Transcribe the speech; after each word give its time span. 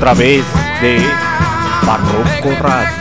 través 0.00 0.42
de 0.80 0.96
Barroco 1.86 2.62
Radio. 2.62 2.99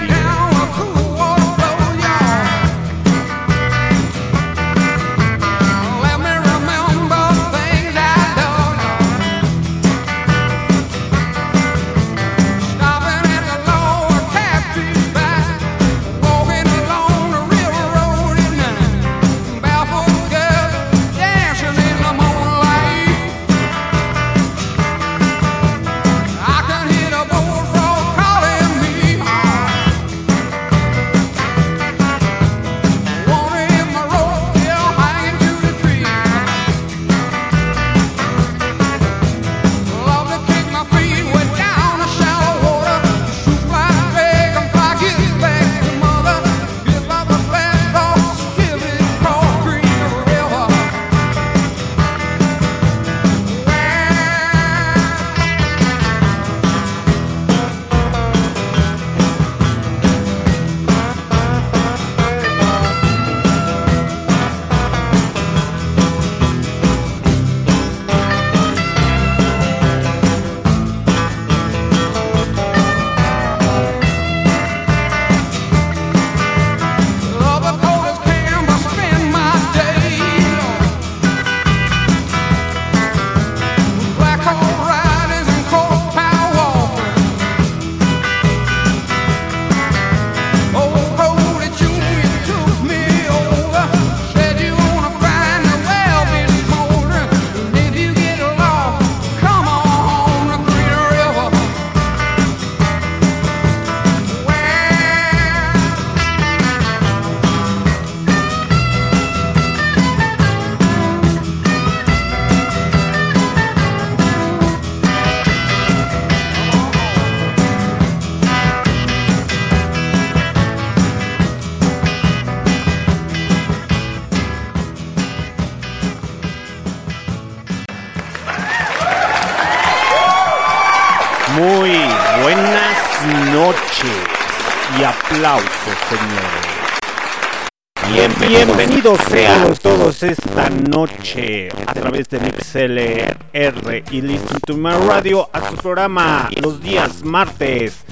Bienvenidos 138.47 139.19
sean 139.29 139.75
todos 139.75 140.23
esta 140.23 140.69
noche 140.69 141.69
a 141.85 141.93
través 141.93 142.27
de 142.29 142.39
MixLR 142.39 144.03
y 144.09 144.21
Listen 144.21 144.59
to 144.65 144.75
My 144.75 144.93
Radio 145.07 145.47
a 145.53 145.69
su 145.69 145.75
programa 145.75 146.49
los 146.61 146.81
días 146.81 147.21
martes 147.23 148.05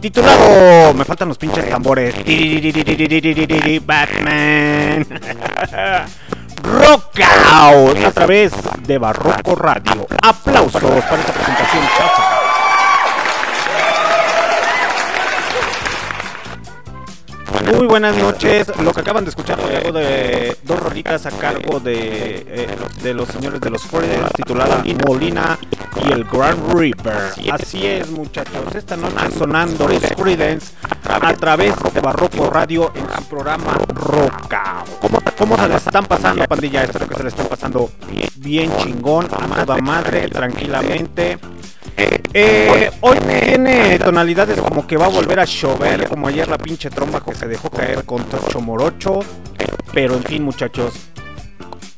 Titulado, 0.00 0.94
me 0.94 1.04
faltan 1.04 1.28
los 1.28 1.38
pinches 1.38 1.68
tambores. 1.68 2.14
Batman. 3.84 5.06
Rock 6.62 7.20
Out 7.52 7.98
a 8.04 8.10
través 8.12 8.52
de 8.86 8.98
Barroco 8.98 9.54
Radio. 9.54 10.06
Aplausos 10.22 10.82
para 10.82 11.20
esta 11.20 11.32
presentación 11.32 12.41
Muy 17.64 17.86
buenas 17.86 18.16
noches. 18.16 18.72
Lo 18.82 18.92
que 18.92 19.00
acaban 19.00 19.24
de 19.24 19.30
escuchar 19.30 19.58
fue 19.60 19.92
de 19.92 20.56
dos 20.64 20.80
rolitas 20.80 21.26
a 21.26 21.30
cargo 21.30 21.78
de, 21.80 22.44
eh, 22.46 22.66
de 23.02 23.14
los 23.14 23.28
señores 23.28 23.60
de 23.60 23.70
los 23.70 23.82
Freedom 23.82 24.28
titulada 24.34 24.82
Molina 25.06 25.58
y 26.04 26.12
el 26.12 26.24
Grand 26.24 26.74
River. 26.74 27.32
Así 27.50 27.86
es, 27.86 28.10
muchachos. 28.10 28.74
Esta 28.74 28.96
noche 28.96 29.30
sonando 29.36 29.86
los 29.86 30.02
Creedence 30.16 30.72
a 31.04 31.32
través 31.34 31.74
de 31.94 32.00
Barroco 32.00 32.50
Radio 32.50 32.92
en 32.94 33.06
su 33.16 33.28
programa 33.28 33.78
Roca. 33.88 34.84
¿Cómo, 35.00 35.20
¿Cómo 35.38 35.56
se 35.56 35.68
les 35.68 35.86
están 35.86 36.06
pasando, 36.06 36.44
pandilla? 36.46 36.84
Espero 36.84 37.06
que 37.06 37.16
se 37.16 37.24
les 37.24 37.32
están 37.32 37.46
pasando 37.46 37.90
bien 38.36 38.70
chingón, 38.78 39.28
a 39.30 39.76
madre, 39.78 40.28
tranquilamente. 40.28 41.38
Eh, 41.96 42.90
hoy 43.00 43.18
tiene 43.18 43.98
tonalidades 43.98 44.60
como 44.60 44.86
que 44.86 44.96
va 44.96 45.06
a 45.06 45.10
volver 45.10 45.40
a 45.40 45.44
llover, 45.44 46.08
como 46.08 46.28
ayer 46.28 46.48
la 46.48 46.58
pinche 46.58 46.88
tromba 46.88 47.22
que 47.22 47.34
se 47.34 47.46
dejó 47.46 47.68
caer 47.70 48.04
con 48.04 48.24
Tocho 48.24 48.60
Morocho. 48.60 49.20
Pero 49.92 50.14
en 50.14 50.22
fin, 50.24 50.42
muchachos, 50.42 50.94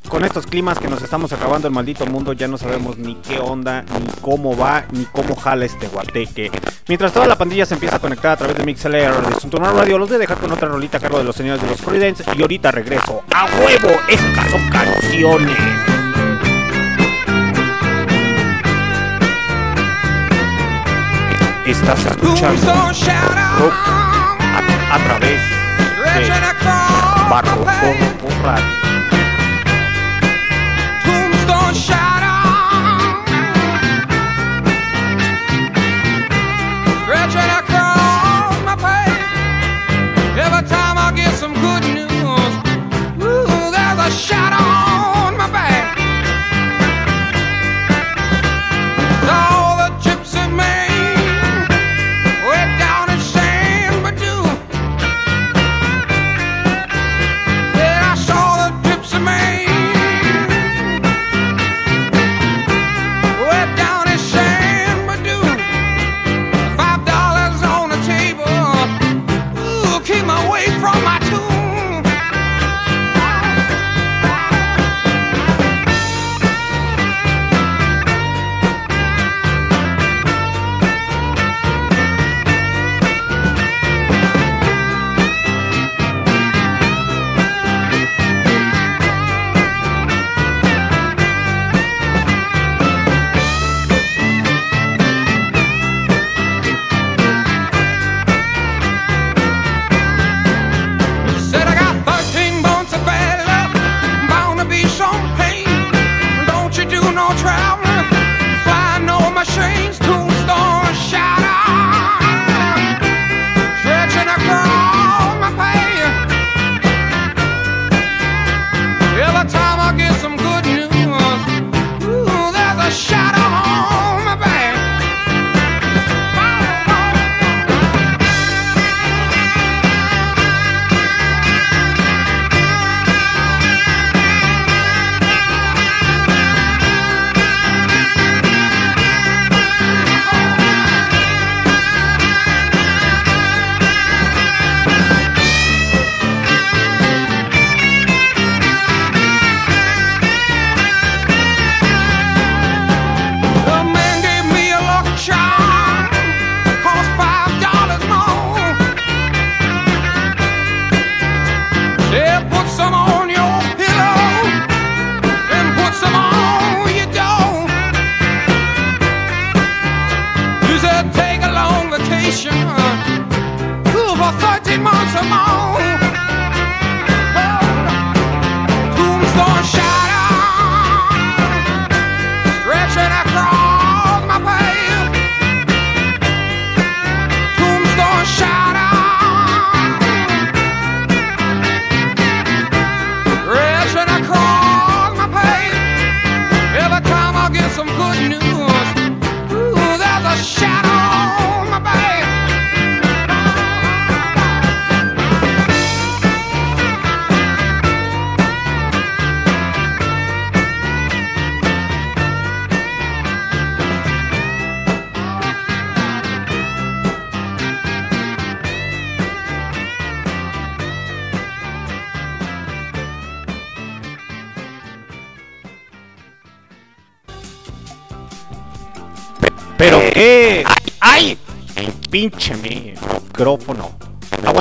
con 0.09 0.25
estos 0.25 0.47
climas 0.47 0.79
que 0.79 0.89
nos 0.89 1.03
estamos 1.03 1.33
acabando 1.33 1.69
el 1.69 1.75
maldito 1.75 2.05
mundo, 2.07 2.33
ya 2.33 2.49
no 2.49 2.59
sabemos 2.59 2.99
ni 2.99 3.15
qué 3.17 3.39
onda, 3.39 3.83
ni 3.83 4.13
cómo 4.21 4.57
va, 4.57 4.85
ni 4.93 5.05
cómo 5.05 5.37
jala 5.37 5.65
este 5.65 5.87
guateque. 5.87 6.51
Mientras 6.89 7.13
toda 7.13 7.27
la 7.27 7.39
pandilla 7.39 7.65
se 7.65 7.75
empieza 7.75 7.97
a 7.97 7.99
conectar 8.01 8.33
a 8.33 8.37
través 8.37 8.57
de 8.57 8.65
MixLR 8.65 9.29
de 9.29 9.41
Suntunar 9.41 9.75
Radio, 9.75 9.99
los 9.99 10.09
voy 10.09 10.17
a 10.17 10.19
dejar 10.19 10.39
con 10.39 10.53
otra 10.53 10.69
rolita 10.69 10.99
a 10.99 11.01
cargo 11.01 11.19
de 11.19 11.25
los 11.25 11.37
señores 11.37 11.63
de 11.63 11.69
los 11.69 11.81
Creedence 11.81 12.25
y 12.37 12.43
ahorita 12.43 12.71
regreso. 12.71 13.23
¡A 13.33 13.47
huevo! 13.47 14.01
Estas 14.09 14.51
son 14.51 14.69
canciones. 14.69 15.94
Estás 21.67 22.05
escuchando. 22.05 22.73
Rock. 23.59 23.73
A, 24.39 24.95
a 24.95 24.99
través 24.99 25.41
de 26.15 26.31
Barroco 27.31 27.67
Radio. 28.43 28.85
Every 40.37 40.69
time 40.69 40.99
I 40.99 41.13
get 41.17 41.33
some 41.35 41.55
good 41.55 41.85
news, 41.95 42.53
ooh, 43.23 43.71
there's 43.71 43.99
a 43.99 44.11
shadow 44.11 45.14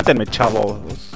Aguántenme, 0.03 0.25
chavos. 0.25 1.12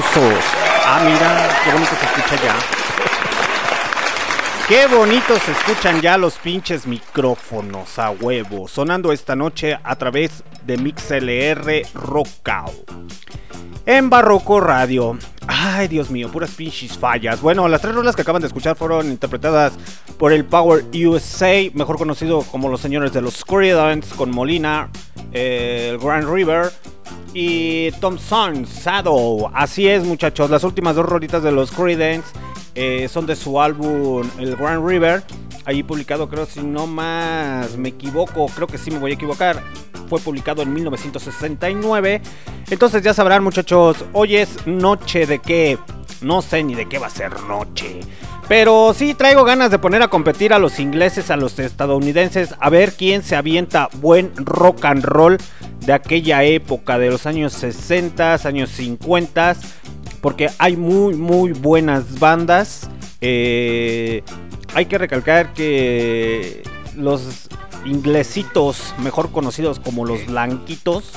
Aplausos. 0.00 0.44
Ah, 0.84 1.00
mira, 1.04 1.48
qué 1.64 1.72
bonito 1.72 1.90
se 1.98 2.06
escucha 2.06 2.36
ya. 2.42 2.56
Qué 4.68 4.86
bonito 4.86 5.36
se 5.38 5.52
escuchan 5.52 6.00
ya 6.00 6.16
los 6.16 6.34
pinches 6.34 6.86
micrófonos 6.86 7.98
a 7.98 8.10
huevo, 8.10 8.68
sonando 8.68 9.12
esta 9.12 9.34
noche 9.34 9.78
a 9.82 9.96
través 9.96 10.44
de 10.64 10.76
MixLR 10.76 11.82
Rockao. 11.94 12.72
En 13.86 14.08
Barroco 14.10 14.60
Radio. 14.60 15.18
Ay, 15.48 15.88
Dios 15.88 16.10
mío, 16.10 16.30
puras 16.30 16.50
pinches 16.50 16.96
fallas. 16.96 17.40
Bueno, 17.40 17.66
las 17.66 17.80
tres 17.80 17.94
rolas 17.94 18.14
que 18.14 18.22
acaban 18.22 18.40
de 18.40 18.46
escuchar 18.46 18.76
fueron 18.76 19.08
interpretadas 19.08 19.72
por 20.18 20.32
el 20.32 20.44
Power 20.44 20.84
USA, 20.94 21.68
mejor 21.74 21.98
conocido 21.98 22.42
como 22.42 22.68
los 22.68 22.80
señores 22.80 23.12
de 23.12 23.22
los 23.22 23.34
Scorridons, 23.34 24.06
con 24.14 24.30
Molina, 24.30 24.88
eh, 25.32 25.88
el 25.90 25.98
Grand 25.98 26.32
River 26.32 26.70
y 27.34 27.90
Thompson 27.92 28.66
Saddle. 28.66 29.46
Así 29.54 29.88
es, 29.88 30.04
muchachos. 30.04 30.50
Las 30.50 30.64
últimas 30.64 30.96
dos 30.96 31.06
rolitas 31.06 31.42
de 31.42 31.52
los 31.52 31.70
Creedence 31.70 32.28
eh, 32.74 33.08
son 33.08 33.26
de 33.26 33.36
su 33.36 33.60
álbum 33.60 34.28
El 34.38 34.56
Grand 34.56 34.86
River. 34.86 35.22
Allí 35.64 35.82
publicado, 35.82 36.28
creo, 36.28 36.46
si 36.46 36.60
no 36.62 36.86
más 36.86 37.76
me 37.76 37.90
equivoco, 37.90 38.46
creo 38.46 38.66
que 38.66 38.78
sí 38.78 38.90
me 38.90 38.98
voy 38.98 39.12
a 39.12 39.14
equivocar. 39.14 39.62
Fue 40.08 40.18
publicado 40.20 40.62
en 40.62 40.72
1969. 40.72 42.22
Entonces 42.70 43.02
ya 43.02 43.14
sabrán, 43.14 43.44
muchachos, 43.44 44.04
hoy 44.12 44.36
es 44.36 44.66
noche 44.66 45.26
de 45.26 45.38
qué. 45.38 45.78
No 46.22 46.42
sé 46.42 46.64
ni 46.64 46.74
de 46.74 46.88
qué 46.88 46.98
va 46.98 47.06
a 47.06 47.10
ser 47.10 47.40
noche. 47.42 48.00
Pero 48.50 48.92
sí 48.94 49.14
traigo 49.14 49.44
ganas 49.44 49.70
de 49.70 49.78
poner 49.78 50.02
a 50.02 50.08
competir 50.08 50.52
a 50.52 50.58
los 50.58 50.80
ingleses, 50.80 51.30
a 51.30 51.36
los 51.36 51.56
estadounidenses, 51.60 52.56
a 52.58 52.68
ver 52.68 52.94
quién 52.94 53.22
se 53.22 53.36
avienta 53.36 53.88
buen 54.00 54.32
rock 54.34 54.86
and 54.86 55.04
roll 55.04 55.38
de 55.86 55.92
aquella 55.92 56.42
época, 56.42 56.98
de 56.98 57.10
los 57.10 57.26
años 57.26 57.52
60, 57.52 58.34
años 58.42 58.70
50, 58.70 59.54
porque 60.20 60.50
hay 60.58 60.76
muy, 60.76 61.14
muy 61.14 61.52
buenas 61.52 62.18
bandas. 62.18 62.90
Eh, 63.20 64.24
hay 64.74 64.86
que 64.86 64.98
recalcar 64.98 65.54
que 65.54 66.64
los 66.96 67.48
inglesitos, 67.84 68.96
mejor 68.98 69.30
conocidos 69.30 69.78
como 69.78 70.04
los 70.04 70.26
blanquitos, 70.26 71.12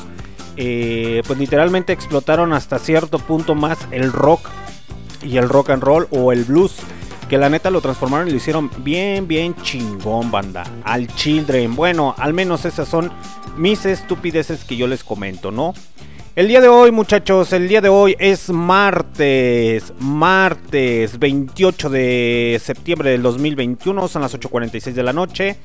eh, 0.56 1.24
pues 1.26 1.40
literalmente 1.40 1.94
explotaron 1.94 2.54
hasta 2.54 2.78
cierto 2.78 3.18
punto 3.18 3.56
más 3.56 3.80
el 3.90 4.14
rock 4.14 4.48
y 5.24 5.38
el 5.38 5.50
rock 5.50 5.72
and 5.72 5.82
roll 5.82 6.08
o 6.12 6.32
el 6.32 6.44
blues. 6.44 6.76
Que 7.34 7.40
la 7.40 7.50
neta 7.50 7.72
lo 7.72 7.82
transformaron 7.82 8.28
y 8.28 8.30
lo 8.30 8.38
hicieron 8.38 8.70
bien, 8.84 9.28
bien 9.28 9.56
chingón, 9.56 10.30
banda. 10.30 10.64
Al 10.84 11.08
Children. 11.08 11.76
Bueno, 11.76 12.14
al 12.20 12.32
menos 12.32 12.64
esas 12.64 12.88
son 12.88 13.12
mis 13.58 13.88
estupideces 13.88 14.64
que 14.64 14.78
yo 14.78 14.86
les 14.86 15.04
comento, 15.04 15.50
¿no? 15.50 15.74
El 16.36 16.48
día 16.48 16.62
de 16.62 16.68
hoy, 16.68 16.92
muchachos, 16.92 17.52
el 17.52 17.68
día 17.68 17.82
de 17.82 17.90
hoy 17.90 18.16
es 18.20 18.52
martes, 18.52 19.94
martes 19.98 21.18
28 21.18 21.90
de 21.90 22.62
septiembre 22.64 23.10
del 23.10 23.24
2021, 23.24 24.08
son 24.08 24.22
las 24.22 24.36
8.46 24.36 24.94
de 24.94 25.02
la 25.02 25.12
noche. 25.12 25.58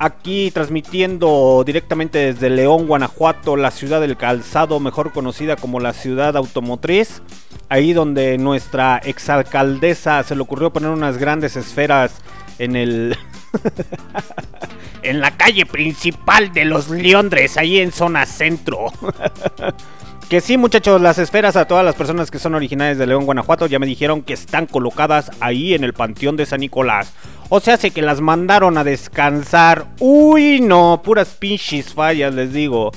Aquí 0.00 0.50
transmitiendo 0.50 1.62
directamente 1.64 2.18
desde 2.32 2.50
León, 2.50 2.86
Guanajuato, 2.86 3.56
la 3.56 3.70
ciudad 3.70 4.00
del 4.00 4.16
calzado, 4.16 4.80
mejor 4.80 5.12
conocida 5.12 5.56
como 5.56 5.78
la 5.78 5.92
ciudad 5.92 6.36
automotriz. 6.36 7.22
Ahí 7.68 7.92
donde 7.92 8.36
nuestra 8.38 8.96
exalcaldesa 8.98 10.24
se 10.24 10.34
le 10.34 10.40
ocurrió 10.40 10.72
poner 10.72 10.90
unas 10.90 11.18
grandes 11.18 11.54
esferas 11.54 12.20
en 12.58 12.74
el... 12.74 13.16
en 15.02 15.20
la 15.20 15.36
calle 15.36 15.66
principal 15.66 16.52
de 16.52 16.64
los 16.64 16.88
Leondres, 16.88 17.56
ahí 17.58 17.78
en 17.78 17.92
zona 17.92 18.26
centro. 18.26 18.86
Que 20.30 20.40
sí, 20.40 20.56
muchachos, 20.56 21.00
las 21.00 21.18
esferas 21.18 21.56
a 21.56 21.64
todas 21.64 21.84
las 21.84 21.96
personas 21.96 22.30
que 22.30 22.38
son 22.38 22.54
originales 22.54 22.98
de 22.98 23.06
León, 23.08 23.24
Guanajuato, 23.24 23.66
ya 23.66 23.80
me 23.80 23.86
dijeron 23.86 24.22
que 24.22 24.32
están 24.32 24.66
colocadas 24.66 25.32
ahí 25.40 25.74
en 25.74 25.82
el 25.82 25.92
Panteón 25.92 26.36
de 26.36 26.46
San 26.46 26.60
Nicolás. 26.60 27.12
O 27.48 27.58
sea, 27.58 27.76
sé 27.76 27.90
que 27.90 28.00
las 28.00 28.20
mandaron 28.20 28.78
a 28.78 28.84
descansar. 28.84 29.88
Uy, 29.98 30.60
no, 30.60 31.02
puras 31.02 31.30
pinches 31.36 31.92
fallas, 31.92 32.32
les 32.32 32.52
digo. 32.52 32.92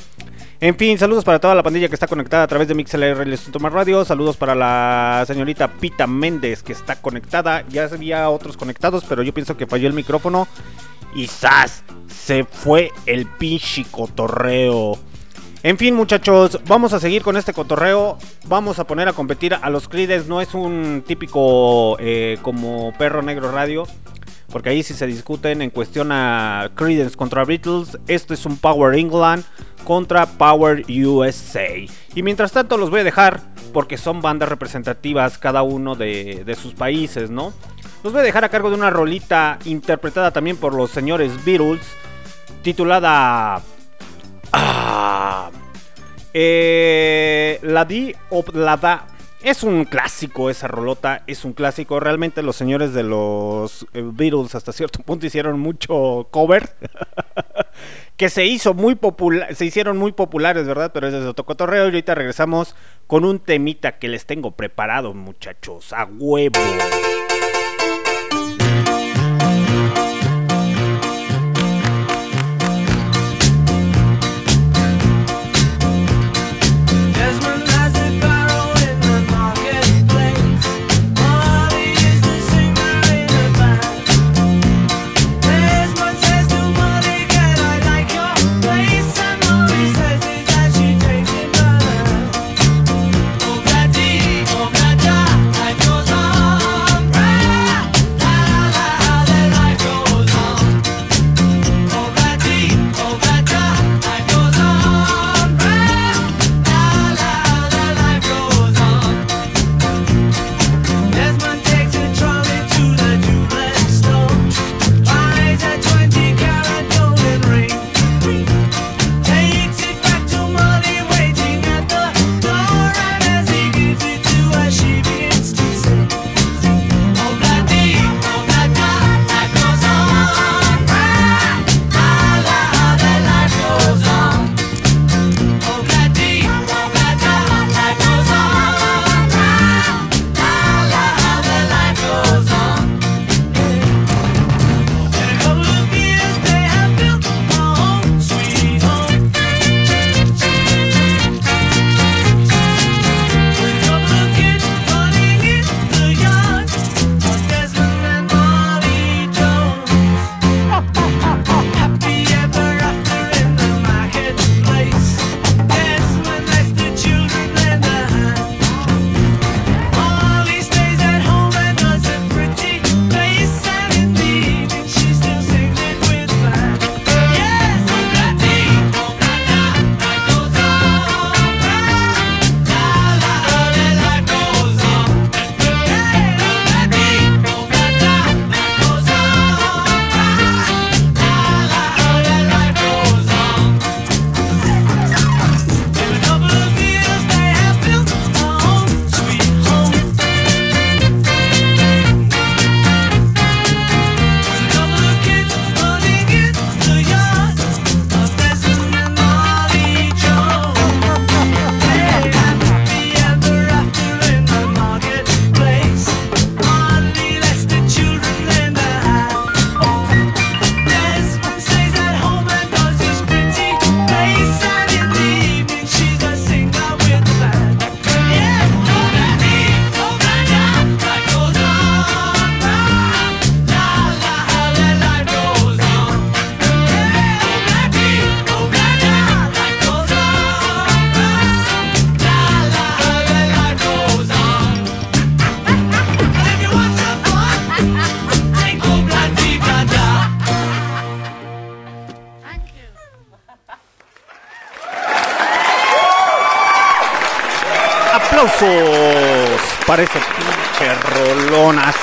En 0.62 0.78
fin, 0.78 1.00
saludos 1.00 1.24
para 1.24 1.40
toda 1.40 1.56
la 1.56 1.64
pandilla 1.64 1.88
que 1.88 1.96
está 1.96 2.06
conectada 2.06 2.44
a 2.44 2.48
través 2.48 2.68
de 2.68 2.76
MixLR 2.76 3.28
y 3.28 3.68
Radio. 3.68 4.06
Saludos 4.06 4.38
para 4.38 4.54
la 4.54 5.24
señorita 5.26 5.70
Pita 5.70 6.06
Méndez 6.06 6.62
que 6.62 6.74
está 6.74 6.98
conectada. 6.98 7.66
Ya 7.68 7.86
había 7.86 8.30
otros 8.30 8.58
conectados, 8.58 9.06
pero 9.10 9.24
yo 9.24 9.34
pienso 9.34 9.58
que 9.58 9.66
falló 9.66 9.88
el 9.88 9.96
micrófono. 9.96 10.48
Y 11.16 11.26
¡zas! 11.26 11.84
Se 12.08 12.44
fue 12.44 12.92
el 13.08 13.26
pinche 13.26 13.86
cotorreo. 13.90 15.00
En 15.66 15.78
fin, 15.78 15.96
muchachos, 15.96 16.60
vamos 16.68 16.92
a 16.92 17.00
seguir 17.00 17.24
con 17.24 17.38
este 17.38 17.54
cotorreo. 17.54 18.18
Vamos 18.48 18.80
a 18.80 18.84
poner 18.86 19.08
a 19.08 19.14
competir 19.14 19.54
a 19.54 19.70
los 19.70 19.88
Creedence. 19.88 20.28
No 20.28 20.42
es 20.42 20.54
un 20.54 21.06
típico 21.08 21.96
eh, 22.02 22.38
como 22.42 22.92
Perro 22.98 23.22
Negro 23.22 23.50
Radio. 23.50 23.88
Porque 24.52 24.72
ahí 24.72 24.84
sí 24.84 24.94
se 24.94 25.08
discuten 25.08 25.62
en 25.62 25.70
cuestión 25.70 26.12
a 26.12 26.70
Creedence 26.76 27.16
contra 27.16 27.46
Beatles. 27.46 27.98
Esto 28.08 28.34
es 28.34 28.46
un 28.46 28.58
Power 28.58 29.00
England 29.00 29.46
contra 29.86 30.26
Power 30.26 30.84
USA. 30.90 31.70
Y 32.14 32.24
mientras 32.24 32.52
tanto 32.52 32.78
los 32.78 32.90
voy 32.90 33.00
a 33.00 33.06
dejar 33.06 33.40
porque 33.72 33.98
son 33.98 34.22
bandas 34.22 34.50
representativas 34.50 35.38
cada 35.38 35.64
uno 35.64 35.96
de, 35.96 36.44
de 36.46 36.56
sus 36.56 36.74
países, 36.74 37.30
¿no? 37.30 37.54
Los 38.04 38.12
voy 38.12 38.20
a 38.20 38.26
dejar 38.26 38.44
a 38.44 38.50
cargo 38.50 38.70
de 38.70 38.76
una 38.76 38.90
rolita 38.90 39.60
interpretada 39.64 40.32
también 40.32 40.58
por 40.58 40.74
los 40.74 40.92
señores 40.92 41.32
Beatles. 41.46 41.88
Titulada 42.64 43.62
Ah, 44.54 45.50
eh, 46.34 47.60
la 47.64 47.86
di 47.86 48.16
o. 48.30 48.44
Es 49.44 49.64
un 49.64 49.84
clásico 49.84 50.50
esa 50.50 50.70
rolota, 50.70 51.24
es 51.28 51.44
un 51.44 51.52
clásico. 51.52 52.00
Realmente 52.00 52.42
los 52.42 52.56
señores 52.56 52.94
de 52.94 53.04
los 53.04 53.86
eh, 53.94 54.02
Beatles 54.02 54.56
hasta 54.56 54.72
cierto 54.72 55.00
punto 55.06 55.26
hicieron 55.26 55.60
mucho 55.60 56.30
cover. 56.32 56.70
que 58.18 58.30
se 58.30 58.46
hizo 58.46 58.74
muy 58.74 58.96
popular, 58.96 59.54
se 59.54 59.66
hicieron 59.66 59.98
muy 59.98 60.14
populares, 60.14 60.66
¿verdad? 60.66 60.92
Pero 60.94 61.08
es 61.08 61.14
de 61.14 61.28
otro 61.28 61.46
cotorreo 61.46 61.84
y 61.84 61.86
ahorita 61.88 62.16
regresamos 62.16 62.76
con 63.06 63.26
un 63.26 63.40
temita 63.40 63.98
que 64.00 64.08
les 64.08 64.26
tengo 64.26 64.52
preparado, 64.52 65.14
muchachos, 65.14 65.92
a 65.92 66.06
huevo. 66.06 66.62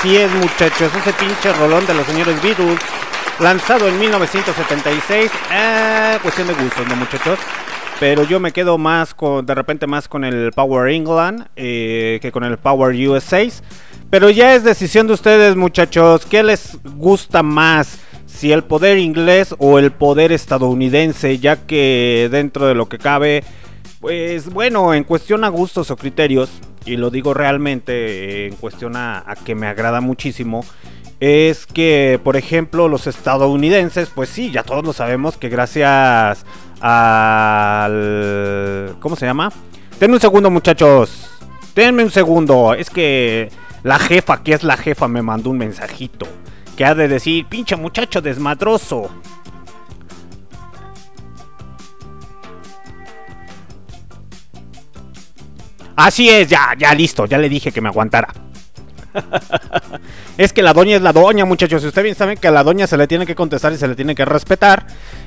Así 0.01 0.17
es, 0.17 0.31
muchachos. 0.31 0.91
Ese 0.95 1.13
pinche 1.13 1.53
rolón 1.53 1.85
de 1.85 1.93
los 1.93 2.07
señores 2.07 2.41
Beatles. 2.41 2.79
lanzado 3.39 3.87
en 3.87 3.99
1976. 3.99 5.31
Eh, 5.53 6.17
cuestión 6.23 6.47
de 6.47 6.55
gustos, 6.55 6.87
¿no, 6.87 6.95
muchachos? 6.95 7.37
Pero 7.99 8.23
yo 8.23 8.39
me 8.39 8.51
quedo 8.51 8.79
más 8.79 9.13
con, 9.13 9.45
de 9.45 9.53
repente 9.53 9.85
más 9.85 10.07
con 10.07 10.23
el 10.23 10.53
Power 10.53 10.91
England 10.91 11.45
eh, 11.55 12.17
que 12.19 12.31
con 12.31 12.43
el 12.43 12.57
Power 12.57 12.95
USA. 12.95 13.45
Pero 14.09 14.31
ya 14.31 14.55
es 14.55 14.63
decisión 14.63 15.05
de 15.05 15.13
ustedes, 15.13 15.55
muchachos. 15.55 16.25
¿Qué 16.25 16.41
les 16.41 16.79
gusta 16.95 17.43
más? 17.43 17.99
Si 18.25 18.51
el 18.51 18.63
poder 18.63 18.97
inglés 18.97 19.53
o 19.59 19.77
el 19.77 19.91
poder 19.91 20.31
estadounidense, 20.31 21.37
ya 21.37 21.57
que 21.57 22.27
dentro 22.31 22.65
de 22.65 22.73
lo 22.73 22.89
que 22.89 22.97
cabe, 22.97 23.43
pues 23.99 24.49
bueno, 24.49 24.95
en 24.95 25.03
cuestión 25.03 25.43
a 25.43 25.49
gustos 25.49 25.91
o 25.91 25.95
criterios, 25.95 26.49
y 26.85 26.97
lo 26.97 27.09
digo 27.09 27.33
realmente 27.33 28.30
en 28.51 28.57
cuestión 28.57 28.95
a, 28.95 29.23
que 29.43 29.55
me 29.55 29.67
agrada 29.67 30.01
muchísimo, 30.01 30.63
es 31.19 31.65
que, 31.65 32.19
por 32.23 32.37
ejemplo, 32.37 32.87
los 32.87 33.07
estadounidenses, 33.07 34.09
pues 34.13 34.29
sí, 34.29 34.51
ya 34.51 34.63
todos 34.63 34.83
lo 34.83 34.93
sabemos 34.93 35.37
que 35.37 35.49
gracias 35.49 36.45
al... 36.81 37.89
¿Cómo 38.99 39.15
se 39.15 39.25
llama? 39.25 39.51
Denme 39.99 40.15
un 40.15 40.21
segundo, 40.21 40.49
muchachos. 40.49 41.29
Denme 41.75 42.03
un 42.03 42.11
segundo. 42.11 42.73
Es 42.73 42.89
que 42.89 43.51
la 43.83 43.99
jefa, 43.99 44.41
que 44.43 44.53
es 44.53 44.63
la 44.63 44.77
jefa, 44.77 45.07
me 45.07 45.21
mandó 45.21 45.51
un 45.51 45.59
mensajito. 45.59 46.27
Que 46.75 46.85
ha 46.85 46.95
de 46.95 47.07
decir, 47.07 47.45
pinche 47.45 47.75
muchacho 47.75 48.21
desmadroso. 48.21 49.09
Así 55.95 56.29
es, 56.29 56.47
ya, 56.47 56.75
ya 56.77 56.93
listo, 56.93 57.25
ya 57.25 57.37
le 57.37 57.49
dije 57.49 57.71
que 57.71 57.81
me 57.81 57.89
aguantara. 57.89 58.33
es 60.37 60.53
que 60.53 60.61
la 60.61 60.73
doña 60.73 60.95
es 60.95 61.01
la 61.01 61.13
doña, 61.13 61.45
muchachos. 61.45 61.83
Y 61.83 61.87
ustedes 61.87 62.03
bien 62.03 62.15
saben 62.15 62.37
que 62.37 62.47
a 62.47 62.51
la 62.51 62.63
doña 62.63 62.87
se 62.87 62.97
le 62.97 63.07
tiene 63.07 63.25
que 63.25 63.35
contestar 63.35 63.73
y 63.73 63.77
se 63.77 63.87
le 63.87 63.95
tiene 63.95 64.15
que 64.15 64.25
respetar. 64.25 64.85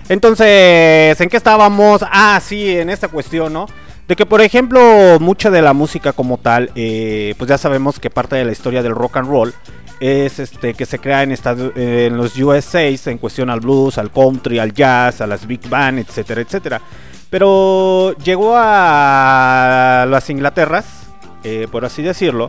Entonces, 0.09 1.21
¿en 1.21 1.29
qué 1.29 1.37
estábamos? 1.37 2.03
Ah, 2.11 2.41
sí, 2.43 2.79
en 2.79 2.91
esta 2.91 3.09
cuestión, 3.09 3.53
¿no? 3.53 3.67
De 4.09 4.17
que, 4.17 4.27
por 4.27 4.43
ejemplo, 4.43 5.19
mucha 5.19 5.51
de 5.51 5.63
la 5.63 5.73
música 5.73 6.13
como 6.13 6.37
tal, 6.37 6.71
eh, 6.75 7.35
pues 7.39 7.49
ya 7.49 7.57
sabemos 7.57 7.99
que 7.99 8.11
parte 8.11 8.37
de 8.37 8.45
la 8.45 8.53
historia 8.53 8.83
del 8.83 8.95
rock 8.95 9.17
and 9.17 9.29
roll 9.29 9.55
es 10.01 10.39
este 10.39 10.75
que 10.75 10.85
se 10.85 10.99
crea 10.99 11.23
en, 11.23 11.33
Estados, 11.33 11.73
en 11.77 12.17
los 12.17 12.37
USA 12.37 12.83
en 12.83 13.17
cuestión 13.19 13.49
al 13.49 13.61
blues, 13.61 13.97
al 13.97 14.11
country, 14.11 14.59
al 14.59 14.75
jazz, 14.75 15.23
a 15.23 15.27
las 15.27 15.47
big 15.47 15.67
band, 15.69 16.01
etcétera, 16.01 16.43
etcétera. 16.43 16.83
Pero 17.31 18.17
llegó 18.19 18.55
a 18.57 20.07
las 20.09 20.31
Inglaterras, 20.31 21.09
eh, 21.43 21.67
por 21.71 21.85
así 21.85 22.03
decirlo, 22.03 22.49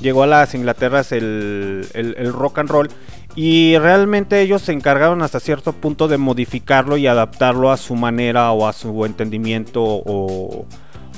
llegó 0.00 0.22
a 0.22 0.26
las 0.26 0.54
Inglaterras 0.54 1.12
el, 1.12 1.86
el, 1.94 2.32
rock 2.32 2.58
and 2.58 2.70
roll 2.70 2.88
y 3.34 3.78
realmente 3.78 4.40
ellos 4.40 4.62
se 4.62 4.72
encargaron 4.72 5.22
hasta 5.22 5.40
cierto 5.40 5.72
punto 5.72 6.08
de 6.08 6.18
modificarlo 6.18 6.96
y 6.96 7.06
adaptarlo 7.06 7.70
a 7.70 7.76
su 7.76 7.94
manera 7.94 8.50
o 8.52 8.66
a 8.66 8.72
su 8.72 9.04
entendimiento 9.04 9.82
o, 9.82 10.66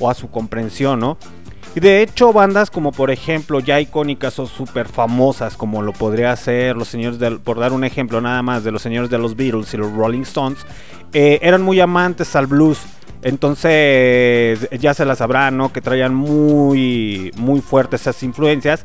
o 0.00 0.10
a 0.10 0.14
su 0.14 0.30
comprensión, 0.30 1.00
¿no? 1.00 1.18
Y 1.74 1.80
de 1.80 2.02
hecho 2.02 2.32
bandas 2.32 2.70
como 2.70 2.92
por 2.92 3.10
ejemplo 3.10 3.60
ya 3.60 3.80
icónicas 3.80 4.38
o 4.38 4.46
súper 4.46 4.88
famosas 4.88 5.56
como 5.56 5.82
lo 5.82 5.92
podría 5.92 6.34
ser 6.34 6.76
los 6.76 6.88
señores 6.88 7.18
del, 7.18 7.40
por 7.40 7.58
dar 7.58 7.72
un 7.72 7.84
ejemplo 7.84 8.20
nada 8.20 8.42
más 8.42 8.64
de 8.64 8.72
los 8.72 8.82
señores 8.82 9.10
de 9.10 9.18
los 9.18 9.36
Beatles 9.36 9.72
y 9.74 9.76
los 9.76 9.92
Rolling 9.92 10.22
Stones, 10.22 10.58
eh, 11.12 11.38
eran 11.42 11.62
muy 11.62 11.80
amantes 11.80 12.34
al 12.36 12.46
blues. 12.46 12.80
Entonces 13.22 14.68
ya 14.78 14.94
se 14.94 15.04
las 15.04 15.18
sabrán, 15.18 15.56
¿no? 15.56 15.72
Que 15.72 15.80
traían 15.80 16.14
muy, 16.14 17.32
muy 17.36 17.60
fuertes 17.60 18.02
esas 18.02 18.22
influencias. 18.22 18.84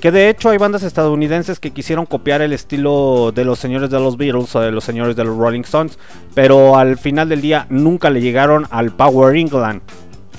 Que 0.00 0.12
de 0.12 0.28
hecho 0.28 0.50
hay 0.50 0.58
bandas 0.58 0.84
estadounidenses 0.84 1.58
que 1.58 1.72
quisieron 1.72 2.06
copiar 2.06 2.40
el 2.40 2.52
estilo 2.52 3.32
de 3.34 3.44
los 3.44 3.58
señores 3.58 3.90
de 3.90 3.98
los 3.98 4.16
Beatles 4.16 4.54
o 4.54 4.60
de 4.60 4.70
los 4.70 4.84
señores 4.84 5.16
de 5.16 5.24
los 5.24 5.36
Rolling 5.36 5.62
Stones, 5.62 5.98
pero 6.34 6.76
al 6.76 6.98
final 6.98 7.28
del 7.28 7.40
día 7.40 7.66
nunca 7.68 8.08
le 8.08 8.20
llegaron 8.20 8.66
al 8.70 8.92
Power 8.92 9.36
England. 9.36 9.82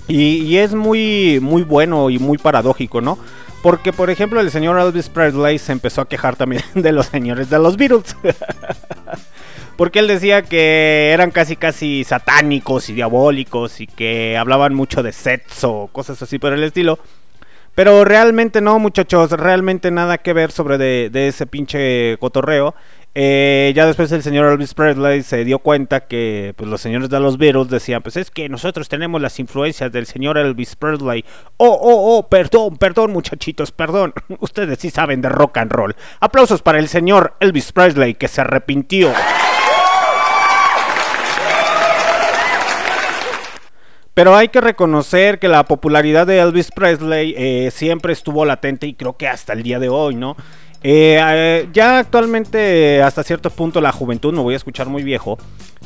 Y, 0.08 0.44
y, 0.44 0.58
es 0.58 0.74
muy, 0.74 1.40
muy 1.42 1.62
bueno 1.64 2.10
y 2.10 2.18
muy 2.18 2.38
paradójico, 2.38 3.00
¿no? 3.00 3.20
Porque, 3.62 3.92
por 3.92 4.10
ejemplo, 4.10 4.40
el 4.40 4.50
señor 4.50 4.80
Elvis 4.80 5.10
Presley 5.10 5.60
se 5.60 5.74
empezó 5.74 6.02
a 6.02 6.08
quejar 6.08 6.36
también 6.36 6.64
de 6.74 6.92
los 6.92 7.08
señores 7.08 7.50
de 7.50 7.60
los 7.60 7.78
Beatles. 7.78 8.16
Porque 9.80 10.00
él 10.00 10.08
decía 10.08 10.42
que 10.42 11.12
eran 11.14 11.32
casi 11.32 11.56
casi 11.56 12.04
satánicos 12.04 12.90
y 12.90 12.94
diabólicos 12.94 13.80
y 13.80 13.88
que 13.88 14.36
hablaban 14.36 14.74
mucho 14.74 15.04
de 15.04 15.14
sexo, 15.14 15.88
cosas 15.94 16.22
así 16.22 16.38
por 16.38 16.52
el 16.52 16.66
estilo. 16.66 17.00
Pero 17.76 18.04
realmente 18.04 18.60
no, 18.60 18.78
muchachos, 18.78 19.32
realmente 19.32 19.90
nada 19.90 20.18
que 20.18 20.34
ver 20.34 20.52
sobre 20.52 20.78
de, 20.78 21.28
ese 21.30 21.46
pinche 21.48 22.18
cotorreo. 22.18 22.76
Eh, 23.16 23.72
ya 23.74 23.86
después 23.86 24.12
el 24.12 24.22
señor 24.22 24.52
Elvis 24.52 24.74
Presley 24.74 25.24
se 25.24 25.46
dio 25.46 25.60
cuenta 25.60 26.02
que 26.02 26.54
pues, 26.58 26.70
los 26.70 26.82
señores 26.82 27.10
de 27.10 27.22
los 27.22 27.38
Beatles 27.38 27.70
decían, 27.70 28.02
pues 28.02 28.18
es 28.18 28.32
que 28.32 28.50
nosotros 28.50 28.90
tenemos 28.90 29.22
las 29.22 29.40
influencias 29.40 29.94
del 29.94 30.08
señor 30.08 30.38
Elvis 30.38 30.76
Presley. 30.76 31.24
Oh, 31.56 31.70
oh, 31.70 32.18
oh, 32.18 32.28
perdón, 32.28 32.76
perdón 32.76 33.14
muchachitos, 33.14 33.72
perdón. 33.72 34.14
Ustedes 34.40 34.78
sí 34.80 34.90
saben 34.90 35.22
de 35.22 35.30
rock 35.30 35.60
and 35.60 35.72
roll. 35.72 35.96
Aplausos 36.20 36.62
para 36.62 36.80
el 36.80 36.90
señor 36.90 37.36
Elvis 37.40 37.72
Presley 37.72 38.16
que 38.16 38.28
se 38.28 38.42
arrepintió. 38.42 39.14
Pero 44.20 44.36
hay 44.36 44.50
que 44.50 44.60
reconocer 44.60 45.40
que 45.40 45.48
la 45.48 45.64
popularidad 45.64 46.28
de 46.28 46.40
Elvis 46.40 46.72
Presley 46.76 47.34
eh, 47.38 47.72
siempre 47.74 48.12
estuvo 48.12 48.44
latente 48.44 48.86
y 48.86 48.94
creo 48.94 49.16
que 49.16 49.30
hasta 49.30 49.54
el 49.54 49.64
día 49.64 49.80
de 49.80 49.88
hoy, 49.88 50.14
¿no? 50.16 50.36
Eh, 50.84 51.22
eh, 51.22 51.70
ya 51.72 52.00
actualmente 52.00 53.02
hasta 53.02 53.24
cierto 53.24 53.50
punto 53.50 53.80
la 53.80 53.94
juventud, 53.94 54.34
me 54.34 54.42
voy 54.42 54.56
a 54.56 54.58
escuchar 54.58 54.88
muy 54.88 55.04
viejo, 55.04 55.38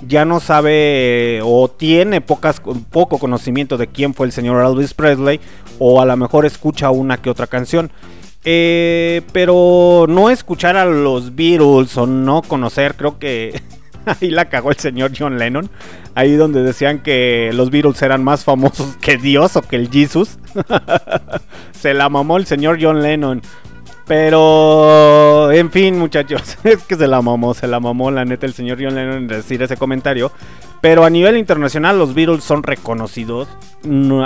ya 0.08 0.26
no 0.26 0.40
sabe 0.40 1.42
o 1.44 1.68
tiene 1.68 2.22
pocas, 2.22 2.60
poco 2.90 3.20
conocimiento 3.20 3.78
de 3.78 3.86
quién 3.86 4.16
fue 4.16 4.26
el 4.26 4.32
señor 4.32 4.66
Elvis 4.66 4.96
Presley 4.96 5.40
o 5.78 6.02
a 6.02 6.06
lo 6.08 6.18
mejor 6.18 6.48
escucha 6.48 6.90
una 6.90 7.18
que 7.18 7.30
otra 7.30 7.46
canción. 7.46 7.92
Pero 8.44 10.08
no 10.10 10.32
escuchar 10.32 10.76
a 10.76 10.86
los 10.86 11.36
Beatles 11.36 11.96
o 11.98 12.08
no 12.08 12.42
conocer, 12.42 12.96
creo 12.96 13.20
que 13.20 13.62
ahí 14.22 14.30
la 14.30 14.46
cagó 14.46 14.72
el 14.72 14.78
señor 14.78 15.12
John 15.18 15.38
Lennon. 15.38 15.70
Ahí 16.16 16.36
donde 16.36 16.64
decían 16.64 17.00
que 17.00 17.52
los 17.54 17.70
Beatles 17.70 18.02
eran 18.02 18.24
más 18.24 18.44
famosos 18.44 18.96
que 19.02 19.18
Dios 19.18 19.56
o 19.56 19.62
que 19.62 19.76
el 19.76 19.90
Jesus. 19.90 20.38
Se 21.72 21.94
la 21.94 22.10
mamó 22.10 22.38
el 22.38 22.46
señor 22.46 22.78
John 22.82 23.02
Lennon. 23.02 23.42
Pero, 24.06 25.50
en 25.52 25.72
fin, 25.72 25.98
muchachos, 25.98 26.58
es 26.66 26.84
que 26.84 26.98
se 26.98 27.08
la 27.08 27.22
mamó, 27.22 27.54
se 27.54 27.68
la 27.68 27.80
mamó 27.80 28.12
la 28.12 28.26
neta 28.26 28.46
el 28.46 28.54
señor 28.54 28.78
John 28.82 28.96
Lennon 28.96 29.16
en 29.16 29.28
decir 29.28 29.64
ese 29.64 29.78
comentario. 29.78 30.30
Pero 30.84 31.06
a 31.06 31.10
nivel 31.10 31.38
internacional 31.38 31.98
los 31.98 32.14
Beatles 32.14 32.44
son 32.44 32.62
reconocidos. 32.62 33.48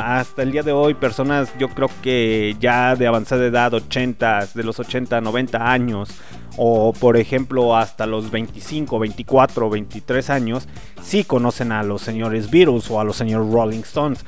Hasta 0.04 0.42
el 0.42 0.52
día 0.52 0.64
de 0.64 0.72
hoy, 0.72 0.96
personas 0.96 1.54
yo 1.60 1.70
creo 1.70 1.88
que 2.02 2.56
ya 2.60 2.96
de 2.96 3.06
avanzada 3.06 3.46
edad, 3.46 3.76
80, 3.76 4.48
de 4.56 4.64
los 4.64 4.80
80, 4.80 5.22
90 5.22 5.72
años, 5.72 6.10
o 6.58 6.94
por 6.94 7.16
ejemplo 7.16 7.78
hasta 7.78 8.08
los 8.08 8.32
25, 8.32 8.98
24, 8.98 9.70
23 9.70 10.30
años, 10.32 10.68
sí 11.04 11.24
conocen 11.24 11.72
a 11.72 11.84
los 11.84 12.02
señores 12.02 12.50
Beatles 12.50 12.90
o 12.90 13.00
a 13.00 13.04
los 13.04 13.18
señores 13.18 13.54
Rolling 13.54 13.82
Stones. 13.82 14.26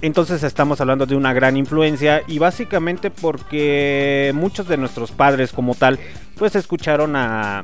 Entonces 0.00 0.44
estamos 0.44 0.80
hablando 0.80 1.06
de 1.06 1.16
una 1.16 1.32
gran 1.32 1.56
influencia 1.56 2.22
y 2.28 2.38
básicamente 2.38 3.10
porque 3.10 4.30
muchos 4.32 4.68
de 4.68 4.76
nuestros 4.76 5.10
padres 5.10 5.52
como 5.52 5.74
tal 5.74 5.98
pues 6.38 6.54
escucharon 6.54 7.16
a, 7.16 7.62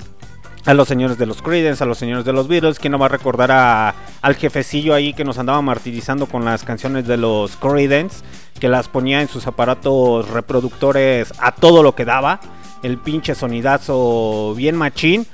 a 0.67 0.75
los 0.75 0.89
señores 0.89 1.19
de 1.19 1.27
los 1.27 1.43
Creedence, 1.43 1.83
a 1.83 1.87
los 1.87 1.99
señores 1.99 2.25
de 2.25 2.33
los 2.33 2.49
Beatles, 2.49 2.79
que 2.79 2.89
no 2.89 2.99
va 2.99 3.07
a 3.07 3.11
recordar 3.11 3.51
a, 3.51 3.95
al 4.21 4.35
jefecillo 4.37 4.95
ahí 4.95 5.15
que 5.15 5.25
nos 5.25 5.39
andaba 5.39 5.63
martirizando 5.63 6.27
con 6.27 6.45
las 6.45 6.65
canciones 6.65 7.07
de 7.07 7.17
los 7.17 7.57
Creedence, 7.57 8.23
que 8.59 8.69
las 8.69 8.89
ponía 8.89 9.23
en 9.23 9.29
sus 9.29 9.47
aparatos 9.47 10.29
reproductores 10.29 11.33
a 11.39 11.53
todo 11.53 11.83
lo 11.83 11.95
que 11.95 12.05
daba, 12.05 12.41
el 12.83 12.99
pinche 12.99 13.35
sonidazo 13.35 14.55
bien 14.57 14.77
machín. 14.77 15.27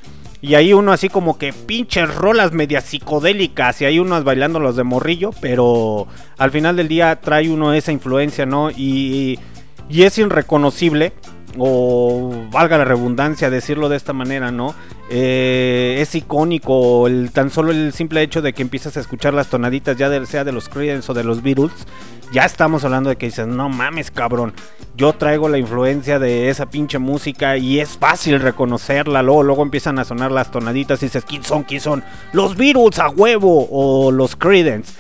Y 0.43 0.55
ahí 0.55 0.73
uno 0.73 0.93
así 0.93 1.09
como 1.09 1.39
que 1.39 1.53
pinches 1.53 2.15
rolas 2.15 2.53
medias 2.53 2.85
psicodélicas. 2.85 3.81
Y 3.81 3.85
hay 3.87 3.99
unos 3.99 4.23
bailando 4.23 4.61
los 4.61 4.77
de 4.77 4.85
morrillo. 4.85 5.31
Pero 5.41 6.07
al 6.39 6.51
final 6.51 6.77
del 6.77 6.89
día 6.89 7.21
trae 7.21 7.51
uno 7.51 7.73
esa 7.73 7.91
influencia, 7.91 8.47
¿no? 8.47 8.71
Y, 8.71 9.41
y 9.89 10.03
es 10.03 10.19
irreconocible. 10.19 11.15
O 11.59 12.47
valga 12.51 12.79
la 12.79 12.85
redundancia 12.85 13.51
decirlo 13.51 13.89
de 13.89 13.97
esta 13.97 14.13
manera, 14.13 14.51
¿no? 14.51 14.75
Eh, 15.09 15.99
es 16.01 16.17
icónico 16.17 17.07
el 17.07 17.31
tan 17.31 17.51
solo 17.51 17.71
el 17.71 17.93
simple 17.93 18.23
hecho 18.23 18.43
de 18.43 18.53
que 18.53 18.63
empiezas 18.63 18.97
a 18.97 19.01
escuchar 19.01 19.35
las 19.35 19.47
tonaditas 19.47 19.97
ya 19.97 20.11
sea 20.27 20.43
de 20.43 20.51
los 20.51 20.69
Creedence 20.69 21.13
o 21.13 21.15
de 21.15 21.23
los 21.23 21.45
Beatles 21.45 21.87
ya 22.33 22.45
estamos 22.45 22.85
hablando 22.85 23.09
de 23.09 23.15
que 23.15 23.27
dices 23.27 23.47
no 23.47 23.69
mames 23.69 24.11
cabrón 24.11 24.53
yo 24.97 25.13
traigo 25.13 25.49
la 25.49 25.59
influencia 25.59 26.19
de 26.19 26.49
esa 26.49 26.67
pinche 26.67 26.99
música 26.99 27.57
y 27.57 27.79
es 27.79 27.91
fácil 27.91 28.41
reconocerla 28.41 29.23
luego 29.23 29.45
luego 29.45 29.63
empiezan 29.63 30.01
a 30.01 30.05
sonar 30.05 30.33
las 30.33 30.51
tonaditas 30.51 31.01
y 31.05 31.07
dices 31.07 31.25
quién 31.25 31.45
son 31.45 31.63
quién 31.63 31.81
son 31.81 32.03
los 32.33 32.57
Beatles 32.57 32.99
a 32.99 33.09
huevo 33.09 33.69
o 33.71 34.11
los 34.11 34.35
Creedence 34.35 34.93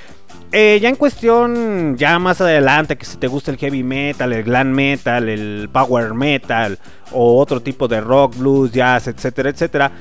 eh, 0.53 0.79
ya 0.81 0.89
en 0.89 0.97
cuestión, 0.97 1.97
ya 1.97 2.19
más 2.19 2.41
adelante, 2.41 2.97
que 2.97 3.05
si 3.05 3.17
te 3.17 3.27
gusta 3.27 3.51
el 3.51 3.57
heavy 3.57 3.83
metal, 3.83 4.33
el 4.33 4.45
glam 4.45 4.71
metal, 4.71 5.29
el 5.29 5.69
power 5.73 6.15
metal 6.15 6.79
o 7.13 7.39
otro 7.39 7.61
tipo 7.61 7.89
de 7.89 8.01
rock, 8.01 8.37
blues, 8.37 8.73
jazz, 8.73 9.09
etcétera, 9.09 9.51
etcétera, 9.51 9.93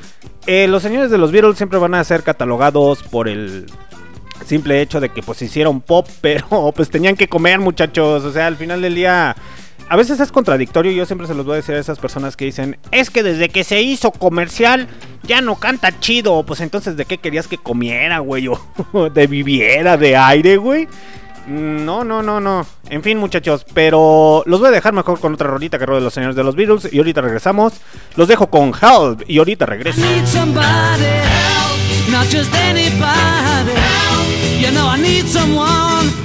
eh, 0.46 0.68
los 0.68 0.84
señores 0.84 1.10
de 1.12 1.18
los 1.18 1.32
Beatles 1.32 1.58
siempre 1.58 1.80
van 1.80 1.96
a 1.96 2.04
ser 2.04 2.24
catalogados 2.24 3.04
por 3.04 3.28
el 3.28 3.66
simple 4.46 4.82
hecho 4.82 5.00
de 5.00 5.10
que 5.10 5.24
pues 5.24 5.42
hicieron 5.42 5.82
pop, 5.82 6.08
pero 6.22 6.72
pues 6.76 6.90
tenían 6.90 7.16
que 7.16 7.28
comer 7.28 7.60
muchachos, 7.60 8.24
o 8.24 8.32
sea, 8.32 8.48
al 8.48 8.56
final 8.56 8.82
del 8.82 8.96
día... 8.96 9.36
A 9.88 9.96
veces 9.96 10.20
es 10.20 10.32
contradictorio, 10.32 10.92
yo 10.92 11.06
siempre 11.06 11.28
se 11.28 11.36
los 11.36 11.46
voy 11.46 11.54
a 11.54 11.58
decir 11.58 11.76
a 11.76 11.80
esas 11.80 12.00
personas 12.00 12.36
que 12.36 12.46
dicen, 12.46 12.78
es 12.92 13.12
que 13.12 13.22
desde 13.22 13.50
que 13.50 13.64
se 13.64 13.82
hizo 13.82 14.12
comercial 14.12 14.88
ya 15.24 15.42
no 15.42 15.56
canta 15.56 16.00
chido, 16.00 16.44
pues 16.44 16.60
entonces 16.62 16.98
¿de 16.98 17.06
qué 17.06 17.20
querías 17.20 17.48
que 17.48 17.58
comiera, 17.58 18.20
güey? 18.20 18.48
O 18.94 19.10
de 19.10 19.28
viviera, 19.28 19.96
de 19.98 20.18
aire, 20.18 20.58
güey. 20.58 20.88
No, 21.48 22.04
no, 22.04 22.24
no, 22.24 22.40
no. 22.42 22.66
En 22.90 23.04
fin, 23.04 23.20
muchachos, 23.20 23.66
pero 23.74 24.42
los 24.48 24.60
voy 24.60 24.70
a 24.70 24.72
dejar 24.72 24.94
mejor 24.94 25.20
con 25.20 25.36
otra 25.36 25.48
rolita 25.48 25.78
que 25.78 25.86
de 25.86 26.02
los 26.02 26.14
señores 26.14 26.36
de 26.36 26.44
los 26.44 26.56
Beatles 26.56 26.92
y 26.92 26.98
ahorita 26.98 27.22
regresamos. 27.22 27.74
Los 28.16 28.28
dejo 28.28 28.48
con 28.48 28.70
Help 28.70 29.22
y 29.28 29.38
ahorita 29.38 29.68
regreso. 29.68 30.02
I 34.88 34.98
need 34.98 36.25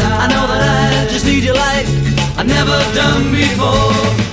I, 0.00 0.26
know 0.28 0.46
that 0.46 1.06
I 1.06 1.12
just 1.12 1.24
need 1.24 1.44
you 1.44 1.54
like 1.54 1.86
I've 2.36 2.46
never 2.46 2.78
done 2.94 3.30
before. 3.30 4.23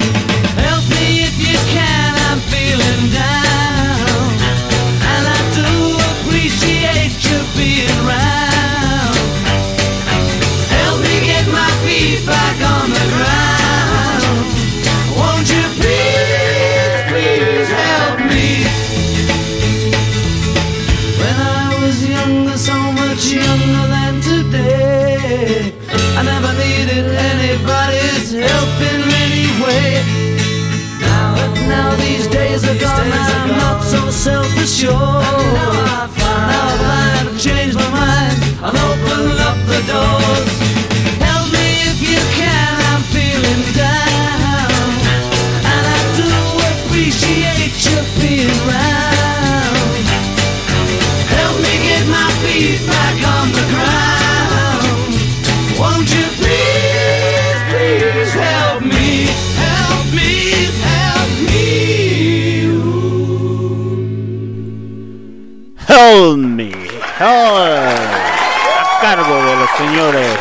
A 67.20 67.90
cargo 69.02 69.36
de 69.44 69.56
los 69.56 69.70
señores 69.76 70.38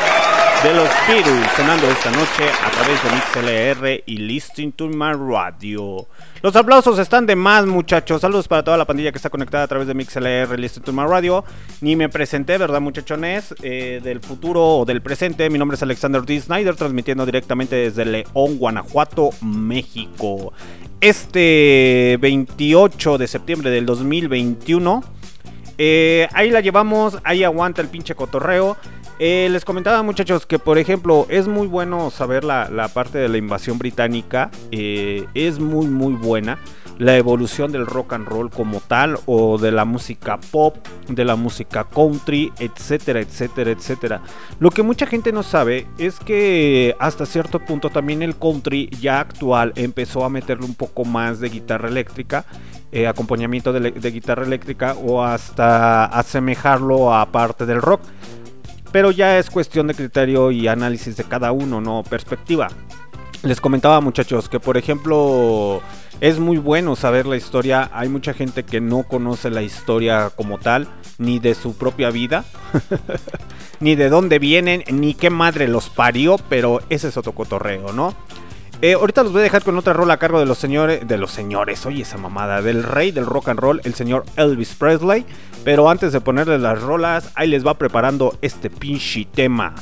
de 0.63 0.75
los 0.75 0.91
Beatles 1.09 1.51
sonando 1.57 1.91
esta 1.91 2.11
noche 2.11 2.45
a 2.63 2.71
través 2.71 3.03
de 3.03 3.09
MixLR 3.09 4.03
y 4.05 4.19
Listening 4.19 4.73
to 4.73 4.89
My 4.89 5.13
Radio. 5.15 6.07
Los 6.43 6.55
aplausos 6.55 6.99
están 6.99 7.25
de 7.25 7.35
más, 7.35 7.65
muchachos. 7.65 8.21
Saludos 8.21 8.47
para 8.47 8.63
toda 8.63 8.77
la 8.77 8.85
pandilla 8.85 9.11
que 9.11 9.17
está 9.17 9.31
conectada 9.31 9.65
a 9.65 9.69
través 9.69 9.89
de 9.89 9.95
MixLR 9.95 10.53
y 10.53 10.61
Listening 10.61 10.85
to 10.85 10.93
My 10.93 11.05
Radio. 11.09 11.47
Ni 11.81 11.97
me 11.97 12.11
presenté, 12.11 12.59
¿verdad, 12.59 12.83
muchachones? 12.83 13.55
Eh, 13.63 14.03
del 14.05 14.21
futuro 14.21 14.63
o 14.63 14.85
del 14.85 15.01
presente. 15.01 15.49
Mi 15.49 15.59
nombre 15.59 15.77
es 15.77 15.83
Alexander 15.83 16.21
D. 16.23 16.43
Snyder, 16.43 16.77
transmitiendo 16.77 17.25
directamente 17.25 17.77
desde 17.77 18.05
León, 18.05 18.59
Guanajuato, 18.59 19.31
México. 19.41 20.53
Este 21.01 22.19
28 22.21 23.17
de 23.17 23.27
septiembre 23.27 23.71
del 23.71 23.87
2021. 23.87 25.20
Eh, 25.83 26.29
ahí 26.35 26.51
la 26.51 26.61
llevamos, 26.61 27.17
ahí 27.25 27.43
aguanta 27.43 27.81
el 27.81 27.89
pinche 27.89 28.15
cotorreo. 28.15 28.77
Eh, 29.23 29.51
les 29.51 29.67
comentaba 29.67 30.03
muchachos 30.03 30.47
que 30.47 30.59
por 30.59 30.79
ejemplo 30.79 31.27
es 31.29 31.47
muy 31.47 31.67
bueno 31.67 32.11
saber 32.11 32.43
la, 32.43 32.71
la 32.71 32.89
parte 32.89 33.19
de 33.19 33.29
la 33.29 33.37
invasión 33.37 33.77
británica. 33.77 34.51
eh, 34.71 35.27
es 35.35 35.59
muy 35.59 35.89
muy 35.89 36.15
buena. 36.15 36.59
La 36.97 37.17
evolución 37.19 37.71
del 37.71 37.87
rock 37.87 38.15
and 38.15 38.27
roll 38.27 38.51
como 38.51 38.81
tal 38.81 39.19
o 39.27 39.59
de 39.59 39.73
la 39.73 39.85
música 39.85 40.39
pop, 40.51 40.77
de 41.07 41.25
la 41.27 41.37
música 41.37 41.85
country, 41.85 42.51
etcétera, 42.59 43.21
etcétera, 43.21 43.71
etcétera. 43.71 44.23
Lo 44.59 44.71
que 44.71 44.83
mucha 44.83 45.07
gente 45.07 45.33
no 45.33 45.43
sabe 45.43 45.87
es 45.99 46.19
que 46.19 46.97
hasta 46.99 47.27
cierto 47.27 47.59
punto 47.59 47.91
también 47.91 48.23
el 48.23 48.37
country 48.37 48.89
ya 49.01 49.21
actual 49.21 49.75
empezó 49.77 50.25
a 50.25 50.31
meterle 50.31 50.65
un 50.65 50.75
poco 50.75 51.05
más 51.05 51.41
de 51.41 51.51
guitarra 51.51 51.89
eléctrica 51.89 52.47
eh, 52.93 53.07
acompañamiento 53.07 53.73
de, 53.73 54.11
guitarra 54.11 54.45
eléctrica 54.45 54.95
o 54.95 55.23
hasta 55.23 56.07
asemejarlo 56.07 57.15
a 57.15 57.31
parte 57.31 57.65
del 57.65 57.81
rock. 57.81 58.01
Pero 58.93 59.11
ya 59.11 59.39
es 59.39 59.51
cuestión 59.51 59.87
de 59.87 59.95
criterio 59.95 60.51
y 60.51 60.69
análisis 60.69 61.17
de 61.17 61.25
cada 61.25 61.53
uno, 61.53 61.81
no 61.81 62.03
perspectiva. 62.03 62.69
Les 63.43 63.61
comentaba 63.61 64.01
muchachos 64.01 64.49
que 64.49 64.61
por 64.61 64.77
ejemplo 64.77 65.81
es 66.21 66.39
muy 66.39 66.59
bueno 66.59 66.97
saber 66.97 67.27
la 67.27 67.37
historia. 67.37 67.91
Hay 67.95 68.09
mucha 68.09 68.35
gente 68.35 68.65
que 68.65 68.81
no 68.81 69.05
conoce 69.05 69.49
la 69.51 69.63
historia 69.63 70.31
como 70.35 70.59
tal, 70.59 70.89
ni 71.19 71.39
de 71.39 71.55
su 71.55 71.77
propia 71.77 72.11
vida, 72.11 72.45
ni 73.81 73.95
de 73.97 74.11
dónde 74.11 74.39
vienen, 74.39 74.85
ni 74.93 75.15
qué 75.15 75.31
madre 75.31 75.69
los 75.69 75.89
parió, 75.89 76.37
pero 76.49 76.81
ese 76.91 77.09
es 77.09 77.17
otro 77.17 77.33
cotorreo, 77.33 77.93
¿no? 77.93 78.15
Eh, 78.83 78.95
ahorita 78.95 79.23
los 79.23 79.33
voy 79.33 79.41
a 79.41 79.45
dejar 79.45 79.63
con 79.63 79.77
otra 79.77 79.93
rola 79.93 80.15
a 80.15 80.17
cargo 80.17 80.41
de 80.41 80.47
los 80.47 80.57
señores, 80.57 81.07
de 81.07 81.19
los 81.19 81.31
señores, 81.33 81.85
oye 81.85 82.01
esa 82.01 82.17
mamada, 82.17 82.63
del 82.63 82.83
rey 82.83 83.11
del 83.11 83.27
rock 83.27 83.51
and 83.51 83.61
roll, 83.61 83.81
el 83.85 83.93
señor 83.93 84.25
Elvis 84.37 84.75
Presley. 84.75 85.27
Pero 85.65 85.91
antes 85.91 86.13
de 86.15 86.23
ponerle 86.23 86.59
las 86.59 86.81
rolas, 86.81 87.31
ahí 87.35 87.49
les 87.49 87.67
va 87.67 87.75
preparando 87.75 88.39
este 88.41 88.71
pinche 88.71 89.27
tema. 89.27 89.75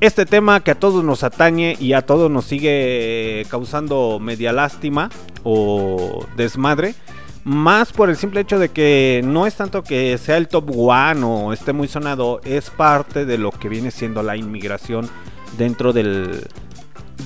Este 0.00 0.24
tema 0.24 0.60
que 0.60 0.70
a 0.70 0.74
todos 0.74 1.04
nos 1.04 1.22
atañe 1.22 1.76
y 1.78 1.92
a 1.92 2.00
todos 2.02 2.30
nos 2.30 2.46
sigue 2.46 3.44
causando 3.50 4.18
media 4.20 4.54
lástima 4.54 5.10
o 5.42 6.24
desmadre. 6.34 6.94
Más 7.44 7.92
por 7.92 8.08
el 8.08 8.16
simple 8.16 8.40
hecho 8.40 8.58
de 8.58 8.70
que 8.70 9.20
no 9.22 9.46
es 9.46 9.54
tanto 9.54 9.82
que 9.82 10.16
sea 10.16 10.38
el 10.38 10.48
top 10.48 10.70
one 10.74 11.22
o 11.22 11.52
esté 11.52 11.74
muy 11.74 11.88
sonado, 11.88 12.40
es 12.42 12.70
parte 12.70 13.26
de 13.26 13.36
lo 13.36 13.50
que 13.50 13.68
viene 13.68 13.90
siendo 13.90 14.22
la 14.22 14.34
inmigración 14.38 15.10
dentro 15.58 15.92
del, 15.92 16.48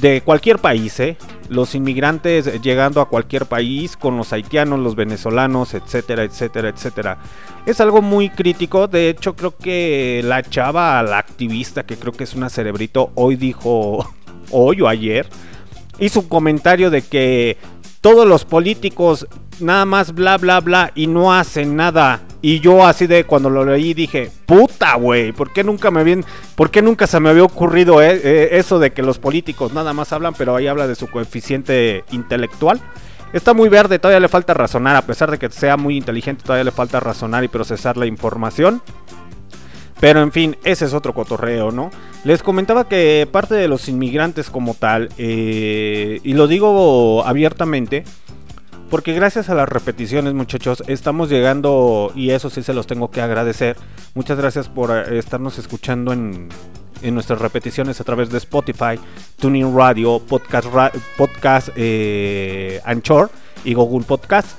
de 0.00 0.20
cualquier 0.22 0.58
país, 0.58 0.98
¿eh? 1.00 1.16
Los 1.48 1.74
inmigrantes 1.74 2.60
llegando 2.62 3.00
a 3.00 3.08
cualquier 3.08 3.46
país 3.46 3.96
con 3.96 4.16
los 4.16 4.32
haitianos, 4.32 4.78
los 4.80 4.94
venezolanos, 4.94 5.74
etcétera, 5.74 6.24
etcétera, 6.24 6.68
etcétera. 6.68 7.18
Es 7.66 7.80
algo 7.80 8.02
muy 8.02 8.30
crítico. 8.30 8.86
De 8.86 9.08
hecho, 9.08 9.34
creo 9.34 9.56
que 9.56 10.20
la 10.24 10.42
chava, 10.42 11.02
la 11.02 11.18
activista, 11.18 11.84
que 11.84 11.96
creo 11.96 12.12
que 12.12 12.24
es 12.24 12.34
una 12.34 12.50
cerebrito, 12.50 13.10
hoy 13.14 13.36
dijo, 13.36 14.14
hoy 14.50 14.80
o 14.80 14.88
ayer, 14.88 15.26
hizo 15.98 16.20
un 16.20 16.28
comentario 16.28 16.90
de 16.90 17.02
que 17.02 17.56
todos 18.00 18.26
los 18.26 18.44
políticos 18.44 19.26
nada 19.60 19.84
más 19.84 20.14
bla 20.14 20.38
bla 20.38 20.60
bla 20.60 20.92
y 20.94 21.06
no 21.06 21.32
hacen 21.32 21.76
nada. 21.76 22.20
Y 22.40 22.60
yo 22.60 22.86
así 22.86 23.06
de 23.06 23.24
cuando 23.24 23.50
lo 23.50 23.64
leí 23.64 23.94
dije, 23.94 24.30
puta 24.46 24.94
güey, 24.94 25.32
¿por 25.32 25.52
qué 25.52 25.64
nunca 25.64 25.90
me 25.90 26.00
habían, 26.00 26.24
por 26.54 26.70
qué 26.70 26.82
nunca 26.82 27.06
se 27.06 27.18
me 27.18 27.30
había 27.30 27.42
ocurrido 27.42 28.00
eh, 28.00 28.20
eh, 28.22 28.48
eso 28.52 28.78
de 28.78 28.92
que 28.92 29.02
los 29.02 29.18
políticos 29.18 29.72
nada 29.72 29.92
más 29.92 30.12
hablan, 30.12 30.34
pero 30.34 30.54
ahí 30.54 30.68
habla 30.68 30.86
de 30.86 30.94
su 30.94 31.08
coeficiente 31.08 32.04
intelectual? 32.12 32.80
Está 33.32 33.54
muy 33.54 33.68
verde, 33.68 33.98
todavía 33.98 34.20
le 34.20 34.28
falta 34.28 34.54
razonar, 34.54 34.96
a 34.96 35.02
pesar 35.02 35.30
de 35.30 35.38
que 35.38 35.50
sea 35.50 35.76
muy 35.76 35.96
inteligente, 35.96 36.44
todavía 36.44 36.64
le 36.64 36.70
falta 36.70 37.00
razonar 37.00 37.44
y 37.44 37.48
procesar 37.48 37.96
la 37.96 38.06
información. 38.06 38.82
Pero 40.00 40.22
en 40.22 40.30
fin, 40.30 40.56
ese 40.64 40.84
es 40.84 40.94
otro 40.94 41.12
cotorreo, 41.12 41.72
¿no? 41.72 41.90
Les 42.24 42.42
comentaba 42.42 42.88
que 42.88 43.28
parte 43.30 43.56
de 43.56 43.66
los 43.66 43.88
inmigrantes 43.88 44.48
como 44.48 44.74
tal, 44.74 45.08
eh, 45.18 46.20
y 46.22 46.34
lo 46.34 46.46
digo 46.46 47.24
abiertamente, 47.26 48.04
porque 48.90 49.12
gracias 49.12 49.48
a 49.48 49.54
las 49.54 49.68
repeticiones 49.68 50.34
muchachos, 50.34 50.82
estamos 50.86 51.28
llegando, 51.28 52.12
y 52.14 52.30
eso 52.30 52.50
sí 52.50 52.62
se 52.62 52.72
los 52.72 52.86
tengo 52.86 53.10
que 53.10 53.20
agradecer, 53.20 53.76
muchas 54.14 54.38
gracias 54.38 54.68
por 54.68 54.90
eh, 54.90 55.18
estarnos 55.18 55.58
escuchando 55.58 56.12
en, 56.12 56.48
en 57.02 57.14
nuestras 57.14 57.40
repeticiones 57.40 58.00
a 58.00 58.04
través 58.04 58.30
de 58.30 58.38
Spotify, 58.38 58.98
Tuning 59.38 59.76
Radio, 59.76 60.18
Podcast, 60.20 60.68
podcast 61.16 61.68
eh, 61.76 62.80
Anchor 62.84 63.30
y 63.64 63.74
Google 63.74 64.06
Podcast. 64.06 64.58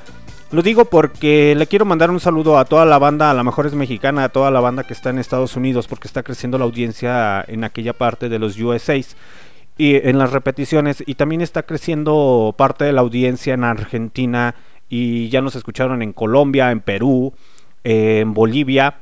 Lo 0.51 0.63
digo 0.63 0.85
porque 0.85 1.53
le 1.55 1.67
quiero 1.67 1.85
mandar 1.85 2.09
un 2.09 2.19
saludo 2.19 2.57
a 2.57 2.65
toda 2.65 2.83
la 2.83 2.97
banda, 2.97 3.29
a 3.29 3.35
la 3.35 3.43
mejor 3.43 3.67
es 3.67 3.73
mexicana, 3.73 4.23
a 4.23 4.29
toda 4.29 4.49
la 4.49 4.59
banda 4.59 4.83
que 4.83 4.93
está 4.93 5.11
en 5.11 5.19
Estados 5.19 5.55
Unidos, 5.55 5.87
porque 5.87 6.07
está 6.07 6.23
creciendo 6.23 6.57
la 6.57 6.65
audiencia 6.65 7.43
en 7.47 7.63
aquella 7.63 7.93
parte 7.93 8.29
de 8.29 8.39
los 8.39 8.59
USAs 8.59 9.15
y 9.79 9.95
en 9.95 10.17
las 10.19 10.33
repeticiones 10.33 11.01
y 11.05 11.15
también 11.15 11.39
está 11.39 11.63
creciendo 11.63 12.53
parte 12.57 12.83
de 12.83 12.91
la 12.91 12.99
audiencia 12.99 13.53
en 13.53 13.63
Argentina 13.63 14.53
y 14.89 15.29
ya 15.29 15.41
nos 15.41 15.55
escucharon 15.55 16.01
en 16.01 16.11
Colombia, 16.11 16.71
en 16.71 16.81
Perú, 16.81 17.33
en 17.85 18.33
Bolivia, 18.33 18.97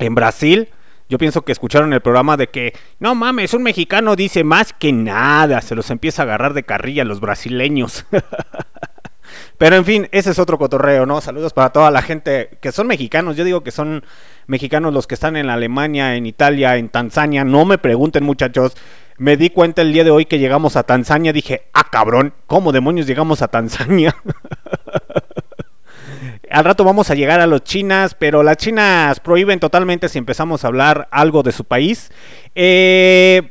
en 0.00 0.16
Brasil. 0.16 0.68
Yo 1.08 1.16
pienso 1.16 1.42
que 1.42 1.52
escucharon 1.52 1.92
el 1.92 2.00
programa 2.00 2.36
de 2.36 2.48
que, 2.48 2.72
no 2.98 3.14
mames, 3.14 3.54
un 3.54 3.62
mexicano 3.62 4.16
dice 4.16 4.42
más 4.42 4.72
que 4.72 4.92
nada, 4.92 5.60
se 5.60 5.76
los 5.76 5.90
empieza 5.90 6.22
a 6.22 6.24
agarrar 6.24 6.54
de 6.54 6.64
carrilla 6.64 7.04
los 7.04 7.20
brasileños. 7.20 8.04
Pero 9.58 9.76
en 9.76 9.84
fin, 9.84 10.08
ese 10.10 10.30
es 10.30 10.40
otro 10.40 10.58
cotorreo, 10.58 11.06
¿no? 11.06 11.20
Saludos 11.20 11.52
para 11.52 11.70
toda 11.70 11.92
la 11.92 12.02
gente 12.02 12.58
que 12.60 12.72
son 12.72 12.88
mexicanos. 12.88 13.36
Yo 13.36 13.44
digo 13.44 13.62
que 13.62 13.70
son 13.70 14.02
mexicanos 14.48 14.92
los 14.92 15.06
que 15.06 15.14
están 15.14 15.36
en 15.36 15.50
Alemania, 15.50 16.16
en 16.16 16.26
Italia, 16.26 16.76
en 16.78 16.88
Tanzania. 16.88 17.44
No 17.44 17.64
me 17.64 17.78
pregunten, 17.78 18.24
muchachos. 18.24 18.76
Me 19.20 19.36
di 19.36 19.50
cuenta 19.50 19.82
el 19.82 19.92
día 19.92 20.02
de 20.02 20.10
hoy 20.10 20.24
que 20.24 20.38
llegamos 20.38 20.76
a 20.76 20.82
Tanzania. 20.82 21.34
Dije, 21.34 21.64
ah, 21.74 21.90
cabrón, 21.90 22.32
¿cómo 22.46 22.72
demonios 22.72 23.06
llegamos 23.06 23.42
a 23.42 23.48
Tanzania? 23.48 24.16
Al 26.50 26.64
rato 26.64 26.84
vamos 26.84 27.10
a 27.10 27.14
llegar 27.14 27.38
a 27.38 27.46
los 27.46 27.62
chinas, 27.62 28.14
pero 28.14 28.42
las 28.42 28.56
chinas 28.56 29.20
prohíben 29.20 29.60
totalmente 29.60 30.08
si 30.08 30.16
empezamos 30.16 30.64
a 30.64 30.68
hablar 30.68 31.06
algo 31.10 31.42
de 31.42 31.52
su 31.52 31.66
país. 31.66 32.10
Eh, 32.54 33.42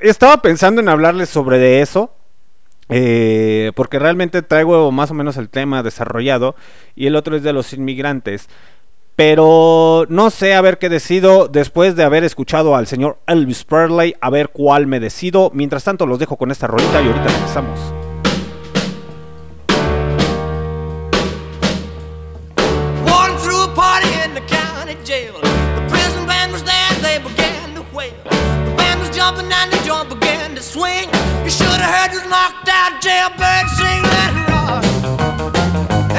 estaba 0.00 0.42
pensando 0.42 0.80
en 0.80 0.88
hablarles 0.88 1.28
sobre 1.28 1.58
de 1.58 1.80
eso. 1.80 2.16
Eh, 2.88 3.70
porque 3.76 4.00
realmente 4.00 4.42
traigo 4.42 4.90
más 4.90 5.12
o 5.12 5.14
menos 5.14 5.36
el 5.36 5.50
tema 5.50 5.82
desarrollado 5.82 6.56
y 6.96 7.06
el 7.06 7.16
otro 7.16 7.36
es 7.36 7.44
de 7.44 7.52
los 7.52 7.74
inmigrantes. 7.74 8.48
Pero 9.18 10.06
no 10.08 10.30
sé 10.30 10.54
a 10.54 10.60
ver 10.60 10.78
qué 10.78 10.88
decido 10.88 11.48
después 11.48 11.96
de 11.96 12.04
haber 12.04 12.22
escuchado 12.22 12.76
al 12.76 12.86
señor 12.86 13.18
Elvis 13.26 13.64
Presley, 13.64 14.14
a 14.20 14.30
ver 14.30 14.50
cuál 14.50 14.86
me 14.86 15.00
decido. 15.00 15.50
Mientras 15.52 15.82
tanto 15.82 16.06
los 16.06 16.20
dejo 16.20 16.36
con 16.36 16.52
esta 16.52 16.68
rolita 16.68 17.02
y 17.02 17.08
ahorita 17.08 17.26
regresamos. 17.26 17.80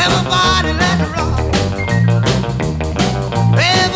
Everybody, 0.02 0.74
let 0.74 1.16
rock. 1.16 1.49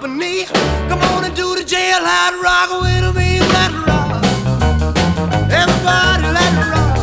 company. 0.00 0.44
Come 0.88 1.02
on 1.12 1.24
and 1.24 1.34
do 1.36 1.54
the 1.54 1.62
jailhouse 1.62 2.40
rock 2.42 2.70
with 2.80 3.16
me 3.16 3.40
Let's 3.40 3.74
rock. 3.86 4.24
Everybody 5.60 6.26
let's 6.36 6.56
rock. 6.72 6.96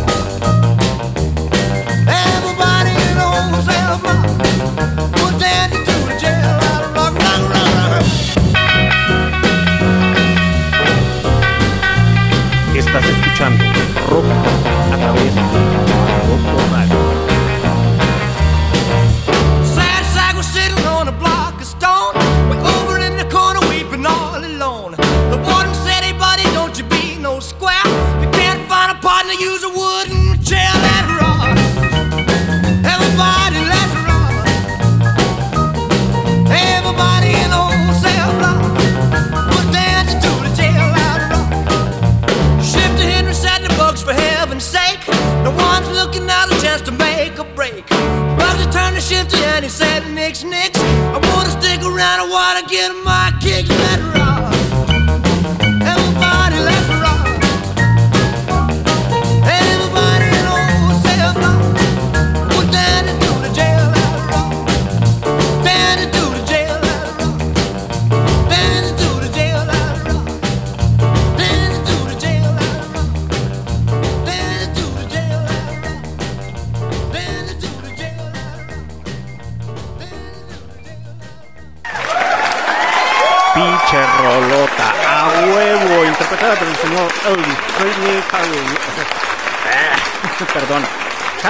Everybody 2.26 2.94
old 3.22 3.54
cell 3.68 3.98
block 4.02 4.24
Was 5.22 5.34
dancing 5.38 5.84
to 5.88 5.96
the 6.10 6.16
jailhouse 6.24 6.86
rock 6.96 7.14
Rock, 7.22 7.44
rock, 7.54 7.82
rock. 7.92 8.06
Estás 12.76 13.06
escuchando 13.06 13.64
Rock 14.10 14.26
a 14.92 14.98
través 14.98 15.36
de 15.36 15.42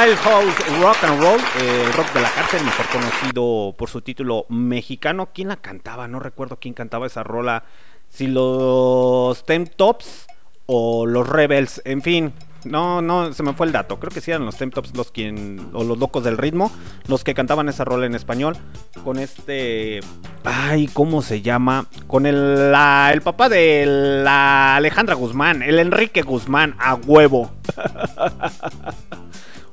House 0.05 0.79
Rock 0.79 1.03
and 1.05 1.19
Roll, 1.19 1.39
eh, 1.59 1.91
rock 1.95 2.13
de 2.13 2.21
la 2.21 2.29
cárcel, 2.29 2.63
mejor 2.63 2.85
conocido 2.87 3.73
por 3.75 3.89
su 3.89 4.01
título 4.01 4.45
mexicano. 4.49 5.29
¿Quién 5.33 5.47
la 5.47 5.55
cantaba? 5.57 6.07
No 6.07 6.19
recuerdo 6.19 6.57
quién 6.61 6.75
cantaba 6.75 7.07
esa 7.07 7.23
rola. 7.23 7.63
Si 8.07 8.27
los 8.27 9.43
Temp 9.45 9.71
Tops 9.75 10.27
o 10.67 11.07
los 11.07 11.27
Rebels, 11.27 11.81
en 11.83 12.03
fin. 12.03 12.31
No, 12.63 13.01
no, 13.01 13.33
se 13.33 13.43
me 13.43 13.53
fue 13.53 13.65
el 13.65 13.71
dato. 13.71 13.99
Creo 13.99 14.11
que 14.11 14.21
sí 14.21 14.29
eran 14.29 14.45
los 14.45 14.57
Temp 14.57 14.73
Tops 14.73 14.95
los 14.95 15.11
quien, 15.11 15.69
o 15.73 15.83
los 15.83 15.97
locos 15.97 16.23
del 16.23 16.37
ritmo, 16.37 16.71
los 17.07 17.23
que 17.23 17.33
cantaban 17.33 17.67
esa 17.69 17.83
rola 17.85 18.05
en 18.05 18.13
español. 18.13 18.55
Con 19.03 19.17
este. 19.17 20.01
Ay, 20.43 20.87
¿cómo 20.93 21.21
se 21.23 21.41
llama? 21.41 21.87
Con 22.05 22.25
el, 22.27 22.71
la- 22.71 23.09
el 23.13 23.21
papá 23.21 23.49
de 23.49 24.21
la 24.23 24.75
Alejandra 24.75 25.15
Guzmán, 25.15 25.63
el 25.63 25.79
Enrique 25.79 26.21
Guzmán, 26.21 26.75
a 26.77 26.93
huevo. 26.95 27.51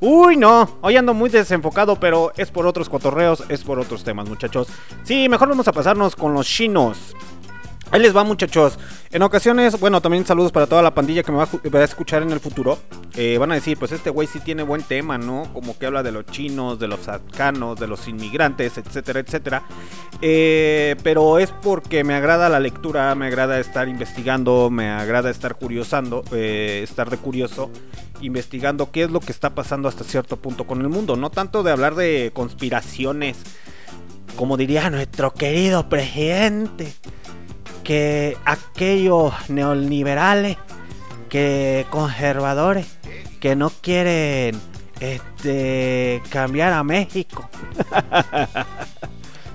Uy, 0.06 0.36
no, 0.36 0.68
hoy 0.82 0.98
ando 0.98 1.14
muy 1.14 1.30
desenfocado, 1.30 1.98
pero 1.98 2.30
es 2.36 2.50
por 2.50 2.66
otros 2.66 2.90
cotorreos, 2.90 3.42
es 3.48 3.64
por 3.64 3.78
otros 3.78 4.04
temas, 4.04 4.28
muchachos. 4.28 4.68
Sí, 5.02 5.30
mejor 5.30 5.48
vamos 5.48 5.66
a 5.66 5.72
pasarnos 5.72 6.14
con 6.14 6.34
los 6.34 6.46
chinos. 6.46 7.16
Ahí 7.90 8.02
les 8.02 8.14
va, 8.14 8.22
muchachos. 8.22 8.78
En 9.12 9.22
ocasiones, 9.22 9.80
bueno, 9.80 10.02
también 10.02 10.26
saludos 10.26 10.52
para 10.52 10.66
toda 10.66 10.82
la 10.82 10.94
pandilla 10.94 11.22
que 11.22 11.32
me 11.32 11.38
va 11.38 11.48
a, 11.80 11.84
escuchar 11.84 12.22
en 12.22 12.32
el 12.32 12.40
futuro. 12.40 12.78
Eh, 13.14 13.38
van 13.38 13.52
a 13.52 13.54
decir, 13.54 13.78
pues 13.78 13.92
este 13.92 14.10
güey 14.10 14.28
sí 14.28 14.40
tiene 14.40 14.62
buen 14.62 14.82
tema, 14.82 15.16
¿no? 15.16 15.44
Como 15.54 15.78
que 15.78 15.86
habla 15.86 16.02
de 16.02 16.12
los 16.12 16.26
chinos, 16.26 16.78
de 16.78 16.88
los 16.88 17.08
afganos, 17.08 17.80
de 17.80 17.86
los 17.86 18.06
inmigrantes, 18.06 18.76
etcétera, 18.76 19.20
etcétera. 19.20 19.62
Eh, 20.20 20.96
pero 21.02 21.38
es 21.38 21.50
porque 21.50 22.04
me 22.04 22.14
agrada 22.14 22.50
la 22.50 22.60
lectura, 22.60 23.14
me 23.14 23.28
agrada 23.28 23.58
estar 23.58 23.88
investigando, 23.88 24.68
me 24.70 24.90
agrada 24.90 25.30
estar 25.30 25.54
curiosando, 25.54 26.24
eh, 26.32 26.80
estar 26.82 27.08
de 27.08 27.16
curioso, 27.16 27.70
investigando 28.24 28.90
qué 28.90 29.04
es 29.04 29.10
lo 29.10 29.20
que 29.20 29.32
está 29.32 29.54
pasando 29.54 29.88
hasta 29.88 30.04
cierto 30.04 30.36
punto 30.36 30.66
con 30.66 30.80
el 30.80 30.88
mundo. 30.88 31.16
No 31.16 31.30
tanto 31.30 31.62
de 31.62 31.70
hablar 31.70 31.94
de 31.94 32.30
conspiraciones, 32.34 33.38
como 34.36 34.56
diría 34.56 34.90
nuestro 34.90 35.32
querido 35.32 35.88
presidente 35.88 36.92
que 37.84 38.36
aquellos 38.44 39.32
neoliberales, 39.48 40.56
que 41.28 41.86
conservadores, 41.90 42.86
que 43.40 43.56
no 43.56 43.70
quieren 43.70 44.58
este 45.00 46.22
cambiar 46.30 46.72
a 46.72 46.82
México. 46.82 47.48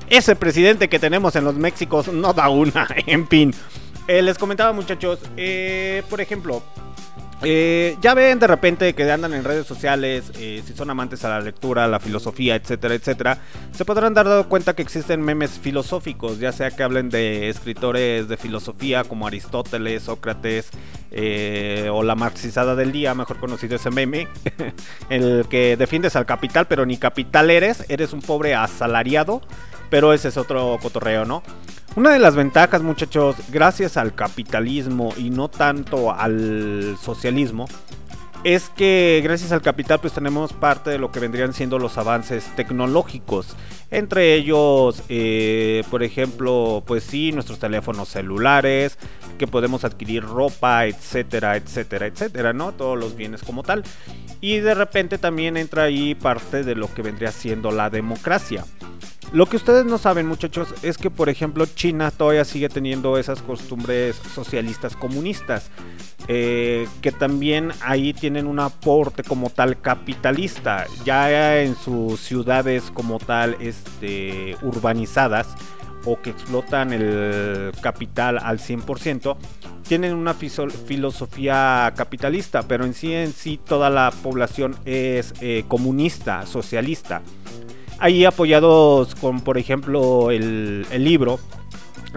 Ese 0.10 0.36
presidente 0.36 0.90
que 0.90 1.00
tenemos 1.00 1.36
en 1.36 1.44
los 1.44 1.56
Méxicos 1.56 2.08
no 2.08 2.34
da 2.34 2.50
una, 2.50 2.88
en 3.08 3.28
fin. 3.28 3.54
Eh, 4.08 4.22
les 4.22 4.38
comentaba 4.38 4.74
muchachos, 4.74 5.20
eh, 5.38 6.04
por 6.10 6.20
ejemplo, 6.20 6.64
eh, 7.42 7.96
ya 8.02 8.14
ven 8.14 8.38
de 8.38 8.48
repente 8.48 8.94
que 8.94 9.10
andan 9.10 9.34
en 9.34 9.46
redes 9.46 9.66
sociales, 9.66 10.32
eh, 10.38 10.62
si 10.66 10.74
son 10.74 10.90
amantes 10.90 11.24
a 11.24 11.30
la 11.30 11.40
lectura, 11.40 11.86
a 11.86 11.88
la 11.88 12.00
filosofía, 12.00 12.56
etcétera, 12.56 12.96
etcétera, 12.96 13.38
se 13.72 13.86
podrán 13.86 14.14
dar 14.14 14.28
dado 14.28 14.50
cuenta 14.50 14.76
que 14.76 14.82
existen 14.82 15.22
memes 15.22 15.52
filosóficos, 15.52 16.40
ya 16.40 16.52
sea 16.52 16.72
que 16.72 16.84
hablen 16.84 17.10
de 17.10 17.48
escritores 17.48 18.28
de 18.28 18.36
filosofía 18.36 19.06
como 19.06 19.26
Aristóteles, 19.26 20.04
Sócrates 20.04 20.70
eh, 21.12 21.90
o 21.92 22.04
la 22.04 22.16
marxizada 22.16 22.76
del 22.76 22.92
día, 22.92 23.16
mejor 23.16 23.38
conocido 23.38 23.78
ese 23.78 23.90
meme, 23.90 24.28
el 25.10 25.46
que 25.50 25.78
defiendes 25.78 26.18
al 26.18 26.26
capital, 26.26 26.68
pero 26.68 26.86
ni 26.86 26.98
capital 26.98 27.50
eres, 27.52 27.86
eres 27.88 28.12
un 28.12 28.22
pobre 28.22 28.54
asalariado, 28.54 29.42
pero 29.90 30.14
ese 30.14 30.30
es 30.30 30.38
otro 30.38 30.78
cotorreo, 30.82 31.26
¿no? 31.26 31.44
Una 31.96 32.12
de 32.12 32.20
las 32.20 32.36
ventajas, 32.36 32.82
muchachos, 32.82 33.36
gracias 33.50 33.98
al 33.98 34.14
capitalismo 34.14 35.14
y 35.18 35.32
no 35.32 35.50
tanto 35.50 36.14
al 36.14 36.98
socialismo, 37.02 37.68
es 38.44 38.70
que 38.70 39.20
gracias 39.24 39.52
al 39.52 39.62
capital 39.62 40.00
pues 40.00 40.14
tenemos 40.14 40.54
parte 40.54 40.90
de 40.90 40.98
lo 40.98 41.12
que 41.12 41.20
vendrían 41.20 41.54
siendo 41.54 41.78
los 41.78 41.98
avances 41.98 42.46
tecnológicos. 42.56 43.56
Entre 43.92 44.36
ellos, 44.36 45.04
eh, 45.10 45.84
por 45.90 46.04
ejemplo, 46.04 46.84
pues 46.86 47.04
sí, 47.04 47.32
nuestros 47.32 47.60
teléfonos 47.60 48.10
celulares, 48.10 48.98
que 49.38 49.48
podemos 49.48 49.84
adquirir 49.84 50.24
ropa, 50.24 50.86
etcétera, 50.86 51.56
etcétera, 51.56 52.06
etcétera, 52.06 52.54
¿no? 52.54 52.72
Todos 52.72 52.98
los 52.98 53.16
bienes 53.16 53.42
como 53.42 53.64
tal. 53.64 53.84
Y 54.42 54.60
de 54.60 54.76
repente 54.76 55.18
también 55.18 55.58
entra 55.58 55.84
ahí 55.84 56.16
parte 56.16 56.64
de 56.64 56.76
lo 56.76 56.94
que 56.94 57.02
vendría 57.02 57.32
siendo 57.32 57.72
la 57.72 57.90
democracia. 57.90 58.64
Lo 59.32 59.46
que 59.46 59.58
ustedes 59.58 59.86
no 59.86 60.00
saben, 60.00 60.26
muchachos, 60.26 60.74
es 60.82 60.98
que, 60.98 61.12
por 61.12 61.30
ejemplo, 61.30 61.68
China 61.68 62.10
todavía 62.10 62.46
sigue 62.46 62.68
teniendo 62.68 63.18
esas 63.18 63.44
costumbres 63.44 64.20
socialistas 64.34 64.96
comunistas. 64.96 65.70
Eh, 66.32 66.88
que 67.02 67.12
también 67.12 67.72
ahí 67.82 68.14
tienen 68.14 68.48
un 68.48 68.60
aporte 68.60 69.24
como 69.24 69.50
tal 69.50 69.82
capitalista. 69.82 70.86
Ya 71.04 71.62
en 71.62 71.76
sus 71.76 72.20
ciudades 72.20 72.92
como 72.94 73.18
tal 73.20 73.58
este, 73.60 74.56
urbanizadas 74.62 75.48
o 76.06 76.22
que 76.22 76.30
explotan 76.30 76.94
el 76.94 77.72
capital 77.82 78.40
al 78.42 78.60
100%, 78.60 79.36
tienen 79.86 80.14
una 80.14 80.34
filosofía 80.34 81.92
capitalista, 81.98 82.62
pero 82.62 82.86
en 82.86 82.94
sí 82.94 83.12
en 83.12 83.34
sí 83.34 83.60
toda 83.62 83.90
la 83.90 84.14
población 84.24 84.78
es 84.86 85.34
eh, 85.42 85.66
comunista, 85.68 86.46
socialista 86.46 87.22
ahí 88.00 88.26
apoyados 88.26 89.16
con, 89.16 89.42
por 89.42 89.58
ejemplo, 89.58 90.32
el, 90.32 90.86
el 90.92 91.04
libro 91.04 91.40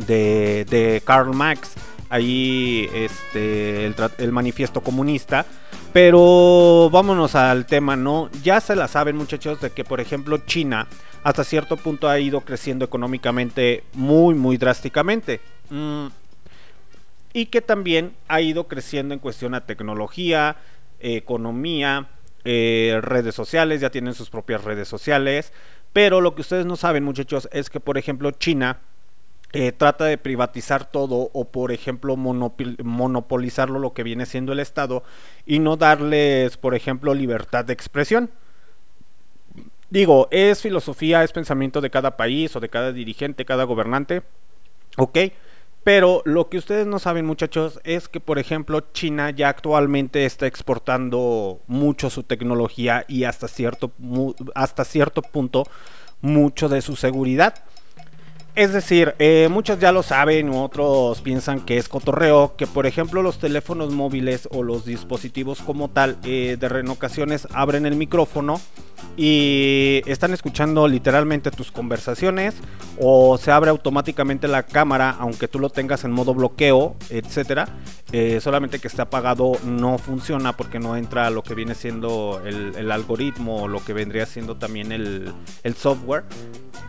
de, 0.06 0.64
de 0.70 1.02
Karl 1.04 1.34
Marx, 1.34 1.74
ahí 2.12 2.90
este, 2.92 3.86
el, 3.86 4.32
manifiesto 4.32 4.82
comunista. 4.82 5.46
Pero 5.94 6.90
vámonos 6.92 7.34
al 7.34 7.66
tema, 7.66 7.96
¿no? 7.96 8.30
Ya 8.42 8.60
se 8.60 8.76
la 8.76 8.86
saben 8.86 9.16
muchachos 9.16 9.60
de 9.60 9.70
que, 9.70 9.82
por 9.82 10.00
ejemplo, 10.00 10.38
China 10.38 10.86
hasta 11.24 11.42
cierto 11.42 11.76
punto 11.76 12.08
ha 12.08 12.18
ido 12.18 12.42
creciendo 12.42 12.84
económicamente 12.84 13.84
muy, 13.94 14.34
muy 14.34 14.58
drásticamente. 14.58 15.40
Mm, 15.70 16.06
y 17.32 17.46
que 17.46 17.62
también 17.62 18.12
ha 18.28 18.42
ido 18.42 18.68
creciendo 18.68 19.14
en 19.14 19.20
cuestión 19.20 19.54
a 19.54 19.64
tecnología, 19.64 20.56
economía, 21.00 22.08
eh, 22.44 22.98
redes 23.02 23.34
sociales, 23.34 23.80
ya 23.80 23.90
tienen 23.90 24.12
sus 24.12 24.28
propias 24.28 24.64
redes 24.64 24.88
sociales. 24.88 25.52
Pero 25.94 26.20
lo 26.20 26.34
que 26.34 26.42
ustedes 26.42 26.66
no 26.66 26.76
saben, 26.76 27.04
muchachos, 27.04 27.48
es 27.52 27.70
que, 27.70 27.80
por 27.80 27.96
ejemplo, 27.96 28.30
China 28.32 28.80
eh, 29.52 29.72
trata 29.72 30.04
de 30.06 30.16
privatizar 30.16 30.90
todo 30.90 31.30
o, 31.32 31.44
por 31.44 31.72
ejemplo, 31.72 32.16
monopolizarlo 32.16 33.78
lo 33.78 33.92
que 33.92 34.02
viene 34.02 34.24
siendo 34.24 34.52
el 34.52 34.60
Estado 34.60 35.02
y 35.44 35.58
no 35.58 35.76
darles, 35.76 36.56
por 36.56 36.74
ejemplo, 36.74 37.12
libertad 37.12 37.64
de 37.64 37.74
expresión. 37.74 38.30
Digo, 39.90 40.28
es 40.30 40.62
filosofía, 40.62 41.22
es 41.22 41.32
pensamiento 41.32 41.82
de 41.82 41.90
cada 41.90 42.16
país 42.16 42.56
o 42.56 42.60
de 42.60 42.70
cada 42.70 42.92
dirigente, 42.92 43.44
cada 43.44 43.64
gobernante. 43.64 44.22
Ok, 44.96 45.18
pero 45.84 46.22
lo 46.24 46.48
que 46.48 46.58
ustedes 46.58 46.86
no 46.86 46.98
saben, 46.98 47.26
muchachos, 47.26 47.80
es 47.84 48.08
que, 48.08 48.20
por 48.20 48.38
ejemplo, 48.38 48.80
China 48.92 49.30
ya 49.30 49.50
actualmente 49.50 50.24
está 50.24 50.46
exportando 50.46 51.60
mucho 51.66 52.08
su 52.08 52.22
tecnología 52.22 53.04
y 53.08 53.24
hasta 53.24 53.48
cierto, 53.48 53.92
hasta 54.54 54.84
cierto 54.84 55.20
punto 55.20 55.64
mucho 56.22 56.68
de 56.68 56.80
su 56.80 56.96
seguridad. 56.96 57.64
Es 58.54 58.74
decir, 58.74 59.14
eh, 59.18 59.48
muchos 59.50 59.78
ya 59.78 59.92
lo 59.92 60.02
saben, 60.02 60.50
otros 60.50 61.22
piensan 61.22 61.60
que 61.60 61.78
es 61.78 61.88
cotorreo, 61.88 62.54
que 62.54 62.66
por 62.66 62.84
ejemplo 62.86 63.22
los 63.22 63.38
teléfonos 63.38 63.92
móviles 63.94 64.46
o 64.52 64.62
los 64.62 64.84
dispositivos 64.84 65.60
como 65.62 65.88
tal, 65.88 66.18
eh, 66.24 66.58
de 66.60 66.68
re- 66.68 66.80
en 66.80 66.90
ocasiones 66.90 67.48
abren 67.54 67.86
el 67.86 67.96
micrófono 67.96 68.60
y 69.16 70.02
están 70.06 70.32
escuchando 70.32 70.88
literalmente 70.88 71.50
tus 71.50 71.70
conversaciones 71.70 72.54
o 72.98 73.36
se 73.38 73.50
abre 73.50 73.70
automáticamente 73.70 74.48
la 74.48 74.62
cámara 74.62 75.16
aunque 75.18 75.48
tú 75.48 75.58
lo 75.58 75.70
tengas 75.70 76.04
en 76.04 76.12
modo 76.12 76.34
bloqueo, 76.34 76.96
etcétera. 77.10 77.68
Eh, 78.12 78.40
solamente 78.40 78.78
que 78.78 78.88
esté 78.88 79.02
apagado 79.02 79.52
no 79.64 79.98
funciona 79.98 80.54
porque 80.56 80.78
no 80.78 80.96
entra 80.96 81.30
lo 81.30 81.42
que 81.42 81.54
viene 81.54 81.74
siendo 81.74 82.42
el, 82.44 82.92
algoritmo 82.92 83.62
o 83.62 83.68
lo 83.68 83.82
que 83.82 83.94
vendría 83.94 84.26
siendo 84.26 84.56
también 84.56 84.92
el, 84.92 85.32
el 85.62 85.74
software 85.74 86.24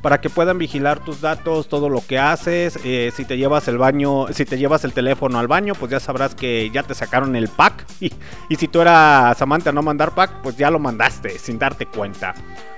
para 0.04 0.20
que 0.20 0.30
puedan 0.30 0.58
vigilar 0.58 1.00
tus 1.00 1.22
datos, 1.22 1.70
todo 1.70 1.88
lo 1.88 2.06
que 2.06 2.20
haces. 2.20 2.78
eh, 2.84 3.12
si 3.16 3.24
te 3.24 3.38
llevas 3.38 3.70
el 3.70 3.78
baño, 3.78 4.28
si 4.34 4.44
te 4.44 4.58
llevas 4.58 4.84
el 4.84 4.92
teléfono 4.92 5.40
al 5.40 5.48
baño, 5.48 5.74
pues 5.76 5.90
ya 5.92 6.00
sabrás 6.02 6.36
que 6.36 6.70
ya 6.72 6.84
te 6.84 6.94
sacaron 6.94 7.36
el 7.36 7.48
pack. 7.48 7.86
Y, 8.04 8.12
y 8.50 8.58
si 8.58 8.68
tú 8.68 8.82
eras 8.82 9.42
amante 9.42 9.70
a 9.70 9.72
no 9.72 9.82
mandar 9.82 10.14
pack, 10.14 10.42
pues 10.42 10.58
ya 10.58 10.70
lo 10.70 10.78
mandaste 10.78 11.40
sin 11.40 11.58
darte 11.58 11.86
cuenta. 11.86 12.03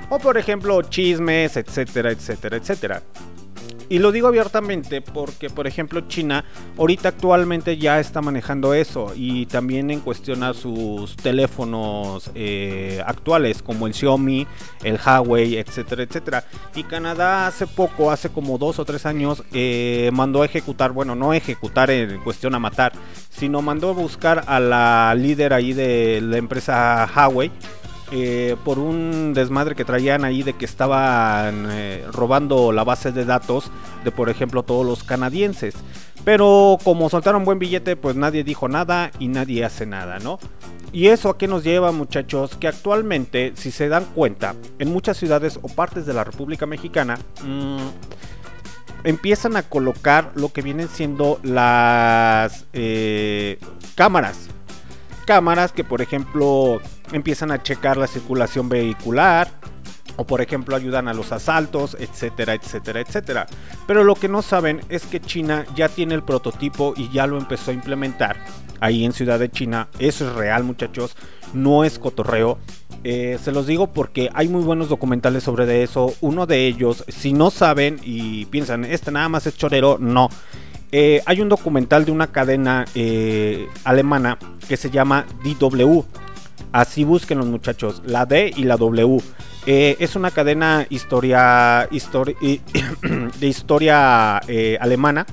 O 0.09 0.19
por 0.19 0.38
ejemplo, 0.38 0.82
chismes, 0.84 1.57
etcétera, 1.57 2.11
etcétera, 2.11 2.57
etcétera. 2.57 3.01
Y 3.88 3.99
lo 3.99 4.11
digo 4.11 4.28
abiertamente 4.28 5.01
porque, 5.01 5.49
por 5.49 5.67
ejemplo, 5.67 6.01
China 6.07 6.43
ahorita 6.78 7.09
actualmente 7.09 7.78
ya 7.78 7.99
está 7.99 8.21
manejando 8.21 8.73
eso 8.73 9.11
y 9.15 9.45
también 9.45 9.91
en 9.91 9.99
cuestión 9.99 10.41
a 10.43 10.53
sus 10.53 11.15
teléfonos 11.15 12.32
eh, 12.34 13.01
actuales 13.05 13.61
como 13.61 13.86
el 13.86 13.93
Xiaomi, 13.93 14.47
el 14.84 14.99
Huawei, 15.03 15.57
etcétera, 15.57 16.03
etcétera. 16.03 16.45
Y 16.73 16.84
Canadá 16.84 17.45
hace 17.45 17.67
poco, 17.67 18.09
hace 18.09 18.30
como 18.30 18.57
dos 18.57 18.80
o 18.80 18.86
tres 18.86 19.05
años, 19.05 19.43
eh, 19.53 20.09
mandó 20.13 20.41
a 20.41 20.45
ejecutar, 20.45 20.91
bueno, 20.91 21.13
no 21.13 21.34
ejecutar 21.34 21.91
en 21.91 22.19
cuestión 22.23 22.55
a 22.55 22.59
matar, 22.59 22.91
sino 23.30 23.61
mandó 23.61 23.91
a 23.91 23.93
buscar 23.93 24.45
a 24.47 24.59
la 24.59 25.13
líder 25.15 25.53
ahí 25.53 25.73
de 25.73 26.21
la 26.23 26.38
empresa 26.38 27.07
Huawei 27.15 27.51
eh, 28.12 28.56
por 28.64 28.80
un 28.80 29.34
desmadre 29.34 29.76
que 29.76 29.86
traían 29.86 30.26
ahí 30.26 30.43
de 30.43 30.53
que 30.53 30.66
estaban 30.66 31.68
eh, 31.72 32.06
robando 32.12 32.72
la 32.72 32.84
base 32.84 33.12
de 33.12 33.26
datos 33.26 33.72
de, 34.03 34.12
por 34.12 34.30
ejemplo, 34.30 34.64
todos 34.64 34.86
los 34.86 35.03
canadienses. 35.03 35.76
Pero 36.24 36.78
como 36.84 37.10
soltaron 37.10 37.45
buen 37.45 37.60
billete, 37.60 37.95
pues 37.95 38.16
nadie 38.16 38.43
dijo 38.43 38.68
nada 38.68 39.12
y 39.20 39.28
nadie 39.28 39.64
hace 39.64 39.86
nada, 39.86 40.20
¿no? 40.20 40.39
Y 40.91 41.08
eso 41.08 41.30
a 41.30 41.38
qué 41.38 41.47
nos 41.47 41.64
lleva, 41.64 41.91
muchachos, 41.91 42.56
que 42.56 42.68
actualmente, 42.68 43.53
si 43.56 43.70
se 43.70 43.89
dan 43.89 44.06
cuenta, 44.06 44.56
en 44.80 44.91
muchas 44.91 45.18
ciudades 45.18 45.60
o 45.62 45.68
partes 45.68 46.06
de 46.06 46.14
la 46.14 46.24
República 46.24 46.66
Mexicana, 46.66 47.20
mmm, 47.43 47.78
empiezan 49.03 49.56
a 49.56 49.64
colocar 49.64 50.32
lo 50.36 50.51
que 50.51 50.62
vienen 50.62 50.88
siendo 50.88 51.39
las 51.43 52.66
eh, 52.74 53.60
cámaras. 53.95 54.49
Cámaras 55.26 55.71
que, 55.71 55.84
por 55.84 56.01
ejemplo, 56.01 56.80
empiezan 57.11 57.51
a 57.51 57.61
checar 57.61 57.97
la 57.97 58.07
circulación 58.07 58.69
vehicular. 58.69 59.49
O 60.17 60.26
por 60.26 60.39
ejemplo 60.39 60.78
ayudan 60.78 61.09
a 61.09 61.13
los 61.13 61.34
asaltos, 61.34 61.97
etcétera, 61.99 62.53
etcétera, 62.53 63.01
etcétera. 63.01 63.47
Pero 63.86 64.05
lo 64.05 64.15
que 64.15 64.30
no 64.30 64.41
saben 64.41 64.80
es 64.88 65.05
que 65.05 65.19
China 65.19 65.65
ya 65.76 65.89
tiene 65.89 66.15
el 66.15 66.23
prototipo 66.23 66.93
y 66.95 67.09
ya 67.09 67.28
lo 67.28 67.38
empezó 67.38 67.71
a 67.71 67.73
implementar 67.73 68.38
ahí 68.80 69.03
en 69.03 69.11
Ciudad 69.11 69.39
de 69.39 69.51
China. 69.51 69.89
Eso 69.99 70.28
es 70.28 70.34
real 70.34 70.63
muchachos, 70.63 71.17
no 71.53 71.84
es 71.84 71.99
cotorreo. 71.99 72.59
Eh, 73.03 73.38
se 73.43 73.51
los 73.51 73.67
digo 73.67 73.93
porque 73.93 74.30
hay 74.34 74.47
muy 74.47 74.63
buenos 74.63 74.89
documentales 74.89 75.43
sobre 75.43 75.65
de 75.65 75.84
eso. 75.84 76.13
Uno 76.21 76.45
de 76.45 76.65
ellos, 76.65 77.03
si 77.07 77.34
no 77.34 77.51
saben 77.51 77.99
y 78.03 78.45
piensan, 78.45 78.86
este 78.86 79.11
nada 79.11 79.30
más 79.30 79.45
es 79.47 79.57
chorero, 79.57 79.97
no. 79.99 80.30
Eh, 80.97 81.21
hay 81.25 81.41
un 81.41 81.49
documental 81.49 82.05
de 82.05 82.13
una 82.13 82.27
cadena 82.27 82.85
eh, 82.95 83.67
alemana 83.83 84.37
que 84.65 84.77
se 84.77 84.89
llama 84.89 85.25
DW. 85.43 86.03
Así 86.71 87.03
busquen 87.03 87.37
los 87.37 87.47
muchachos, 87.47 88.01
la 88.05 88.25
D 88.25 88.53
y 88.55 88.63
la 88.63 88.77
W. 88.77 89.21
Eh, 89.65 89.97
es 89.99 90.15
una 90.15 90.31
cadena 90.31 90.87
historia, 90.89 91.89
de 91.91 93.45
historia 93.45 94.37
alemana 94.79 95.25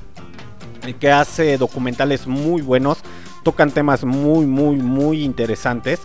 que 0.99 1.13
hace 1.13 1.57
documentales 1.59 2.27
muy 2.27 2.61
buenos, 2.61 2.99
tocan 3.45 3.71
temas 3.71 4.03
muy, 4.03 4.47
muy, 4.47 4.75
muy 4.79 5.23
interesantes. 5.23 6.01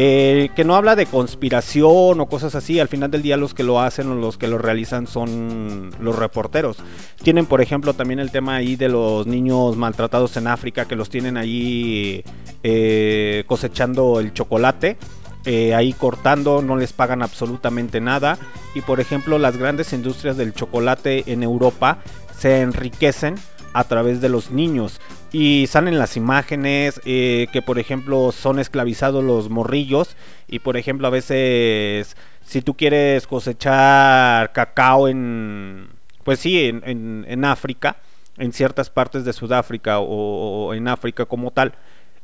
Eh, 0.00 0.50
que 0.54 0.64
no 0.64 0.76
habla 0.76 0.94
de 0.94 1.06
conspiración 1.06 2.20
o 2.20 2.26
cosas 2.26 2.54
así, 2.54 2.78
al 2.78 2.86
final 2.86 3.10
del 3.10 3.20
día 3.20 3.36
los 3.36 3.52
que 3.52 3.64
lo 3.64 3.80
hacen 3.80 4.08
o 4.08 4.14
los 4.14 4.38
que 4.38 4.46
lo 4.46 4.56
realizan 4.56 5.08
son 5.08 5.90
los 5.98 6.14
reporteros. 6.14 6.76
Tienen 7.24 7.46
por 7.46 7.60
ejemplo 7.60 7.94
también 7.94 8.20
el 8.20 8.30
tema 8.30 8.54
ahí 8.54 8.76
de 8.76 8.88
los 8.88 9.26
niños 9.26 9.76
maltratados 9.76 10.36
en 10.36 10.46
África 10.46 10.84
que 10.84 10.94
los 10.94 11.10
tienen 11.10 11.36
ahí 11.36 12.22
eh, 12.62 13.42
cosechando 13.48 14.20
el 14.20 14.32
chocolate 14.32 14.98
eh, 15.44 15.74
ahí 15.74 15.92
cortando, 15.94 16.62
no 16.62 16.76
les 16.76 16.92
pagan 16.92 17.22
absolutamente 17.22 18.00
nada. 18.00 18.38
Y 18.76 18.82
por 18.82 19.00
ejemplo, 19.00 19.36
las 19.36 19.56
grandes 19.56 19.92
industrias 19.92 20.36
del 20.36 20.54
chocolate 20.54 21.24
en 21.26 21.42
Europa 21.42 21.98
se 22.38 22.60
enriquecen 22.60 23.34
a 23.72 23.84
través 23.84 24.20
de 24.20 24.28
los 24.28 24.50
niños. 24.50 25.00
Y 25.32 25.66
salen 25.68 25.98
las 25.98 26.16
imágenes 26.16 27.00
eh, 27.04 27.46
que 27.52 27.62
por 27.62 27.78
ejemplo 27.78 28.32
son 28.32 28.58
esclavizados 28.58 29.22
los 29.24 29.50
morrillos. 29.50 30.16
Y 30.48 30.58
por 30.60 30.76
ejemplo 30.76 31.06
a 31.06 31.10
veces 31.10 32.16
si 32.44 32.62
tú 32.62 32.74
quieres 32.74 33.26
cosechar 33.26 34.52
cacao 34.52 35.08
en... 35.08 35.88
Pues 36.24 36.40
sí, 36.40 36.64
en, 36.66 36.82
en- 36.84 37.24
en 37.28 37.44
África, 37.44 37.96
en 38.36 38.52
ciertas 38.52 38.90
partes 38.90 39.24
de 39.24 39.32
Sudáfrica 39.32 39.98
o- 40.00 40.72
en 40.74 40.88
África 40.88 41.24
como 41.26 41.50
tal 41.50 41.72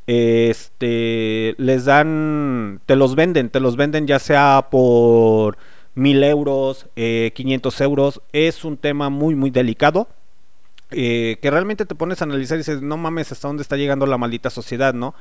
este 0.07 1.55
les 1.59 1.85
dan 1.87 2.81
te 2.87 2.95
los 2.97 3.15
venden 3.15 3.49
te 3.49 3.59
los 3.61 3.77
venden 3.77 4.07
ya 4.07 4.19
sea 4.19 4.69
por 4.71 5.57
mil 5.95 6.23
euros 6.23 6.87
eh, 6.97 7.33
500 7.35 7.81
euros 7.81 8.21
es 8.33 8.65
un 8.65 8.77
tema 8.77 9.09
muy 9.09 9.35
muy 9.35 9.51
delicado 9.51 10.09
eh, 10.91 11.39
que 11.41 11.51
realmente 11.51 11.87
te 11.87 11.95
pones 11.95 12.21
a 12.21 12.25
analizar 12.25 12.57
y 12.57 12.59
dices 12.59 12.83
no 12.83 12.97
mames 12.97 13.33
hasta 13.33 13.49
dónde 13.49 13.63
está 13.63 13.77
llegando 13.77 14.07
la 14.07 14.19
maldita 14.19 14.51
sociedad 14.51 14.95
no 14.95 15.15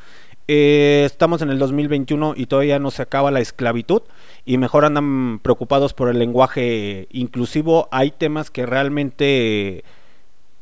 Eh, 0.47 1.03
estamos 1.05 1.41
en 1.41 1.49
el 1.49 1.57
2021 1.57 2.34
y 2.36 2.47
todavía 2.47 2.78
no 2.78 2.91
se 2.91 3.01
acaba 3.01 3.32
la 3.32 3.39
esclavitud 3.39 4.01
y 4.45 4.57
mejor 4.57 4.84
andan 4.84 5.39
preocupados 5.39 5.93
por 5.93 6.09
el 6.09 6.20
lenguaje 6.20 7.07
inclusivo. 7.11 7.88
Hay 7.91 8.11
temas 8.11 8.51
que 8.51 8.66
realmente 8.66 9.86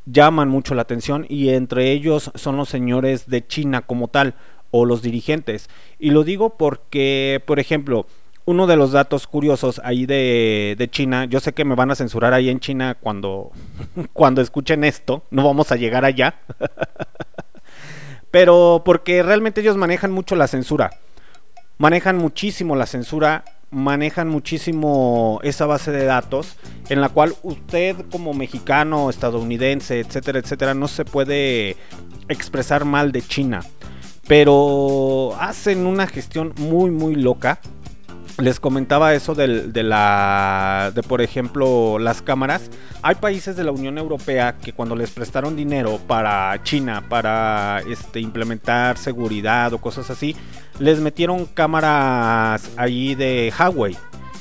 llaman 0.05 0.49
mucho 0.49 0.75
la 0.75 0.83
atención 0.83 1.25
y 1.29 1.49
entre 1.49 1.91
ellos 1.91 2.31
son 2.35 2.57
los 2.57 2.69
señores 2.69 3.27
de 3.27 3.45
China 3.47 3.81
como 3.81 4.07
tal 4.07 4.35
o 4.69 4.85
los 4.85 5.01
dirigentes. 5.01 5.69
Y 5.99 6.11
lo 6.11 6.23
digo 6.23 6.57
porque, 6.57 7.41
por 7.45 7.59
ejemplo, 7.59 8.05
uno 8.45 8.67
de 8.67 8.75
los 8.75 8.91
datos 8.91 9.27
curiosos 9.27 9.81
ahí 9.83 10.05
de, 10.05 10.87
China, 10.91 11.25
yo 11.25 11.39
sé 11.39 11.53
que 11.53 11.65
me 11.65 11.75
van 11.75 11.91
a 11.91 11.95
censurar 11.95 12.33
ahí 12.33 12.49
en 12.49 12.59
China 12.59 12.97
cuando, 12.99 13.51
cuando 14.13 14.41
escuchen 14.41 14.83
esto, 14.83 15.23
no 15.31 15.43
vamos 15.43 15.71
a 15.71 15.75
llegar 15.75 16.05
allá, 16.05 16.35
pero 18.31 18.81
porque 18.85 19.23
realmente 19.23 19.61
ellos 19.61 19.77
manejan 19.77 20.11
mucho 20.11 20.35
la 20.35 20.47
censura, 20.47 20.91
manejan 21.77 22.17
muchísimo 22.17 22.75
la 22.75 22.85
censura, 22.85 23.43
manejan 23.71 24.27
muchísimo 24.27 25.39
esa 25.43 25.65
base 25.65 25.91
de 25.91 26.03
datos 26.03 26.57
en 26.89 26.99
la 26.99 27.09
cual 27.09 27.35
usted 27.41 27.95
como 28.11 28.33
mexicano, 28.33 29.09
estadounidense, 29.09 29.99
etcétera, 29.99 30.39
etcétera, 30.39 30.73
no 30.73 30.87
se 30.87 31.05
puede 31.05 31.77
expresar 32.27 32.85
mal 32.85 33.11
de 33.11 33.21
China. 33.21 33.61
Pero 34.27 35.35
hacen 35.39 35.85
una 35.85 36.07
gestión 36.07 36.53
muy, 36.57 36.91
muy 36.91 37.15
loca. 37.15 37.59
Les 38.41 38.59
comentaba 38.59 39.13
eso 39.13 39.35
del- 39.35 39.71
de, 39.71 39.83
la, 39.83 40.91
de 40.95 41.03
por 41.03 41.21
ejemplo, 41.21 41.99
las 41.99 42.23
cámaras. 42.23 42.71
Hay 43.03 43.15
países 43.15 43.55
de 43.55 43.63
la 43.63 43.71
Unión 43.71 43.99
Europea 43.99 44.57
que 44.57 44.73
cuando 44.73 44.95
les 44.95 45.11
prestaron 45.11 45.55
dinero 45.55 45.99
para 46.07 46.59
China, 46.63 47.03
para 47.07 47.81
este, 47.87 48.19
implementar 48.19 48.97
seguridad 48.97 49.71
o 49.73 49.77
cosas 49.77 50.09
así, 50.09 50.35
les 50.79 50.99
metieron 50.99 51.45
cámaras 51.45 52.71
allí 52.77 53.13
de 53.13 53.53
Huawei. 53.57 53.95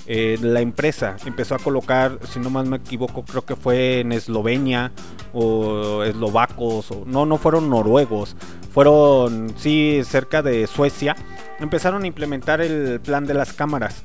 Eh, 0.06 0.38
la 0.40 0.60
empresa 0.60 1.16
empezó 1.26 1.54
a 1.54 1.58
colocar, 1.58 2.18
si 2.24 2.40
no 2.40 2.48
más 2.48 2.66
me 2.66 2.78
equivoco, 2.78 3.22
creo 3.22 3.44
que 3.44 3.54
fue 3.54 4.00
en 4.00 4.12
Eslovenia 4.12 4.92
o 5.32 6.02
eslovacos, 6.02 6.90
o, 6.90 7.04
no, 7.06 7.26
no 7.26 7.36
fueron 7.36 7.70
noruegos, 7.70 8.34
fueron, 8.72 9.52
sí, 9.56 10.00
cerca 10.04 10.42
de 10.42 10.66
Suecia, 10.66 11.14
empezaron 11.60 12.04
a 12.04 12.06
implementar 12.06 12.60
el 12.60 13.00
plan 13.00 13.26
de 13.26 13.34
las 13.34 13.52
cámaras. 13.52 14.02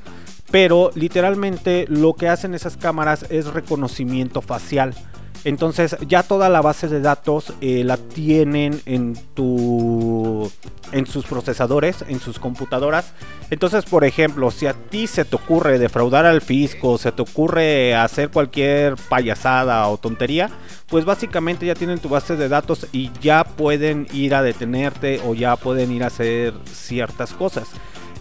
Pero 0.51 0.91
literalmente 0.95 1.85
lo 1.89 2.13
que 2.13 2.29
hacen 2.29 2.53
esas 2.53 2.77
cámaras 2.77 3.25
es 3.29 3.47
reconocimiento 3.47 4.41
facial. 4.41 4.93
Entonces 5.45 5.95
ya 6.07 6.23
toda 6.23 6.49
la 6.49 6.61
base 6.61 6.87
de 6.87 6.99
datos 6.99 7.53
eh, 7.61 7.83
la 7.83 7.97
tienen 7.97 8.81
en 8.85 9.15
tu 9.35 10.51
en 10.91 11.05
sus 11.05 11.25
procesadores, 11.25 12.03
en 12.07 12.19
sus 12.19 12.39
computadoras. 12.39 13.13
Entonces, 13.51 13.85
por 13.85 14.05
ejemplo, 14.05 14.49
si 14.49 14.65
a 14.65 14.73
ti 14.73 15.07
se 15.07 15.23
te 15.23 15.35
ocurre 15.35 15.77
defraudar 15.77 16.25
al 16.25 16.41
fisco, 16.41 16.97
se 16.97 17.11
te 17.11 17.21
ocurre 17.21 17.95
hacer 17.95 18.29
cualquier 18.29 18.95
payasada 19.09 19.87
o 19.87 19.97
tontería, 19.97 20.49
pues 20.87 21.05
básicamente 21.05 21.65
ya 21.65 21.75
tienen 21.75 21.99
tu 21.99 22.09
base 22.09 22.35
de 22.35 22.49
datos 22.49 22.87
y 22.91 23.11
ya 23.21 23.43
pueden 23.43 24.07
ir 24.13 24.33
a 24.33 24.41
detenerte 24.41 25.21
o 25.27 25.35
ya 25.35 25.55
pueden 25.57 25.91
ir 25.91 26.03
a 26.03 26.07
hacer 26.07 26.53
ciertas 26.65 27.33
cosas. 27.33 27.67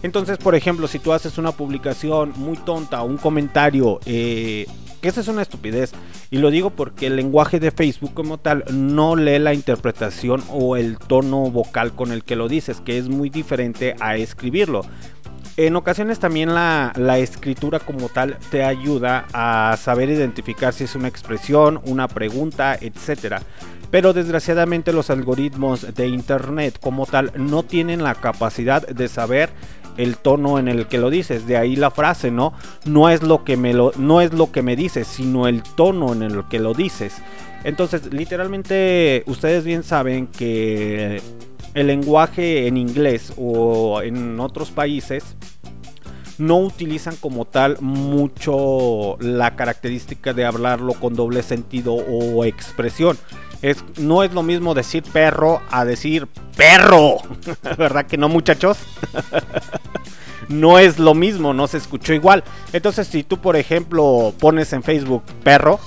Entonces, 0.05 0.37
por 0.37 0.53
ejemplo, 0.53 0.87
si 0.87 0.99
tú 0.99 1.13
haces 1.13 1.39
una 1.39 1.51
publicación 1.51 2.31
muy 2.35 2.57
tonta 2.57 3.01
un 3.01 3.17
comentario, 3.17 3.99
eh, 4.05 4.67
que 5.01 5.07
esa 5.07 5.21
es 5.21 5.27
una 5.27 5.41
estupidez, 5.41 5.93
y 6.29 6.37
lo 6.37 6.51
digo 6.51 6.69
porque 6.69 7.07
el 7.07 7.15
lenguaje 7.15 7.59
de 7.59 7.71
Facebook 7.71 8.13
como 8.13 8.37
tal 8.37 8.65
no 8.71 9.15
lee 9.15 9.39
la 9.39 9.55
interpretación 9.55 10.43
o 10.51 10.77
el 10.77 10.99
tono 10.99 11.49
vocal 11.49 11.93
con 11.93 12.11
el 12.11 12.23
que 12.23 12.35
lo 12.35 12.47
dices, 12.47 12.81
que 12.81 12.99
es 12.99 13.09
muy 13.09 13.31
diferente 13.31 13.95
a 13.99 14.15
escribirlo. 14.15 14.85
En 15.57 15.75
ocasiones 15.75 16.19
también 16.19 16.53
la, 16.53 16.93
la 16.97 17.17
escritura 17.17 17.79
como 17.79 18.07
tal 18.07 18.37
te 18.51 18.63
ayuda 18.63 19.25
a 19.33 19.75
saber 19.75 20.11
identificar 20.11 20.71
si 20.71 20.83
es 20.83 20.93
una 20.93 21.07
expresión, 21.07 21.81
una 21.83 22.07
pregunta, 22.07 22.77
etcétera. 22.79 23.41
Pero 23.89 24.13
desgraciadamente 24.13 24.93
los 24.93 25.09
algoritmos 25.09 25.95
de 25.95 26.07
internet 26.09 26.77
como 26.79 27.07
tal 27.07 27.31
no 27.35 27.63
tienen 27.63 28.03
la 28.03 28.13
capacidad 28.13 28.85
de 28.85 29.07
saber 29.07 29.49
el 29.97 30.17
tono 30.17 30.59
en 30.59 30.67
el 30.67 30.87
que 30.87 30.97
lo 30.97 31.09
dices. 31.09 31.47
De 31.47 31.57
ahí 31.57 31.75
la 31.75 31.91
frase, 31.91 32.31
¿no? 32.31 32.53
No 32.85 33.09
es 33.09 33.23
lo 33.23 33.43
que 33.43 33.57
me 33.57 33.73
lo, 33.73 33.91
no 33.97 34.21
es 34.21 34.33
lo 34.33 34.51
que 34.51 34.61
me 34.61 34.75
dices, 34.75 35.07
sino 35.07 35.47
el 35.47 35.63
tono 35.63 36.13
en 36.13 36.21
el 36.21 36.43
que 36.47 36.59
lo 36.59 36.73
dices. 36.73 37.21
Entonces, 37.63 38.13
literalmente, 38.13 39.23
ustedes 39.25 39.63
bien 39.63 39.83
saben 39.83 40.27
que 40.27 41.21
el 41.73 41.87
lenguaje 41.87 42.67
en 42.67 42.77
inglés 42.77 43.33
o 43.37 44.01
en 44.01 44.39
otros 44.39 44.71
países 44.71 45.35
no 46.37 46.57
utilizan 46.57 47.15
como 47.15 47.45
tal 47.45 47.77
mucho 47.81 49.17
la 49.19 49.55
característica 49.55 50.33
de 50.33 50.45
hablarlo 50.45 50.93
con 50.93 51.15
doble 51.15 51.43
sentido 51.43 51.93
o 51.93 52.43
expresión. 52.45 53.17
Es, 53.65 53.83
no 53.97 54.21
es 54.21 54.31
lo 54.31 54.43
mismo 54.43 54.75
decir 54.75 55.01
perro 55.01 55.59
a 55.71 55.85
decir 55.85 56.27
perro. 56.55 57.17
¿Verdad 57.79 58.05
que 58.05 58.15
no, 58.15 58.29
muchachos? 58.29 58.77
no 60.49 60.77
es 60.77 60.99
lo 60.99 61.15
mismo, 61.15 61.51
no 61.51 61.65
se 61.65 61.77
escuchó 61.77 62.13
igual. 62.13 62.43
Entonces, 62.73 63.07
si 63.07 63.23
tú, 63.23 63.39
por 63.39 63.55
ejemplo, 63.55 64.35
pones 64.39 64.71
en 64.73 64.83
Facebook 64.83 65.23
perro, 65.43 65.79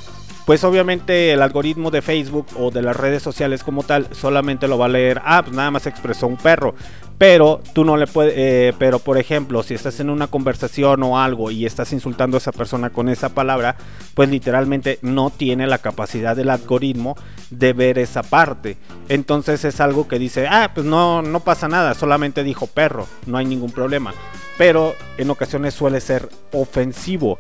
pues 0.45 0.64
obviamente 0.64 1.31
el 1.33 1.41
algoritmo 1.41 1.93
de 1.93 2.03
Facebook 2.03 2.49
o 2.59 2.72
de 2.72 2.83
las 2.83 2.97
redes 2.97 3.22
sociales 3.22 3.62
como 3.62 3.85
tal 3.85 4.09
solamente 4.12 4.66
lo 4.66 4.76
va 4.76 4.87
a 4.87 4.89
leer, 4.89 5.22
ah, 5.24 5.43
pues 5.45 5.55
nada 5.55 5.70
más 5.70 5.87
expresó 5.87 6.26
un 6.26 6.37
perro. 6.37 6.74
Pero 7.19 7.61
tú 7.73 7.85
no 7.85 7.97
le 7.97 8.07
puedes, 8.07 8.33
eh, 8.37 8.73
pero 8.79 9.01
por 9.01 9.19
ejemplo, 9.19 9.64
si 9.64 9.75
estás 9.75 9.99
en 9.99 10.09
una 10.09 10.29
conversación 10.29 11.03
o 11.03 11.19
algo 11.19 11.51
y 11.51 11.66
estás 11.66 11.93
insultando 11.93 12.37
a 12.37 12.39
esa 12.39 12.53
persona 12.53 12.91
con 12.91 13.09
esa 13.09 13.31
palabra, 13.31 13.75
pues 14.14 14.29
literalmente 14.29 15.01
no 15.03 15.31
tiene 15.31 15.66
la 15.66 15.79
capacidad 15.79 16.37
del 16.37 16.51
algoritmo 16.51 17.16
de 17.51 17.73
ver 17.73 17.99
esa 17.99 18.23
parte. 18.23 18.77
Entonces 19.09 19.64
es 19.64 19.81
algo 19.81 20.07
que 20.07 20.21
dice, 20.21 20.47
ah, 20.47 20.71
pues 20.73 20.87
no, 20.87 21.21
no 21.23 21.41
pasa 21.41 21.66
nada, 21.66 21.95
solamente 21.95 22.45
dijo 22.45 22.69
perro, 22.69 23.09
no 23.27 23.37
hay 23.37 23.47
ningún 23.47 23.73
problema. 23.73 24.14
Pero 24.57 24.95
en 25.16 25.31
ocasiones 25.31 25.75
suele 25.75 26.01
ser 26.01 26.29
ofensivo. 26.53 27.37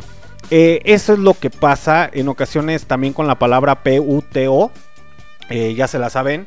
Eh, 0.50 0.80
eso 0.84 1.12
es 1.12 1.18
lo 1.18 1.34
que 1.34 1.50
pasa 1.50 2.08
en 2.12 2.28
ocasiones 2.28 2.86
también 2.86 3.12
con 3.12 3.28
la 3.28 3.38
palabra 3.38 3.82
PUTO. 3.82 4.72
Eh, 5.50 5.74
ya 5.74 5.86
se 5.86 5.98
la 5.98 6.10
saben. 6.10 6.46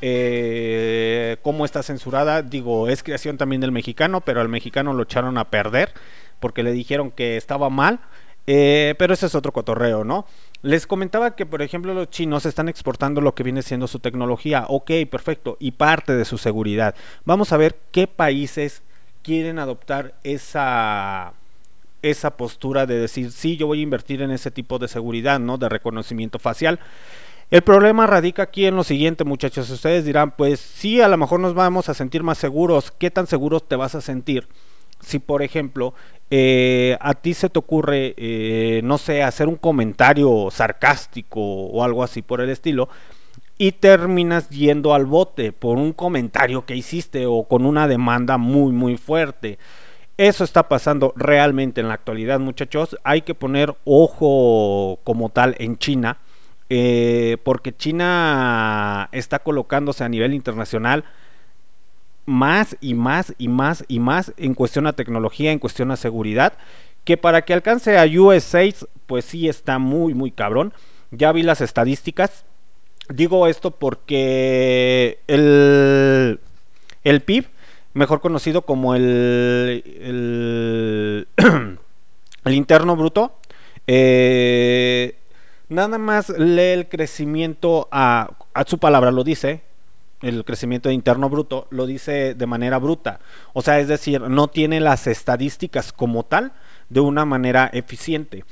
Eh, 0.00 1.36
cómo 1.42 1.64
está 1.64 1.82
censurada. 1.82 2.42
Digo, 2.42 2.88
es 2.88 3.02
creación 3.02 3.36
también 3.36 3.60
del 3.60 3.72
mexicano, 3.72 4.20
pero 4.20 4.40
al 4.40 4.48
mexicano 4.48 4.92
lo 4.92 5.02
echaron 5.02 5.38
a 5.38 5.50
perder 5.50 5.92
porque 6.40 6.62
le 6.62 6.72
dijeron 6.72 7.10
que 7.10 7.36
estaba 7.36 7.70
mal. 7.70 8.00
Eh, 8.46 8.94
pero 8.98 9.14
ese 9.14 9.26
es 9.26 9.34
otro 9.34 9.52
cotorreo, 9.52 10.02
¿no? 10.02 10.26
Les 10.62 10.86
comentaba 10.86 11.36
que, 11.36 11.46
por 11.46 11.62
ejemplo, 11.62 11.94
los 11.94 12.10
chinos 12.10 12.46
están 12.46 12.68
exportando 12.68 13.20
lo 13.20 13.34
que 13.34 13.42
viene 13.42 13.62
siendo 13.62 13.86
su 13.86 13.98
tecnología. 13.98 14.64
Ok, 14.68 14.90
perfecto. 15.10 15.56
Y 15.60 15.72
parte 15.72 16.14
de 16.14 16.24
su 16.24 16.38
seguridad. 16.38 16.94
Vamos 17.24 17.52
a 17.52 17.56
ver 17.56 17.78
qué 17.92 18.06
países 18.06 18.82
quieren 19.22 19.58
adoptar 19.58 20.14
esa 20.24 21.34
esa 22.02 22.36
postura 22.36 22.86
de 22.86 22.98
decir, 22.98 23.30
sí, 23.30 23.58
yo 23.58 23.66
voy 23.66 23.80
a 23.80 23.82
invertir 23.82 24.22
en 24.22 24.30
ese 24.30 24.50
tipo 24.50 24.78
de 24.78 24.88
seguridad, 24.88 25.38
¿no? 25.38 25.58
De 25.58 25.68
reconocimiento 25.68 26.38
facial. 26.38 26.80
El 27.50 27.62
problema 27.62 28.06
radica 28.06 28.44
aquí 28.44 28.66
en 28.66 28.76
lo 28.76 28.84
siguiente, 28.84 29.24
muchachos. 29.24 29.68
Ustedes 29.70 30.04
dirán, 30.04 30.30
pues 30.36 30.60
sí, 30.60 31.00
a 31.00 31.08
lo 31.08 31.16
mejor 31.16 31.40
nos 31.40 31.52
vamos 31.52 31.88
a 31.88 31.94
sentir 31.94 32.22
más 32.22 32.38
seguros. 32.38 32.92
¿Qué 32.92 33.10
tan 33.10 33.26
seguros 33.26 33.66
te 33.66 33.74
vas 33.74 33.96
a 33.96 34.00
sentir? 34.00 34.46
Si, 35.00 35.18
por 35.18 35.42
ejemplo, 35.42 35.92
eh, 36.30 36.96
a 37.00 37.14
ti 37.14 37.34
se 37.34 37.50
te 37.50 37.58
ocurre, 37.58 38.14
eh, 38.16 38.82
no 38.84 38.98
sé, 38.98 39.24
hacer 39.24 39.48
un 39.48 39.56
comentario 39.56 40.48
sarcástico 40.52 41.40
o 41.40 41.82
algo 41.82 42.04
así 42.04 42.22
por 42.22 42.40
el 42.40 42.50
estilo, 42.50 42.88
y 43.58 43.72
terminas 43.72 44.48
yendo 44.50 44.94
al 44.94 45.06
bote 45.06 45.52
por 45.52 45.76
un 45.76 45.92
comentario 45.92 46.64
que 46.64 46.76
hiciste 46.76 47.26
o 47.26 47.42
con 47.44 47.66
una 47.66 47.88
demanda 47.88 48.38
muy, 48.38 48.70
muy 48.70 48.96
fuerte. 48.96 49.58
Eso 50.16 50.44
está 50.44 50.68
pasando 50.68 51.12
realmente 51.16 51.80
en 51.80 51.88
la 51.88 51.94
actualidad, 51.94 52.38
muchachos. 52.38 52.96
Hay 53.02 53.22
que 53.22 53.34
poner 53.34 53.74
ojo 53.84 55.00
como 55.02 55.30
tal 55.30 55.56
en 55.58 55.78
China, 55.78 56.18
eh, 56.70 57.36
porque 57.42 57.76
China 57.76 59.08
está 59.12 59.40
colocándose 59.40 60.04
a 60.04 60.08
nivel 60.08 60.32
internacional 60.32 61.04
más 62.26 62.76
y 62.80 62.94
más 62.94 63.34
y 63.38 63.48
más 63.48 63.84
y 63.88 63.98
más 63.98 64.32
en 64.36 64.54
cuestión 64.54 64.86
a 64.86 64.92
tecnología, 64.92 65.50
en 65.50 65.58
cuestión 65.58 65.90
a 65.90 65.96
seguridad, 65.96 66.54
que 67.04 67.16
para 67.16 67.42
que 67.42 67.54
alcance 67.54 67.98
a 67.98 68.04
US 68.04 68.44
6, 68.44 68.86
pues 69.06 69.24
sí 69.24 69.48
está 69.48 69.78
muy, 69.78 70.14
muy 70.14 70.30
cabrón. 70.30 70.72
Ya 71.10 71.32
vi 71.32 71.42
las 71.42 71.60
estadísticas. 71.60 72.44
Digo 73.08 73.48
esto 73.48 73.72
porque 73.72 75.18
el, 75.26 76.38
el 77.02 77.20
PIB 77.22 77.46
mejor 77.94 78.20
conocido 78.20 78.62
como 78.62 78.94
el, 78.94 79.82
el, 80.00 81.26
el 82.44 82.54
interno 82.54 82.94
bruto. 82.94 83.34
Eh, 83.88 85.16
nada 85.70 85.96
más 85.96 86.28
lee 86.28 86.72
el 86.72 86.88
crecimiento 86.88 87.88
a, 87.90 88.30
a 88.52 88.64
su 88.66 88.78
palabra, 88.78 89.10
lo 89.10 89.24
dice, 89.24 89.62
el 90.20 90.44
crecimiento 90.44 90.90
interno 90.90 91.30
bruto, 91.30 91.66
lo 91.70 91.86
dice 91.86 92.34
de 92.34 92.46
manera 92.46 92.78
bruta. 92.78 93.20
O 93.54 93.62
sea, 93.62 93.80
es 93.80 93.88
decir, 93.88 94.20
no 94.20 94.48
tiene 94.48 94.80
las 94.80 95.06
estadísticas 95.06 95.92
como 95.92 96.24
tal 96.24 96.52
de 96.90 97.00
una 97.00 97.24
manera 97.24 97.70
eficiente. 97.72 98.44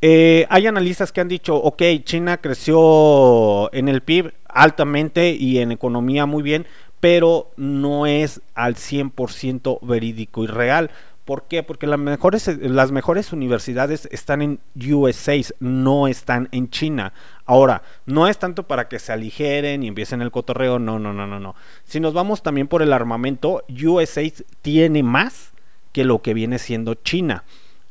Eh, 0.00 0.46
hay 0.50 0.66
analistas 0.66 1.12
que 1.12 1.20
han 1.20 1.28
dicho, 1.28 1.56
ok, 1.56 1.82
China 2.04 2.38
creció 2.38 3.72
en 3.72 3.88
el 3.88 4.02
PIB 4.02 4.32
altamente 4.48 5.30
y 5.30 5.58
en 5.58 5.72
economía 5.72 6.26
muy 6.26 6.42
bien, 6.42 6.66
pero 7.00 7.50
no 7.56 8.06
es 8.06 8.40
al 8.54 8.76
100% 8.76 9.78
verídico 9.82 10.44
y 10.44 10.46
real. 10.46 10.90
¿Por 11.24 11.44
qué? 11.44 11.62
Porque 11.62 11.86
las 11.86 11.98
mejores, 11.98 12.48
las 12.60 12.92
mejores 12.92 13.32
universidades 13.32 14.06
están 14.12 14.42
en 14.42 14.60
USA, 14.76 15.40
no 15.58 16.06
están 16.06 16.50
en 16.52 16.68
China. 16.68 17.14
Ahora, 17.46 17.82
no 18.04 18.28
es 18.28 18.38
tanto 18.38 18.64
para 18.64 18.88
que 18.88 18.98
se 18.98 19.10
aligeren 19.12 19.82
y 19.82 19.88
empiecen 19.88 20.20
el 20.20 20.30
cotorreo, 20.30 20.78
no, 20.78 20.98
no, 20.98 21.14
no, 21.14 21.26
no, 21.26 21.40
no. 21.40 21.54
Si 21.84 21.98
nos 21.98 22.12
vamos 22.12 22.42
también 22.42 22.68
por 22.68 22.82
el 22.82 22.92
armamento, 22.92 23.64
USA 23.70 24.22
tiene 24.60 25.02
más 25.02 25.52
que 25.92 26.04
lo 26.04 26.20
que 26.20 26.34
viene 26.34 26.58
siendo 26.58 26.94
China. 26.94 27.44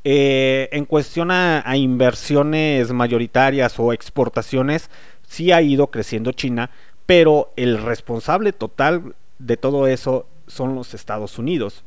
Eh, 0.04 0.70
en 0.72 0.86
cuestión 0.86 1.32
a, 1.32 1.68
a 1.68 1.76
inversiones 1.76 2.92
mayoritarias 2.92 3.80
o 3.80 3.94
exportaciones, 3.94 4.92
sí 5.28 5.52
ha 5.52 5.62
ido 5.64 5.88
creciendo 5.88 6.34
China, 6.34 6.70
pero 7.08 7.52
el 7.56 7.82
responsable 7.82 8.54
total 8.54 9.16
de 9.40 9.58
todo 9.58 9.88
eso 9.88 10.28
son 10.46 10.76
los 10.76 10.94
Estados 10.94 11.40
Unidos. 11.40 11.84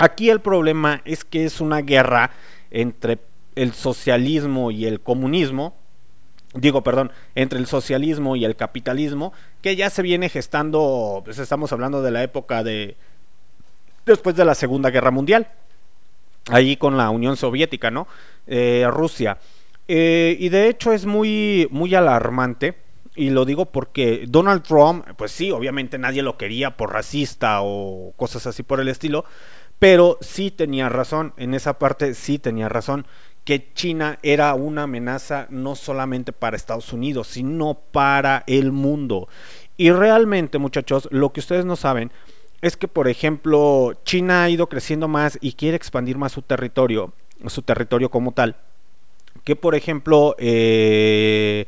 Aquí 0.00 0.30
el 0.30 0.40
problema 0.40 1.02
es 1.04 1.24
que 1.24 1.44
es 1.44 1.60
una 1.60 1.82
guerra 1.82 2.30
entre 2.70 3.18
el 3.54 3.74
socialismo 3.74 4.70
y 4.70 4.86
el 4.86 5.00
comunismo, 5.00 5.74
digo, 6.54 6.82
perdón, 6.82 7.12
entre 7.34 7.58
el 7.58 7.66
socialismo 7.66 8.34
y 8.34 8.46
el 8.46 8.56
capitalismo, 8.56 9.34
que 9.60 9.76
ya 9.76 9.90
se 9.90 10.00
viene 10.00 10.30
gestando, 10.30 11.20
pues 11.22 11.38
estamos 11.38 11.70
hablando 11.74 12.00
de 12.00 12.12
la 12.12 12.22
época 12.22 12.64
de 12.64 12.96
después 14.06 14.34
de 14.36 14.46
la 14.46 14.54
Segunda 14.54 14.88
Guerra 14.88 15.10
Mundial, 15.10 15.48
ahí 16.48 16.78
con 16.78 16.96
la 16.96 17.10
Unión 17.10 17.36
Soviética, 17.36 17.90
¿no? 17.90 18.08
Eh, 18.46 18.86
Rusia. 18.90 19.36
Eh, 19.86 20.34
y 20.40 20.48
de 20.48 20.68
hecho 20.68 20.94
es 20.94 21.04
muy, 21.04 21.68
muy 21.70 21.94
alarmante 21.94 22.74
y 23.16 23.28
lo 23.28 23.44
digo 23.44 23.66
porque 23.66 24.24
Donald 24.28 24.62
Trump, 24.62 25.04
pues 25.18 25.32
sí, 25.32 25.50
obviamente 25.50 25.98
nadie 25.98 26.22
lo 26.22 26.38
quería 26.38 26.76
por 26.76 26.92
racista 26.92 27.60
o 27.60 28.14
cosas 28.16 28.46
así 28.46 28.62
por 28.62 28.80
el 28.80 28.88
estilo, 28.88 29.26
pero 29.80 30.18
sí 30.20 30.50
tenía 30.52 30.88
razón, 30.90 31.32
en 31.38 31.54
esa 31.54 31.78
parte 31.78 32.14
sí 32.14 32.38
tenía 32.38 32.68
razón, 32.68 33.06
que 33.44 33.72
China 33.72 34.18
era 34.22 34.54
una 34.54 34.82
amenaza 34.84 35.46
no 35.48 35.74
solamente 35.74 36.32
para 36.32 36.56
Estados 36.56 36.92
Unidos, 36.92 37.28
sino 37.28 37.74
para 37.90 38.44
el 38.46 38.70
mundo. 38.70 39.28
Y 39.78 39.90
realmente, 39.90 40.58
muchachos, 40.58 41.08
lo 41.10 41.32
que 41.32 41.40
ustedes 41.40 41.64
no 41.64 41.76
saben 41.76 42.12
es 42.60 42.76
que, 42.76 42.88
por 42.88 43.08
ejemplo, 43.08 43.94
China 44.04 44.44
ha 44.44 44.50
ido 44.50 44.68
creciendo 44.68 45.08
más 45.08 45.38
y 45.40 45.54
quiere 45.54 45.78
expandir 45.78 46.18
más 46.18 46.32
su 46.32 46.42
territorio, 46.42 47.14
su 47.46 47.62
territorio 47.62 48.10
como 48.10 48.32
tal, 48.32 48.56
que, 49.44 49.56
por 49.56 49.74
ejemplo, 49.74 50.36
eh, 50.38 51.64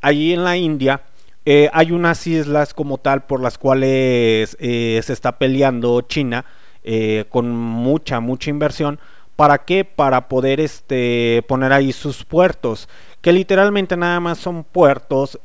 allí 0.00 0.32
en 0.32 0.42
la 0.42 0.56
India 0.56 1.02
eh, 1.44 1.68
hay 1.74 1.92
unas 1.92 2.26
islas 2.26 2.72
como 2.72 2.96
tal 2.96 3.26
por 3.26 3.42
las 3.42 3.58
cuales 3.58 4.56
eh, 4.58 5.00
se 5.02 5.12
está 5.12 5.38
peleando 5.38 6.00
China 6.00 6.46
eh, 6.84 7.24
con 7.28 7.50
mucha, 7.50 8.20
mucha 8.20 8.50
inversión. 8.50 8.98
¿Para 9.36 9.64
qué? 9.64 9.84
Para 9.84 10.28
poder 10.28 10.60
este, 10.60 11.44
poner 11.48 11.72
ahí 11.72 11.92
sus 11.92 12.24
puertos, 12.24 12.88
que 13.20 13.32
literalmente 13.32 13.96
nada 13.96 14.20
más 14.20 14.38
son 14.38 14.64
puertos 14.64 15.38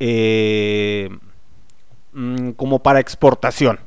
mm, 2.14 2.52
como 2.52 2.80
para 2.80 3.00
exportación 3.00 3.80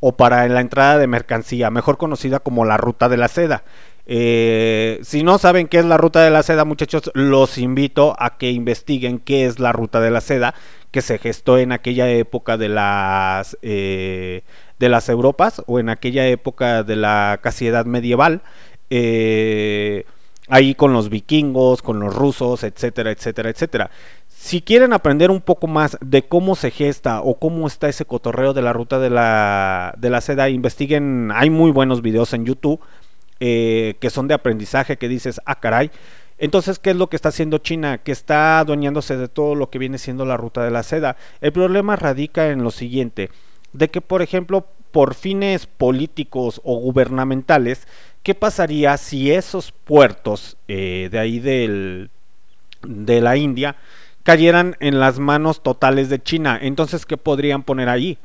o 0.00 0.12
para 0.12 0.46
la 0.48 0.60
entrada 0.60 0.98
de 0.98 1.06
mercancía, 1.06 1.70
mejor 1.70 1.96
conocida 1.96 2.38
como 2.40 2.64
la 2.64 2.76
ruta 2.76 3.08
de 3.08 3.16
la 3.16 3.28
seda. 3.28 3.64
Eh, 4.08 5.00
si 5.02 5.24
no 5.24 5.36
saben 5.38 5.66
qué 5.66 5.78
es 5.78 5.84
la 5.84 5.96
ruta 5.96 6.22
de 6.22 6.30
la 6.30 6.44
seda, 6.44 6.64
muchachos, 6.64 7.10
los 7.14 7.58
invito 7.58 8.14
a 8.18 8.38
que 8.38 8.50
investiguen 8.52 9.18
qué 9.18 9.46
es 9.46 9.58
la 9.58 9.72
ruta 9.72 10.00
de 10.00 10.12
la 10.12 10.20
seda 10.20 10.54
que 10.92 11.02
se 11.02 11.18
gestó 11.18 11.58
en 11.58 11.72
aquella 11.72 12.08
época 12.08 12.56
de 12.56 12.68
las 12.68 13.58
eh, 13.62 14.42
de 14.78 14.88
las 14.88 15.08
Europas 15.08 15.62
o 15.66 15.78
en 15.80 15.88
aquella 15.88 16.26
época 16.26 16.82
de 16.82 16.96
la 16.96 17.40
casi 17.42 17.66
edad 17.66 17.86
medieval. 17.86 18.42
eh, 18.90 20.04
ahí 20.48 20.74
con 20.74 20.92
los 20.92 21.08
vikingos, 21.08 21.82
con 21.82 21.98
los 22.00 22.14
rusos, 22.14 22.62
etcétera, 22.64 23.10
etcétera, 23.10 23.50
etcétera. 23.50 23.90
Si 24.28 24.62
quieren 24.62 24.92
aprender 24.92 25.30
un 25.30 25.40
poco 25.40 25.66
más 25.66 25.98
de 26.00 26.22
cómo 26.22 26.54
se 26.54 26.70
gesta 26.70 27.20
o 27.22 27.38
cómo 27.38 27.66
está 27.66 27.88
ese 27.88 28.04
cotorreo 28.04 28.52
de 28.52 28.62
la 28.62 28.72
ruta 28.72 28.98
de 28.98 29.10
la, 29.10 29.94
de 29.98 30.10
la 30.10 30.20
seda, 30.20 30.48
investiguen, 30.48 31.32
hay 31.34 31.50
muy 31.50 31.70
buenos 31.72 32.02
videos 32.02 32.32
en 32.32 32.44
YouTube 32.44 32.80
eh, 33.40 33.96
que 34.00 34.10
son 34.10 34.28
de 34.28 34.34
aprendizaje 34.34 34.96
que 34.98 35.08
dices, 35.08 35.40
ah, 35.46 35.58
caray. 35.60 35.90
Entonces, 36.38 36.78
¿qué 36.78 36.90
es 36.90 36.96
lo 36.96 37.08
que 37.08 37.16
está 37.16 37.30
haciendo 37.30 37.58
China? 37.58 37.98
Que 37.98 38.12
está 38.12 38.60
adueñándose 38.60 39.16
de 39.16 39.28
todo 39.28 39.54
lo 39.54 39.70
que 39.70 39.78
viene 39.78 39.98
siendo 39.98 40.26
la 40.26 40.36
ruta 40.36 40.62
de 40.62 40.70
la 40.70 40.82
seda. 40.82 41.16
El 41.40 41.52
problema 41.52 41.96
radica 41.96 42.48
en 42.48 42.62
lo 42.62 42.70
siguiente, 42.70 43.30
de 43.76 43.88
que, 43.88 44.00
por 44.00 44.22
ejemplo, 44.22 44.66
por 44.90 45.14
fines 45.14 45.66
políticos 45.66 46.60
o 46.64 46.76
gubernamentales, 46.76 47.86
¿qué 48.22 48.34
pasaría 48.34 48.96
si 48.96 49.30
esos 49.30 49.72
puertos 49.72 50.56
eh, 50.68 51.08
de 51.10 51.18
ahí 51.18 51.38
del, 51.38 52.10
de 52.82 53.20
la 53.20 53.36
India 53.36 53.76
cayeran 54.22 54.76
en 54.80 54.98
las 54.98 55.18
manos 55.18 55.62
totales 55.62 56.08
de 56.08 56.22
China? 56.22 56.58
Entonces, 56.60 57.04
¿qué 57.04 57.16
podrían 57.16 57.62
poner 57.62 57.88
ahí? 57.88 58.18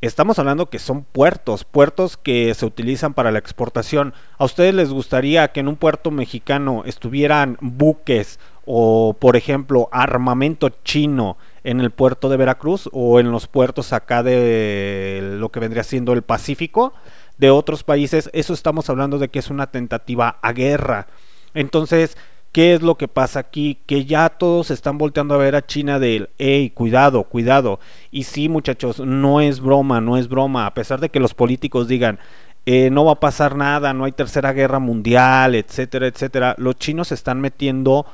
Estamos 0.00 0.38
hablando 0.38 0.68
que 0.68 0.78
son 0.78 1.04
puertos, 1.04 1.64
puertos 1.64 2.16
que 2.16 2.52
se 2.54 2.66
utilizan 2.66 3.14
para 3.14 3.30
la 3.30 3.38
exportación. 3.38 4.12
¿A 4.36 4.44
ustedes 4.44 4.74
les 4.74 4.90
gustaría 4.90 5.48
que 5.48 5.60
en 5.60 5.68
un 5.68 5.76
puerto 5.76 6.10
mexicano 6.10 6.82
estuvieran 6.84 7.56
buques 7.60 8.38
o, 8.66 9.16
por 9.18 9.36
ejemplo, 9.36 9.88
armamento 9.92 10.68
chino 10.84 11.38
en 11.64 11.80
el 11.80 11.90
puerto 11.90 12.28
de 12.28 12.36
Veracruz 12.36 12.88
o 12.92 13.18
en 13.18 13.32
los 13.32 13.48
puertos 13.48 13.92
acá 13.92 14.22
de 14.22 15.20
lo 15.38 15.50
que 15.50 15.60
vendría 15.60 15.82
siendo 15.82 16.12
el 16.12 16.22
Pacífico 16.22 16.92
de 17.38 17.50
otros 17.50 17.82
países? 17.82 18.30
Eso 18.32 18.54
estamos 18.54 18.88
hablando 18.88 19.18
de 19.18 19.28
que 19.28 19.40
es 19.40 19.50
una 19.50 19.66
tentativa 19.66 20.38
a 20.42 20.52
guerra. 20.52 21.08
Entonces, 21.54 22.16
¿Qué 22.54 22.72
es 22.72 22.82
lo 22.82 22.94
que 22.94 23.08
pasa 23.08 23.40
aquí? 23.40 23.80
Que 23.84 24.04
ya 24.04 24.28
todos 24.28 24.70
están 24.70 24.96
volteando 24.96 25.34
a 25.34 25.38
ver 25.38 25.56
a 25.56 25.66
China 25.66 25.98
del, 25.98 26.30
hey, 26.38 26.70
cuidado, 26.70 27.24
cuidado. 27.24 27.80
Y 28.12 28.22
sí, 28.22 28.48
muchachos, 28.48 29.00
no 29.00 29.40
es 29.40 29.58
broma, 29.58 30.00
no 30.00 30.16
es 30.16 30.28
broma. 30.28 30.64
A 30.64 30.72
pesar 30.72 31.00
de 31.00 31.08
que 31.08 31.18
los 31.18 31.34
políticos 31.34 31.88
digan, 31.88 32.20
eh, 32.64 32.90
no 32.90 33.04
va 33.04 33.14
a 33.14 33.20
pasar 33.20 33.56
nada, 33.56 33.92
no 33.92 34.04
hay 34.04 34.12
tercera 34.12 34.52
guerra 34.52 34.78
mundial, 34.78 35.56
etcétera, 35.56 36.06
etcétera. 36.06 36.54
Los 36.56 36.76
chinos 36.76 37.08
se 37.08 37.16
están 37.16 37.40
metiendo 37.40 38.06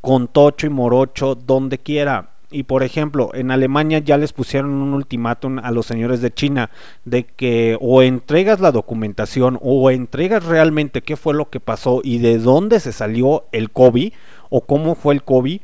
con 0.00 0.28
tocho 0.28 0.68
y 0.68 0.70
morocho 0.70 1.34
donde 1.34 1.78
quiera. 1.78 2.31
Y 2.52 2.64
por 2.64 2.82
ejemplo, 2.82 3.30
en 3.34 3.50
Alemania 3.50 3.98
ya 3.98 4.16
les 4.16 4.32
pusieron 4.32 4.70
un 4.70 4.94
ultimátum 4.94 5.58
a 5.58 5.70
los 5.70 5.86
señores 5.86 6.20
de 6.20 6.32
China 6.32 6.70
de 7.04 7.24
que 7.24 7.76
o 7.80 8.02
entregas 8.02 8.60
la 8.60 8.72
documentación 8.72 9.58
o 9.62 9.90
entregas 9.90 10.44
realmente 10.44 11.02
qué 11.02 11.16
fue 11.16 11.34
lo 11.34 11.50
que 11.50 11.60
pasó 11.60 12.00
y 12.04 12.18
de 12.18 12.38
dónde 12.38 12.80
se 12.80 12.92
salió 12.92 13.44
el 13.52 13.70
COVID 13.70 14.12
o 14.50 14.60
cómo 14.62 14.94
fue 14.94 15.14
el 15.14 15.24
COVID 15.24 15.60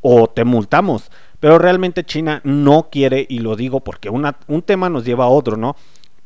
o 0.00 0.26
te 0.28 0.44
multamos. 0.44 1.10
Pero 1.40 1.58
realmente 1.58 2.04
China 2.04 2.40
no 2.44 2.88
quiere, 2.90 3.26
y 3.28 3.40
lo 3.40 3.56
digo 3.56 3.80
porque 3.80 4.10
una, 4.10 4.36
un 4.46 4.62
tema 4.62 4.88
nos 4.88 5.04
lleva 5.04 5.24
a 5.24 5.28
otro, 5.28 5.56
¿no? 5.56 5.74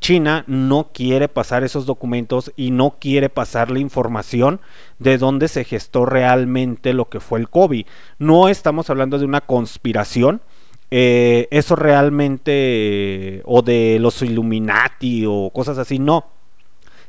China 0.01 0.44
no 0.47 0.90
quiere 0.92 1.28
pasar 1.28 1.64
esos 1.64 1.86
documentos 1.86 2.53
y 2.57 2.70
no 2.70 2.97
quiere 3.01 3.28
pasar 3.28 3.70
la 3.70 3.78
información 3.78 4.61
de 4.99 5.18
dónde 5.18 5.49
se 5.49 5.64
gestó 5.64 6.05
realmente 6.05 6.92
lo 6.92 7.09
que 7.09 7.20
fue 7.20 7.38
el 7.40 7.49
COVID. 7.49 7.86
No 8.18 8.49
estamos 8.49 8.90
hablando 8.90 9.18
de 9.18 9.24
una 9.24 9.40
conspiración. 9.40 10.40
eh, 10.90 11.49
eso 11.51 11.74
realmente 11.74 12.53
eh, 13.38 13.42
o 13.44 13.62
de 13.62 13.99
los 14.01 14.22
Illuminati 14.22 15.24
o 15.26 15.51
cosas 15.53 15.78
así, 15.78 15.99
no. 15.99 16.26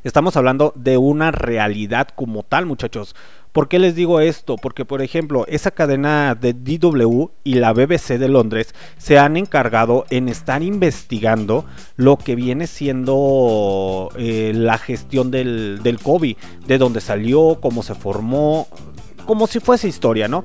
Estamos 0.03 0.38
hablando 0.38 0.73
de 0.75 0.97
una 0.97 1.31
realidad 1.31 2.07
como 2.15 2.43
tal, 2.43 2.65
muchachos. 2.65 3.15
¿Por 3.58 3.70
qué 3.70 3.80
les 3.80 3.95
digo 3.95 4.20
esto? 4.20 4.55
Porque, 4.55 4.86
por 4.86 5.01
ejemplo, 5.01 5.43
esa 5.47 5.72
cadena 5.72 6.36
de 6.36 6.53
DW 6.53 7.32
y 7.43 7.55
la 7.55 7.74
BBC 7.74 8.20
de 8.20 8.28
Londres 8.28 8.76
se 8.99 9.18
han 9.18 9.36
encargado 9.36 10.05
en 10.12 10.30
estar 10.30 10.62
investigando 10.62 11.66
lo 11.95 12.20
que 12.20 12.36
viene 12.36 12.68
siendo 12.68 14.10
eh, 14.16 14.51
la 14.53 14.78
gestión 14.78 15.32
del, 15.32 15.80
del 15.82 15.97
COVID, 15.97 16.38
de 16.68 16.78
dónde 16.78 17.01
salió, 17.01 17.58
cómo 17.60 17.82
se 17.82 17.95
formó, 17.95 18.68
como 19.26 19.47
si 19.47 19.60
fuese 19.60 19.88
historia, 19.88 20.28
¿no? 20.28 20.43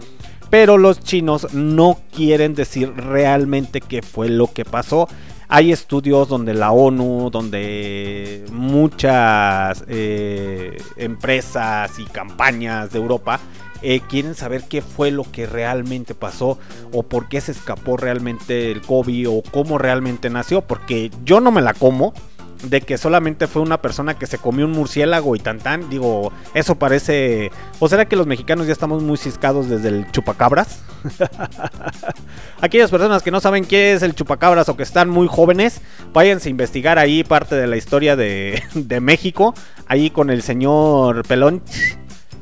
Pero 0.48 0.78
los 0.78 1.00
chinos 1.00 1.52
no 1.52 1.98
quieren 2.16 2.54
decir 2.54 2.94
realmente 2.96 3.82
qué 3.82 4.00
fue 4.00 4.30
lo 4.30 4.46
que 4.46 4.64
pasó. 4.64 5.06
Hay 5.54 5.70
estudios 5.70 6.30
donde 6.30 6.54
la 6.54 6.72
ONU, 6.72 7.28
donde 7.30 8.42
muchas 8.50 9.84
eh, 9.86 10.78
empresas 10.96 11.98
y 11.98 12.04
campañas 12.06 12.90
de 12.90 12.98
Europa 12.98 13.38
eh, 13.82 14.00
quieren 14.08 14.34
saber 14.34 14.64
qué 14.66 14.80
fue 14.80 15.10
lo 15.10 15.30
que 15.30 15.44
realmente 15.44 16.14
pasó 16.14 16.58
o 16.90 17.02
por 17.02 17.28
qué 17.28 17.42
se 17.42 17.52
escapó 17.52 17.98
realmente 17.98 18.70
el 18.70 18.80
COVID 18.80 19.28
o 19.28 19.42
cómo 19.42 19.76
realmente 19.76 20.30
nació. 20.30 20.62
Porque 20.62 21.10
yo 21.22 21.38
no 21.40 21.50
me 21.50 21.60
la 21.60 21.74
como 21.74 22.14
de 22.62 22.80
que 22.80 22.98
solamente 22.98 23.46
fue 23.46 23.62
una 23.62 23.80
persona 23.80 24.14
que 24.14 24.26
se 24.26 24.38
comió 24.38 24.66
un 24.66 24.72
murciélago 24.72 25.34
y 25.36 25.38
tan 25.38 25.58
tan. 25.58 25.88
Digo, 25.90 26.32
eso 26.54 26.76
parece. 26.76 27.50
¿O 27.78 27.88
será 27.88 28.06
que 28.06 28.16
los 28.16 28.26
mexicanos 28.26 28.66
ya 28.66 28.72
estamos 28.72 29.02
muy 29.02 29.16
ciscados 29.16 29.68
desde 29.68 29.88
el 29.88 30.10
chupacabras? 30.10 30.82
Aquellas 32.60 32.90
personas 32.90 33.22
que 33.22 33.30
no 33.30 33.40
saben 33.40 33.64
qué 33.64 33.92
es 33.92 34.02
el 34.02 34.14
chupacabras 34.14 34.68
o 34.68 34.76
que 34.76 34.82
están 34.82 35.08
muy 35.08 35.26
jóvenes, 35.28 35.80
váyanse 36.12 36.48
a 36.48 36.50
investigar 36.50 36.98
ahí 36.98 37.24
parte 37.24 37.56
de 37.56 37.66
la 37.66 37.76
historia 37.76 38.16
de, 38.16 38.62
de 38.74 39.00
México. 39.00 39.54
Ahí 39.86 40.10
con 40.10 40.30
el 40.30 40.42
señor 40.42 41.26
Pelón. 41.26 41.62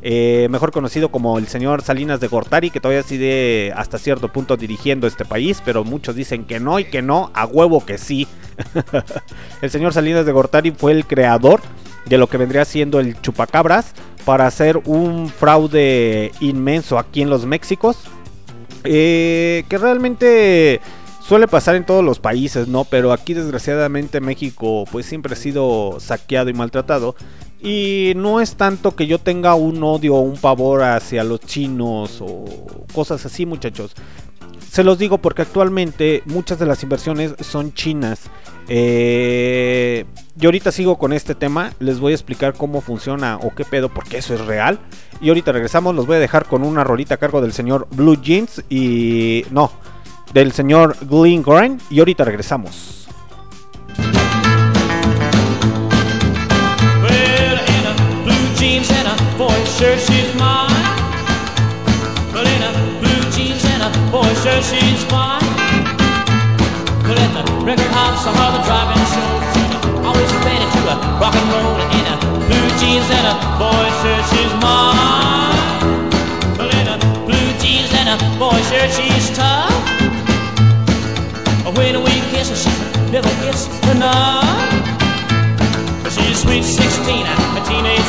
Eh, 0.02 0.48
mejor 0.50 0.72
conocido 0.72 1.10
como 1.10 1.38
el 1.38 1.46
señor 1.46 1.82
Salinas 1.82 2.20
de 2.20 2.28
Gortari, 2.28 2.70
que 2.70 2.80
todavía 2.80 3.02
sigue 3.02 3.72
hasta 3.76 3.98
cierto 3.98 4.28
punto 4.28 4.56
dirigiendo 4.56 5.06
este 5.06 5.24
país, 5.24 5.62
pero 5.64 5.84
muchos 5.84 6.14
dicen 6.14 6.44
que 6.44 6.60
no 6.60 6.78
y 6.78 6.84
que 6.84 7.02
no, 7.02 7.30
a 7.34 7.46
huevo 7.46 7.84
que 7.84 7.98
sí. 7.98 8.26
el 9.62 9.70
señor 9.70 9.92
Salinas 9.92 10.24
de 10.24 10.32
Gortari 10.32 10.70
fue 10.70 10.92
el 10.92 11.06
creador 11.06 11.60
de 12.06 12.18
lo 12.18 12.28
que 12.28 12.38
vendría 12.38 12.64
siendo 12.64 12.98
el 12.98 13.20
chupacabras 13.20 13.92
para 14.24 14.46
hacer 14.46 14.80
un 14.86 15.28
fraude 15.28 16.32
inmenso 16.40 16.98
aquí 16.98 17.22
en 17.22 17.30
los 17.30 17.46
Méxicos. 17.46 17.98
eh, 18.84 19.64
que 19.68 19.76
realmente 19.76 20.80
suele 21.30 21.46
pasar 21.46 21.76
en 21.76 21.84
todos 21.84 22.04
los 22.04 22.18
países, 22.18 22.66
¿no? 22.66 22.84
Pero 22.84 23.12
aquí 23.12 23.34
desgraciadamente 23.34 24.20
México 24.20 24.84
pues 24.90 25.06
siempre 25.06 25.34
ha 25.34 25.36
sido 25.36 25.98
saqueado 26.00 26.50
y 26.50 26.54
maltratado. 26.54 27.14
Y 27.62 28.12
no 28.16 28.40
es 28.40 28.54
tanto 28.54 28.96
que 28.96 29.06
yo 29.06 29.18
tenga 29.18 29.54
un 29.54 29.82
odio 29.82 30.14
o 30.14 30.20
un 30.20 30.38
pavor 30.38 30.82
hacia 30.82 31.24
los 31.24 31.40
chinos 31.40 32.20
o 32.20 32.44
cosas 32.94 33.24
así, 33.26 33.44
muchachos. 33.44 33.94
Se 34.70 34.84
los 34.84 34.98
digo 34.98 35.18
porque 35.18 35.42
actualmente 35.42 36.22
muchas 36.26 36.58
de 36.58 36.66
las 36.66 36.82
inversiones 36.82 37.34
son 37.40 37.74
chinas. 37.74 38.22
Eh, 38.68 40.04
yo 40.36 40.48
ahorita 40.48 40.70
sigo 40.70 40.96
con 40.96 41.12
este 41.12 41.34
tema, 41.34 41.72
les 41.80 41.98
voy 41.98 42.12
a 42.12 42.14
explicar 42.14 42.54
cómo 42.54 42.80
funciona 42.80 43.36
o 43.36 43.52
qué 43.54 43.64
pedo, 43.64 43.88
porque 43.88 44.18
eso 44.18 44.32
es 44.32 44.40
real. 44.46 44.78
Y 45.20 45.28
ahorita 45.28 45.52
regresamos, 45.52 45.94
los 45.94 46.06
voy 46.06 46.16
a 46.16 46.20
dejar 46.20 46.46
con 46.46 46.62
una 46.62 46.84
rolita 46.84 47.16
a 47.16 47.18
cargo 47.18 47.40
del 47.40 47.52
señor 47.52 47.88
Blue 47.90 48.20
Jeans 48.20 48.64
y... 48.70 49.44
No, 49.50 49.72
del 50.32 50.52
señor 50.52 50.96
Glenn 51.02 51.42
Grant. 51.42 51.82
Y 51.90 51.98
ahorita 51.98 52.24
regresamos. 52.24 53.08
Shirt, 59.80 59.98
she's 59.98 60.34
mine. 60.34 60.68
Well, 62.36 62.44
in 62.44 62.62
a 62.68 62.72
blue 63.00 63.22
jeans 63.32 63.64
and 63.64 63.80
a 63.88 63.90
boy 64.12 64.28
shirt, 64.44 64.60
she's 64.60 65.02
fine. 65.08 65.40
Well, 67.08 67.16
at 67.16 67.32
the 67.32 67.44
record 67.64 67.92
house, 67.96 68.28
I 68.28 68.30
heard 68.36 68.52
the 68.56 68.62
driving 68.68 69.04
show. 69.08 69.32
Always 70.04 70.32
ready 70.44 70.68
to 70.76 70.80
a 70.84 70.96
rock 71.16 71.32
and 71.32 71.48
roll. 71.48 71.80
In 71.96 72.04
a 72.12 72.16
blue 72.44 72.68
jeans 72.76 73.08
and 73.08 73.26
a 73.32 73.36
boy 73.56 73.86
shirt, 74.04 74.24
she's 74.28 74.52
mine. 74.60 75.56
Well, 76.60 76.70
in 76.76 76.86
a 76.92 76.96
blue 77.24 77.50
jeans 77.56 77.88
and 77.96 78.08
a 78.12 78.18
boy 78.36 78.60
shirt, 78.68 78.92
she's 78.92 79.32
tough. 79.32 79.72
When 81.72 82.04
we 82.04 82.20
kiss, 82.28 82.52
she 82.52 82.72
never 83.08 83.32
gets 83.40 83.64
enough. 83.88 85.00
She's 86.12 86.42
sweet 86.42 86.64
16, 86.64 87.24
a 87.24 87.60
teenage 87.64 88.08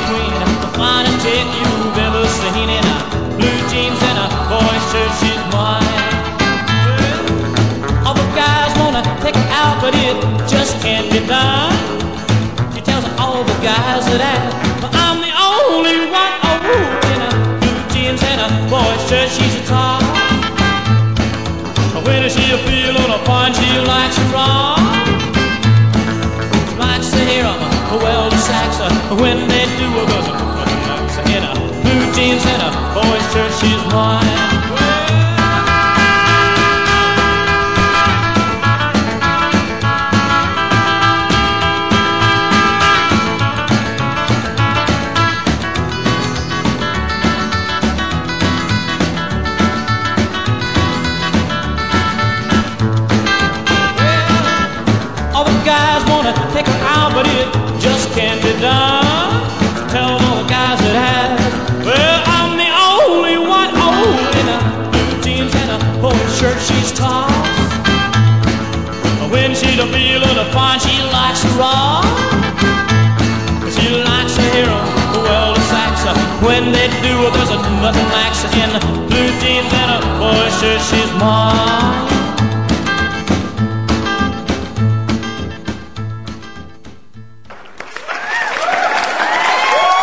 guys 13.72 14.06
that 14.12 14.22
ask, 14.36 14.56
but 14.84 14.92
I'm 14.92 15.18
the 15.24 15.32
only 15.32 16.12
one 16.12 16.34
oh, 16.44 17.12
in 17.12 17.20
a 17.24 17.32
blue 17.62 17.82
jeans 17.94 18.22
and 18.32 18.40
a 18.48 18.50
boy 18.68 18.94
shirt. 19.08 19.30
She's 19.32 19.56
a 19.56 19.64
top. 19.64 20.04
When 22.06 22.24
she 22.28 22.46
feeling 22.68 23.12
a 23.18 23.20
fun, 23.24 23.54
she 23.54 23.70
likes 23.88 24.16
to 24.16 24.26
rock. 24.36 24.82
well, 28.04 28.30
the 28.30 28.38
sax, 28.38 28.80
when 29.22 29.38
they 29.52 29.66
do 29.80 29.88
a 30.00 30.06
goes 30.12 31.16
in 31.36 31.44
a 31.44 31.54
blue 31.84 32.06
jeans 32.16 32.44
and 32.54 32.62
a 32.68 32.72
boy's 32.96 33.26
shirt, 33.32 33.52
she's 33.60 33.84
mine. 33.94 34.41
'Em, 71.32 71.62
and. 81.24 81.52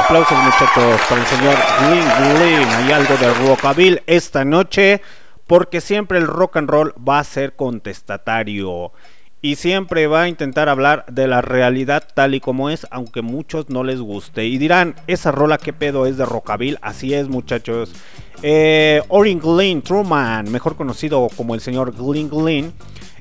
Aplausos 0.09 0.39
muchachos 0.39 1.01
para 1.07 1.21
el 1.21 1.27
señor 1.27 1.55
Green 1.81 2.09
Green. 2.35 2.69
Hay 2.71 2.93
algo 2.93 3.15
de 3.19 3.35
rockabilly 3.35 4.01
esta 4.07 4.43
noche 4.43 5.03
porque 5.47 5.83
siempre 5.83 6.17
el 6.17 6.27
rock 6.27 6.57
and 6.57 6.71
roll 6.71 6.95
va 7.07 7.19
a 7.19 7.25
ser 7.25 7.57
contestatario 7.57 8.93
y 9.41 9.55
siempre 9.57 10.07
va 10.07 10.23
a 10.23 10.29
intentar 10.29 10.69
hablar 10.69 11.05
de 11.11 11.27
la 11.29 11.43
realidad 11.43 12.03
tal 12.15 12.35
y 12.35 12.41
como 12.41 12.71
es, 12.71 12.87
aunque 12.91 13.23
muchos 13.23 13.71
no 13.71 13.85
les 13.85 14.01
guste. 14.01 14.47
Y 14.47 14.59
dirán, 14.59 14.97
esa 15.07 15.31
rola 15.31 15.59
que 15.59 15.73
pedo 15.73 16.07
es 16.07 16.17
de 16.17 16.27
rockabilly. 16.27 16.77
Así 16.83 17.15
es 17.15 17.29
muchachos. 17.29 17.93
Eh, 18.43 19.01
Orin 19.09 19.41
Glenn 19.41 19.83
Truman, 19.83 20.51
mejor 20.51 20.77
conocido 20.77 21.29
como 21.37 21.55
el 21.55 21.61
señor 21.61 21.95
Glenn 21.95 22.29
Glenn. 22.29 22.73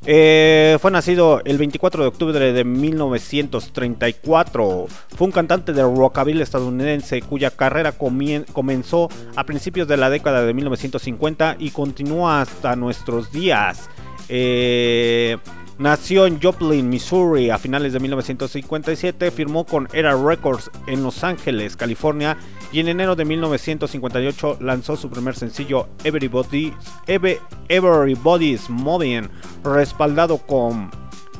Eh, 0.09 0.77
fue 0.79 0.89
nacido 0.89 1.41
el 1.43 1.57
24 1.57 2.03
de 2.03 2.07
octubre 2.07 2.53
de 2.53 2.63
1934. 2.63 4.87
Fue 5.15 5.25
un 5.25 5.31
cantante 5.31 5.73
de 5.73 5.81
rockabilly 5.81 6.41
estadounidense 6.41 7.21
cuya 7.21 7.51
carrera 7.51 7.91
comenzó 7.91 9.09
a 9.35 9.43
principios 9.43 9.87
de 9.87 9.97
la 9.97 10.09
década 10.09 10.45
de 10.45 10.53
1950 10.53 11.57
y 11.59 11.71
continúa 11.71 12.41
hasta 12.41 12.75
nuestros 12.75 13.31
días. 13.31 13.89
Eh, 14.29 15.37
nació 15.79 16.25
en 16.25 16.41
Joplin, 16.41 16.89
Missouri 16.89 17.49
a 17.49 17.57
finales 17.57 17.93
de 17.93 17.99
1957. 17.99 19.31
Firmó 19.31 19.65
con 19.65 19.87
Era 19.93 20.15
Records 20.15 20.69
en 20.87 21.03
Los 21.03 21.23
Ángeles, 21.23 21.75
California. 21.75 22.37
Y 22.71 22.79
en 22.81 22.89
enero 22.89 23.15
de 23.15 23.23
1958 23.25 24.57
lanzó 24.59 24.97
su 24.97 25.09
primer 25.09 25.35
sencillo 25.35 25.87
Everybody, 26.03 26.73
Every- 27.07 27.39
Everybody's 27.69 28.69
Moving, 28.69 29.29
respaldado 29.63 30.37
con 30.39 30.91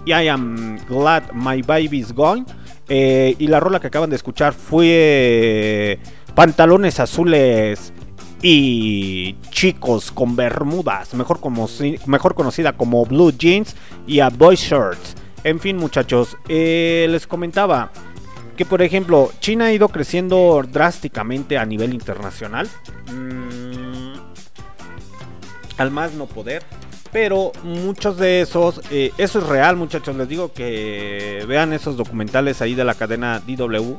I 0.06 0.28
Am 0.30 0.78
Glad 0.88 1.32
My 1.34 1.62
Baby's 1.62 2.14
Gone. 2.14 2.46
Eh, 2.90 3.36
y 3.38 3.48
la 3.48 3.60
rola 3.60 3.82
que 3.82 3.88
acaban 3.88 4.10
de 4.10 4.16
escuchar 4.16 4.54
fue 4.54 6.00
Pantalones 6.36 7.02
Azules 7.02 7.92
y 8.42 9.36
Chicos 9.50 10.12
con 10.12 10.36
Bermudas, 10.36 11.14
mejor, 11.14 11.40
conocida 11.40 12.74
como 12.74 13.06
Blue 13.06 13.32
Jeans 13.32 13.76
y 14.06 14.20
a 14.20 14.30
Boy 14.30 14.56
Shirts. 14.56 15.16
En 15.44 15.60
fin, 15.60 15.78
muchachos, 15.78 16.38
eh, 16.48 17.08
les 17.10 17.26
comentaba 17.26 17.92
que, 18.56 18.66
por 18.66 18.82
ejemplo, 18.82 19.32
China 19.40 19.66
ha 19.66 19.74
ido 19.74 19.90
creciendo 19.90 20.64
drásticamente 20.70 21.58
a 21.58 21.66
nivel 21.66 21.94
internacional. 21.94 22.68
Mm, 23.14 24.14
al 25.78 25.92
más 25.92 26.14
no 26.14 26.26
poder. 26.26 26.64
Pero 27.12 27.52
muchos 27.64 28.18
de 28.18 28.42
esos, 28.42 28.82
eh, 28.92 29.12
eso 29.18 29.40
es 29.40 29.48
real 29.48 29.78
muchachos, 29.78 30.16
les 30.18 30.28
digo 30.28 30.52
que 30.52 31.46
vean 31.48 31.72
esos 31.72 31.96
documentales 31.96 32.62
ahí 32.62 32.76
de 32.76 32.84
la 32.84 32.96
cadena 32.96 33.40
DW. 33.40 33.96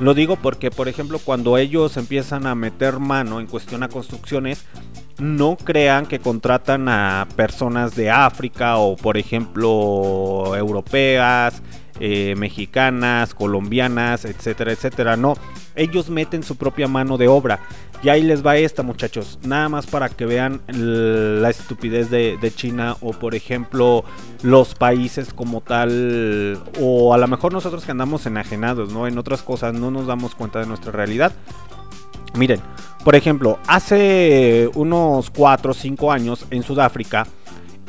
Lo 0.00 0.14
digo 0.14 0.36
porque, 0.36 0.70
por 0.70 0.88
ejemplo, 0.88 1.18
cuando 1.18 1.58
ellos 1.58 1.98
empiezan 1.98 2.46
a 2.46 2.54
meter 2.54 2.98
mano 2.98 3.38
en 3.38 3.46
cuestión 3.46 3.82
a 3.82 3.88
construcciones, 3.88 4.64
no 5.18 5.56
crean 5.56 6.06
que 6.06 6.20
contratan 6.20 6.88
a 6.88 7.28
personas 7.36 7.94
de 7.94 8.10
África 8.10 8.78
o, 8.78 8.96
por 8.96 9.18
ejemplo, 9.18 10.56
europeas, 10.56 11.62
eh, 12.00 12.34
mexicanas, 12.36 13.34
colombianas, 13.34 14.24
etcétera, 14.24 14.72
etcétera. 14.72 15.16
No, 15.16 15.34
ellos 15.76 16.10
meten 16.10 16.42
su 16.42 16.56
propia 16.56 16.88
mano 16.88 17.18
de 17.18 17.28
obra. 17.28 17.60
Y 18.02 18.08
ahí 18.08 18.22
les 18.22 18.44
va 18.44 18.56
esta, 18.56 18.82
muchachos. 18.82 19.38
Nada 19.42 19.68
más 19.68 19.86
para 19.86 20.08
que 20.08 20.24
vean 20.24 20.62
la 20.68 21.50
estupidez 21.50 22.08
de, 22.08 22.38
de 22.40 22.54
China 22.54 22.96
o, 23.02 23.12
por 23.12 23.34
ejemplo, 23.34 24.04
los 24.42 24.74
países 24.74 25.34
como 25.34 25.60
tal. 25.60 26.58
O 26.80 27.12
a 27.12 27.18
lo 27.18 27.28
mejor 27.28 27.52
nosotros 27.52 27.84
que 27.84 27.90
andamos 27.90 28.24
enajenados, 28.24 28.90
¿no? 28.90 29.06
En 29.06 29.18
otras 29.18 29.42
cosas 29.42 29.74
no 29.74 29.90
nos 29.90 30.06
damos 30.06 30.34
cuenta 30.34 30.60
de 30.60 30.66
nuestra 30.66 30.92
realidad. 30.92 31.32
Miren, 32.34 32.60
por 33.04 33.16
ejemplo, 33.16 33.58
hace 33.66 34.70
unos 34.74 35.30
4 35.30 35.70
o 35.70 35.74
5 35.74 36.12
años 36.12 36.46
en 36.50 36.62
Sudáfrica, 36.62 37.26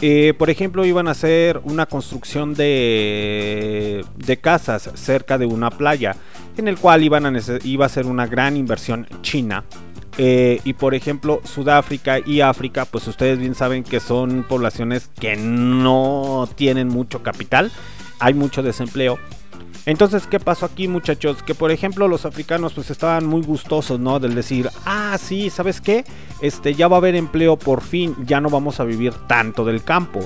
eh, 0.02 0.34
por 0.38 0.50
ejemplo, 0.50 0.86
iban 0.86 1.08
a 1.08 1.12
hacer 1.12 1.62
una 1.64 1.86
construcción 1.86 2.54
de, 2.54 4.04
de 4.18 4.38
casas 4.38 4.90
cerca 4.96 5.38
de 5.38 5.46
una 5.46 5.70
playa, 5.70 6.16
en 6.58 6.68
el 6.68 6.78
cual 6.78 7.04
iba 7.04 7.86
a 7.86 7.90
ser 7.90 8.06
una 8.06 8.28
gran 8.28 8.58
inversión 8.58 9.08
china. 9.22 9.64
Eh, 10.18 10.60
y 10.66 10.74
por 10.74 10.94
ejemplo, 10.94 11.42
Sudáfrica 11.44 12.20
y 12.20 12.42
África, 12.42 12.86
pues 12.86 13.08
ustedes 13.08 13.40
bien 13.40 13.56
saben 13.56 13.84
que 13.84 14.00
son 14.00 14.44
poblaciones 14.44 15.10
que 15.20 15.36
no 15.38 16.50
tienen 16.56 16.90
mucho 16.90 17.24
capital, 17.24 17.72
hay 18.20 18.34
mucho 18.34 18.62
desempleo. 18.62 19.20
Entonces, 19.86 20.28
¿qué 20.28 20.40
pasó 20.40 20.66
aquí, 20.66 20.88
muchachos? 20.88 21.42
Que 21.44 21.56
por 21.56 21.72
ejemplo 21.72 22.08
los 22.08 22.26
africanos 22.26 22.74
pues 22.74 22.92
estaban 22.92 23.26
muy 23.26 23.42
gustosos, 23.42 24.00
¿no? 24.00 24.20
Del 24.20 24.36
decir, 24.36 24.70
ah, 24.86 25.18
sí, 25.20 25.50
¿sabes 25.50 25.82
qué? 25.82 26.06
Este, 26.42 26.76
ya 26.76 26.88
va 26.88 26.98
a 26.98 27.00
haber 27.00 27.16
empleo 27.16 27.58
por 27.58 27.82
fin, 27.82 28.16
ya 28.26 28.40
no 28.40 28.50
vamos 28.50 28.80
a 28.80 28.84
vivir 28.84 29.14
tanto 29.28 29.66
del 29.66 29.84
campo. 29.84 30.20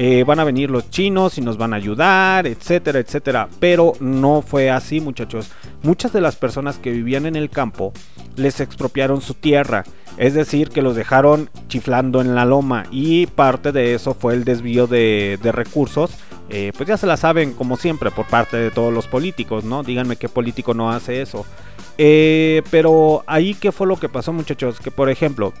Eh, 0.00 0.22
van 0.24 0.38
a 0.38 0.44
venir 0.44 0.70
los 0.70 0.90
chinos 0.90 1.38
y 1.38 1.40
nos 1.40 1.56
van 1.56 1.72
a 1.72 1.76
ayudar, 1.76 2.46
etcétera, 2.46 3.00
etcétera. 3.00 3.48
Pero 3.58 3.94
no 3.98 4.42
fue 4.42 4.70
así, 4.70 5.00
muchachos. 5.00 5.50
Muchas 5.82 6.12
de 6.12 6.20
las 6.20 6.36
personas 6.36 6.78
que 6.78 6.92
vivían 6.92 7.26
en 7.26 7.34
el 7.34 7.50
campo 7.50 7.92
les 8.36 8.60
expropiaron 8.60 9.20
su 9.20 9.34
tierra. 9.34 9.82
Es 10.16 10.34
decir, 10.34 10.68
que 10.68 10.82
los 10.82 10.94
dejaron 10.94 11.50
chiflando 11.66 12.20
en 12.20 12.36
la 12.36 12.44
loma. 12.44 12.84
Y 12.92 13.26
parte 13.26 13.72
de 13.72 13.94
eso 13.94 14.14
fue 14.14 14.34
el 14.34 14.44
desvío 14.44 14.86
de, 14.86 15.38
de 15.42 15.50
recursos. 15.50 16.12
Eh, 16.50 16.72
pues 16.76 16.88
ya 16.88 16.96
se 16.96 17.06
la 17.06 17.16
saben, 17.16 17.52
como 17.52 17.76
siempre, 17.76 18.10
por 18.10 18.26
parte 18.26 18.56
de 18.56 18.70
todos 18.70 18.92
los 18.92 19.06
políticos, 19.06 19.64
¿no? 19.64 19.82
Díganme 19.82 20.16
qué 20.16 20.28
político 20.28 20.74
no 20.74 20.90
hace 20.90 21.20
eso. 21.20 21.44
Eh, 21.98 22.62
pero 22.70 23.24
ahí, 23.26 23.54
¿qué 23.54 23.72
fue 23.72 23.86
lo 23.86 23.96
que 23.96 24.08
pasó, 24.08 24.32
muchachos? 24.32 24.80
Que, 24.80 24.90
por 24.90 25.10
ejemplo, 25.10 25.52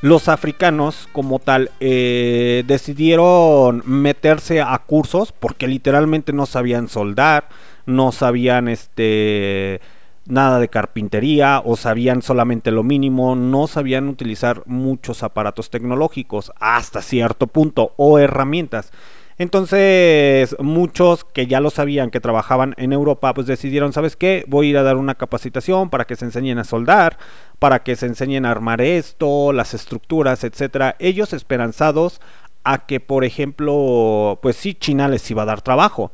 los 0.00 0.28
africanos 0.28 1.08
como 1.12 1.38
tal 1.38 1.70
eh, 1.80 2.62
decidieron 2.66 3.82
meterse 3.86 4.60
a 4.60 4.78
cursos 4.78 5.32
porque 5.32 5.66
literalmente 5.66 6.32
no 6.32 6.46
sabían 6.46 6.88
soldar, 6.88 7.48
no 7.86 8.12
sabían 8.12 8.68
este 8.68 9.80
nada 10.26 10.60
de 10.60 10.68
carpintería 10.68 11.62
o 11.64 11.74
sabían 11.76 12.20
solamente 12.20 12.70
lo 12.70 12.82
mínimo, 12.82 13.34
no 13.34 13.66
sabían 13.66 14.08
utilizar 14.08 14.62
muchos 14.66 15.22
aparatos 15.22 15.70
tecnológicos 15.70 16.52
hasta 16.60 17.00
cierto 17.00 17.46
punto 17.46 17.94
o 17.96 18.18
herramientas. 18.18 18.92
Entonces, 19.38 20.56
muchos 20.58 21.24
que 21.24 21.46
ya 21.46 21.60
lo 21.60 21.70
sabían, 21.70 22.10
que 22.10 22.20
trabajaban 22.20 22.74
en 22.76 22.92
Europa, 22.92 23.32
pues 23.34 23.46
decidieron, 23.46 23.92
¿sabes 23.92 24.16
qué? 24.16 24.44
Voy 24.48 24.66
a 24.66 24.70
ir 24.70 24.78
a 24.78 24.82
dar 24.82 24.96
una 24.96 25.14
capacitación 25.14 25.90
para 25.90 26.06
que 26.06 26.16
se 26.16 26.24
enseñen 26.24 26.58
a 26.58 26.64
soldar, 26.64 27.18
para 27.60 27.84
que 27.84 27.94
se 27.94 28.06
enseñen 28.06 28.44
a 28.44 28.50
armar 28.50 28.80
esto, 28.80 29.52
las 29.52 29.74
estructuras, 29.74 30.42
etcétera. 30.42 30.96
Ellos 30.98 31.32
esperanzados 31.32 32.20
a 32.64 32.86
que, 32.86 32.98
por 32.98 33.24
ejemplo, 33.24 34.40
pues 34.42 34.56
sí, 34.56 34.74
China 34.74 35.08
les 35.08 35.30
iba 35.30 35.42
a 35.42 35.46
dar 35.46 35.62
trabajo 35.62 36.10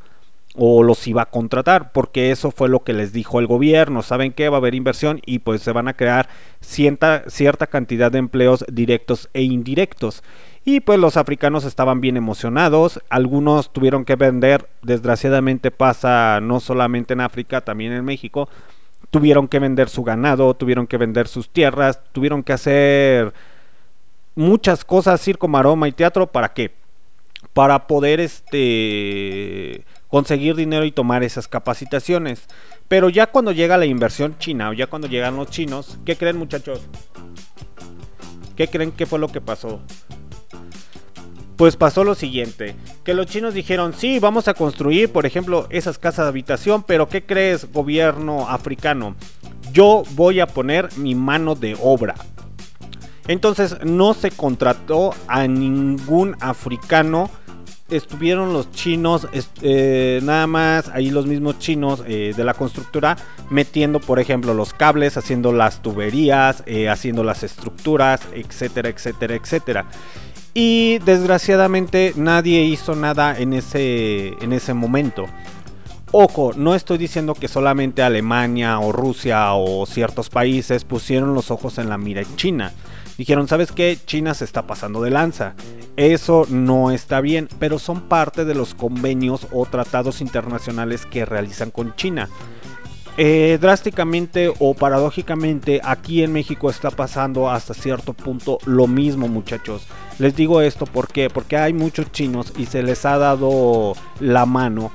o 0.57 0.83
los 0.83 1.05
iba 1.07 1.23
a 1.23 1.29
contratar, 1.29 1.91
porque 1.91 2.31
eso 2.31 2.51
fue 2.51 2.69
lo 2.69 2.83
que 2.83 2.93
les 2.93 3.11
dijo 3.11 3.39
el 3.39 3.47
gobierno. 3.47 4.03
Saben 4.03 4.31
que 4.31 4.49
va 4.49 4.57
a 4.57 4.59
haber 4.59 4.75
inversión 4.75 5.19
y 5.25 5.39
pues 5.39 5.61
se 5.61 5.71
van 5.71 5.87
a 5.87 5.95
crear 5.95 6.29
cierta, 6.61 7.23
cierta 7.27 7.67
cantidad 7.67 8.11
de 8.11 8.19
empleos 8.19 8.65
directos 8.71 9.29
e 9.33 9.41
indirectos. 9.41 10.23
Y 10.67 10.79
pues 10.79 10.97
los 10.97 11.15
africanos 11.15 11.63
estaban 11.63 12.01
bien 12.01 12.17
emocionados, 12.17 12.99
algunos 13.09 13.71
tuvieron 13.71 14.03
que 14.03 14.15
vender, 14.15 14.67
desgraciadamente 14.81 15.69
pasa 15.69 16.39
no 16.41 16.59
solamente 16.59 17.13
en 17.13 17.21
África, 17.21 17.61
también 17.61 17.93
en 17.93 18.03
México, 18.03 18.49
tuvieron 19.11 19.47
que 19.47 19.59
vender 19.59 19.89
su 19.89 20.03
ganado, 20.03 20.55
tuvieron 20.55 20.87
que 20.87 20.97
vender 20.97 21.27
sus 21.27 21.49
tierras, 21.49 22.01
tuvieron 22.11 22.41
que 22.41 22.53
hacer 22.53 23.31
muchas 24.33 24.83
cosas, 24.83 25.21
circo, 25.21 25.47
maroma 25.47 25.87
y 25.87 25.91
teatro, 25.91 26.25
¿para 26.25 26.51
qué? 26.53 26.73
Para 27.53 27.85
poder 27.85 28.19
este 28.19 29.85
conseguir 30.07 30.55
dinero 30.55 30.83
y 30.83 30.91
tomar 30.91 31.23
esas 31.23 31.47
capacitaciones. 31.47 32.47
Pero 32.87 33.09
ya 33.09 33.27
cuando 33.27 33.51
llega 33.51 33.77
la 33.77 33.85
inversión 33.85 34.37
china 34.39 34.69
o 34.69 34.73
ya 34.73 34.87
cuando 34.87 35.07
llegan 35.07 35.35
los 35.35 35.51
chinos, 35.51 35.99
¿qué 36.05 36.15
creen 36.15 36.37
muchachos? 36.37 36.81
¿Qué 38.55 38.67
creen 38.67 38.91
que 38.91 39.05
fue 39.05 39.19
lo 39.19 39.27
que 39.27 39.41
pasó? 39.41 39.81
Pues 41.57 41.77
pasó 41.77 42.03
lo 42.03 42.15
siguiente, 42.15 42.75
que 43.05 43.13
los 43.13 43.27
chinos 43.27 43.53
dijeron, 43.53 43.93
sí, 43.93 44.19
vamos 44.19 44.49
a 44.49 44.53
construir, 44.53 45.11
por 45.11 45.25
ejemplo, 45.25 45.67
esas 45.69 45.97
casas 45.97 46.25
de 46.25 46.29
habitación, 46.29 46.83
pero 46.83 47.07
¿qué 47.07 47.25
crees, 47.25 47.71
gobierno 47.71 48.49
africano? 48.49 49.15
Yo 49.71 50.03
voy 50.11 50.41
a 50.41 50.47
poner 50.47 50.89
mi 50.97 51.15
mano 51.15 51.55
de 51.55 51.77
obra. 51.81 52.15
Entonces 53.27 53.77
no 53.83 54.13
se 54.13 54.31
contrató 54.31 55.13
a 55.27 55.47
ningún 55.47 56.35
africano. 56.41 57.29
Estuvieron 57.89 58.51
los 58.51 58.71
chinos, 58.71 59.27
eh, 59.61 60.19
nada 60.23 60.47
más 60.47 60.89
ahí 60.89 61.09
los 61.11 61.25
mismos 61.27 61.59
chinos 61.59 62.03
eh, 62.07 62.33
de 62.35 62.43
la 62.43 62.55
constructora 62.55 63.15
metiendo, 63.49 63.99
por 63.99 64.19
ejemplo, 64.19 64.53
los 64.55 64.73
cables, 64.73 65.17
haciendo 65.17 65.53
las 65.53 65.81
tuberías, 65.81 66.63
eh, 66.65 66.89
haciendo 66.89 67.23
las 67.23 67.43
estructuras, 67.43 68.21
etcétera, 68.33 68.89
etcétera, 68.89 69.35
etcétera. 69.35 69.85
Y 70.57 70.99
desgraciadamente 70.99 72.13
nadie 72.15 72.63
hizo 72.63 72.95
nada 72.95 73.37
en 73.37 73.51
ese, 73.51 74.29
en 74.41 74.53
ese 74.53 74.73
momento. 74.73 75.25
Ojo, 76.13 76.53
no 76.55 76.75
estoy 76.75 76.97
diciendo 76.97 77.33
que 77.33 77.49
solamente 77.49 78.01
Alemania 78.01 78.79
o 78.79 78.93
Rusia 78.93 79.53
o 79.53 79.85
ciertos 79.85 80.29
países 80.29 80.85
pusieron 80.85 81.33
los 81.33 81.51
ojos 81.51 81.77
en 81.77 81.89
la 81.89 81.97
mira 81.97 82.23
China. 82.37 82.71
Dijeron, 83.17 83.49
¿sabes 83.49 83.73
qué? 83.73 83.97
China 84.05 84.33
se 84.33 84.45
está 84.45 84.65
pasando 84.65 85.01
de 85.01 85.09
lanza. 85.09 85.55
Eso 85.97 86.47
no 86.49 86.91
está 86.91 87.19
bien, 87.19 87.49
pero 87.59 87.77
son 87.77 88.07
parte 88.07 88.45
de 88.45 88.55
los 88.55 88.75
convenios 88.75 89.47
o 89.51 89.65
tratados 89.65 90.21
internacionales 90.21 91.05
que 91.05 91.25
realizan 91.25 91.69
con 91.69 91.93
China. 91.97 92.29
Eh, 93.17 93.57
drásticamente 93.61 94.51
o 94.59 94.73
paradójicamente 94.73 95.79
aquí 95.83 96.21
en 96.21 96.33
México 96.33 96.69
está 96.69 96.91
pasando 96.91 97.49
hasta 97.49 97.73
cierto 97.73 98.11
punto 98.13 98.57
lo 98.65 98.87
mismo 98.87 99.29
muchachos. 99.29 99.87
Les 100.19 100.35
digo 100.35 100.61
esto 100.61 100.85
¿por 100.85 101.07
qué? 101.07 101.29
porque 101.29 101.55
hay 101.55 101.71
muchos 101.71 102.11
chinos 102.11 102.51
y 102.57 102.65
se 102.65 102.83
les 102.83 103.05
ha 103.05 103.17
dado 103.17 103.93
la 104.19 104.45
mano 104.45 104.91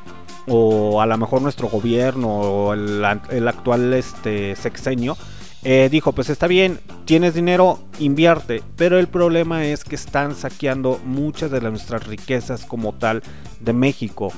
o 0.46 1.00
a 1.00 1.06
lo 1.06 1.16
mejor 1.16 1.40
nuestro 1.40 1.68
gobierno 1.68 2.28
o 2.28 2.74
el, 2.74 3.02
el 3.30 3.48
actual 3.48 3.94
este, 3.94 4.54
sexenio 4.54 5.16
eh, 5.62 5.88
dijo 5.90 6.12
pues 6.12 6.30
está 6.30 6.46
bien, 6.46 6.80
tienes 7.04 7.34
dinero, 7.34 7.80
invierte, 7.98 8.62
pero 8.76 8.98
el 8.98 9.08
problema 9.08 9.66
es 9.66 9.84
que 9.84 9.94
están 9.94 10.34
saqueando 10.34 10.98
muchas 11.04 11.50
de 11.50 11.60
nuestras 11.60 12.06
riquezas 12.06 12.64
como 12.64 12.94
tal 12.94 13.22
de 13.60 13.74
México. 13.74 14.32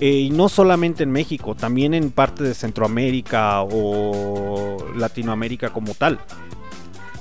Eh, 0.00 0.10
y 0.10 0.30
no 0.30 0.48
solamente 0.48 1.02
en 1.02 1.10
México, 1.10 1.54
también 1.54 1.92
en 1.94 2.10
parte 2.10 2.44
de 2.44 2.54
Centroamérica 2.54 3.62
o 3.62 4.76
Latinoamérica 4.96 5.70
como 5.70 5.94
tal. 5.94 6.20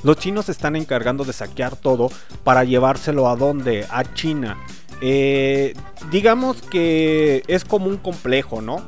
Los 0.04 0.18
chinos 0.18 0.46
se 0.46 0.52
están 0.52 0.76
encargando 0.76 1.24
de 1.24 1.34
saquear 1.34 1.76
todo 1.76 2.10
para 2.44 2.64
llevárselo 2.64 3.28
a 3.28 3.36
donde? 3.36 3.86
A 3.90 4.04
China. 4.14 4.58
Eh, 5.02 5.74
digamos 6.12 6.62
que 6.62 7.44
es 7.48 7.66
como 7.66 7.88
un 7.88 7.98
complejo, 7.98 8.62
¿no? 8.62 8.82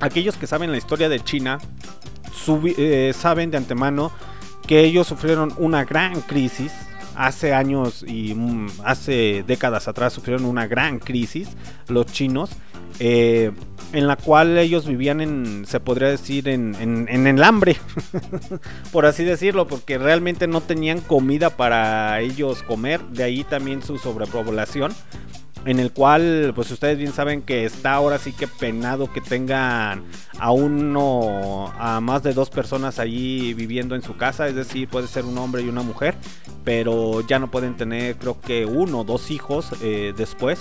Aquellos 0.00 0.36
que 0.36 0.46
saben 0.46 0.70
la 0.70 0.78
historia 0.78 1.08
de 1.08 1.20
China 1.20 1.58
eh, 2.76 3.14
saben 3.16 3.50
de 3.50 3.56
antemano 3.56 4.12
que 4.66 4.80
ellos 4.80 5.06
sufrieron 5.06 5.54
una 5.58 5.84
gran 5.84 6.20
crisis. 6.22 6.72
Hace 7.16 7.54
años 7.54 8.04
y 8.06 8.34
mm, 8.34 8.66
hace 8.84 9.44
décadas 9.46 9.86
atrás 9.86 10.12
sufrieron 10.12 10.44
una 10.46 10.66
gran 10.66 10.98
crisis 10.98 11.48
los 11.86 12.06
chinos. 12.06 12.50
Eh, 13.00 13.50
en 13.92 14.06
la 14.06 14.16
cual 14.16 14.58
ellos 14.58 14.86
vivían 14.86 15.20
en, 15.20 15.64
se 15.66 15.78
podría 15.80 16.08
decir, 16.08 16.48
en, 16.48 16.74
en- 16.80 17.06
en 17.08 17.26
el 17.26 17.42
hambre, 17.44 17.76
por 18.92 19.06
así 19.06 19.24
decirlo, 19.24 19.66
porque 19.66 19.98
realmente 19.98 20.46
no 20.46 20.60
tenían 20.60 21.00
comida 21.00 21.50
para 21.50 22.20
ellos 22.20 22.62
comer, 22.62 23.00
de 23.06 23.22
ahí 23.24 23.44
también 23.44 23.82
su 23.82 23.98
sobrepoblación, 23.98 24.92
en 25.66 25.80
el 25.80 25.92
cual, 25.92 26.52
pues 26.54 26.70
ustedes 26.70 26.98
bien 26.98 27.12
saben 27.12 27.42
que 27.42 27.64
está 27.64 27.94
ahora 27.94 28.18
sí 28.18 28.32
que 28.32 28.46
penado 28.46 29.10
que 29.12 29.20
tengan 29.20 30.04
a 30.38 30.50
uno, 30.50 31.72
a 31.78 32.00
más 32.00 32.22
de 32.22 32.34
dos 32.34 32.50
personas 32.50 32.98
allí 32.98 33.54
viviendo 33.54 33.94
en 33.94 34.02
su 34.02 34.16
casa, 34.16 34.46
es 34.46 34.54
decir, 34.54 34.88
puede 34.88 35.08
ser 35.08 35.24
un 35.24 35.38
hombre 35.38 35.62
y 35.62 35.68
una 35.68 35.82
mujer, 35.82 36.14
pero 36.64 37.26
ya 37.26 37.38
no 37.38 37.50
pueden 37.50 37.76
tener 37.76 38.16
creo 38.16 38.40
que 38.40 38.66
uno 38.66 39.00
o 39.00 39.04
dos 39.04 39.30
hijos 39.30 39.70
eh, 39.82 40.12
después. 40.16 40.60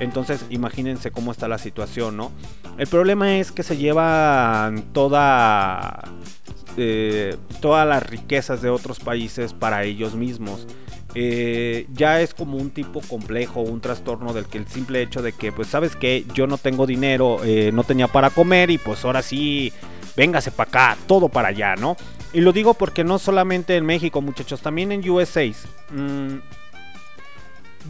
Entonces 0.00 0.46
imagínense 0.48 1.10
cómo 1.10 1.30
está 1.30 1.46
la 1.46 1.58
situación, 1.58 2.16
¿no? 2.16 2.32
El 2.78 2.86
problema 2.86 3.36
es 3.36 3.52
que 3.52 3.62
se 3.62 3.76
llevan 3.76 4.82
toda, 4.94 6.02
eh, 6.78 7.36
todas 7.60 7.86
las 7.86 8.02
riquezas 8.02 8.62
de 8.62 8.70
otros 8.70 8.98
países 8.98 9.52
para 9.52 9.84
ellos 9.84 10.14
mismos. 10.14 10.66
Eh, 11.14 11.86
ya 11.92 12.20
es 12.20 12.34
como 12.34 12.56
un 12.56 12.70
tipo 12.70 13.00
complejo, 13.00 13.60
un 13.60 13.80
trastorno 13.80 14.32
del 14.32 14.46
que 14.46 14.58
el 14.58 14.68
simple 14.68 15.02
hecho 15.02 15.22
de 15.22 15.32
que, 15.32 15.52
pues, 15.52 15.68
sabes 15.68 15.96
que 15.96 16.24
yo 16.34 16.46
no 16.46 16.56
tengo 16.58 16.86
dinero, 16.86 17.40
eh, 17.44 17.70
no 17.72 17.84
tenía 17.84 18.06
para 18.06 18.30
comer 18.30 18.70
y 18.70 18.78
pues 18.78 19.04
ahora 19.04 19.22
sí, 19.22 19.72
véngase 20.16 20.50
para 20.52 20.68
acá, 20.68 20.96
todo 21.06 21.28
para 21.28 21.48
allá, 21.48 21.74
¿no? 21.76 21.96
Y 22.32 22.40
lo 22.42 22.52
digo 22.52 22.74
porque 22.74 23.02
no 23.02 23.18
solamente 23.18 23.76
en 23.76 23.84
México, 23.84 24.20
muchachos, 24.20 24.60
también 24.60 24.92
en 24.92 25.08
USA. 25.08 25.50
mm, 25.90 26.38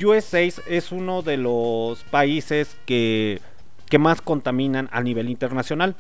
USA 0.03 0.41
es 0.41 0.93
uno 0.93 1.21
de 1.23 1.37
los 1.37 2.03
países 2.05 2.77
que, 2.87 3.41
que 3.89 3.99
más 3.99 4.23
contaminan 4.23 4.89
a 4.93 5.03
nivel 5.03 5.29
internacional. 5.29 5.97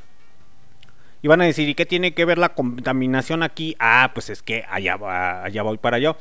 Y 1.23 1.29
van 1.29 1.43
a 1.43 1.45
decir, 1.45 1.68
¿y 1.68 1.75
qué 1.75 1.85
tiene 1.85 2.14
que 2.14 2.25
ver 2.25 2.39
la 2.39 2.55
contaminación 2.55 3.43
aquí? 3.43 3.77
Ah, 3.79 4.11
pues 4.14 4.31
es 4.31 4.43
que 4.43 4.64
allá, 4.71 4.97
voy 4.97 5.77
para 5.77 5.99
allá. 5.99 6.16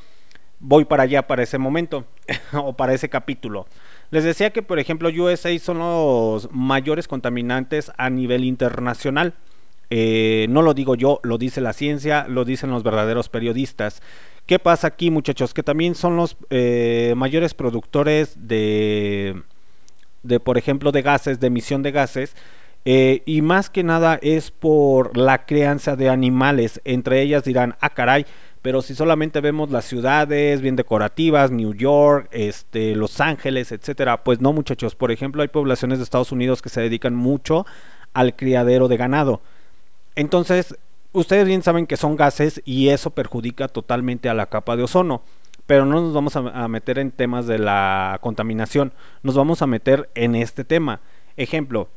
Voy 0.60 0.86
para 0.86 1.03
allá 1.03 1.26
para 1.28 1.43
ese 1.43 1.57
momento 1.57 2.05
o 2.53 2.74
para 2.74 2.93
ese 2.93 3.10
capítulo. 3.10 3.66
Les 4.12 4.24
decía 4.24 4.49
que, 4.51 4.62
por 4.62 4.80
ejemplo, 4.80 5.10
USA 5.10 5.57
son 5.60 5.80
los 5.80 6.49
mayores 6.51 7.07
contaminantes 7.07 7.91
a 7.97 8.10
nivel 8.10 8.43
internacional. 8.43 9.34
Eh, 9.91 10.47
no 10.49 10.62
lo 10.62 10.74
digo 10.74 10.95
yo, 10.95 11.20
lo 11.24 11.38
dice 11.38 11.62
la 11.62 11.74
ciencia, 11.74 12.26
lo 12.28 12.45
dicen 12.45 12.72
los 12.72 12.84
verdaderos 12.84 13.30
periodistas. 13.30 14.01
¿Qué 14.45 14.60
pasa 14.60 14.88
aquí, 14.88 15.12
muchachos? 15.12 15.53
Que 15.53 15.64
también 15.64 15.95
son 15.95 16.18
los 16.18 16.38
eh, 16.49 17.14
mayores 17.16 17.53
productores 17.53 18.36
de, 18.47 19.41
de, 20.24 20.39
por 20.39 20.57
ejemplo, 20.57 20.91
de 20.91 21.01
gases, 21.03 21.39
de 21.39 21.47
emisión 21.47 21.84
de 21.84 21.91
gases. 21.91 22.36
eh, 22.86 23.22
y 23.26 23.41
más 23.41 23.70
que 23.70 23.84
nada 23.84 24.18
es 24.22 24.51
por 24.51 25.18
la 25.18 25.45
crianza 25.45 25.95
de 25.95 26.10
animales. 26.10 26.82
Entre 26.86 27.22
ellas 27.22 27.43
dirán, 27.43 27.76
ah, 27.82 27.89
caray, 27.91 28.26
pero 28.62 28.82
si 28.82 28.93
solamente 28.93 29.39
vemos 29.39 29.72
las 29.72 29.86
ciudades 29.86 30.62
bien 30.62 30.76
decorativas, 30.76 31.49
New 31.51 31.74
York, 31.74 32.28
este, 32.32 32.95
Los 32.95 33.22
Ángeles, 33.22 33.72
etcétera, 33.72 34.24
pues 34.24 34.41
no, 34.41 34.51
muchachos. 34.51 34.95
Por 34.95 35.12
ejemplo, 35.12 35.41
hay 35.41 35.47
poblaciones 35.47 35.99
de 35.99 36.03
Estados 36.03 36.32
Unidos 36.32 36.62
que 36.62 36.70
se 36.70 36.82
dedican 36.82 37.16
mucho 37.16 37.66
al 38.14 38.36
criadero 38.36 38.88
de 38.89 38.97
ganado. 38.97 39.41
Entonces, 40.16 40.76
ustedes 41.14 41.47
bien 41.47 41.64
saben 41.64 41.88
que 41.88 41.95
son 41.95 42.18
gases 42.18 42.62
y 42.66 42.89
eso 42.89 43.12
perjudica 43.12 43.70
totalmente 43.70 44.28
a 44.28 44.34
la 44.34 44.47
capa 44.47 44.76
de 44.76 44.84
ozono. 44.84 45.22
Pero 45.66 45.86
no 45.86 46.01
nos 46.01 46.14
vamos 46.14 46.36
a, 46.36 46.68
meter 46.68 46.97
en 46.97 47.12
temas 47.12 47.45
de 47.45 47.60
la 47.60 48.18
contaminación, 48.22 48.91
nos 49.22 49.36
vamos 49.36 49.62
a 49.62 49.68
meter 49.68 50.10
en 50.16 50.36
este 50.36 50.64
tema. 50.64 50.99
Ejemplo, 51.38 51.89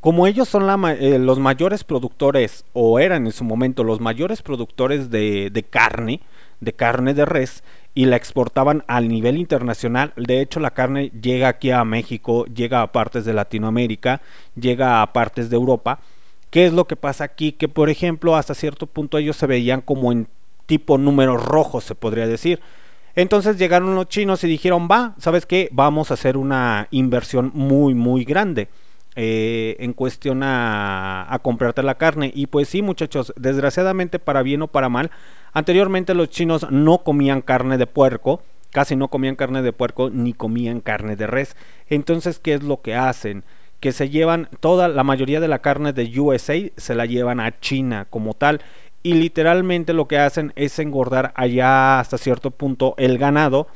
como 0.00 0.26
ellos 0.26 0.48
son 0.48 0.66
eh, 0.86 1.18
los 1.18 1.38
mayores 1.38 1.84
productores, 1.84 2.64
o 2.72 2.98
eran 2.98 3.26
en 3.26 3.32
su 3.32 3.44
momento 3.44 3.84
los 3.84 4.00
mayores 4.00 4.40
productores 4.40 5.10
de, 5.10 5.50
de 5.50 5.62
carne, 5.62 6.20
de 6.60 6.72
carne 6.72 7.12
de 7.12 7.26
res, 7.26 7.62
y 7.94 8.06
la 8.06 8.16
exportaban 8.16 8.82
al 8.86 9.08
nivel 9.08 9.36
internacional, 9.36 10.12
de 10.16 10.40
hecho 10.40 10.58
la 10.58 10.70
carne 10.70 11.10
llega 11.20 11.48
aquí 11.48 11.70
a 11.70 11.84
México, 11.84 12.46
llega 12.46 12.80
a 12.82 12.92
partes 12.92 13.24
de 13.24 13.34
Latinoamérica, 13.34 14.22
llega 14.54 15.02
a 15.02 15.12
partes 15.12 15.50
de 15.50 15.56
Europa. 15.56 15.98
¿Qué 16.50 16.66
es 16.66 16.72
lo 16.72 16.86
que 16.86 16.96
pasa 16.96 17.24
aquí? 17.24 17.52
Que 17.52 17.68
por 17.68 17.90
ejemplo 17.90 18.36
hasta 18.36 18.54
cierto 18.54 18.86
punto 18.86 19.18
ellos 19.18 19.36
se 19.36 19.46
veían 19.46 19.80
como 19.80 20.12
en 20.12 20.28
tipo 20.66 20.98
números 20.98 21.44
rojos, 21.44 21.84
se 21.84 21.94
podría 21.94 22.26
decir. 22.26 22.60
Entonces 23.16 23.58
llegaron 23.58 23.94
los 23.96 24.08
chinos 24.08 24.44
y 24.44 24.48
dijeron, 24.48 24.88
va, 24.90 25.14
¿sabes 25.18 25.44
qué? 25.44 25.68
Vamos 25.72 26.10
a 26.10 26.14
hacer 26.14 26.36
una 26.36 26.86
inversión 26.92 27.50
muy, 27.54 27.94
muy 27.94 28.24
grande 28.24 28.68
eh, 29.16 29.76
en 29.80 29.92
cuestión 29.92 30.42
a, 30.42 31.26
a 31.32 31.38
comprarte 31.40 31.82
la 31.82 31.96
carne. 31.96 32.30
Y 32.34 32.46
pues 32.46 32.68
sí, 32.68 32.82
muchachos, 32.82 33.32
desgraciadamente 33.36 34.18
para 34.18 34.42
bien 34.42 34.62
o 34.62 34.68
para 34.68 34.88
mal, 34.88 35.10
anteriormente 35.52 36.14
los 36.14 36.30
chinos 36.30 36.66
no 36.70 36.98
comían 36.98 37.42
carne 37.42 37.78
de 37.78 37.86
puerco. 37.86 38.42
casi 38.70 38.94
no 38.94 39.08
comían 39.08 39.36
carne 39.36 39.62
de 39.62 39.72
puerco 39.72 40.10
ni 40.10 40.32
comían 40.32 40.80
carne 40.80 41.16
de 41.16 41.26
res. 41.26 41.56
Entonces, 41.88 42.38
¿qué 42.38 42.54
es 42.54 42.62
lo 42.62 42.80
que 42.82 42.94
hacen? 42.94 43.44
Que 43.80 43.92
se 43.92 44.10
llevan 44.10 44.48
toda 44.60 44.88
la 44.88 45.04
mayoría 45.04 45.40
de 45.40 45.48
la 45.48 45.60
carne 45.60 45.92
de 45.92 46.20
USA 46.20 46.54
se 46.76 46.94
la 46.94 47.06
llevan 47.06 47.40
a 47.40 47.58
China 47.60 48.06
como 48.10 48.34
tal 48.34 48.60
y 49.02 49.14
literalmente 49.14 49.92
lo 49.92 50.06
que 50.08 50.18
hacen 50.18 50.52
es 50.56 50.78
engordar 50.78 51.32
allá 51.34 52.00
hasta 52.00 52.18
cierto 52.18 52.50
punto 52.50 52.94
el 52.98 53.18
ganado 53.18 53.66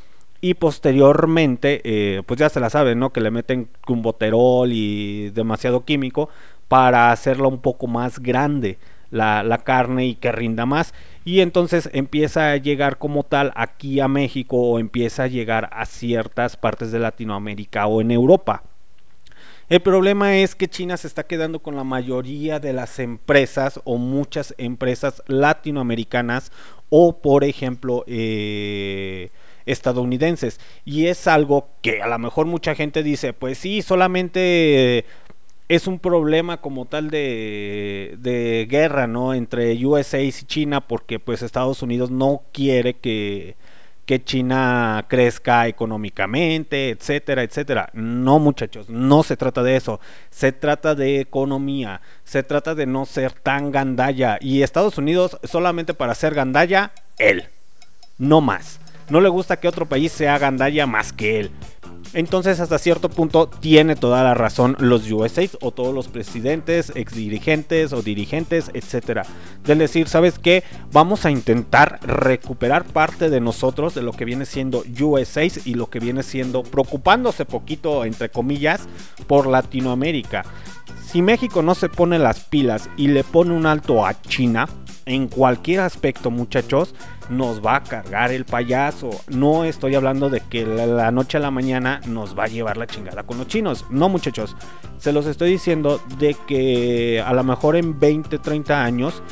y 0.45 0.53
posteriormente 0.53 1.81
eh, 1.85 2.23
pues 2.27 2.39
ya 2.39 2.51
se 2.51 2.61
la 2.61 2.69
saben 2.69 2.99
no 2.99 3.15
que 3.15 3.23
le 3.23 3.31
meten 3.31 3.67
cumboterol 3.87 4.71
y 4.71 5.31
demasiado 5.31 5.87
químico 5.87 6.29
para 6.69 7.13
hacerla 7.13 7.49
un 7.49 7.61
poco 7.61 7.87
más 7.87 8.19
grande 8.19 8.77
la, 9.11 9.43
la 9.43 9.57
carne 9.57 10.05
y 10.05 10.17
que 10.17 10.33
rinda 10.33 10.67
más. 10.67 10.93
Y 11.25 11.41
entonces 11.41 11.89
empieza 11.95 12.51
a 12.51 12.59
llegar 12.59 12.99
como 12.99 13.23
tal 13.23 13.53
aquí 13.57 14.01
a 14.01 14.09
México 14.09 14.59
o 14.59 14.79
empieza 14.79 15.23
a 15.23 15.29
llegar 15.29 15.71
a 15.73 15.87
ciertas 15.87 16.59
partes 16.59 16.93
de 16.93 16.99
Latinoamérica 16.99 17.87
o 17.87 18.03
en 18.03 18.11
Europa. 18.11 18.65
El 19.71 19.81
problema 19.81 20.37
es 20.37 20.55
que 20.55 20.69
China 20.69 20.99
se 20.99 21.07
está 21.07 21.27
quedando 21.27 21.61
con 21.61 21.75
la 21.75 21.85
mayoría 21.85 22.61
de 22.61 22.75
las 22.75 22.99
empresas 22.99 23.81
o 23.85 23.97
muchas 23.97 24.55
empresas 24.59 25.23
latinoamericanas 25.27 26.53
o 26.91 27.17
por 27.17 27.45
ejemplo 27.45 28.05
eh, 28.07 29.31
estadounidenses. 29.67 30.61
Y 30.85 31.07
es 31.07 31.27
algo 31.27 31.69
que 31.83 32.03
a 32.03 32.09
lo 32.09 32.19
mejor 32.19 32.47
mucha 32.47 32.75
gente 32.75 33.03
dice, 33.03 33.33
pues 33.33 33.59
sí, 33.59 33.83
solamente 33.83 35.05
es 35.69 35.87
un 35.87 35.99
problema 35.99 36.61
como 36.61 36.85
tal 36.85 37.11
de, 37.11 38.17
de 38.19 38.67
guerra, 38.69 39.07
¿no? 39.07 39.35
Entre 39.35 39.85
USA 39.85 40.21
y 40.21 40.33
China 40.33 40.87
porque 40.87 41.19
pues 41.19 41.43
Estados 41.43 41.83
Unidos 41.83 42.11
no 42.11 42.43
quiere 42.53 42.95
que 42.95 43.57
que 44.05 44.23
China 44.23 45.05
crezca 45.09 45.67
económicamente, 45.67 46.91
etcétera, 46.91 47.43
etcétera. 47.43 47.91
No, 47.95 48.39
muchachos, 48.39 48.89
no 48.89 49.23
se 49.23 49.37
trata 49.37 49.63
de 49.63 49.77
eso. 49.77 50.01
Se 50.31 50.53
trata 50.53 50.95
de 50.95 51.21
economía, 51.21 52.01
se 52.25 52.43
trata 52.43 52.75
de 52.75 52.87
no 52.87 53.07
ser 53.07 53.33
tan 53.33 53.73
gandalla. 53.73 54.39
Y 54.41 54.63
Estados 54.63 54.99
Unidos, 54.99 55.39
solamente 55.45 55.95
para 55.95 56.15
ser 56.15 56.35
gandalla, 56.35 56.93
él. 57.19 57.49
No 58.19 58.41
más. 58.41 58.79
No 59.09 59.21
le 59.21 59.29
gusta 59.29 59.59
que 59.59 59.69
otro 59.69 59.87
país 59.87 60.13
sea 60.13 60.39
gandalla 60.39 60.87
más 60.87 61.13
que 61.13 61.41
él. 61.41 61.51
Entonces, 62.15 62.61
hasta 62.61 62.79
cierto 62.79 63.09
punto, 63.09 63.49
tiene 63.49 63.97
toda 63.97 64.23
la 64.23 64.35
razón 64.35 64.77
los 64.79 65.11
USA 65.11 65.43
o 65.61 65.73
todos 65.73 65.93
los 65.93 66.07
presidentes, 66.07 66.93
exdirigentes 66.95 67.93
o 67.93 68.03
dirigentes, 68.03 68.71
etcétera. 68.73 69.25
De 69.65 69.75
decir, 69.75 70.07
¿sabes 70.07 70.39
qué? 70.39 70.63
Vamos 70.93 71.27
a 71.27 71.33
intentar 71.33 71.99
recuperar 72.07 72.85
parte 72.85 73.31
de 73.31 73.41
nosotros, 73.41 73.97
de 73.97 74.03
lo 74.03 74.13
que 74.13 74.25
viene 74.25 74.47
siendo 74.47 74.85
USA 75.01 75.43
y 75.65 75.75
lo 75.75 75.91
que 75.91 75.99
viene 75.99 76.23
siendo 76.23 76.63
preocupándose 76.63 77.47
poquito, 77.47 78.05
entre 78.05 78.29
comillas, 78.29 78.87
por 79.27 79.49
Latinoamérica. 79.49 80.45
Si 81.05 81.21
México 81.21 81.63
no 81.63 81.75
se 81.75 81.89
pone 81.89 82.21
las 82.21 82.41
pilas 82.41 82.89
y 82.97 83.09
le 83.09 83.25
pone 83.25 83.53
un 83.55 83.67
alto 83.67 84.07
a 84.07 84.21
China, 84.23 84.69
en 85.07 85.29
cualquier 85.29 85.81
aspecto, 85.81 86.31
muchachos, 86.31 86.95
nos 87.29 87.65
va 87.65 87.77
a 87.77 87.83
cargar 87.83 88.33
el 88.33 88.45
payaso. 88.45 89.11
No 89.29 89.65
estoy 89.65 89.95
hablando 89.95 90.31
de 90.31 90.41
que 90.41 90.65
la, 90.65 91.11
noche 91.11 91.39
a 91.39 91.41
la 91.41 91.51
mañana 91.51 92.01
nos 92.07 92.39
va 92.39 92.45
a 92.45 92.49
llevar 92.49 92.77
la 92.77 92.87
chingada 92.87 93.23
con 93.25 93.39
los 93.39 93.49
chinos. 93.49 93.85
No, 93.91 94.09
muchachos. 94.09 94.57
Se 94.99 95.13
los 95.13 95.27
estoy 95.27 95.51
diciendo 95.51 96.01
de 96.19 96.37
que 96.47 97.23
a 97.25 97.33
lo 97.33 97.45
mejor 97.45 97.77
en 97.77 97.99
20, 97.99 98.39
30 98.39 98.83
años 98.83 99.23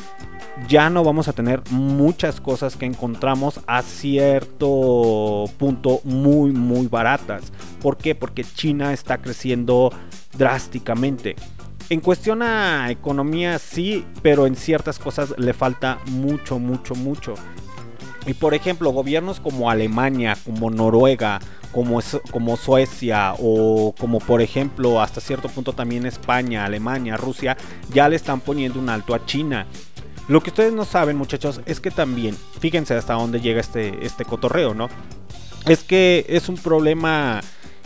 ya 0.67 0.89
no 0.89 1.03
vamos 1.03 1.27
a 1.27 1.33
tener 1.33 1.63
muchas 1.71 2.39
cosas 2.39 2.75
que 2.75 2.85
encontramos 2.85 3.59
a 3.65 3.81
cierto 3.81 5.45
punto 5.57 6.01
muy 6.03 6.51
muy 6.51 6.87
baratas. 6.87 7.51
¿Por 7.81 7.97
qué? 7.97 8.13
Porque 8.13 8.43
China 8.43 8.93
está 8.93 9.17
creciendo 9.17 9.91
drásticamente. 10.37 11.35
En 11.89 11.99
cuestión 11.99 12.41
a 12.41 12.89
economía 12.89 13.59
sí, 13.59 14.05
pero 14.21 14.47
en 14.47 14.55
ciertas 14.55 14.99
cosas 14.99 15.33
le 15.37 15.53
falta 15.53 15.99
mucho, 16.07 16.59
mucho, 16.59 16.95
mucho. 16.95 17.35
Y 18.25 18.33
por 18.33 18.53
ejemplo, 18.53 18.91
gobiernos 18.91 19.39
como 19.39 19.69
Alemania, 19.69 20.37
como 20.45 20.69
Noruega, 20.69 21.39
como, 21.73 21.99
como 22.31 22.55
Suecia 22.55 23.33
o 23.37 23.93
como 23.99 24.19
por 24.19 24.41
ejemplo 24.41 25.01
hasta 25.01 25.19
cierto 25.19 25.49
punto 25.49 25.73
también 25.73 26.05
España, 26.05 26.63
Alemania, 26.63 27.17
Rusia, 27.17 27.57
ya 27.91 28.07
le 28.07 28.15
están 28.15 28.39
poniendo 28.39 28.79
un 28.79 28.89
alto 28.89 29.13
a 29.13 29.25
China. 29.25 29.67
Lo 30.29 30.41
que 30.41 30.51
ustedes 30.51 30.71
no 30.71 30.85
saben 30.85 31.17
muchachos 31.17 31.59
es 31.65 31.81
que 31.81 31.91
también, 31.91 32.37
fíjense 32.59 32.93
hasta 32.93 33.13
dónde 33.13 33.41
llega 33.41 33.59
este, 33.59 34.05
este 34.05 34.23
cotorreo, 34.23 34.73
¿no? 34.73 34.87
Es 35.65 35.83
que 35.83 36.25
es 36.29 36.47
un 36.47 36.55
problema 36.55 37.41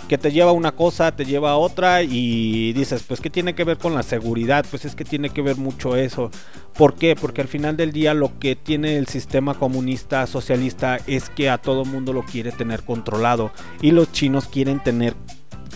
que 0.07 0.17
te 0.17 0.31
lleva 0.31 0.51
una 0.51 0.71
cosa, 0.71 1.15
te 1.15 1.25
lleva 1.25 1.57
otra 1.57 2.01
y 2.01 2.71
dices, 2.73 3.03
pues 3.03 3.19
¿qué 3.19 3.29
tiene 3.29 3.55
que 3.55 3.63
ver 3.63 3.77
con 3.77 3.93
la 3.93 4.03
seguridad? 4.03 4.65
Pues 4.69 4.85
es 4.85 4.95
que 4.95 5.03
tiene 5.03 5.29
que 5.29 5.41
ver 5.41 5.57
mucho 5.57 5.95
eso. 5.95 6.31
¿Por 6.77 6.95
qué? 6.95 7.15
Porque 7.15 7.41
al 7.41 7.47
final 7.47 7.75
del 7.75 7.91
día 7.91 8.13
lo 8.13 8.39
que 8.39 8.55
tiene 8.55 8.97
el 8.97 9.07
sistema 9.07 9.55
comunista 9.55 10.25
socialista 10.27 10.97
es 11.07 11.29
que 11.29 11.49
a 11.49 11.57
todo 11.57 11.83
mundo 11.83 12.13
lo 12.13 12.23
quiere 12.23 12.51
tener 12.51 12.83
controlado 12.83 13.51
y 13.81 13.91
los 13.91 14.11
chinos 14.11 14.47
quieren 14.47 14.81
tener 14.81 15.15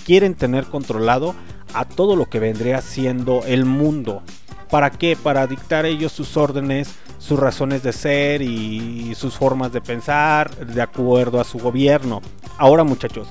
quieren 0.05 0.35
tener 0.35 0.65
controlado 0.65 1.35
a 1.73 1.85
todo 1.85 2.15
lo 2.15 2.29
que 2.29 2.39
vendría 2.39 2.81
siendo 2.81 3.43
el 3.45 3.65
mundo. 3.65 4.23
¿Para 4.69 4.89
qué? 4.89 5.17
Para 5.21 5.47
dictar 5.47 5.85
ellos 5.85 6.11
sus 6.11 6.37
órdenes, 6.37 6.95
sus 7.17 7.39
razones 7.39 7.83
de 7.83 7.93
ser 7.93 8.41
y 8.41 9.13
sus 9.15 9.35
formas 9.35 9.73
de 9.73 9.81
pensar 9.81 10.55
de 10.65 10.81
acuerdo 10.81 11.39
a 11.39 11.43
su 11.43 11.59
gobierno. 11.59 12.21
Ahora 12.57 12.83
muchachos, 12.83 13.27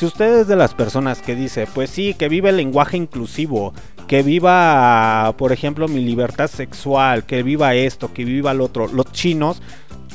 si 0.00 0.06
usted 0.06 0.38
es 0.38 0.48
de 0.48 0.56
las 0.56 0.72
personas 0.72 1.20
que 1.20 1.36
dice, 1.36 1.66
pues 1.74 1.90
sí, 1.90 2.14
que 2.14 2.30
vive 2.30 2.48
el 2.48 2.56
lenguaje 2.56 2.96
inclusivo, 2.96 3.74
que 4.08 4.22
viva, 4.22 5.34
por 5.36 5.52
ejemplo, 5.52 5.88
mi 5.88 6.02
libertad 6.02 6.48
sexual, 6.48 7.26
que 7.26 7.42
viva 7.42 7.74
esto, 7.74 8.10
que 8.10 8.24
viva 8.24 8.54
lo 8.54 8.64
otro, 8.64 8.88
los 8.88 9.12
chinos 9.12 9.60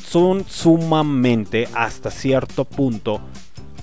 son 0.03 0.43
sumamente, 0.47 1.67
hasta 1.75 2.09
cierto 2.09 2.65
punto, 2.65 3.21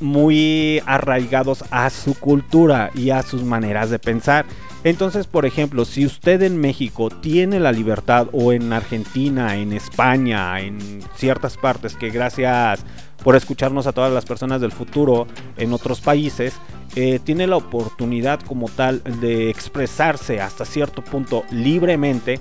muy 0.01 0.83
arraigados 0.87 1.65
a 1.70 1.89
su 1.89 2.19
cultura 2.19 2.91
y 2.97 3.11
a 3.11 3.23
sus 3.23 3.45
maneras 3.45 3.89
de 3.91 4.01
pensar. 4.01 4.45
Entonces, 4.83 5.29
por 5.29 5.47
ejemplo, 5.47 5.85
si 5.85 6.05
usted 6.05 6.43
en 6.43 6.61
México 6.61 7.11
tiene 7.11 7.61
la 7.61 7.70
libertad 7.70 8.27
o 8.33 8.53
en 8.53 8.73
Argentina, 8.73 9.55
en 9.55 9.73
España, 9.73 10.59
en 10.59 11.01
ciertas 11.15 11.57
partes 11.57 11.95
que 11.95 12.11
gracias 12.11 12.85
por 13.23 13.36
escucharnos 13.36 13.86
a 13.86 13.93
todas 13.93 14.12
las 14.12 14.24
personas 14.24 14.61
del 14.61 14.73
futuro 14.73 15.27
en 15.57 15.73
otros 15.73 16.01
países, 16.01 16.55
eh, 16.94 17.20
tiene 17.23 17.47
la 17.47 17.57
oportunidad 17.57 18.40
como 18.40 18.69
tal 18.69 19.03
de 19.20 19.49
expresarse 19.49 20.40
hasta 20.40 20.65
cierto 20.65 21.03
punto 21.03 21.44
libremente. 21.51 22.40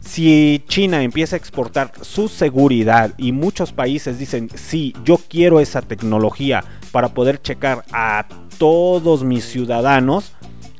Si 0.00 0.64
China 0.66 1.02
empieza 1.02 1.36
a 1.36 1.38
exportar 1.38 1.92
su 2.00 2.28
seguridad 2.28 3.12
y 3.18 3.32
muchos 3.32 3.72
países 3.72 4.18
dicen, 4.18 4.48
sí, 4.54 4.94
yo 5.04 5.18
quiero 5.28 5.60
esa 5.60 5.82
tecnología 5.82 6.64
para 6.92 7.08
poder 7.08 7.42
checar 7.42 7.84
a 7.92 8.26
todos 8.56 9.22
mis 9.22 9.44
ciudadanos, 9.44 10.32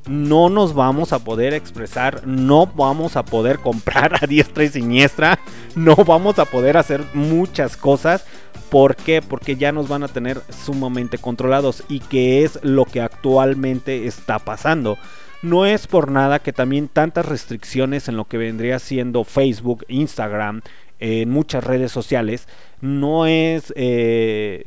no 0.08 0.48
nos 0.48 0.74
vamos 0.74 1.12
a 1.12 1.20
poder 1.20 1.54
expresar, 1.54 2.26
no 2.26 2.66
vamos 2.66 3.16
a 3.16 3.24
poder 3.24 3.58
comprar 3.58 4.14
a 4.22 4.26
diestra 4.26 4.64
y 4.64 4.68
siniestra, 4.68 5.38
no 5.74 5.96
vamos 5.96 6.38
a 6.38 6.46
poder 6.46 6.76
hacer 6.76 7.04
muchas 7.14 7.76
cosas. 7.76 8.24
¿Por 8.70 8.96
qué? 8.96 9.22
Porque 9.22 9.56
ya 9.56 9.72
nos 9.72 9.88
van 9.88 10.02
a 10.02 10.08
tener 10.08 10.42
sumamente 10.50 11.18
controlados 11.18 11.84
y 11.88 12.00
que 12.00 12.44
es 12.44 12.58
lo 12.62 12.84
que 12.84 13.00
actualmente 13.00 14.06
está 14.06 14.38
pasando. 14.38 14.98
No 15.42 15.66
es 15.66 15.86
por 15.86 16.10
nada 16.10 16.38
que 16.38 16.52
también 16.52 16.88
tantas 16.88 17.26
restricciones 17.26 18.08
en 18.08 18.16
lo 18.16 18.26
que 18.26 18.38
vendría 18.38 18.78
siendo 18.78 19.24
Facebook, 19.24 19.84
Instagram, 19.88 20.60
en 20.98 21.30
muchas 21.30 21.64
redes 21.64 21.90
sociales, 21.92 22.46
no 22.80 23.26
es... 23.26 23.72
eh, 23.76 24.64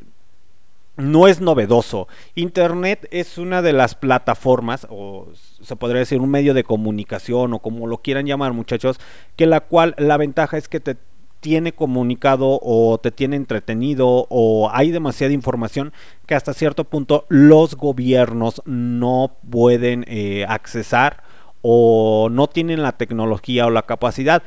no 0.95 1.27
es 1.27 1.41
novedoso. 1.41 2.07
Internet 2.35 3.07
es 3.11 3.37
una 3.37 3.61
de 3.61 3.73
las 3.73 3.95
plataformas, 3.95 4.85
o 4.89 5.27
se 5.33 5.75
podría 5.75 5.99
decir 5.99 6.19
un 6.19 6.29
medio 6.29 6.53
de 6.53 6.63
comunicación, 6.63 7.53
o 7.53 7.59
como 7.59 7.87
lo 7.87 7.99
quieran 7.99 8.27
llamar 8.27 8.53
muchachos, 8.53 8.99
que 9.35 9.47
la 9.47 9.61
cual 9.61 9.95
la 9.97 10.17
ventaja 10.17 10.57
es 10.57 10.67
que 10.67 10.79
te 10.79 10.97
tiene 11.43 11.73
comunicado 11.73 12.57
o 12.63 12.97
te 12.97 13.11
tiene 13.11 13.35
entretenido 13.35 14.25
o 14.29 14.69
hay 14.73 14.91
demasiada 14.91 15.33
información 15.33 15.91
que 16.25 16.35
hasta 16.35 16.53
cierto 16.53 16.85
punto 16.85 17.25
los 17.27 17.75
gobiernos 17.75 18.61
no 18.65 19.35
pueden 19.51 20.05
eh, 20.07 20.45
accesar 20.47 21.21
o 21.61 22.29
no 22.31 22.47
tienen 22.47 22.81
la 22.81 22.93
tecnología 22.93 23.67
o 23.67 23.69
la 23.71 23.83
capacidad. 23.83 24.41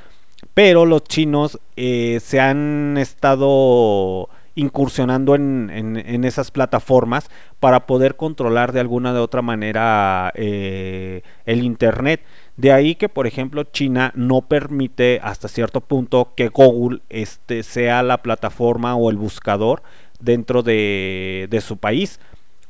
Pero 0.55 0.87
los 0.87 1.05
chinos 1.05 1.61
eh, 1.77 2.19
se 2.23 2.41
han 2.41 2.97
estado 2.99 4.29
incursionando 4.55 5.35
en, 5.35 5.71
en- 5.71 6.25
esas 6.25 6.51
plataformas 6.51 7.29
para 7.61 7.87
poder 7.87 8.17
controlar 8.17 8.73
de 8.73 8.81
alguna 8.81 9.13
de 9.13 9.21
otra 9.21 9.43
manera 9.43 10.33
eh, 10.35 11.23
el 11.45 11.63
internet. 11.63 12.23
De 12.57 12.73
ahí 12.73 12.95
que, 12.95 13.09
por 13.09 13.27
ejemplo, 13.27 13.65
China 13.65 14.13
no 14.15 14.43
permite 14.43 15.21
hasta 15.23 15.49
cierto 15.49 15.81
punto 15.83 16.33
que 16.37 16.49
Google 16.49 17.01
este, 17.11 17.63
sea 17.63 18.03
la 18.03 18.23
plataforma 18.23 18.97
o 18.97 19.11
el 19.11 19.17
buscador 19.17 19.83
dentro 20.21 20.63
de, 20.63 21.49
de 21.51 21.61
su 21.61 21.77
país 21.77 22.19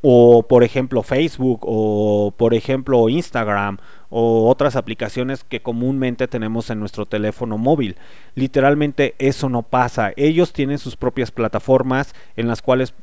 o 0.02 0.44
por 0.44 0.62
ejemplo 0.62 1.02
Facebook 1.02 1.60
o 1.62 2.32
por 2.36 2.54
ejemplo 2.54 3.08
Instagram 3.08 3.78
o 4.08 4.48
otras 4.48 4.76
aplicaciones 4.76 5.42
que 5.42 5.62
comúnmente 5.62 6.28
tenemos 6.28 6.70
en 6.70 6.78
nuestro 6.78 7.06
teléfono 7.06 7.58
móvil. 7.58 7.96
Literalmente 8.34 9.16
eso 9.18 9.48
no 9.48 9.62
pasa. 9.62 10.12
Ellos 10.16 10.52
tienen 10.52 10.78
sus 10.78 10.96
propias 10.96 11.32
plataformas 11.32 12.14
en 12.36 12.46
las 12.46 12.62
cuales 12.62 12.94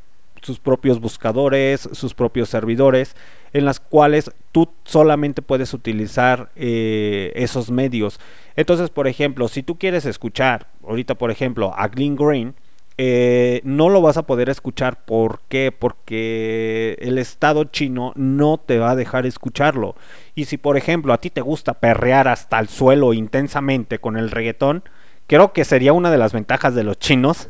sus 0.44 0.60
propios 0.60 1.00
buscadores, 1.00 1.90
sus 1.94 2.14
propios 2.14 2.50
servidores, 2.50 3.16
en 3.54 3.66
las 3.66 3.80
cuales 3.80 4.32
tú 4.52 4.70
solamente 4.84 5.42
puedes 5.42 5.74
utilizar 5.74 6.50
eh, 6.56 7.32
esos 7.36 7.72
medios. 7.72 8.20
Entonces, 8.56 8.90
por 8.90 9.08
ejemplo, 9.08 9.48
si 9.48 9.64
tú 9.64 9.78
quieres 9.78 10.06
escuchar, 10.06 10.68
ahorita 10.88 11.16
por 11.16 11.32
ejemplo, 11.32 11.74
a 11.76 11.88
Glenn 11.88 12.16
Green, 12.16 12.56
eh, 12.98 13.62
no 13.64 13.90
lo 13.90 14.02
vas 14.02 14.18
a 14.18 14.28
poder 14.28 14.50
escuchar. 14.50 15.04
¿Por 15.06 15.42
qué? 15.50 15.72
Porque 15.72 16.98
el 17.00 17.18
Estado 17.18 17.64
chino 17.66 18.14
no 18.16 18.60
te 18.60 18.78
va 18.78 18.92
a 18.92 18.96
dejar 18.96 19.26
escucharlo. 19.26 19.96
Y 20.36 20.46
si, 20.46 20.58
por 20.58 20.78
ejemplo, 20.78 21.14
a 21.14 21.20
ti 21.20 21.30
te 21.30 21.42
gusta 21.42 21.74
perrear 21.76 22.28
hasta 22.28 22.60
el 22.60 22.68
suelo 22.68 23.14
intensamente 23.14 24.00
con 24.00 24.18
el 24.18 24.30
reggaetón, 24.30 24.84
creo 25.28 25.54
que 25.54 25.66
sería 25.66 25.94
una 25.94 26.12
de 26.12 26.18
las 26.18 26.34
ventajas 26.34 26.76
de 26.76 26.84
los 26.84 27.00
chinos. 27.00 27.50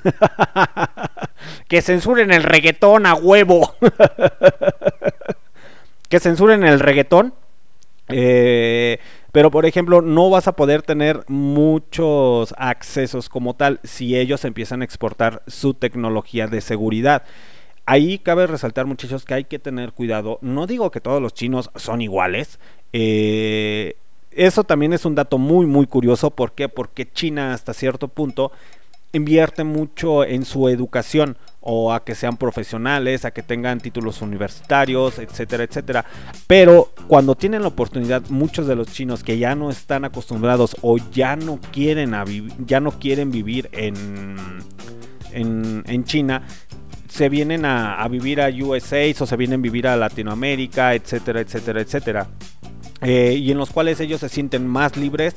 que 1.67 1.81
censuren 1.81 2.31
el 2.31 2.43
reggaetón 2.43 3.05
a 3.05 3.15
huevo. 3.15 3.75
que 6.09 6.19
censuren 6.19 6.63
el 6.63 6.79
reggaetón. 6.79 7.33
Eh, 8.09 8.99
pero 9.31 9.49
por 9.49 9.65
ejemplo, 9.65 10.01
no 10.01 10.29
vas 10.29 10.47
a 10.47 10.55
poder 10.55 10.83
tener 10.83 11.23
muchos 11.27 12.53
accesos 12.57 13.29
como 13.29 13.55
tal 13.55 13.79
si 13.83 14.15
ellos 14.15 14.45
empiezan 14.45 14.81
a 14.81 14.85
exportar 14.85 15.41
su 15.47 15.73
tecnología 15.73 16.47
de 16.47 16.61
seguridad. 16.61 17.23
Ahí 17.85 18.19
cabe 18.19 18.47
resaltar, 18.47 18.85
muchachos, 18.85 19.25
que 19.25 19.33
hay 19.33 19.43
que 19.45 19.59
tener 19.59 19.91
cuidado. 19.91 20.39
No 20.41 20.67
digo 20.67 20.91
que 20.91 21.01
todos 21.01 21.21
los 21.21 21.33
chinos 21.33 21.69
son 21.75 22.01
iguales. 22.01 22.59
eh, 22.93 23.95
eso 24.35 24.63
también 24.63 24.93
es 24.93 25.05
un 25.05 25.15
dato 25.15 25.37
muy, 25.37 25.65
muy 25.65 25.87
curioso. 25.87 26.31
¿Por 26.31 26.53
qué? 26.53 26.69
Porque 26.69 27.11
China 27.11 27.53
hasta 27.53 27.73
cierto 27.73 28.07
punto 28.07 28.51
invierte 29.13 29.63
mucho 29.63 30.25
en 30.25 30.43
su 30.43 30.67
educación 30.69 31.37
o 31.61 31.93
a 31.93 32.03
que 32.03 32.15
sean 32.15 32.35
profesionales, 32.35 33.25
a 33.25 33.31
que 33.31 33.43
tengan 33.43 33.79
títulos 33.79 34.21
universitarios, 34.21 35.19
etcétera, 35.19 35.63
etcétera. 35.63 36.05
Pero 36.47 36.91
cuando 37.07 37.35
tienen 37.35 37.61
la 37.61 37.69
oportunidad, 37.69 38.23
muchos 38.29 38.67
de 38.67 38.75
los 38.75 38.87
chinos 38.87 39.23
que 39.23 39.37
ya 39.37 39.55
no 39.55 39.69
están 39.69 40.03
acostumbrados 40.03 40.75
o 40.81 40.97
ya 40.97 41.35
no 41.35 41.59
quieren, 41.71 42.15
a 42.15 42.25
ya 42.65 42.79
no 42.79 42.91
quieren 42.91 43.31
vivir 43.31 43.69
en, 43.71 44.35
en, 45.31 45.83
en 45.85 46.03
China, 46.03 46.41
se 47.07 47.29
vienen 47.29 47.63
a, 47.65 48.01
a 48.01 48.07
vivir 48.07 48.41
a 48.41 48.49
USA 48.49 49.03
o 49.19 49.25
se 49.27 49.37
vienen 49.37 49.59
a 49.59 49.63
vivir 49.63 49.87
a 49.87 49.95
Latinoamérica, 49.95 50.95
etcétera, 50.95 51.41
etcétera, 51.41 51.81
etcétera. 51.81 52.27
Eh, 53.03 53.35
y 53.39 53.51
en 53.51 53.57
los 53.57 53.69
cuales 53.69 53.99
ellos 53.99 54.21
se 54.21 54.29
sienten 54.29 54.67
más 54.67 54.97
libres 54.97 55.35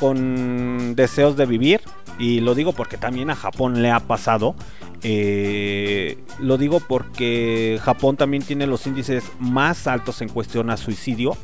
con 0.00 0.94
deseos 0.94 1.36
de 1.36 1.46
vivir. 1.46 1.80
Y 2.18 2.40
lo 2.40 2.54
digo 2.54 2.72
porque 2.72 2.96
también 2.96 3.30
a 3.30 3.36
Japón 3.36 3.82
le 3.82 3.90
ha 3.90 4.00
pasado. 4.00 4.54
Eh, 5.02 6.18
lo 6.40 6.58
digo 6.58 6.80
porque 6.80 7.78
Japón 7.82 8.16
también 8.16 8.42
tiene 8.42 8.66
los 8.66 8.86
índices 8.86 9.24
más 9.38 9.86
altos 9.86 10.20
en 10.22 10.28
cuestión 10.28 10.70
a 10.70 10.76
suicidio. 10.76 11.36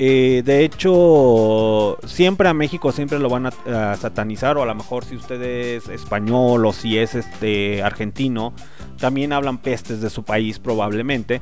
Eh, 0.00 0.42
de 0.44 0.64
hecho, 0.64 1.98
siempre 2.06 2.48
a 2.48 2.54
México 2.54 2.92
siempre 2.92 3.18
lo 3.18 3.28
van 3.28 3.46
a, 3.46 3.96
satanizar, 3.96 4.56
o 4.56 4.62
a 4.62 4.66
lo 4.66 4.74
mejor 4.74 5.04
si 5.04 5.16
usted 5.16 5.42
es 5.42 5.88
español 5.88 6.64
o 6.64 6.72
si 6.72 6.98
es 6.98 7.16
este 7.16 7.82
argentino, 7.82 8.52
también 8.98 9.32
hablan 9.32 9.58
pestes 9.58 10.00
de 10.00 10.08
su 10.08 10.22
país 10.22 10.60
probablemente. 10.60 11.40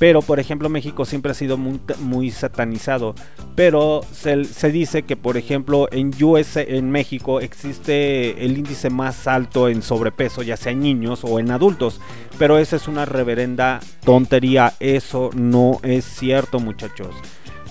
Pero, 0.00 0.22
por 0.22 0.40
ejemplo, 0.40 0.70
México 0.70 1.04
siempre 1.04 1.32
ha 1.32 1.34
sido 1.34 1.58
muy, 1.58 2.30
satanizado. 2.30 3.14
Pero 3.54 4.00
se, 4.12 4.44
se 4.44 4.72
dice 4.72 5.02
que, 5.02 5.14
por 5.14 5.36
ejemplo, 5.36 5.88
en 5.92 6.10
US, 6.24 6.56
en 6.56 6.90
México, 6.90 7.38
existe 7.38 8.42
el 8.42 8.56
índice 8.56 8.88
más 8.88 9.26
alto 9.26 9.68
en 9.68 9.82
sobrepeso, 9.82 10.42
ya 10.42 10.56
sea 10.56 10.72
en 10.72 10.80
niños 10.80 11.20
o 11.22 11.38
en 11.38 11.50
adultos. 11.50 12.00
Pero 12.38 12.56
esa 12.56 12.76
es 12.76 12.88
una 12.88 13.04
reverenda 13.04 13.80
tontería. 14.02 14.72
Eso 14.80 15.28
no 15.34 15.80
es 15.82 16.06
cierto, 16.06 16.60
muchachos. 16.60 17.14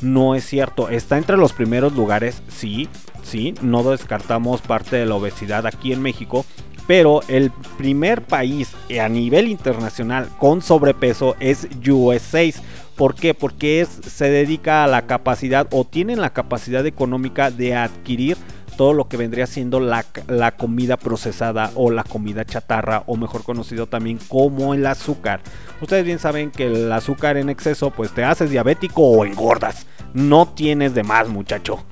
No 0.01 0.35
es 0.35 0.45
cierto. 0.45 0.89
Está 0.89 1.17
entre 1.17 1.35
los 1.35 1.53
primeros 1.53 1.93
lugares, 1.93 2.43
sí, 2.47 2.89
sí. 3.23 3.55
No 3.63 3.81
descartamos 3.81 4.61
parte 4.61 4.97
de 4.97 5.07
la 5.07 5.15
obesidad 5.15 5.65
aquí 5.65 5.93
en 5.93 6.03
México. 6.03 6.45
Pero 6.89 7.21
el 7.27 7.51
primer 7.77 8.23
país 8.23 8.71
a 8.99 9.07
nivel 9.09 9.47
internacional 9.47 10.27
con 10.39 10.63
sobrepeso 10.63 11.35
es 11.39 11.67
USA. 11.87 12.49
¿Por 12.95 13.13
qué? 13.13 13.35
Porque 13.35 13.85
se 13.85 14.31
dedica 14.31 14.83
a 14.83 14.87
la 14.87 15.03
capacidad 15.03 15.67
o 15.69 15.85
tienen 15.85 16.19
la 16.19 16.31
capacidad 16.31 16.83
económica 16.87 17.51
de 17.51 17.75
adquirir 17.75 18.37
todo 18.75 18.93
lo 18.93 19.07
que 19.07 19.17
vendría 19.17 19.45
siendo 19.45 19.79
la, 19.79 20.03
la 20.27 20.57
comida 20.57 20.97
procesada 20.97 21.69
o 21.75 21.91
la 21.91 22.03
comida 22.03 22.43
chatarra 22.43 23.03
o 23.05 23.17
mejor 23.17 23.43
conocido 23.43 23.85
también 23.85 24.17
como 24.27 24.73
el 24.73 24.83
azúcar. 24.87 25.41
Ustedes 25.81 26.03
bien 26.03 26.17
saben 26.17 26.49
que 26.49 26.65
el 26.65 26.91
azúcar 26.91 27.37
en 27.37 27.49
exceso 27.49 27.91
pues 27.91 28.11
te 28.13 28.23
haces 28.23 28.49
diabético 28.49 29.03
o 29.03 29.25
engordas. 29.25 29.85
No 30.13 30.47
tienes 30.47 30.93
de 30.93 31.03
más 31.03 31.27
muchacho. 31.27 31.83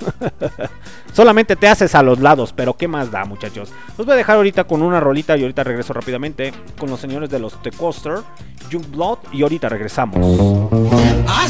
Solamente 1.13 1.55
te 1.55 1.67
haces 1.67 1.95
a 1.95 2.03
los 2.03 2.19
lados, 2.19 2.53
pero 2.55 2.75
¿qué 2.75 2.87
más 2.87 3.11
da 3.11 3.25
muchachos? 3.25 3.71
Los 3.97 4.05
voy 4.05 4.13
a 4.13 4.17
dejar 4.17 4.37
ahorita 4.37 4.65
con 4.65 4.81
una 4.81 4.99
rolita 4.99 5.35
y 5.37 5.41
ahorita 5.41 5.63
regreso 5.63 5.93
rápidamente 5.93 6.53
con 6.77 6.89
los 6.89 6.99
señores 6.99 7.29
de 7.29 7.39
los 7.39 7.61
The 7.61 7.71
Coaster, 7.71 8.19
Blood 8.91 9.19
y 9.31 9.43
ahorita 9.43 9.69
regresamos. 9.69 10.17
I 11.27 11.47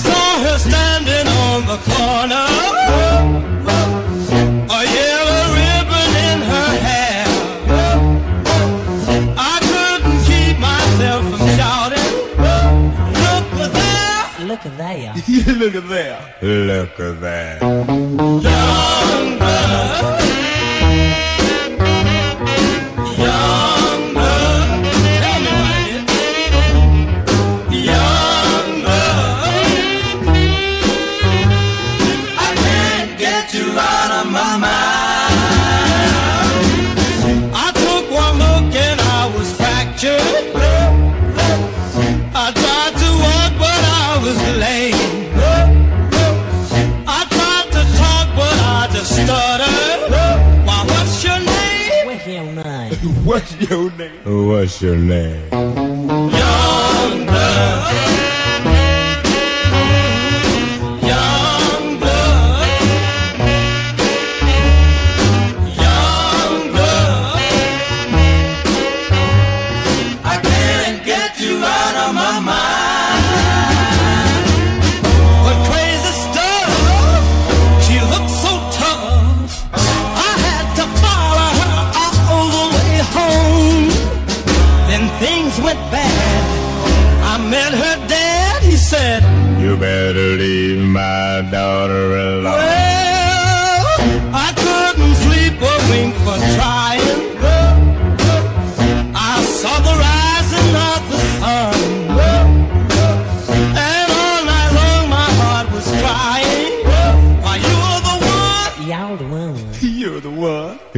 Look 14.58 14.66
at 14.66 14.78
there. 14.80 15.14
look 15.54 15.76
at 15.76 15.88
there, 15.88 16.36
look 16.42 17.00
at 17.00 17.22
there. 17.22 17.60
Young 17.62 18.38
What's 53.28 53.60
your 53.70 53.92
name? 53.92 54.48
What's 54.48 54.82
your 54.82 54.96
name? 54.96 55.52
Young 55.52 57.26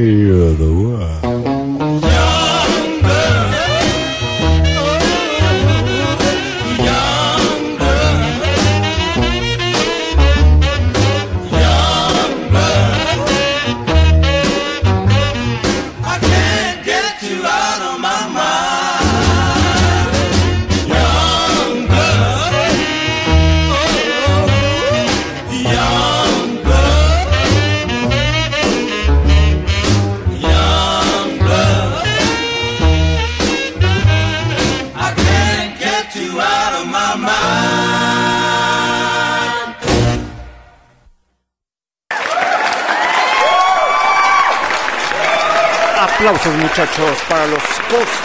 one. 0.00 0.06
You're 0.06 0.52
the 0.54 0.72
one. 0.72 1.29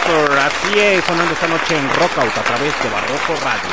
Así 0.06 0.78
es, 0.78 1.04
sonando 1.04 1.32
esta 1.32 1.48
noche 1.48 1.76
en 1.76 1.88
Rockout 1.88 2.38
a 2.38 2.42
través 2.44 2.72
de 2.80 2.88
Barroco 2.90 3.34
Radio. 3.42 3.70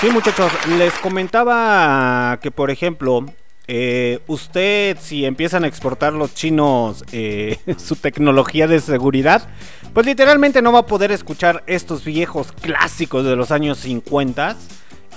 Sí 0.00 0.10
muchachos, 0.10 0.50
les 0.76 0.92
comentaba 0.94 2.36
que 2.42 2.50
por 2.50 2.72
ejemplo, 2.72 3.24
eh, 3.68 4.18
usted 4.26 4.98
si 5.00 5.24
empiezan 5.24 5.62
a 5.62 5.68
exportar 5.68 6.14
los 6.14 6.34
chinos 6.34 7.04
eh, 7.12 7.60
su 7.78 7.94
tecnología 7.94 8.66
de 8.66 8.80
seguridad, 8.80 9.48
pues 9.94 10.04
literalmente 10.04 10.62
no 10.62 10.72
va 10.72 10.80
a 10.80 10.86
poder 10.86 11.12
escuchar 11.12 11.62
estos 11.68 12.04
viejos 12.04 12.50
clásicos 12.60 13.24
de 13.24 13.36
los 13.36 13.52
años 13.52 13.78
50. 13.78 14.56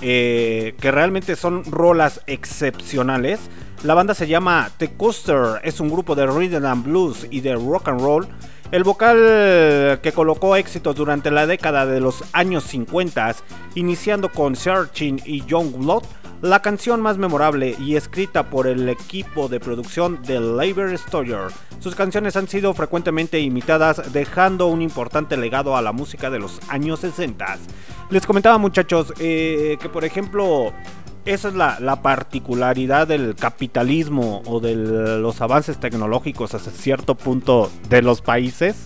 eh, 0.02 0.74
que 0.78 0.90
realmente 0.90 1.36
son 1.36 1.64
rolas 1.64 2.20
excepcionales. 2.26 3.40
La 3.82 3.94
banda 3.94 4.14
se 4.14 4.28
llama 4.28 4.70
The 4.76 4.92
Coaster, 4.92 5.60
es 5.64 5.80
un 5.80 5.90
grupo 5.90 6.14
de 6.14 6.26
rhythm 6.26 6.66
and 6.66 6.84
blues 6.84 7.26
y 7.30 7.40
de 7.40 7.54
rock 7.54 7.88
and 7.88 8.00
roll. 8.00 8.28
El 8.72 8.82
vocal 8.82 10.00
que 10.02 10.12
colocó 10.12 10.56
éxitos 10.56 10.96
durante 10.96 11.30
la 11.30 11.46
década 11.46 11.86
de 11.86 12.00
los 12.00 12.24
años 12.32 12.64
50, 12.64 13.36
iniciando 13.76 14.28
con 14.30 14.56
Searching 14.56 15.22
y 15.24 15.44
Young 15.44 15.76
Blood, 15.76 16.02
la 16.42 16.60
canción 16.60 17.00
más 17.00 17.16
memorable 17.16 17.76
y 17.78 17.96
escrita 17.96 18.50
por 18.50 18.66
el 18.66 18.88
equipo 18.88 19.48
de 19.48 19.60
producción 19.60 20.20
de 20.22 20.40
Labor 20.40 20.96
Stoyer. 20.98 21.48
Sus 21.78 21.94
canciones 21.94 22.36
han 22.36 22.48
sido 22.48 22.74
frecuentemente 22.74 23.38
imitadas, 23.38 24.12
dejando 24.12 24.66
un 24.66 24.82
importante 24.82 25.36
legado 25.36 25.76
a 25.76 25.82
la 25.82 25.92
música 25.92 26.28
de 26.28 26.40
los 26.40 26.60
años 26.68 27.00
60. 27.00 27.58
Les 28.10 28.26
comentaba 28.26 28.58
muchachos 28.58 29.12
eh, 29.18 29.76
que 29.80 29.88
por 29.88 30.04
ejemplo 30.04 30.72
esa 31.26 31.48
es 31.48 31.54
la, 31.54 31.78
la 31.80 32.02
particularidad 32.02 33.08
del 33.08 33.34
capitalismo 33.34 34.42
o 34.46 34.60
de 34.60 34.74
los 34.76 35.40
avances 35.40 35.78
tecnológicos 35.78 36.54
hasta 36.54 36.70
cierto 36.70 37.16
punto 37.16 37.70
de 37.88 38.00
los 38.00 38.22
países, 38.22 38.76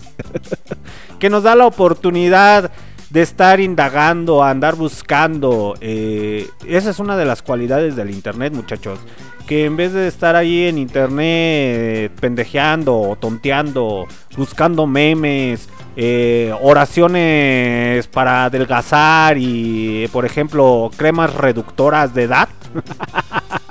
que 1.19 1.29
nos 1.29 1.43
da 1.43 1.55
la 1.55 1.67
oportunidad 1.67 2.71
de 3.11 3.21
estar 3.21 3.59
indagando, 3.59 4.43
andar 4.43 4.75
buscando. 4.75 5.75
eh, 5.81 6.47
esa 6.65 6.89
es 6.89 6.99
una 6.99 7.17
de 7.17 7.25
las 7.25 7.41
cualidades 7.41 7.95
del 7.95 8.09
Internet, 8.09 8.53
muchachos. 8.53 8.99
Que 9.47 9.65
en 9.65 9.75
vez 9.75 9.91
de 9.91 10.07
estar 10.07 10.35
ahí 10.35 10.67
en 10.67 10.77
Internet 10.77 12.13
pendejeando 12.21 13.17
tonteando, 13.19 14.07
buscando 14.37 14.87
memes, 14.87 15.67
eh, 15.97 16.53
oraciones 16.61 18.07
para 18.07 18.45
adelgazar 18.45 19.37
y, 19.37 20.07
por 20.13 20.25
ejemplo, 20.25 20.89
cremas 20.95 21.33
reductoras 21.33 22.13
de 22.13 22.23
edad. 22.23 22.47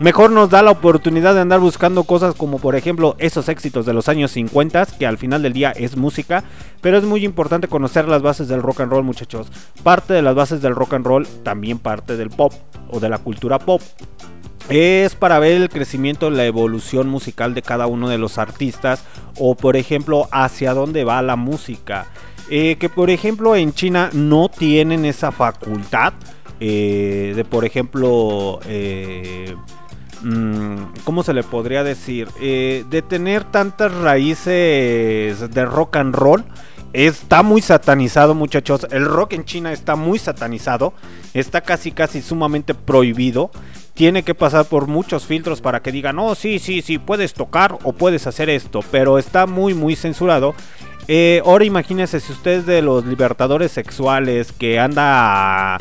Mejor 0.00 0.32
nos 0.32 0.50
da 0.50 0.60
la 0.62 0.72
oportunidad 0.72 1.34
de 1.34 1.40
andar 1.40 1.60
buscando 1.60 2.02
cosas 2.02 2.34
como 2.34 2.58
por 2.58 2.74
ejemplo 2.74 3.14
esos 3.18 3.48
éxitos 3.48 3.86
de 3.86 3.94
los 3.94 4.08
años 4.08 4.32
50, 4.32 4.86
que 4.98 5.06
al 5.06 5.18
final 5.18 5.42
del 5.42 5.52
día 5.52 5.70
es 5.70 5.96
música, 5.96 6.42
pero 6.80 6.98
es 6.98 7.04
muy 7.04 7.24
importante 7.24 7.68
conocer 7.68 8.08
las 8.08 8.20
bases 8.20 8.48
del 8.48 8.60
rock 8.60 8.80
and 8.80 8.90
roll 8.90 9.04
muchachos. 9.04 9.52
Parte 9.84 10.12
de 10.12 10.22
las 10.22 10.34
bases 10.34 10.60
del 10.60 10.74
rock 10.74 10.94
and 10.94 11.06
roll 11.06 11.28
también 11.44 11.78
parte 11.78 12.16
del 12.16 12.30
pop 12.30 12.52
o 12.90 12.98
de 12.98 13.08
la 13.08 13.18
cultura 13.18 13.60
pop. 13.60 13.80
Es 14.68 15.14
para 15.14 15.38
ver 15.38 15.52
el 15.52 15.68
crecimiento, 15.68 16.28
la 16.28 16.44
evolución 16.44 17.08
musical 17.08 17.54
de 17.54 17.62
cada 17.62 17.86
uno 17.86 18.08
de 18.08 18.18
los 18.18 18.38
artistas 18.38 19.04
o 19.38 19.54
por 19.54 19.76
ejemplo 19.76 20.26
hacia 20.32 20.74
dónde 20.74 21.04
va 21.04 21.22
la 21.22 21.36
música. 21.36 22.06
Eh, 22.50 22.76
que 22.80 22.88
por 22.88 23.10
ejemplo 23.10 23.54
en 23.54 23.72
China 23.72 24.10
no 24.12 24.48
tienen 24.48 25.04
esa 25.04 25.30
facultad 25.30 26.14
eh, 26.58 27.32
de 27.36 27.44
por 27.44 27.64
ejemplo... 27.64 28.58
eh, 28.66 29.54
¿Cómo 31.04 31.22
se 31.22 31.34
le 31.34 31.42
podría 31.42 31.84
decir? 31.84 32.28
Eh, 32.40 32.84
de 32.88 33.02
tener 33.02 33.44
tantas 33.44 33.92
raíces 33.92 35.50
de 35.50 35.64
rock 35.66 35.96
and 35.96 36.14
roll. 36.14 36.44
Está 36.94 37.42
muy 37.42 37.60
satanizado, 37.60 38.34
muchachos. 38.34 38.86
El 38.90 39.04
rock 39.04 39.34
en 39.34 39.44
China 39.44 39.72
está 39.72 39.96
muy 39.96 40.18
satanizado. 40.18 40.94
Está 41.34 41.60
casi, 41.60 41.92
casi 41.92 42.22
sumamente 42.22 42.74
prohibido. 42.74 43.50
Tiene 43.94 44.22
que 44.22 44.34
pasar 44.34 44.64
por 44.66 44.86
muchos 44.86 45.26
filtros 45.26 45.60
para 45.60 45.80
que 45.80 45.92
digan, 45.92 46.18
oh, 46.18 46.34
sí, 46.34 46.58
sí, 46.58 46.82
sí, 46.82 46.98
puedes 46.98 47.34
tocar 47.34 47.78
o 47.82 47.92
puedes 47.92 48.26
hacer 48.26 48.48
esto. 48.48 48.80
Pero 48.90 49.18
está 49.18 49.46
muy, 49.46 49.74
muy 49.74 49.96
censurado. 49.96 50.54
Eh, 51.06 51.42
ahora 51.44 51.64
imagínense 51.64 52.18
si 52.18 52.32
usted 52.32 52.58
es 52.60 52.66
de 52.66 52.80
los 52.80 53.04
libertadores 53.04 53.72
sexuales 53.72 54.52
que 54.52 54.78
anda 54.78 55.78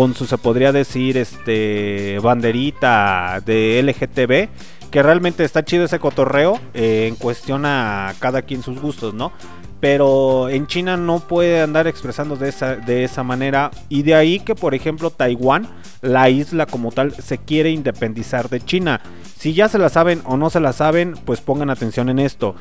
con 0.00 0.14
su, 0.14 0.24
se 0.24 0.38
podría 0.38 0.72
decir, 0.72 1.18
este, 1.18 2.18
banderita 2.22 3.42
de 3.44 3.82
LGTB, 3.82 4.90
que 4.90 5.02
realmente 5.02 5.44
está 5.44 5.62
chido 5.62 5.84
ese 5.84 5.98
cotorreo 5.98 6.58
eh, 6.72 7.04
en 7.06 7.16
cuestión 7.16 7.66
a 7.66 8.14
cada 8.18 8.40
quien 8.40 8.62
sus 8.62 8.80
gustos, 8.80 9.12
¿no? 9.12 9.30
Pero 9.78 10.48
en 10.48 10.66
China 10.66 10.96
no 10.96 11.20
puede 11.20 11.60
andar 11.60 11.86
expresando 11.86 12.36
de 12.36 12.48
esa, 12.48 12.76
de 12.76 13.04
esa 13.04 13.22
manera. 13.24 13.72
Y 13.90 14.02
de 14.02 14.14
ahí 14.14 14.40
que, 14.40 14.54
por 14.54 14.74
ejemplo, 14.74 15.10
Taiwán, 15.10 15.68
la 16.00 16.30
isla 16.30 16.64
como 16.64 16.92
tal, 16.92 17.12
se 17.12 17.36
quiere 17.36 17.70
independizar 17.70 18.48
de 18.48 18.62
China. 18.62 19.02
Si 19.36 19.52
ya 19.52 19.68
se 19.68 19.76
la 19.76 19.90
saben 19.90 20.22
o 20.24 20.38
no 20.38 20.48
se 20.48 20.60
la 20.60 20.72
saben, 20.72 21.12
pues 21.26 21.42
pongan 21.42 21.68
atención 21.68 22.08
en 22.08 22.20
esto. 22.20 22.54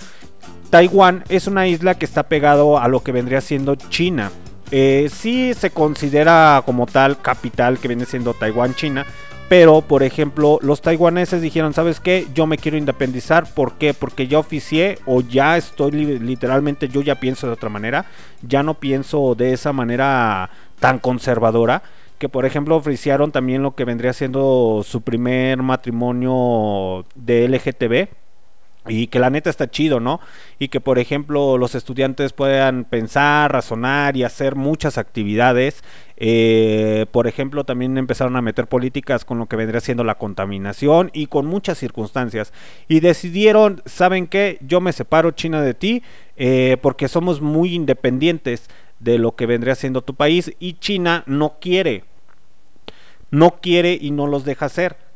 Taiwán 0.72 1.24
es 1.30 1.48
una 1.48 1.68
isla 1.68 1.96
que 1.96 2.04
está 2.04 2.24
pegado 2.24 2.80
a 2.80 2.90
lo 2.90 3.02
que 3.02 3.14
vendría 3.14 3.40
siendo 3.40 3.76
China. 3.76 4.30
Eh, 4.72 5.10
sí 5.12 5.54
se 5.54 5.72
considera 5.72 6.62
como 6.66 6.86
tal 6.86 7.22
capital 7.22 7.80
que 7.80 7.88
viene 7.88 8.06
siendo 8.06 8.34
Taiwán, 8.34 8.76
China. 8.76 9.06
Pero, 9.48 9.82
por 9.82 10.04
ejemplo, 10.04 10.60
los 10.62 10.80
taiwaneses 10.84 11.42
dijeron, 11.42 11.74
¿sabes 11.74 12.00
qué? 12.00 12.28
Yo 12.36 12.46
me 12.46 12.60
quiero 12.60 12.78
independizar. 12.78 13.52
¿Por 13.52 13.74
qué? 13.80 13.96
Porque 13.96 14.28
ya 14.28 14.38
oficié 14.38 15.00
o 15.08 15.22
ya 15.22 15.58
estoy 15.58 15.90
li- 15.92 16.20
literalmente, 16.20 16.88
yo 16.88 17.02
ya 17.02 17.16
pienso 17.16 17.48
de 17.48 17.54
otra 17.54 17.70
manera. 17.70 18.06
Ya 18.48 18.62
no 18.62 18.76
pienso 18.76 19.34
de 19.34 19.54
esa 19.54 19.74
manera 19.74 20.52
tan 20.80 21.00
conservadora. 21.00 21.82
Que, 22.20 22.30
por 22.30 22.46
ejemplo, 22.46 22.76
oficiaron 22.76 23.32
también 23.32 23.64
lo 23.64 23.74
que 23.74 23.86
vendría 23.86 24.14
siendo 24.14 24.84
su 24.86 25.02
primer 25.02 25.64
matrimonio 25.64 27.06
de 27.16 27.46
LGTB. 27.48 28.08
Y 28.88 29.08
que 29.08 29.20
la 29.20 29.30
neta 29.30 29.50
está 29.50 29.70
chido, 29.70 30.00
¿no? 30.00 30.22
Y 30.58 30.70
que, 30.70 30.80
por 30.80 31.00
ejemplo, 31.00 31.58
los 31.58 31.76
estudiantes 31.76 32.32
puedan 32.32 32.86
pensar, 32.86 33.52
razonar 33.52 34.16
y 34.16 34.24
hacer 34.24 34.56
muchas 34.56 34.98
actividades. 34.98 35.84
Eh, 36.16 37.06
por 37.12 37.28
ejemplo, 37.28 37.66
también 37.66 37.98
empezaron 37.98 38.36
a 38.38 38.42
meter 38.42 38.68
políticas 38.68 39.26
con 39.26 39.38
lo 39.38 39.48
que 39.48 39.58
vendría 39.58 39.82
siendo 39.82 40.04
la 40.04 40.16
contaminación 40.16 41.12
y 41.14 41.28
con 41.28 41.46
muchas 41.46 41.78
circunstancias. 41.78 42.54
Y 42.88 43.02
decidieron, 43.02 43.82
¿saben 43.86 44.28
qué? 44.28 44.58
Yo 44.62 44.80
me 44.80 44.94
separo 44.94 45.32
China 45.32 45.62
de 45.62 45.74
ti 45.74 46.02
eh, 46.38 46.78
porque 46.82 47.10
somos 47.10 47.42
muy 47.42 47.76
independientes 47.76 48.70
de 49.00 49.18
lo 49.18 49.36
que 49.36 49.46
vendría 49.46 49.76
siendo 49.76 50.02
tu 50.02 50.16
país 50.16 50.54
y 50.58 50.74
China 50.74 51.24
no 51.26 51.58
quiere. 51.60 52.06
No 53.30 53.60
quiere 53.62 53.98
y 54.00 54.12
no 54.12 54.26
los 54.26 54.46
deja 54.46 54.66
hacer. 54.66 55.09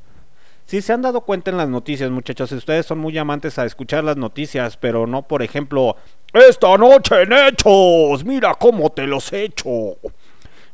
Si 0.73 0.81
se 0.81 0.91
han 0.91 1.03
dado 1.03 1.21
cuenta 1.21 1.51
en 1.51 1.57
las 1.57 1.69
noticias, 1.69 2.09
muchachos, 2.09 2.51
ustedes 2.51 2.87
son 2.87 2.97
muy 2.97 3.15
amantes 3.19 3.59
a 3.59 3.65
escuchar 3.65 4.03
las 4.03 4.17
noticias, 4.17 4.75
pero 4.75 5.05
no, 5.05 5.21
por 5.21 5.43
ejemplo, 5.43 5.97
esta 6.33 6.75
noche 6.79 7.21
en 7.21 7.31
hechos, 7.31 8.25
mira 8.25 8.55
cómo 8.55 8.89
te 8.89 9.05
los 9.05 9.31
he 9.33 9.43
hecho. 9.43 9.69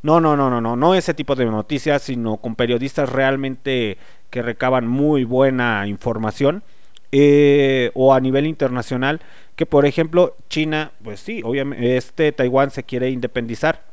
No, 0.02 0.22
no, 0.22 0.38
no, 0.38 0.50
no, 0.50 0.62
no, 0.62 0.78
no 0.78 0.96
ese 0.96 1.14
tipo 1.14 1.36
de 1.36 1.48
noticias, 1.48 2.04
sino 2.04 2.38
con 2.38 2.56
periodistas 2.56 3.10
realmente 3.10 3.98
que 4.30 4.42
recaban 4.42 4.88
muy 4.88 5.26
buena 5.26 5.86
información. 5.86 6.64
eh, 7.12 7.92
o 7.94 8.14
a 8.14 8.22
nivel 8.22 8.48
internacional, 8.48 9.20
que 9.58 9.66
por 9.66 9.86
ejemplo 9.86 10.38
China, 10.48 10.94
pues 11.04 11.20
sí, 11.20 11.42
obviamente, 11.44 11.98
este 11.98 12.32
Taiwán 12.32 12.72
se 12.72 12.84
quiere 12.84 13.10
independizar 13.10 13.89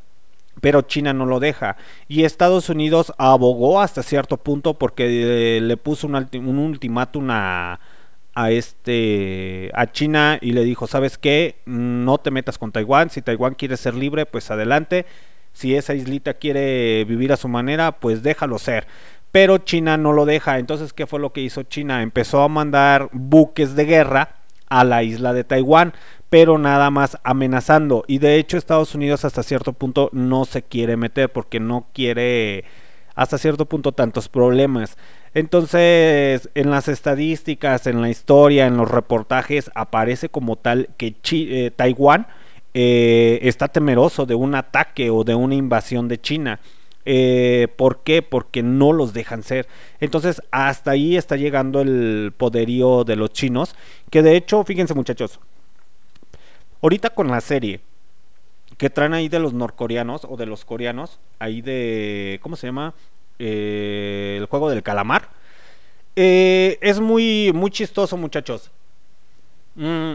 pero 0.61 0.83
China 0.83 1.13
no 1.13 1.27
lo 1.27 1.41
deja. 1.41 1.77
Y 2.09 2.25
Estados 2.25 2.69
Unidos 2.69 3.13
abogó 3.19 3.81
hasta 3.81 4.03
cierto 4.03 4.37
punto 4.37 4.75
porque 4.75 5.59
eh, 5.59 5.61
le 5.61 5.77
puso 5.77 6.07
un, 6.07 6.15
un 6.15 6.59
ultimátum 6.59 7.31
a, 7.31 7.81
a 8.35 8.51
este 8.51 9.71
a 9.75 9.91
China 9.91 10.39
y 10.41 10.53
le 10.53 10.63
dijo, 10.65 10.87
¿sabes 10.87 11.19
qué? 11.19 11.57
No 11.65 12.19
te 12.19 12.31
metas 12.31 12.59
con 12.59 12.71
Taiwán, 12.71 13.11
si 13.11 13.23
Taiwán 13.23 13.55
quiere 13.55 13.77
ser 13.77 13.95
libre, 13.95 14.27
pues 14.27 14.51
adelante. 14.51 15.07
Si 15.53 15.75
esa 15.75 15.95
islita 15.95 16.35
quiere 16.35 17.05
vivir 17.07 17.33
a 17.33 17.39
su 17.39 17.49
manera, 17.49 17.93
pues 17.93 18.23
déjalo 18.23 18.59
ser. 18.59 18.87
Pero 19.33 19.57
China 19.59 19.97
no 19.97 20.13
lo 20.13 20.27
deja. 20.27 20.59
Entonces, 20.59 20.93
¿qué 20.93 21.07
fue 21.07 21.19
lo 21.19 21.33
que 21.33 21.41
hizo 21.41 21.63
China? 21.63 22.03
Empezó 22.03 22.43
a 22.43 22.49
mandar 22.49 23.09
buques 23.13 23.75
de 23.75 23.87
guerra 23.87 24.37
a 24.69 24.85
la 24.85 25.03
isla 25.03 25.33
de 25.33 25.45
Taiwán, 25.45 25.95
pero 26.37 26.59
nada 26.59 26.91
más 26.91 27.17
amenazando. 27.25 28.05
Y 28.07 28.19
de 28.19 28.37
hecho 28.37 28.59
Estados 28.59 28.95
Unidos 28.95 29.25
hasta 29.25 29.43
cierto 29.43 29.73
punto 29.73 30.11
no 30.13 30.45
se 30.45 30.61
quiere 30.61 30.99
meter 30.99 31.33
porque 31.33 31.61
no 31.61 31.87
quiere 31.95 32.65
hasta 33.15 33.39
cierto 33.39 33.65
punto 33.65 33.93
tantos 33.93 34.29
problemas. 34.29 34.99
Entonces, 35.33 36.51
en 36.55 36.71
las 36.71 36.89
estadísticas, 36.89 37.87
en 37.87 38.03
la 38.03 38.11
historia, 38.11 38.67
en 38.67 38.77
los 38.77 38.91
reportajes, 38.91 39.71
aparece 39.75 40.29
como 40.29 40.57
tal 40.57 40.91
que 40.99 41.15
eh, 41.33 41.71
Taiwán 41.75 42.27
eh, 42.75 43.39
está 43.41 43.69
temeroso 43.69 44.27
de 44.27 44.35
un 44.35 44.57
ataque 44.57 45.09
o 45.09 45.25
de 45.25 45.35
una 45.35 45.55
invasión 45.55 46.07
de 46.07 46.21
China. 46.21 46.61
Eh, 47.07 47.69
¿Por 47.77 48.03
qué? 48.03 48.21
Porque 48.21 48.63
no 48.63 48.93
los 48.93 49.15
dejan 49.15 49.43
ser. 49.43 49.69
Entonces, 50.01 50.43
hasta 50.51 50.91
ahí 50.91 51.17
está 51.17 51.37
llegando 51.37 51.81
el 51.81 52.35
poderío 52.37 53.05
de 53.05 53.17
los 53.17 53.31
chinos. 53.31 53.75
Que 54.11 54.21
de 54.21 54.37
hecho, 54.37 54.65
fíjense 54.65 54.93
muchachos, 54.93 55.41
Ahorita 56.83 57.11
con 57.11 57.29
la 57.29 57.41
serie 57.41 57.81
que 58.79 58.91
traen 58.91 59.15
ahí 59.15 59.29
de 59.29 59.39
los 59.39 59.53
norcoreanos 59.53 60.27
o 60.29 60.37
de 60.37 60.47
los 60.47 60.65
coreanos, 60.65 61.19
ahí 61.39 61.63
de, 61.63 62.39
¿cómo 62.43 62.57
se 62.57 62.67
llama? 62.67 62.95
Eh, 63.39 64.37
el 64.39 64.47
juego 64.47 64.71
del 64.71 64.83
calamar. 64.83 65.29
Eh, 66.15 66.79
es 66.81 67.01
muy, 67.01 67.53
muy 67.55 67.71
chistoso, 67.71 68.17
muchachos. 68.17 68.71
Mm, 69.75 70.15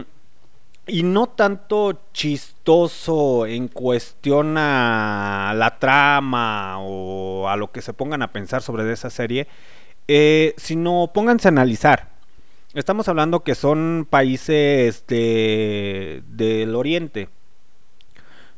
y 0.86 1.02
no 1.04 1.28
tanto 1.28 2.00
chistoso 2.12 3.46
en 3.46 3.68
cuestión 3.68 4.56
a 4.58 5.52
la 5.56 5.78
trama 5.78 6.78
o 6.80 7.48
a 7.48 7.56
lo 7.56 7.70
que 7.70 7.82
se 7.82 7.92
pongan 7.92 8.22
a 8.22 8.32
pensar 8.32 8.62
sobre 8.62 8.90
esa 8.92 9.10
serie, 9.10 9.46
eh, 10.08 10.54
sino 10.56 11.10
pónganse 11.14 11.48
a 11.48 11.50
analizar. 11.50 12.11
Estamos 12.74 13.06
hablando 13.08 13.40
que 13.40 13.54
son 13.54 14.06
países 14.08 15.04
de, 15.06 16.22
del 16.26 16.74
oriente, 16.74 17.28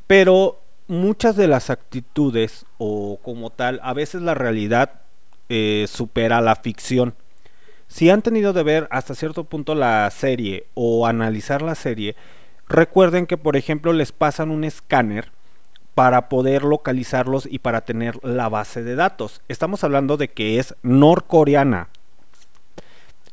pero 0.07 0.61
muchas 0.86 1.35
de 1.35 1.49
las 1.49 1.69
actitudes 1.69 2.65
o 2.78 3.19
como 3.24 3.51
tal, 3.51 3.81
a 3.82 3.93
veces 3.93 4.23
la 4.23 4.35
realidad 4.35 5.01
eh, 5.49 5.86
supera 5.89 6.41
la 6.41 6.55
ficción. 6.55 7.15
Si 7.89 8.09
han 8.09 8.23
tenido 8.23 8.53
de 8.53 8.62
ver 8.62 8.86
hasta 8.93 9.16
cierto 9.16 9.43
punto 9.45 9.74
la 9.74 10.09
serie 10.12 10.69
o 10.74 11.09
analizar 11.09 11.61
la 11.61 11.74
serie, 11.74 12.15
recuerden 12.69 13.27
que 13.27 13.36
por 13.36 13.57
ejemplo 13.57 13.93
les 13.93 14.12
pasan 14.12 14.53
un 14.53 14.62
escáner 14.62 15.32
para 15.97 16.28
poder 16.28 16.62
localizarlos 16.62 17.49
y 17.51 17.59
para 17.59 17.81
tener 17.81 18.24
la 18.24 18.49
base 18.49 18.85
de 18.85 18.95
datos. 18.95 19.43
Estamos 19.49 19.82
hablando 19.82 20.16
de 20.16 20.28
que 20.28 20.61
es 20.61 20.77
norcoreana. 20.85 21.89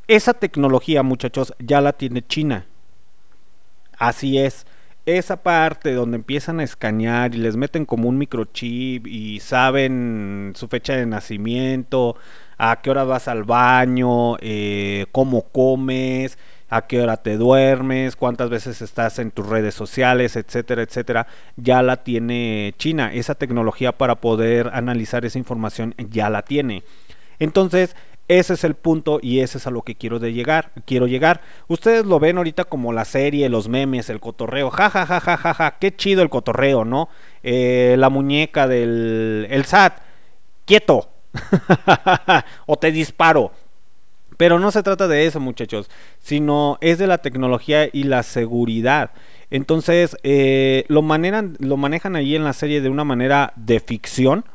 Esa 0.07 0.33
tecnología, 0.33 1.03
muchachos, 1.03 1.53
ya 1.59 1.81
la 1.81 1.93
tiene 1.93 2.25
China. 2.25 2.65
Así 3.97 4.39
es. 4.39 4.65
Esa 5.05 5.41
parte 5.41 5.93
donde 5.93 6.17
empiezan 6.17 6.59
a 6.59 6.63
escanear 6.63 7.33
y 7.33 7.39
les 7.39 7.55
meten 7.55 7.85
como 7.85 8.07
un 8.07 8.19
microchip 8.19 9.07
y 9.07 9.39
saben 9.39 10.53
su 10.55 10.67
fecha 10.67 10.95
de 10.95 11.07
nacimiento, 11.07 12.15
a 12.59 12.81
qué 12.81 12.91
hora 12.91 13.03
vas 13.03 13.27
al 13.27 13.43
baño, 13.43 14.37
eh, 14.41 15.07
cómo 15.11 15.43
comes, 15.49 16.37
a 16.69 16.85
qué 16.87 17.01
hora 17.01 17.17
te 17.17 17.37
duermes, 17.37 18.15
cuántas 18.15 18.49
veces 18.49 18.81
estás 18.81 19.17
en 19.17 19.31
tus 19.31 19.47
redes 19.47 19.73
sociales, 19.73 20.35
etcétera, 20.35 20.83
etcétera, 20.83 21.27
ya 21.57 21.81
la 21.81 22.03
tiene 22.03 22.75
China. 22.77 23.11
Esa 23.11 23.35
tecnología 23.35 23.97
para 23.97 24.15
poder 24.15 24.69
analizar 24.73 25.25
esa 25.25 25.39
información 25.39 25.95
ya 25.97 26.29
la 26.29 26.43
tiene. 26.43 26.83
Entonces, 27.39 27.95
ese 28.39 28.53
es 28.53 28.63
el 28.63 28.75
punto 28.75 29.19
y 29.21 29.39
ese 29.41 29.57
es 29.57 29.67
a 29.67 29.71
lo 29.71 29.81
que 29.81 29.95
quiero 29.95 30.17
llegar, 30.17 30.71
quiero 30.85 31.05
llegar. 31.05 31.41
Ustedes 31.67 32.05
lo 32.05 32.17
ven 32.17 32.37
ahorita 32.37 32.63
como 32.63 32.93
la 32.93 33.03
serie, 33.03 33.49
los 33.49 33.67
memes, 33.67 34.09
el 34.09 34.21
cotorreo, 34.21 34.69
ja 34.69 34.89
ja 34.89 35.05
ja 35.05 35.19
ja 35.19 35.35
ja, 35.35 35.53
ja. 35.53 35.77
qué 35.79 35.93
chido 35.93 36.21
el 36.21 36.29
cotorreo, 36.29 36.85
¿no? 36.85 37.09
Eh, 37.43 37.95
la 37.97 38.09
muñeca 38.09 38.69
del 38.69 39.47
el 39.49 39.65
SAT, 39.65 39.97
quieto, 40.65 41.09
o 42.65 42.77
te 42.77 42.93
disparo. 42.93 43.51
Pero 44.37 44.59
no 44.59 44.71
se 44.71 44.81
trata 44.81 45.09
de 45.09 45.25
eso, 45.25 45.41
muchachos, 45.41 45.89
sino 46.19 46.77
es 46.79 46.97
de 46.99 47.07
la 47.07 47.17
tecnología 47.17 47.89
y 47.91 48.03
la 48.03 48.23
seguridad. 48.23 49.11
Entonces, 49.49 50.15
eh, 50.23 50.85
lo, 50.87 51.01
manejan, 51.01 51.57
lo 51.59 51.75
manejan 51.75 52.15
ahí 52.15 52.37
en 52.37 52.45
la 52.45 52.53
serie 52.53 52.79
de 52.79 52.89
una 52.89 53.03
manera 53.03 53.51
de 53.57 53.81
ficción. 53.81 54.45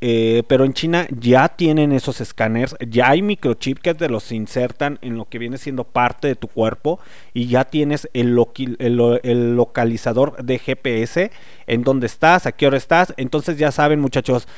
Eh, 0.00 0.42
pero 0.46 0.64
en 0.64 0.72
China 0.72 1.06
ya 1.10 1.48
tienen 1.48 1.92
esos 1.92 2.20
escáneres, 2.20 2.74
ya 2.88 3.10
hay 3.10 3.22
microchip 3.22 3.78
que 3.78 3.94
te 3.94 4.08
los 4.08 4.32
insertan 4.32 4.98
en 5.02 5.16
lo 5.16 5.28
que 5.28 5.38
viene 5.38 5.58
siendo 5.58 5.84
parte 5.84 6.28
de 6.28 6.36
tu 6.36 6.48
cuerpo 6.48 7.00
y 7.34 7.46
ya 7.46 7.64
tienes 7.64 8.08
el, 8.14 8.38
el 8.78 9.56
localizador 9.56 10.42
de 10.42 10.58
GPS 10.58 11.30
en 11.66 11.82
dónde 11.82 12.06
estás, 12.06 12.46
a 12.46 12.52
qué 12.52 12.66
hora 12.66 12.76
estás. 12.76 13.14
Entonces 13.16 13.58
ya 13.58 13.72
saben 13.72 14.00
muchachos, 14.00 14.48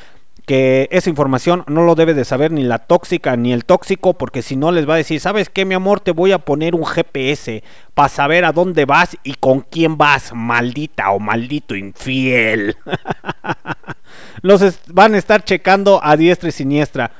que 0.47 0.89
esa 0.90 1.10
información 1.10 1.64
no 1.69 1.82
lo 1.82 1.94
debe 1.94 2.14
de 2.14 2.24
saber 2.24 2.51
ni 2.51 2.62
la 2.62 2.78
tóxica 2.78 3.36
ni 3.36 3.52
el 3.52 3.64
tóxico, 3.64 4.14
porque 4.14 4.43
si 4.43 4.56
no 4.56 4.73
les 4.73 4.89
va 4.89 4.94
a 4.94 4.98
decir, 4.98 5.20
¿sabes 5.20 5.48
qué, 5.48 5.64
mi 5.64 5.74
amor? 5.74 6.01
Te 6.01 6.10
voy 6.10 6.32
a 6.32 6.39
poner 6.39 6.74
un 6.74 6.85
GPS 6.85 7.62
para 7.94 8.09
saber 8.09 8.44
a 8.44 8.52
dónde 8.52 8.85
vas 8.85 9.16
y 9.23 9.35
con 9.35 9.60
quién 9.60 9.97
vas, 9.97 10.32
maldita 10.35 11.10
o 11.12 11.19
maldito 11.19 11.74
infiel. 11.77 12.77
Los 14.43 14.81
van 14.89 15.14
a 15.14 15.19
estar 15.19 15.44
checando 15.44 16.01
a 16.02 16.16
diestra 16.16 16.48
y 16.48 16.52
siniestra. 16.52 17.12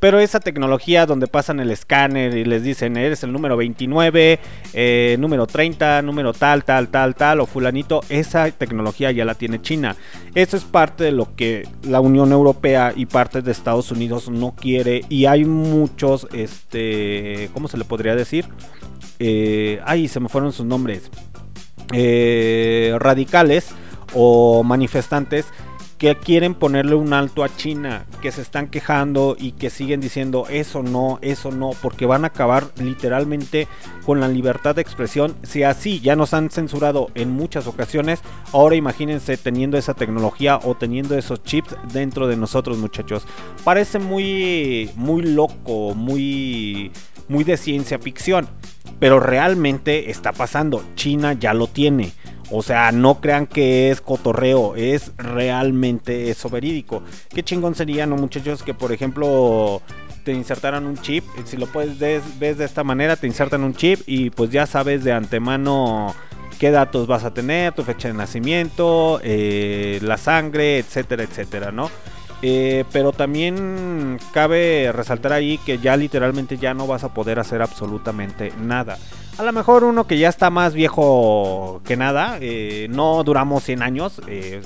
Pero 0.00 0.20
esa 0.20 0.38
tecnología 0.38 1.06
donde 1.06 1.26
pasan 1.26 1.58
el 1.58 1.70
escáner 1.72 2.36
y 2.36 2.44
les 2.44 2.62
dicen, 2.62 2.96
eres 2.96 3.24
el 3.24 3.32
número 3.32 3.56
29, 3.56 4.38
eh, 4.72 5.16
número 5.18 5.46
30, 5.46 6.02
número 6.02 6.32
tal, 6.32 6.64
tal, 6.64 6.88
tal, 6.88 7.16
tal, 7.16 7.40
o 7.40 7.46
fulanito, 7.46 8.02
esa 8.08 8.48
tecnología 8.52 9.10
ya 9.10 9.24
la 9.24 9.34
tiene 9.34 9.60
China. 9.60 9.96
Eso 10.36 10.56
es 10.56 10.64
parte 10.64 11.02
de 11.02 11.12
lo 11.12 11.34
que 11.34 11.66
la 11.82 12.00
Unión 12.00 12.30
Europea 12.30 12.92
y 12.94 13.06
parte 13.06 13.42
de 13.42 13.50
Estados 13.50 13.90
Unidos 13.90 14.28
no 14.28 14.54
quiere. 14.54 15.02
Y 15.08 15.26
hay 15.26 15.44
muchos, 15.44 16.28
este, 16.32 17.50
¿cómo 17.52 17.66
se 17.66 17.76
le 17.76 17.84
podría 17.84 18.14
decir? 18.14 18.46
Eh, 19.18 19.80
ay, 19.84 20.06
se 20.06 20.20
me 20.20 20.28
fueron 20.28 20.52
sus 20.52 20.64
nombres. 20.64 21.10
Eh, 21.92 22.94
radicales 22.98 23.70
o 24.14 24.62
manifestantes 24.62 25.46
que 25.98 26.14
quieren 26.16 26.54
ponerle 26.54 26.94
un 26.94 27.12
alto 27.12 27.42
a 27.42 27.54
China, 27.54 28.06
que 28.22 28.30
se 28.30 28.40
están 28.40 28.68
quejando 28.68 29.36
y 29.38 29.52
que 29.52 29.68
siguen 29.68 30.00
diciendo 30.00 30.46
eso 30.48 30.84
no, 30.84 31.18
eso 31.22 31.50
no, 31.50 31.70
porque 31.82 32.06
van 32.06 32.24
a 32.24 32.28
acabar 32.28 32.68
literalmente 32.76 33.66
con 34.06 34.20
la 34.20 34.28
libertad 34.28 34.76
de 34.76 34.82
expresión. 34.82 35.34
Si 35.42 35.64
así 35.64 35.98
ya 36.00 36.14
nos 36.14 36.34
han 36.34 36.50
censurado 36.50 37.08
en 37.16 37.30
muchas 37.30 37.66
ocasiones, 37.66 38.20
ahora 38.52 38.76
imagínense 38.76 39.36
teniendo 39.36 39.76
esa 39.76 39.94
tecnología 39.94 40.60
o 40.62 40.76
teniendo 40.76 41.18
esos 41.18 41.42
chips 41.42 41.74
dentro 41.92 42.28
de 42.28 42.36
nosotros, 42.36 42.78
muchachos. 42.78 43.26
Parece 43.64 43.98
muy, 43.98 44.90
muy 44.94 45.22
loco, 45.22 45.94
muy, 45.96 46.92
muy 47.26 47.42
de 47.42 47.56
ciencia 47.56 47.98
ficción, 47.98 48.48
pero 49.00 49.18
realmente 49.18 50.10
está 50.10 50.32
pasando. 50.32 50.84
China 50.94 51.32
ya 51.32 51.54
lo 51.54 51.66
tiene. 51.66 52.12
O 52.50 52.62
sea, 52.62 52.92
no 52.92 53.20
crean 53.20 53.46
que 53.46 53.90
es 53.90 54.00
cotorreo, 54.00 54.74
es 54.74 55.12
realmente 55.18 56.30
eso 56.30 56.48
verídico. 56.48 57.02
Qué 57.34 57.42
chingón 57.42 57.74
sería, 57.74 58.06
¿no, 58.06 58.16
muchachos? 58.16 58.62
Que 58.62 58.72
por 58.74 58.90
ejemplo 58.92 59.82
te 60.24 60.32
insertaran 60.32 60.86
un 60.86 60.96
chip. 60.96 61.24
Si 61.44 61.56
lo 61.56 61.66
puedes 61.66 61.98
des- 61.98 62.38
ves 62.38 62.56
de 62.58 62.64
esta 62.64 62.84
manera, 62.84 63.16
te 63.16 63.26
insertan 63.26 63.64
un 63.64 63.74
chip 63.74 64.00
y 64.06 64.30
pues 64.30 64.50
ya 64.50 64.66
sabes 64.66 65.04
de 65.04 65.12
antemano 65.12 66.14
qué 66.58 66.70
datos 66.70 67.06
vas 67.06 67.24
a 67.24 67.32
tener, 67.34 67.72
tu 67.72 67.82
fecha 67.84 68.08
de 68.08 68.14
nacimiento, 68.14 69.20
eh, 69.22 69.98
la 70.02 70.16
sangre, 70.16 70.78
etcétera, 70.78 71.22
etcétera, 71.24 71.70
¿no? 71.70 71.90
Eh, 72.42 72.84
pero 72.92 73.12
también 73.12 74.18
cabe 74.32 74.90
resaltar 74.92 75.32
ahí 75.32 75.58
que 75.66 75.78
ya 75.78 75.96
literalmente 75.96 76.56
ya 76.56 76.72
no 76.72 76.86
vas 76.86 77.04
a 77.04 77.12
poder 77.12 77.38
hacer 77.38 77.62
absolutamente 77.62 78.52
nada. 78.60 78.96
A 79.38 79.44
lo 79.44 79.52
mejor 79.52 79.84
uno 79.84 80.06
que 80.06 80.18
ya 80.18 80.28
está 80.28 80.50
más 80.50 80.74
viejo 80.74 81.80
que 81.84 81.96
nada, 81.96 82.38
eh, 82.40 82.88
no 82.90 83.22
duramos 83.22 83.62
100 83.62 83.82
años. 83.82 84.20
eh, 84.26 84.60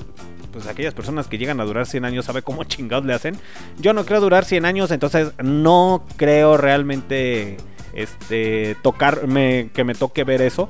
pues 0.52 0.66
aquellas 0.66 0.94
personas 0.94 1.28
que 1.28 1.38
llegan 1.38 1.60
a 1.60 1.64
durar 1.64 1.86
100 1.86 2.04
años 2.04 2.26
sabe 2.26 2.42
cómo 2.42 2.64
chingados 2.64 3.04
le 3.04 3.14
hacen. 3.14 3.36
Yo 3.78 3.92
no 3.92 4.04
creo 4.04 4.20
durar 4.20 4.44
100 4.44 4.64
años, 4.64 4.90
entonces 4.90 5.32
no 5.42 6.04
creo 6.16 6.56
realmente 6.56 7.56
este 7.94 8.76
tocarme 8.82 9.70
que 9.74 9.84
me 9.84 9.94
toque 9.94 10.24
ver 10.24 10.42
eso. 10.42 10.68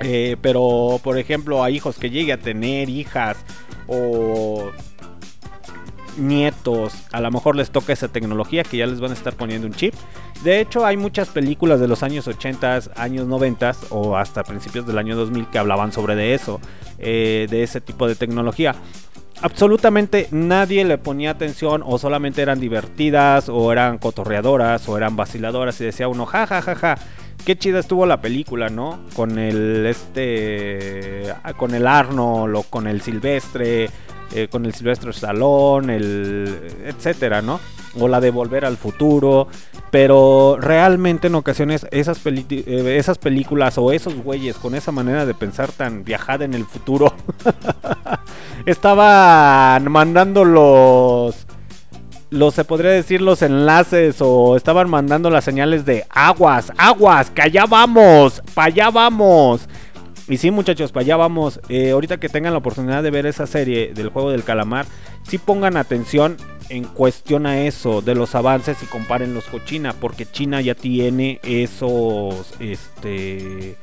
Eh, 0.00 0.36
pero 0.40 0.98
por 1.02 1.18
ejemplo 1.18 1.62
a 1.62 1.70
hijos 1.70 1.98
que 1.98 2.10
llegue 2.10 2.32
a 2.32 2.38
tener 2.38 2.88
hijas 2.88 3.36
o 3.86 4.70
nietos, 6.18 6.94
a 7.12 7.20
lo 7.20 7.30
mejor 7.30 7.56
les 7.56 7.70
toca 7.70 7.92
esa 7.92 8.08
tecnología 8.08 8.64
que 8.64 8.76
ya 8.76 8.86
les 8.86 9.00
van 9.00 9.10
a 9.10 9.14
estar 9.14 9.34
poniendo 9.34 9.66
un 9.66 9.74
chip. 9.74 9.94
De 10.42 10.60
hecho, 10.60 10.86
hay 10.86 10.96
muchas 10.96 11.28
películas 11.28 11.80
de 11.80 11.88
los 11.88 12.02
años 12.02 12.26
80, 12.26 12.80
años 12.96 13.26
90 13.26 13.72
o 13.90 14.16
hasta 14.16 14.42
principios 14.42 14.86
del 14.86 14.98
año 14.98 15.16
2000 15.16 15.48
que 15.48 15.58
hablaban 15.58 15.92
sobre 15.92 16.16
de 16.16 16.34
eso, 16.34 16.60
eh, 16.98 17.46
de 17.50 17.62
ese 17.62 17.80
tipo 17.80 18.08
de 18.08 18.14
tecnología. 18.14 18.74
Absolutamente 19.42 20.28
nadie 20.32 20.84
le 20.84 20.98
ponía 20.98 21.30
atención 21.30 21.82
o 21.86 21.98
solamente 21.98 22.42
eran 22.42 22.60
divertidas 22.60 23.48
o 23.48 23.72
eran 23.72 23.96
cotorreadoras 23.96 24.86
o 24.88 24.98
eran 24.98 25.16
vaciladoras 25.16 25.80
y 25.80 25.84
decía 25.84 26.08
uno, 26.08 26.26
ja, 26.26 26.46
ja, 26.46 26.60
ja, 26.60 26.74
ja. 26.74 26.98
Qué 27.44 27.56
chida 27.56 27.78
estuvo 27.80 28.06
la 28.06 28.20
película, 28.20 28.68
¿no? 28.68 29.00
Con 29.14 29.38
el 29.38 29.86
este 29.86 31.32
con 31.56 31.74
el 31.74 31.86
Arnold 31.86 32.56
o 32.56 32.62
con 32.64 32.86
el 32.86 33.00
Silvestre, 33.00 33.88
eh, 34.32 34.48
con 34.48 34.66
el 34.66 34.74
Silvestre 34.74 35.12
Salón, 35.12 35.90
el 35.90 36.76
etcétera, 36.84 37.42
¿no? 37.42 37.60
O 37.98 38.06
la 38.08 38.20
de 38.20 38.30
Volver 38.30 38.64
al 38.64 38.76
Futuro, 38.76 39.48
pero 39.90 40.56
realmente 40.60 41.26
en 41.26 41.34
ocasiones 41.34 41.86
esas, 41.90 42.20
eh, 42.24 42.96
esas 42.96 43.18
películas 43.18 43.76
o 43.78 43.90
esos 43.90 44.14
güeyes 44.14 44.56
con 44.56 44.74
esa 44.76 44.92
manera 44.92 45.26
de 45.26 45.34
pensar 45.34 45.72
tan 45.72 46.04
viajada 46.04 46.44
en 46.44 46.54
el 46.54 46.64
futuro 46.64 47.12
estaban 48.66 49.90
mandando 49.90 50.44
los 50.44 51.46
los 52.30 52.54
se 52.54 52.64
podría 52.64 52.92
decir 52.92 53.20
los 53.20 53.42
enlaces 53.42 54.16
o 54.20 54.56
estaban 54.56 54.88
mandando 54.88 55.30
las 55.30 55.44
señales 55.44 55.84
de 55.84 56.04
aguas, 56.08 56.72
aguas, 56.78 57.30
que 57.30 57.42
allá 57.42 57.66
vamos, 57.66 58.42
para 58.54 58.68
allá 58.68 58.90
vamos. 58.90 59.68
Y 60.28 60.36
sí, 60.36 60.52
muchachos, 60.52 60.92
para 60.92 61.02
allá 61.02 61.16
vamos. 61.16 61.60
Eh, 61.68 61.90
ahorita 61.90 62.18
que 62.20 62.28
tengan 62.28 62.52
la 62.52 62.58
oportunidad 62.58 63.02
de 63.02 63.10
ver 63.10 63.26
esa 63.26 63.48
serie 63.48 63.92
del 63.94 64.10
juego 64.10 64.30
del 64.30 64.44
calamar, 64.44 64.86
sí 65.24 65.38
pongan 65.38 65.76
atención 65.76 66.36
en 66.68 66.84
cuestión 66.84 67.46
a 67.46 67.62
eso, 67.62 68.00
de 68.00 68.14
los 68.14 68.36
avances 68.36 68.80
y 68.80 68.86
compárenlos 68.86 69.44
con 69.46 69.64
China, 69.64 69.92
porque 70.00 70.24
China 70.24 70.60
ya 70.60 70.76
tiene 70.76 71.40
esos, 71.42 72.54
este, 72.60 73.76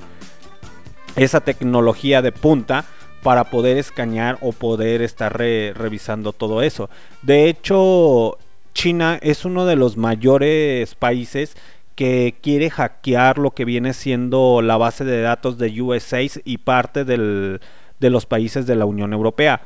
esa 1.17 1.41
tecnología 1.41 2.21
de 2.21 2.31
punta 2.31 2.85
para 3.27 3.43
poder 3.43 3.77
escanear 3.77 4.37
o 4.39 4.53
poder 4.53 5.01
estar 5.01 5.37
re- 5.37 5.73
revisando 5.75 6.31
todo 6.31 6.61
eso. 6.61 6.89
De 7.23 7.49
hecho, 7.49 8.37
China 8.73 9.19
es 9.21 9.43
uno 9.43 9.65
de 9.65 9.75
los 9.75 9.97
mayores 9.97 10.95
países 10.95 11.57
que 11.95 12.35
quiere 12.41 12.69
hackear 12.69 13.37
lo 13.37 13.51
que 13.51 13.65
viene 13.65 13.91
siendo 13.93 14.61
la 14.61 14.77
base 14.77 15.03
de 15.03 15.19
datos 15.19 15.57
de 15.57 15.81
USA 15.81 16.21
y 16.45 16.59
parte 16.59 17.03
de 17.03 17.59
los 17.99 18.25
países 18.25 18.65
de 18.65 18.77
la 18.77 18.85
Unión 18.85 19.11
Europea. 19.11 19.59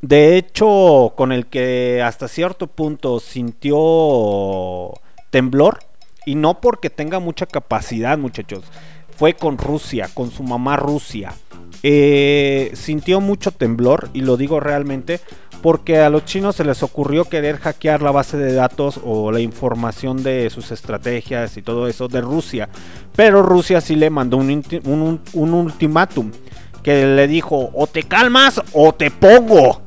De 0.00 0.36
hecho, 0.36 1.12
con 1.16 1.32
el 1.32 1.46
que 1.46 2.02
hasta 2.04 2.28
cierto 2.28 2.68
punto 2.68 3.18
sintió 3.18 4.92
temblor, 5.30 5.80
y 6.24 6.36
no 6.36 6.60
porque 6.60 6.88
tenga 6.88 7.18
mucha 7.18 7.46
capacidad, 7.46 8.16
muchachos, 8.16 8.62
fue 9.16 9.34
con 9.34 9.58
Rusia, 9.58 10.08
con 10.14 10.30
su 10.30 10.44
mamá 10.44 10.76
Rusia. 10.76 11.34
Eh, 11.82 12.70
sintió 12.74 13.20
mucho 13.20 13.50
temblor, 13.50 14.08
y 14.12 14.20
lo 14.22 14.36
digo 14.36 14.60
realmente, 14.60 15.20
porque 15.62 15.98
a 15.98 16.10
los 16.10 16.24
chinos 16.24 16.56
se 16.56 16.64
les 16.64 16.82
ocurrió 16.82 17.24
querer 17.26 17.58
hackear 17.58 18.02
la 18.02 18.10
base 18.10 18.36
de 18.36 18.52
datos 18.52 19.00
o 19.04 19.30
la 19.30 19.40
información 19.40 20.22
de 20.22 20.50
sus 20.50 20.70
estrategias 20.72 21.56
y 21.56 21.62
todo 21.62 21.86
eso 21.88 22.08
de 22.08 22.20
Rusia. 22.20 22.68
Pero 23.14 23.42
Rusia 23.42 23.80
sí 23.80 23.94
le 23.96 24.10
mandó 24.10 24.36
un, 24.38 24.50
un- 24.84 25.20
un- 25.32 25.54
ultimátum 25.54 26.30
que 26.82 27.06
le 27.06 27.28
dijo, 27.28 27.70
o 27.74 27.86
te 27.86 28.02
calmas 28.02 28.60
o 28.72 28.92
te 28.92 29.10
pongo. 29.12 29.82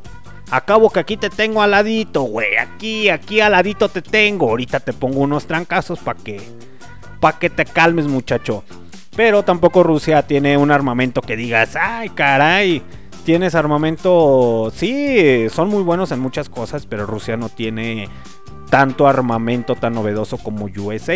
Acabo 0.52 0.90
que 0.92 1.00
aquí 1.02 1.18
te 1.18 1.30
tengo 1.30 1.62
al 1.62 1.72
ladito, 1.72 2.22
güey. 2.22 2.56
Aquí, 2.58 3.10
aquí 3.10 3.42
al 3.42 3.52
ladito 3.52 3.90
te 3.90 4.02
tengo. 4.02 4.50
Ahorita 4.50 4.80
te 4.80 4.94
pongo 4.94 5.20
unos 5.22 5.46
trancazos 5.46 6.00
para 6.00 6.20
que, 6.20 6.40
para 7.20 7.38
que 7.38 7.50
te 7.50 7.66
calmes, 7.66 8.08
muchacho. 8.08 8.64
Pero 9.16 9.44
tampoco 9.44 9.84
Rusia 9.84 10.24
tiene 10.24 10.58
un 10.58 10.72
armamento 10.72 11.22
que 11.22 11.36
digas, 11.36 11.76
ay, 11.80 12.10
caray. 12.10 12.82
Tienes 13.24 13.56
armamento, 13.56 14.72
sí, 14.76 15.48
son 15.50 15.70
muy 15.70 15.82
buenos 15.82 16.12
en 16.12 16.20
muchas 16.20 16.48
cosas, 16.48 16.86
pero 16.86 17.08
Rusia 17.08 17.38
no 17.38 17.50
tiene 17.50 18.08
tanto 18.70 19.08
armamento 19.08 19.76
tan 19.76 19.94
novedoso 19.94 20.38
como 20.38 20.66
USA. 20.66 21.16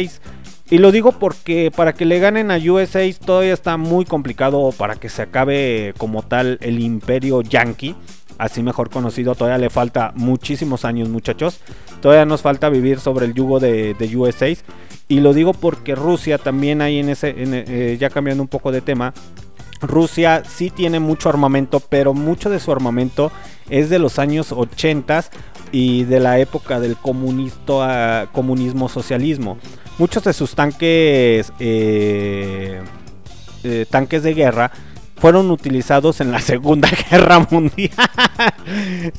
Y 0.72 0.78
lo 0.78 0.92
digo 0.92 1.14
porque 1.14 1.72
para 1.76 1.94
que 1.94 2.06
le 2.06 2.20
ganen 2.20 2.52
a 2.52 2.58
USA 2.58 3.02
todavía 3.26 3.54
está 3.54 3.78
muy 3.78 4.06
complicado 4.06 4.72
para 4.78 4.96
que 4.96 5.10
se 5.10 5.24
acabe 5.24 5.94
como 5.98 6.22
tal 6.22 6.60
el 6.62 6.80
imperio 6.80 7.42
yankee, 7.42 7.96
así 8.40 8.64
mejor 8.64 8.90
conocido, 8.90 9.36
todavía 9.36 9.60
le 9.60 9.70
falta 9.70 10.12
muchísimos 10.16 10.86
años 10.86 11.10
muchachos, 11.10 11.60
todavía 12.02 12.26
nos 12.26 12.42
falta 12.42 12.70
vivir 12.70 13.00
sobre 13.00 13.28
el 13.28 13.36
yugo 13.36 13.60
de, 13.60 13.94
de 13.94 14.18
USA. 14.18 14.48
Y 15.08 15.20
lo 15.20 15.34
digo 15.34 15.54
porque 15.54 15.96
Rusia 15.96 16.38
también 16.38 16.82
hay 16.82 17.00
en 17.00 17.10
ese, 17.10 17.34
eh, 17.36 17.98
ya 18.00 18.10
cambiando 18.10 18.42
un 18.42 18.48
poco 18.48 18.72
de 18.72 18.82
tema, 18.82 19.14
Rusia 19.82 20.44
sí 20.48 20.70
tiene 20.70 21.00
mucho 21.00 21.30
armamento, 21.30 21.80
pero 21.80 22.14
mucho 22.14 22.50
de 22.50 22.60
su 22.60 22.72
armamento 22.72 23.32
es 23.70 23.90
de 23.90 24.00
los 24.00 24.20
años 24.20 24.52
80 24.52 25.26
y 25.72 26.04
de 26.04 26.20
la 26.20 26.40
época 26.40 26.80
del 26.80 26.96
comunismo 26.98 28.90
socialismo. 28.90 29.58
Muchos 29.98 30.24
de 30.24 30.34
sus 30.34 30.56
tanques, 30.56 31.52
eh, 31.60 32.82
eh, 33.64 33.86
tanques 33.90 34.24
de 34.24 34.34
guerra 34.34 34.72
fueron 35.20 35.52
utilizados 35.52 36.22
en 36.22 36.32
la 36.32 36.40
Segunda 36.50 36.90
Guerra 37.10 37.46
Mundial. 37.50 37.92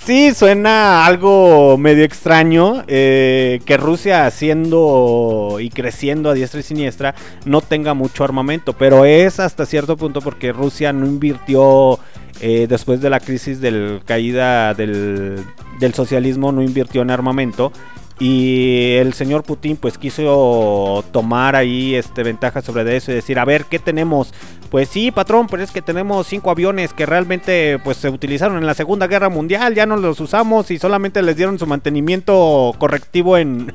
sí, 0.04 0.32
suena 0.34 1.06
algo 1.06 1.76
medio 1.78 2.04
extraño 2.04 2.84
eh, 2.88 3.60
que 3.64 3.76
Rusia 3.76 4.26
haciendo 4.26 5.58
y 5.60 5.70
creciendo 5.70 6.30
a 6.30 6.34
diestra 6.34 6.60
y 6.60 6.62
siniestra 6.62 7.14
no 7.44 7.60
tenga 7.60 7.94
mucho 7.94 8.24
armamento, 8.24 8.72
pero 8.72 9.04
es 9.04 9.40
hasta 9.40 9.66
cierto 9.66 9.96
punto 9.96 10.20
porque 10.20 10.52
Rusia 10.52 10.92
no 10.92 11.06
invirtió 11.06 11.98
eh, 12.40 12.66
después 12.68 13.00
de 13.00 13.10
la 13.10 13.20
crisis 13.20 13.60
del 13.60 14.00
caída 14.04 14.74
del, 14.74 15.44
del 15.78 15.94
socialismo, 15.94 16.52
no 16.52 16.62
invirtió 16.62 17.02
en 17.02 17.10
armamento. 17.10 17.72
Y 18.20 18.96
el 18.96 19.14
señor 19.14 19.44
Putin 19.44 19.78
pues 19.78 19.96
quiso 19.96 21.02
tomar 21.10 21.56
ahí 21.56 21.94
este 21.94 22.22
ventaja 22.22 22.60
sobre 22.60 22.94
eso 22.94 23.10
y 23.10 23.14
decir, 23.14 23.38
a 23.38 23.46
ver, 23.46 23.64
¿qué 23.64 23.78
tenemos? 23.78 24.34
Pues 24.70 24.90
sí, 24.90 25.10
patrón, 25.10 25.46
pero 25.50 25.62
es 25.62 25.70
que 25.70 25.80
tenemos 25.80 26.26
cinco 26.26 26.50
aviones 26.50 26.92
que 26.92 27.06
realmente 27.06 27.80
pues 27.82 27.96
se 27.96 28.10
utilizaron 28.10 28.58
en 28.58 28.66
la 28.66 28.74
Segunda 28.74 29.06
Guerra 29.06 29.30
Mundial, 29.30 29.74
ya 29.74 29.86
no 29.86 29.96
los 29.96 30.20
usamos 30.20 30.70
y 30.70 30.78
solamente 30.78 31.22
les 31.22 31.34
dieron 31.34 31.58
su 31.58 31.66
mantenimiento 31.66 32.74
correctivo 32.78 33.38
en 33.38 33.72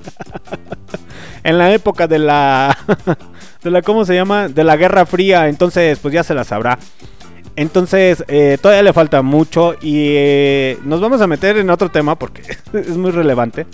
en 1.43 1.57
la 1.57 1.73
época 1.73 2.07
de 2.07 2.19
la 2.19 2.77
de 3.63 3.72
la 3.72 3.81
¿cómo 3.81 4.05
se 4.05 4.13
llama? 4.13 4.47
de 4.47 4.63
la 4.63 4.77
Guerra 4.77 5.07
Fría, 5.07 5.49
entonces 5.49 5.97
pues 5.97 6.13
ya 6.13 6.23
se 6.23 6.35
la 6.35 6.43
sabrá. 6.43 6.77
Entonces, 7.57 8.23
eh, 8.27 8.57
todavía 8.61 8.84
le 8.84 8.91
falta 8.93 9.22
mucho 9.22 9.76
y 9.81 10.09
eh, 10.09 10.77
nos 10.84 10.99
vamos 10.99 11.22
a 11.22 11.27
meter 11.27 11.57
en 11.57 11.69
otro 11.69 11.89
tema 11.89 12.19
porque 12.19 12.41
es 12.73 12.95
muy 12.95 13.11
relevante. 13.11 13.65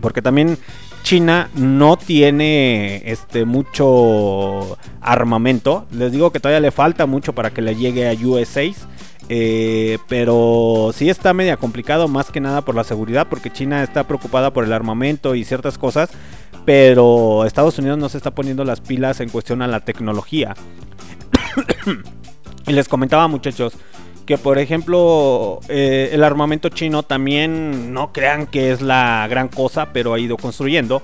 Porque 0.00 0.22
también 0.22 0.58
China 1.02 1.50
no 1.54 1.96
tiene 1.96 3.02
este 3.10 3.44
mucho 3.44 4.78
armamento. 5.00 5.86
Les 5.92 6.12
digo 6.12 6.30
que 6.30 6.40
todavía 6.40 6.60
le 6.60 6.70
falta 6.70 7.06
mucho 7.06 7.34
para 7.34 7.50
que 7.50 7.62
le 7.62 7.76
llegue 7.76 8.08
a 8.08 8.12
USA. 8.12 8.62
eh, 9.32 9.98
pero 10.08 10.90
sí 10.92 11.08
está 11.08 11.32
media 11.32 11.56
complicado 11.56 12.08
más 12.08 12.30
que 12.32 12.40
nada 12.40 12.62
por 12.62 12.74
la 12.74 12.82
seguridad 12.82 13.28
porque 13.30 13.52
China 13.52 13.84
está 13.84 14.02
preocupada 14.04 14.52
por 14.52 14.64
el 14.64 14.72
armamento 14.72 15.34
y 15.34 15.44
ciertas 15.44 15.78
cosas. 15.78 16.10
Pero 16.64 17.44
Estados 17.44 17.78
Unidos 17.78 17.98
no 17.98 18.08
se 18.08 18.18
está 18.18 18.32
poniendo 18.32 18.64
las 18.64 18.80
pilas 18.80 19.20
en 19.20 19.30
cuestión 19.30 19.62
a 19.62 19.66
la 19.66 19.80
tecnología. 19.80 20.54
y 22.66 22.72
les 22.72 22.88
comentaba 22.88 23.28
muchachos 23.28 23.74
que 24.30 24.38
por 24.38 24.60
ejemplo 24.60 25.58
eh, 25.68 26.10
el 26.12 26.22
armamento 26.22 26.68
chino 26.68 27.02
también 27.02 27.92
no 27.92 28.12
crean 28.12 28.46
que 28.46 28.70
es 28.70 28.80
la 28.80 29.26
gran 29.28 29.48
cosa, 29.48 29.92
pero 29.92 30.14
ha 30.14 30.20
ido 30.20 30.36
construyendo. 30.36 31.02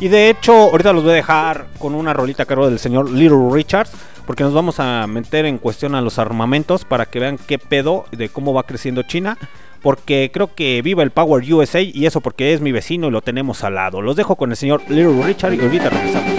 Y 0.00 0.08
de 0.08 0.28
hecho, 0.28 0.52
ahorita 0.52 0.92
los 0.92 1.04
voy 1.04 1.12
a 1.12 1.14
dejar 1.14 1.68
con 1.78 1.94
una 1.94 2.12
rolita 2.14 2.42
a 2.42 2.46
cargo 2.46 2.68
del 2.68 2.80
señor 2.80 3.12
Little 3.12 3.48
Richards, 3.52 3.92
porque 4.26 4.42
nos 4.42 4.54
vamos 4.54 4.80
a 4.80 5.06
meter 5.06 5.46
en 5.46 5.58
cuestión 5.58 5.94
a 5.94 6.00
los 6.00 6.18
armamentos 6.18 6.84
para 6.84 7.06
que 7.06 7.20
vean 7.20 7.38
qué 7.38 7.60
pedo 7.60 8.06
de 8.10 8.28
cómo 8.28 8.52
va 8.52 8.64
creciendo 8.64 9.04
China. 9.04 9.38
Porque 9.80 10.32
creo 10.34 10.52
que 10.52 10.82
viva 10.82 11.04
el 11.04 11.12
Power 11.12 11.44
USA 11.54 11.80
y 11.80 12.06
eso 12.06 12.20
porque 12.20 12.54
es 12.54 12.60
mi 12.60 12.72
vecino 12.72 13.06
y 13.06 13.12
lo 13.12 13.22
tenemos 13.22 13.62
al 13.62 13.76
lado. 13.76 14.02
Los 14.02 14.16
dejo 14.16 14.34
con 14.34 14.50
el 14.50 14.56
señor 14.56 14.82
Little 14.88 15.22
Richard 15.24 15.54
y 15.54 15.60
ahorita 15.60 15.90
regresamos. 15.90 16.32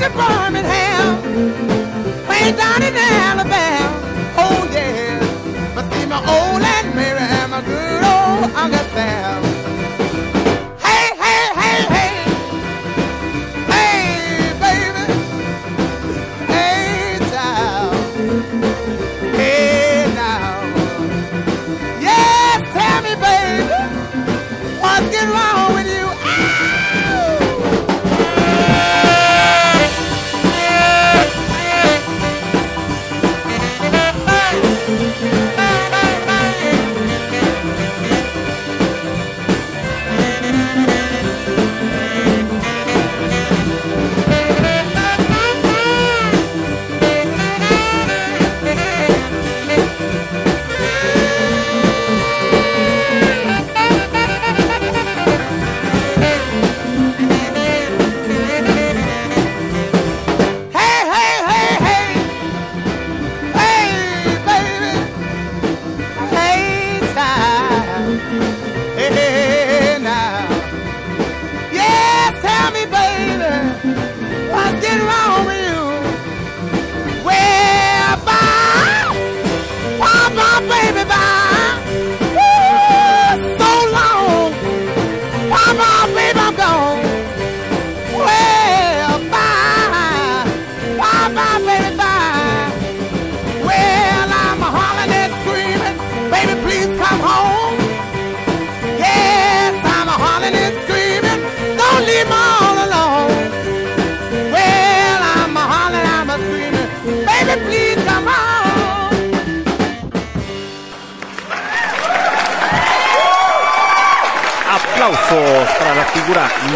To 0.00 0.08
Birmingham, 0.08 1.20
way 2.26 2.52
down 2.52 2.82
in 2.82 2.96
Alabama. 2.96 3.69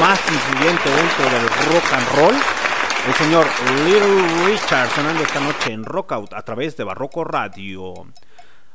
Más 0.04 0.20
influyente 0.30 0.90
dentro 0.90 1.24
del 1.30 1.48
rock 1.72 1.92
and 1.94 2.08
roll. 2.18 2.34
El 3.08 3.14
señor 3.14 3.46
Little 3.86 4.44
Richard 4.44 4.90
sonando 4.90 5.22
esta 5.22 5.40
noche 5.40 5.72
en 5.72 5.82
Rockout 5.82 6.34
a 6.34 6.42
través 6.42 6.76
de 6.76 6.84
Barroco 6.84 7.24
Radio. 7.24 7.94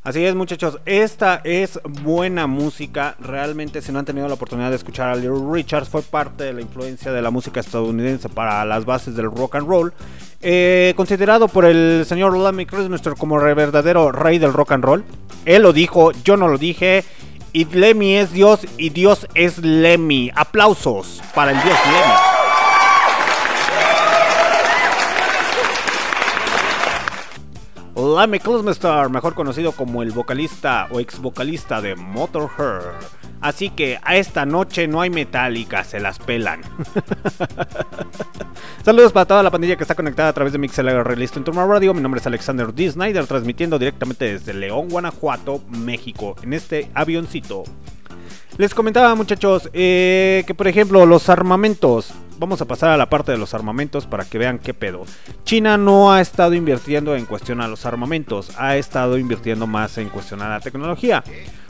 Así 0.01 0.25
es, 0.25 0.33
muchachos, 0.33 0.79
esta 0.87 1.41
es 1.43 1.79
buena 2.01 2.47
música. 2.47 3.15
Realmente, 3.19 3.83
si 3.83 3.91
no 3.91 3.99
han 3.99 4.05
tenido 4.05 4.27
la 4.27 4.33
oportunidad 4.33 4.71
de 4.71 4.77
escuchar 4.77 5.09
a 5.09 5.15
Little 5.15 5.53
Richard, 5.53 5.85
fue 5.85 6.01
parte 6.01 6.45
de 6.45 6.53
la 6.53 6.61
influencia 6.61 7.11
de 7.11 7.21
la 7.21 7.29
música 7.29 7.59
estadounidense 7.59 8.27
para 8.27 8.65
las 8.65 8.85
bases 8.85 9.15
del 9.15 9.29
rock 9.29 9.53
and 9.53 9.67
roll. 9.67 9.93
Eh, 10.41 10.95
considerado 10.95 11.47
por 11.47 11.65
el 11.65 12.05
señor 12.07 12.35
Lemmy 12.35 12.65
Kilmister 12.65 13.13
como 13.13 13.39
el 13.39 13.53
verdadero 13.53 14.11
rey 14.11 14.39
del 14.39 14.53
rock 14.53 14.71
and 14.71 14.83
roll. 14.83 15.05
Él 15.45 15.61
lo 15.61 15.73
dijo, 15.73 16.11
yo 16.23 16.37
no 16.37 16.47
lo 16.47 16.57
dije. 16.57 17.03
Y 17.51 17.65
Lemmy 17.65 18.15
es 18.15 18.31
Dios 18.31 18.61
y 18.77 18.89
Dios 18.89 19.27
es 19.33 19.57
Lemmy. 19.57 20.31
Aplausos 20.35 21.21
para 21.33 21.51
el 21.51 21.57
Dios 21.63 21.77
Lemmy. 21.85 22.38
Lemmy 28.17 28.39
mejor 29.09 29.33
conocido 29.35 29.71
como 29.71 30.01
el 30.01 30.11
vocalista 30.11 30.87
o 30.91 30.99
ex 30.99 31.19
vocalista 31.19 31.81
de 31.81 31.95
Motorhead. 31.95 32.81
Así 33.41 33.69
que 33.69 33.99
a 34.03 34.17
esta 34.17 34.45
noche 34.45 34.87
no 34.87 35.01
hay 35.01 35.09
metálica, 35.09 35.83
se 35.83 35.99
las 35.99 36.19
pelan. 36.19 36.61
Saludos 38.83 39.13
para 39.13 39.25
toda 39.25 39.43
la 39.43 39.51
pandilla 39.51 39.75
que 39.75 39.83
está 39.83 39.95
conectada 39.95 40.29
a 40.29 40.33
través 40.33 40.51
de 40.51 40.59
Mixeler 40.59 41.05
Release 41.05 41.37
en 41.37 41.43
Tomorrow 41.43 41.71
Radio. 41.71 41.93
Mi 41.93 42.01
nombre 42.01 42.19
es 42.19 42.27
Alexander 42.27 42.73
D. 42.73 42.91
Snyder, 42.91 43.27
transmitiendo 43.27 43.79
directamente 43.79 44.25
desde 44.25 44.53
León, 44.53 44.89
Guanajuato, 44.89 45.61
México, 45.69 46.35
en 46.41 46.53
este 46.53 46.89
avioncito. 46.93 47.63
Les 48.57 48.73
comentaba, 48.73 49.15
muchachos, 49.15 49.69
eh, 49.71 50.43
que 50.45 50.53
por 50.53 50.67
ejemplo, 50.67 51.05
los 51.05 51.29
armamentos. 51.29 52.13
Vamos 52.39 52.61
a 52.61 52.65
pasar 52.65 52.91
a 52.91 52.95
la 52.95 53.09
parte 53.09 53.33
de 53.33 53.37
los 53.37 53.53
armamentos 53.53 54.05
para 54.05 54.23
que 54.23 54.37
vean 54.37 54.59
qué 54.59 54.73
pedo. 54.73 55.03
China 55.43 55.77
no 55.77 56.13
ha 56.13 56.21
estado 56.21 56.53
invirtiendo 56.53 57.13
en 57.17 57.25
cuestión 57.25 57.59
a 57.59 57.67
los 57.67 57.85
armamentos, 57.85 58.53
ha 58.57 58.77
estado 58.77 59.17
invirtiendo 59.17 59.67
más 59.67 59.97
en 59.97 60.07
cuestión 60.07 60.41
a 60.41 60.47
la 60.47 60.61
tecnología. 60.61 61.21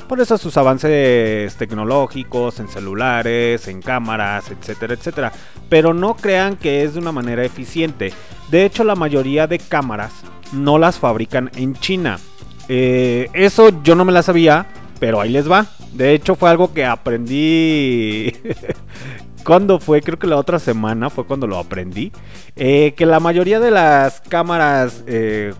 Por 0.08 0.20
eso 0.22 0.38
sus 0.38 0.58
avances 0.58 1.56
tecnológicos 1.56 2.60
en 2.60 2.68
celulares, 2.68 3.68
en 3.68 3.82
cámaras, 3.82 4.52
etcétera, 4.52 4.94
etcétera. 4.94 5.32
Pero 5.70 5.96
no 5.96 6.16
crean 6.16 6.56
que 6.56 6.84
es 6.84 6.94
de 6.94 7.00
una 7.00 7.12
manera 7.12 7.44
eficiente. 7.44 8.14
De 8.52 8.64
hecho, 8.64 8.84
la 8.84 8.94
mayoría 8.94 9.48
de 9.48 9.58
cámaras 9.58 10.14
no 10.54 10.78
las 10.78 11.00
fabrican 11.00 11.50
en 11.56 11.74
China. 11.74 12.20
Eh, 12.68 13.28
eso 13.34 13.82
yo 13.82 13.96
no 13.96 14.06
me 14.06 14.12
la 14.12 14.22
sabía, 14.22 14.68
pero 15.00 15.20
ahí 15.20 15.32
les 15.32 15.50
va. 15.50 15.66
De 15.94 16.14
hecho, 16.14 16.36
fue 16.36 16.52
algo 16.52 16.72
que 16.76 16.86
aprendí. 16.86 18.32
¿Cuándo 19.44 19.80
fue? 19.80 20.02
Creo 20.02 20.20
que 20.20 20.28
la 20.28 20.38
otra 20.38 20.60
semana 20.60 21.10
fue 21.10 21.26
cuando 21.26 21.48
lo 21.48 21.57
aprendí. 21.57 22.11
Eh, 22.56 22.94
que 22.95 23.06
la 23.06 23.20
mayoría 23.20 23.60
de 23.60 23.72
las 23.72 24.22
cámaras 24.22 25.03
eh, 25.07 25.53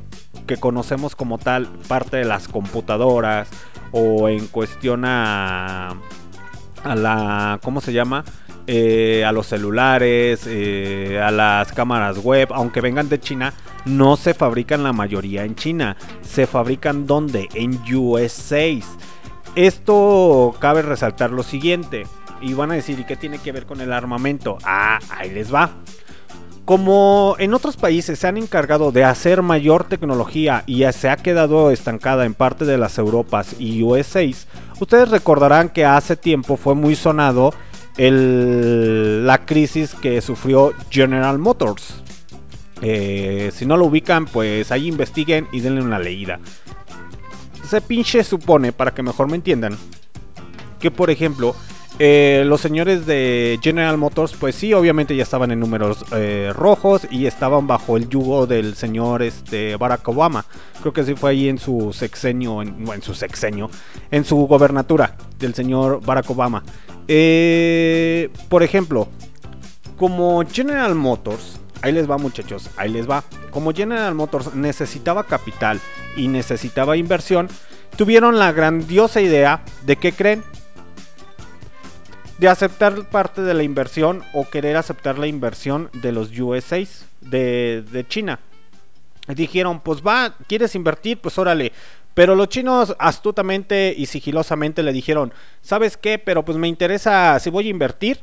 que 0.48 0.58
conocemos 0.58 1.16
como 1.16 1.38
tal, 1.38 1.68
parte 1.88 2.18
de 2.18 2.26
las 2.26 2.48
computadoras 2.48 3.50
o 3.92 4.30
en 4.30 4.48
cuestión 4.48 5.06
a, 5.06 5.96
a 6.84 6.96
la. 6.96 7.60
¿Cómo 7.64 7.82
se 7.82 7.94
llama? 7.94 8.26
Eh, 8.68 9.26
a 9.26 9.32
los 9.32 9.48
celulares, 9.48 10.46
a 10.46 11.32
las 11.32 11.72
cámaras 11.72 12.20
web, 12.20 12.50
aunque 12.52 12.82
vengan 12.82 13.10
de 13.10 13.20
China, 13.20 13.54
no 13.86 14.16
se 14.16 14.36
fabrican 14.36 14.84
la 14.84 14.94
mayoría 14.94 15.44
en 15.46 15.56
China. 15.56 15.98
Se 16.22 16.46
fabrican 16.46 17.08
donde? 17.08 17.50
En 17.56 17.80
USA. 17.96 18.68
Esto 19.56 20.56
cabe 20.60 20.84
resaltar 20.84 21.32
lo 21.32 21.42
siguiente. 21.42 22.06
Y 22.42 22.54
van 22.54 22.72
a 22.72 22.76
decir, 22.76 23.00
¿y 23.00 23.04
qué 23.04 23.16
tiene 23.16 23.38
que 23.40 23.52
ver 23.52 23.66
con 23.66 23.82
el 23.82 23.92
armamento? 23.92 24.58
Ah, 24.64 25.00
ahí 25.10 25.30
les 25.32 25.54
va. 25.54 25.72
Como 26.66 27.36
en 27.40 27.54
otros 27.54 27.78
países 27.78 28.20
se 28.20 28.28
han 28.28 28.38
encargado 28.38 28.92
de 28.92 29.04
hacer 29.04 29.42
mayor 29.42 29.86
tecnología 29.86 30.64
y 30.68 30.80
ya 30.80 30.92
se 30.92 31.10
ha 31.10 31.18
quedado 31.18 31.72
estancada 31.72 32.26
en 32.26 32.36
parte 32.36 32.64
de 32.66 32.78
las 32.78 32.98
Europas 33.00 33.56
y 33.58 33.82
USA, 33.82 34.22
ustedes 34.80 35.10
recordarán 35.10 35.70
que 35.70 35.84
hace 35.86 36.16
tiempo 36.16 36.58
fue 36.58 36.76
muy 36.76 36.96
sonado 36.96 37.54
el- 37.98 39.26
la 39.26 39.46
crisis 39.46 39.96
que 39.96 40.22
sufrió 40.22 40.74
General 40.92 41.40
Motors. 41.40 42.04
Eh, 42.82 43.52
si 43.54 43.66
no 43.66 43.76
lo 43.76 43.86
ubican, 43.86 44.26
pues 44.26 44.72
ahí 44.72 44.88
investiguen 44.88 45.48
y 45.52 45.62
denle 45.62 45.82
una 45.82 46.00
leída. 46.00 46.40
Se 47.68 47.82
pinche 47.82 48.24
supone, 48.24 48.72
para 48.72 48.94
que 48.94 49.04
mejor 49.04 49.28
me 49.28 49.36
entiendan, 49.36 49.76
que 50.80 50.92
por 50.92 51.10
ejemplo, 51.10 51.56
eh, 52.00 52.44
los 52.46 52.62
señores 52.62 53.06
de 53.06 53.60
General 53.62 53.98
Motors, 53.98 54.34
pues 54.40 54.56
sí, 54.56 54.74
obviamente 54.74 55.16
ya 55.16 55.24
estaban 55.24 55.52
en 55.52 55.60
números 55.60 56.06
eh, 56.14 56.52
rojos 56.56 57.06
y 57.12 57.26
estaban 57.26 57.68
bajo 57.68 57.98
el 57.98 58.08
yugo 58.08 58.48
del 58.48 58.76
señor 58.76 59.22
este, 59.22 59.76
Barack 59.76 60.08
Obama. 60.08 60.46
Creo 60.80 60.94
que 60.94 61.04
sí 61.04 61.14
fue 61.16 61.32
ahí 61.32 61.50
en 61.50 61.58
su 61.58 61.92
sexenio, 61.92 62.62
en, 62.62 62.88
en 62.88 63.02
su 63.02 63.14
sexenio, 63.14 63.70
en 64.12 64.24
su 64.24 64.38
gobernatura 64.48 65.18
del 65.38 65.54
señor 65.54 66.02
Barack 66.02 66.30
Obama. 66.30 66.64
Eh, 67.10 68.30
por 68.48 68.64
ejemplo, 68.64 69.10
como 69.98 70.42
General 70.50 70.96
Motors, 70.96 71.60
ahí 71.82 71.92
les 71.92 72.10
va 72.10 72.18
muchachos, 72.18 72.70
ahí 72.78 72.90
les 72.90 73.10
va. 73.10 73.24
Como 73.52 73.74
General 73.74 74.16
Motors 74.16 74.56
necesitaba 74.56 75.26
capital 75.26 75.82
y 76.16 76.30
necesitaba 76.30 76.96
inversión, 76.96 77.50
tuvieron 77.98 78.40
la 78.40 78.52
grandiosa 78.54 79.20
idea 79.20 79.64
de 79.86 79.98
que 79.98 80.14
creen 80.14 80.44
de 82.40 82.48
aceptar 82.48 83.10
parte 83.10 83.42
de 83.42 83.54
la 83.54 83.64
inversión 83.64 84.24
o 84.34 84.50
querer 84.50 84.78
aceptar 84.78 85.20
la 85.20 85.28
inversión 85.28 85.90
de 85.94 86.12
los 86.12 86.38
USA 86.38 86.80
de, 87.22 87.84
de 87.92 88.08
China. 88.08 88.40
Dijeron, 89.28 89.82
pues 89.82 90.02
va, 90.02 90.36
¿quieres 90.48 90.74
invertir? 90.74 91.20
Pues 91.20 91.38
órale. 91.38 91.74
Pero 92.14 92.36
los 92.36 92.50
chinos 92.50 92.96
astutamente 92.98 93.94
y 93.96 94.06
sigilosamente 94.06 94.84
le 94.84 94.94
dijeron, 94.94 95.34
¿sabes 95.62 95.98
qué? 95.98 96.18
Pero 96.18 96.44
pues 96.44 96.58
me 96.58 96.68
interesa, 96.68 97.38
si 97.40 97.50
voy 97.50 97.68
a 97.68 97.72
invertir, 97.72 98.20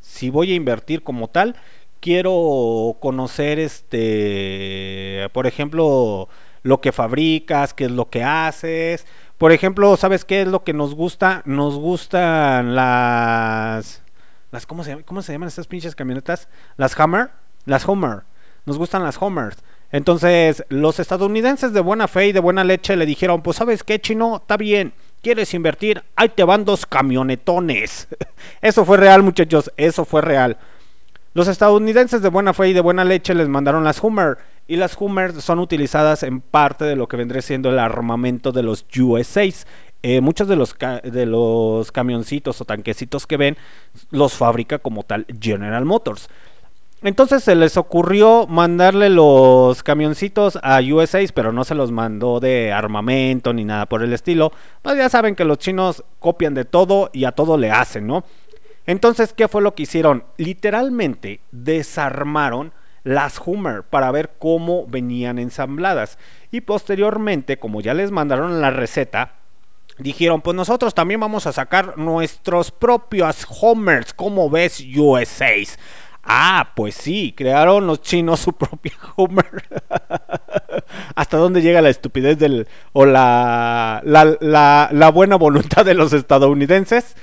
si 0.00 0.30
voy 0.30 0.52
a 0.52 0.54
invertir 0.54 1.02
como 1.02 1.28
tal, 1.28 1.56
quiero 2.00 2.96
conocer 3.00 3.58
este, 3.58 5.28
por 5.32 5.46
ejemplo, 5.46 6.28
lo 6.62 6.80
que 6.80 6.92
fabricas, 6.92 7.74
qué 7.74 7.86
es 7.86 7.90
lo 7.90 8.08
que 8.08 8.22
haces. 8.22 9.06
Por 9.38 9.52
ejemplo, 9.52 9.96
¿sabes 9.96 10.24
qué 10.24 10.42
es 10.42 10.48
lo 10.48 10.64
que 10.64 10.72
nos 10.72 10.94
gusta? 10.96 11.42
Nos 11.44 11.76
gustan 11.76 12.74
las 12.74 14.02
las 14.50 14.66
¿cómo 14.66 14.82
se, 14.82 15.04
cómo 15.04 15.22
se 15.22 15.32
llaman 15.32 15.48
estas 15.48 15.66
pinches 15.66 15.94
camionetas? 15.94 16.48
Las 16.76 16.98
Hummer, 16.98 17.30
las 17.64 17.86
Hummer. 17.86 18.24
Nos 18.64 18.78
gustan 18.78 19.04
las 19.04 19.20
Hummers. 19.20 19.58
Entonces, 19.90 20.64
los 20.68 20.98
estadounidenses 20.98 21.72
de 21.72 21.80
buena 21.80 22.08
fe 22.08 22.28
y 22.28 22.32
de 22.32 22.40
buena 22.40 22.64
leche 22.64 22.96
le 22.96 23.06
dijeron, 23.06 23.42
pues 23.42 23.56
sabes 23.56 23.84
qué, 23.84 24.00
chino, 24.00 24.36
está 24.36 24.56
bien, 24.56 24.92
¿quieres 25.22 25.54
invertir? 25.54 26.02
Ahí 26.16 26.28
te 26.28 26.44
van 26.44 26.64
dos 26.64 26.84
camionetones. 26.84 28.08
eso 28.60 28.84
fue 28.84 28.96
real, 28.98 29.22
muchachos, 29.22 29.72
eso 29.76 30.04
fue 30.04 30.20
real. 30.20 30.58
Los 31.34 31.48
estadounidenses 31.48 32.22
de 32.22 32.30
buena 32.30 32.54
fe 32.54 32.68
y 32.68 32.72
de 32.72 32.80
buena 32.80 33.04
leche 33.04 33.34
les 33.34 33.48
mandaron 33.48 33.84
las 33.84 34.02
Hummer. 34.02 34.38
Y 34.66 34.76
las 34.76 34.96
Hummer 34.98 35.40
son 35.40 35.58
utilizadas 35.58 36.22
en 36.22 36.40
parte 36.40 36.84
de 36.84 36.96
lo 36.96 37.08
que 37.08 37.16
vendría 37.16 37.42
siendo 37.42 37.70
el 37.70 37.78
armamento 37.78 38.52
de 38.52 38.62
los 38.62 38.86
USA. 38.98 39.44
Eh, 40.02 40.20
muchos 40.20 40.46
de 40.46 40.56
los, 40.56 40.76
de 41.02 41.26
los 41.26 41.90
camioncitos 41.90 42.60
o 42.60 42.64
tanquecitos 42.64 43.26
que 43.26 43.36
ven 43.36 43.56
los 44.10 44.34
fabrica 44.34 44.78
como 44.78 45.02
tal 45.02 45.26
General 45.40 45.84
Motors. 45.84 46.28
Entonces 47.02 47.44
se 47.44 47.54
les 47.54 47.76
ocurrió 47.76 48.48
mandarle 48.48 49.08
los 49.08 49.84
camioncitos 49.84 50.58
a 50.62 50.80
USA, 50.80 51.20
pero 51.32 51.52
no 51.52 51.62
se 51.62 51.76
los 51.76 51.92
mandó 51.92 52.40
de 52.40 52.72
armamento 52.72 53.52
ni 53.52 53.64
nada 53.64 53.86
por 53.86 54.02
el 54.02 54.12
estilo. 54.12 54.52
Pues 54.82 54.96
ya 54.96 55.08
saben 55.08 55.36
que 55.36 55.44
los 55.44 55.58
chinos 55.58 56.02
copian 56.18 56.54
de 56.54 56.64
todo 56.64 57.10
y 57.12 57.24
a 57.24 57.32
todo 57.32 57.56
le 57.56 57.70
hacen, 57.70 58.06
¿no? 58.08 58.24
Entonces, 58.88 59.34
¿qué 59.34 59.48
fue 59.48 59.60
lo 59.60 59.74
que 59.74 59.82
hicieron? 59.82 60.24
Literalmente 60.38 61.40
desarmaron 61.52 62.72
las 63.04 63.38
Hummer 63.44 63.82
para 63.82 64.10
ver 64.10 64.30
cómo 64.38 64.86
venían 64.86 65.38
ensambladas. 65.38 66.18
Y 66.50 66.62
posteriormente, 66.62 67.58
como 67.58 67.82
ya 67.82 67.92
les 67.92 68.10
mandaron 68.10 68.62
la 68.62 68.70
receta, 68.70 69.34
dijeron, 69.98 70.40
pues 70.40 70.56
nosotros 70.56 70.94
también 70.94 71.20
vamos 71.20 71.46
a 71.46 71.52
sacar 71.52 71.98
nuestros 71.98 72.70
propios 72.70 73.46
Homers, 73.60 74.14
como 74.14 74.48
ves 74.48 74.82
USAs. 74.96 75.78
Ah, 76.24 76.72
pues 76.74 76.94
sí, 76.94 77.34
crearon 77.36 77.86
los 77.86 78.00
chinos 78.00 78.40
su 78.40 78.54
propia 78.54 78.94
Homer. 79.16 79.64
¿Hasta 81.14 81.36
dónde 81.36 81.60
llega 81.60 81.82
la 81.82 81.90
estupidez 81.90 82.38
del 82.38 82.66
o 82.94 83.04
la, 83.04 84.00
la 84.02 85.10
buena 85.12 85.36
voluntad 85.36 85.84
de 85.84 85.92
los 85.92 86.14
estadounidenses? 86.14 87.14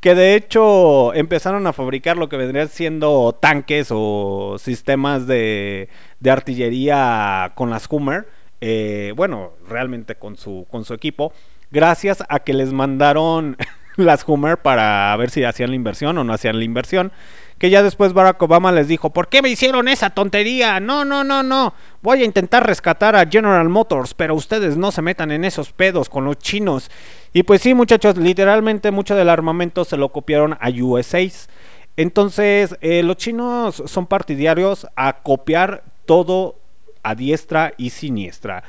Que 0.00 0.14
de 0.14 0.34
hecho 0.34 1.12
empezaron 1.14 1.66
a 1.66 1.74
fabricar 1.74 2.16
lo 2.16 2.30
que 2.30 2.38
vendrían 2.38 2.68
siendo 2.68 3.36
tanques 3.38 3.88
o 3.90 4.56
sistemas 4.58 5.26
de, 5.26 5.90
de 6.20 6.30
artillería 6.30 7.52
con 7.54 7.68
las 7.70 7.86
Hummer. 7.90 8.26
eh, 8.62 9.12
bueno, 9.16 9.52
realmente 9.68 10.14
con 10.14 10.36
su, 10.36 10.66
con 10.70 10.84
su 10.84 10.94
equipo. 10.94 11.32
Gracias 11.70 12.24
a 12.28 12.40
que 12.40 12.52
les 12.54 12.72
mandaron 12.72 13.56
las 13.96 14.26
Hummer 14.26 14.58
para 14.58 15.14
ver 15.16 15.30
si 15.30 15.44
hacían 15.44 15.70
la 15.70 15.76
inversión 15.76 16.16
o 16.18 16.24
no 16.24 16.32
hacían 16.32 16.58
la 16.58 16.64
inversión. 16.64 17.12
Que 17.60 17.68
ya 17.68 17.82
después 17.82 18.14
Barack 18.14 18.40
Obama 18.42 18.72
les 18.72 18.88
dijo, 18.88 19.10
¿por 19.10 19.28
qué 19.28 19.42
me 19.42 19.50
hicieron 19.50 19.86
esa 19.86 20.08
tontería? 20.08 20.80
No, 20.80 21.04
no, 21.04 21.24
no, 21.24 21.42
no. 21.42 21.74
Voy 22.00 22.22
a 22.22 22.24
intentar 22.24 22.66
rescatar 22.66 23.14
a 23.14 23.26
General 23.26 23.68
Motors, 23.68 24.14
pero 24.14 24.34
ustedes 24.34 24.78
no 24.78 24.90
se 24.90 25.02
metan 25.02 25.30
en 25.30 25.44
esos 25.44 25.70
pedos 25.70 26.08
con 26.08 26.24
los 26.24 26.38
chinos. 26.38 26.90
Y 27.34 27.42
pues 27.42 27.60
sí, 27.60 27.74
muchachos, 27.74 28.16
literalmente 28.16 28.90
mucho 28.90 29.14
del 29.14 29.28
armamento 29.28 29.84
se 29.84 29.98
lo 29.98 30.08
copiaron 30.08 30.56
a 30.58 30.70
USAs. 30.70 31.50
Entonces, 31.98 32.78
eh, 32.80 33.02
los 33.02 33.18
chinos 33.18 33.82
son 33.84 34.06
partidarios 34.06 34.86
a 34.96 35.18
copiar 35.22 35.84
todo 36.06 36.56
a 37.02 37.14
diestra 37.14 37.74
y 37.76 37.90
siniestra. 37.90 38.64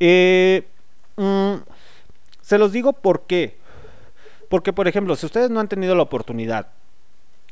Eh, 0.00 0.64
mm, 1.16 1.54
se 2.42 2.58
los 2.58 2.72
digo 2.72 2.92
por 2.92 3.22
qué. 3.22 3.56
Porque, 4.50 4.74
por 4.74 4.86
ejemplo, 4.86 5.16
si 5.16 5.24
ustedes 5.24 5.48
no 5.48 5.60
han 5.60 5.68
tenido 5.68 5.94
la 5.94 6.02
oportunidad 6.02 6.68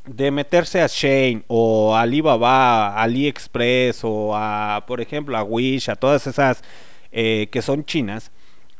de 0.06 0.30
meterse 0.30 0.80
a 0.80 0.86
Shane 0.88 1.44
o 1.46 1.94
a 1.94 2.02
Alibaba, 2.02 3.00
AliExpress 3.00 4.00
o 4.04 4.34
a, 4.34 4.84
por 4.86 5.00
ejemplo, 5.00 5.36
a 5.36 5.42
Wish, 5.42 5.88
a 5.88 5.96
todas 5.96 6.26
esas 6.26 6.62
eh, 7.12 7.48
que 7.50 7.62
son 7.62 7.84
chinas, 7.84 8.32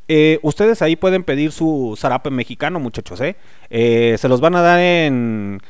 eh, 0.09 0.39
ustedes 0.43 0.83
ahí 0.83 0.97
pueden 0.97 1.25
pedir 1.25 1.53
su 1.53 1.95
zarape 1.99 2.31
mexicano, 2.31 2.81
muchachos, 2.81 3.21
¿eh? 3.21 3.37
Eh, 3.71 4.17
Se 4.19 4.29
los 4.29 4.41
van 4.41 4.57
a 4.57 4.61
dar 4.63 4.81
en 4.81 5.61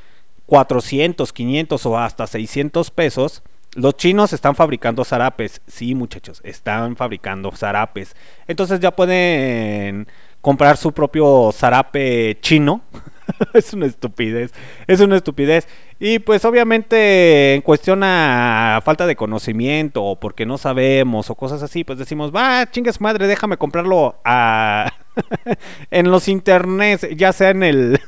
400, 0.46 1.32
500 1.32 1.86
o 1.86 1.98
hasta 1.98 2.26
600 2.26 2.90
pesos. 2.90 3.42
Los 3.74 3.96
chinos 3.96 4.32
están 4.32 4.54
fabricando 4.54 5.04
zarapes. 5.04 5.60
Sí, 5.66 5.94
muchachos, 5.94 6.40
están 6.44 6.96
fabricando 6.96 7.50
zarapes. 7.52 8.16
Entonces 8.46 8.80
ya 8.80 8.90
pueden 8.90 10.08
comprar 10.42 10.76
su 10.76 10.92
propio 10.92 11.50
zarape 11.52 12.36
chino. 12.40 12.82
es 13.54 13.72
una 13.72 13.86
estupidez. 13.86 14.52
Es 14.86 15.00
una 15.00 15.16
estupidez. 15.16 15.66
Y 15.98 16.18
pues 16.18 16.44
obviamente 16.44 17.54
en 17.54 17.62
cuestión 17.62 18.02
a 18.02 18.80
falta 18.84 19.06
de 19.06 19.16
conocimiento 19.16 20.04
o 20.04 20.20
porque 20.20 20.44
no 20.44 20.58
sabemos 20.58 21.30
o 21.30 21.34
cosas 21.36 21.62
así, 21.62 21.84
pues 21.84 21.98
decimos, 21.98 22.34
va, 22.34 22.68
chingas 22.70 23.00
madre, 23.00 23.26
déjame 23.26 23.56
comprarlo 23.56 24.16
a... 24.24 24.92
en 25.90 26.10
los 26.10 26.28
internets, 26.28 27.08
ya 27.16 27.32
sea 27.32 27.50
en 27.50 27.62
el... 27.62 28.00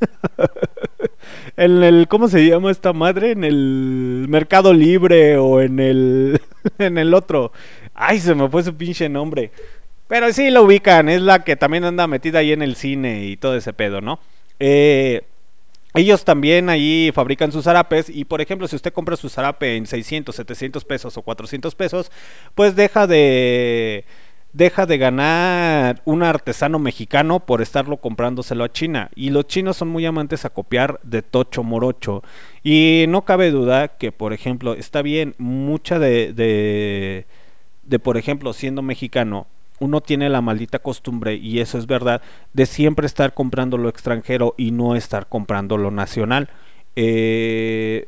en 1.56 1.82
el 1.82 2.08
¿cómo 2.08 2.28
se 2.28 2.46
llama 2.46 2.70
esta 2.70 2.92
madre? 2.92 3.32
En 3.32 3.44
el 3.44 4.26
Mercado 4.28 4.72
Libre 4.72 5.36
o 5.36 5.60
en 5.60 5.78
el 5.78 6.40
en 6.78 6.98
el 6.98 7.14
otro. 7.14 7.52
Ay, 7.94 8.18
se 8.18 8.34
me 8.34 8.48
fue 8.48 8.62
su 8.62 8.74
pinche 8.74 9.08
nombre. 9.08 9.52
Pero 10.12 10.30
sí 10.30 10.50
lo 10.50 10.64
ubican, 10.64 11.08
es 11.08 11.22
la 11.22 11.42
que 11.42 11.56
también 11.56 11.84
anda 11.84 12.06
metida 12.06 12.40
ahí 12.40 12.52
en 12.52 12.60
el 12.60 12.76
cine 12.76 13.24
y 13.24 13.38
todo 13.38 13.56
ese 13.56 13.72
pedo, 13.72 14.02
¿no? 14.02 14.20
Eh, 14.60 15.22
ellos 15.94 16.26
también 16.26 16.68
ahí 16.68 17.10
fabrican 17.14 17.50
sus 17.50 17.64
zarapes 17.64 18.10
y 18.10 18.26
por 18.26 18.42
ejemplo 18.42 18.68
si 18.68 18.76
usted 18.76 18.92
compra 18.92 19.16
su 19.16 19.30
zarape 19.30 19.74
en 19.74 19.86
600, 19.86 20.36
700 20.36 20.84
pesos 20.84 21.16
o 21.16 21.22
400 21.22 21.74
pesos, 21.74 22.12
pues 22.54 22.76
deja 22.76 23.06
de 23.06 24.04
deja 24.52 24.84
de 24.84 24.98
ganar 24.98 26.02
un 26.04 26.22
artesano 26.22 26.78
mexicano 26.78 27.46
por 27.46 27.62
estarlo 27.62 27.96
comprándoselo 27.96 28.64
a 28.64 28.70
China. 28.70 29.08
Y 29.14 29.30
los 29.30 29.46
chinos 29.46 29.78
son 29.78 29.88
muy 29.88 30.04
amantes 30.04 30.44
a 30.44 30.50
copiar 30.50 31.00
de 31.04 31.22
tocho 31.22 31.62
morocho. 31.62 32.22
Y 32.62 33.06
no 33.08 33.24
cabe 33.24 33.50
duda 33.50 33.96
que, 33.96 34.12
por 34.12 34.34
ejemplo, 34.34 34.74
está 34.74 35.00
bien, 35.00 35.34
mucha 35.38 35.98
de, 35.98 36.34
de 36.34 37.98
por 37.98 38.18
ejemplo, 38.18 38.52
siendo 38.52 38.82
mexicano, 38.82 39.46
uno 39.82 40.00
tiene 40.00 40.28
la 40.28 40.40
maldita 40.40 40.78
costumbre, 40.78 41.34
y 41.34 41.58
eso 41.58 41.76
es 41.76 41.86
verdad, 41.86 42.22
de 42.52 42.66
siempre 42.66 43.06
estar 43.06 43.34
comprando 43.34 43.78
lo 43.78 43.88
extranjero 43.88 44.54
y 44.56 44.70
no 44.70 44.94
estar 44.94 45.28
comprando 45.28 45.76
lo 45.76 45.90
nacional. 45.90 46.48
Eh, 46.94 48.06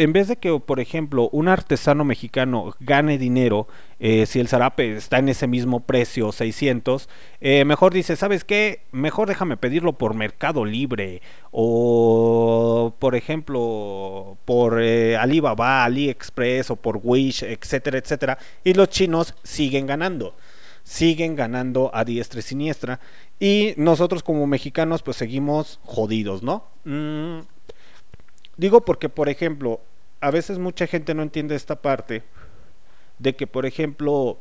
en 0.00 0.12
vez 0.12 0.28
de 0.28 0.36
que, 0.36 0.56
por 0.60 0.78
ejemplo, 0.78 1.28
un 1.32 1.48
artesano 1.48 2.04
mexicano 2.04 2.72
gane 2.78 3.18
dinero, 3.18 3.66
eh, 3.98 4.26
si 4.26 4.38
el 4.38 4.46
zarape 4.46 4.96
está 4.96 5.18
en 5.18 5.28
ese 5.28 5.48
mismo 5.48 5.80
precio, 5.80 6.30
600, 6.30 7.08
eh, 7.40 7.64
mejor 7.64 7.92
dice, 7.92 8.14
¿sabes 8.14 8.44
qué? 8.44 8.82
Mejor 8.92 9.26
déjame 9.26 9.56
pedirlo 9.56 9.94
por 9.94 10.14
Mercado 10.14 10.64
Libre 10.64 11.20
o, 11.50 12.94
por 13.00 13.16
ejemplo, 13.16 14.36
por 14.44 14.80
eh, 14.80 15.16
Alibaba, 15.16 15.84
AliExpress 15.84 16.70
o 16.70 16.76
por 16.76 17.00
Wish, 17.02 17.42
etcétera, 17.42 17.98
etcétera. 17.98 18.38
Y 18.62 18.74
los 18.74 18.90
chinos 18.90 19.34
siguen 19.42 19.88
ganando 19.88 20.36
siguen 20.88 21.36
ganando 21.36 21.90
a 21.92 22.02
diestra 22.06 22.40
y 22.40 22.42
siniestra. 22.42 22.98
Y 23.38 23.74
nosotros 23.76 24.22
como 24.22 24.46
mexicanos 24.46 25.02
pues 25.02 25.18
seguimos 25.18 25.80
jodidos, 25.84 26.42
¿no? 26.42 26.64
Mm, 26.84 27.40
digo 28.56 28.84
porque, 28.86 29.10
por 29.10 29.28
ejemplo, 29.28 29.80
a 30.20 30.30
veces 30.30 30.58
mucha 30.58 30.86
gente 30.86 31.14
no 31.14 31.22
entiende 31.22 31.54
esta 31.54 31.82
parte 31.82 32.22
de 33.18 33.36
que, 33.36 33.46
por 33.46 33.66
ejemplo, 33.66 34.38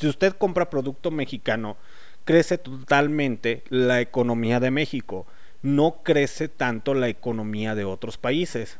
si 0.00 0.08
usted 0.08 0.32
compra 0.32 0.70
producto 0.70 1.10
mexicano, 1.10 1.76
crece 2.24 2.56
totalmente 2.56 3.62
la 3.68 4.00
economía 4.00 4.60
de 4.60 4.70
México. 4.70 5.26
No 5.60 6.02
crece 6.02 6.48
tanto 6.48 6.94
la 6.94 7.08
economía 7.08 7.74
de 7.74 7.84
otros 7.84 8.16
países. 8.16 8.78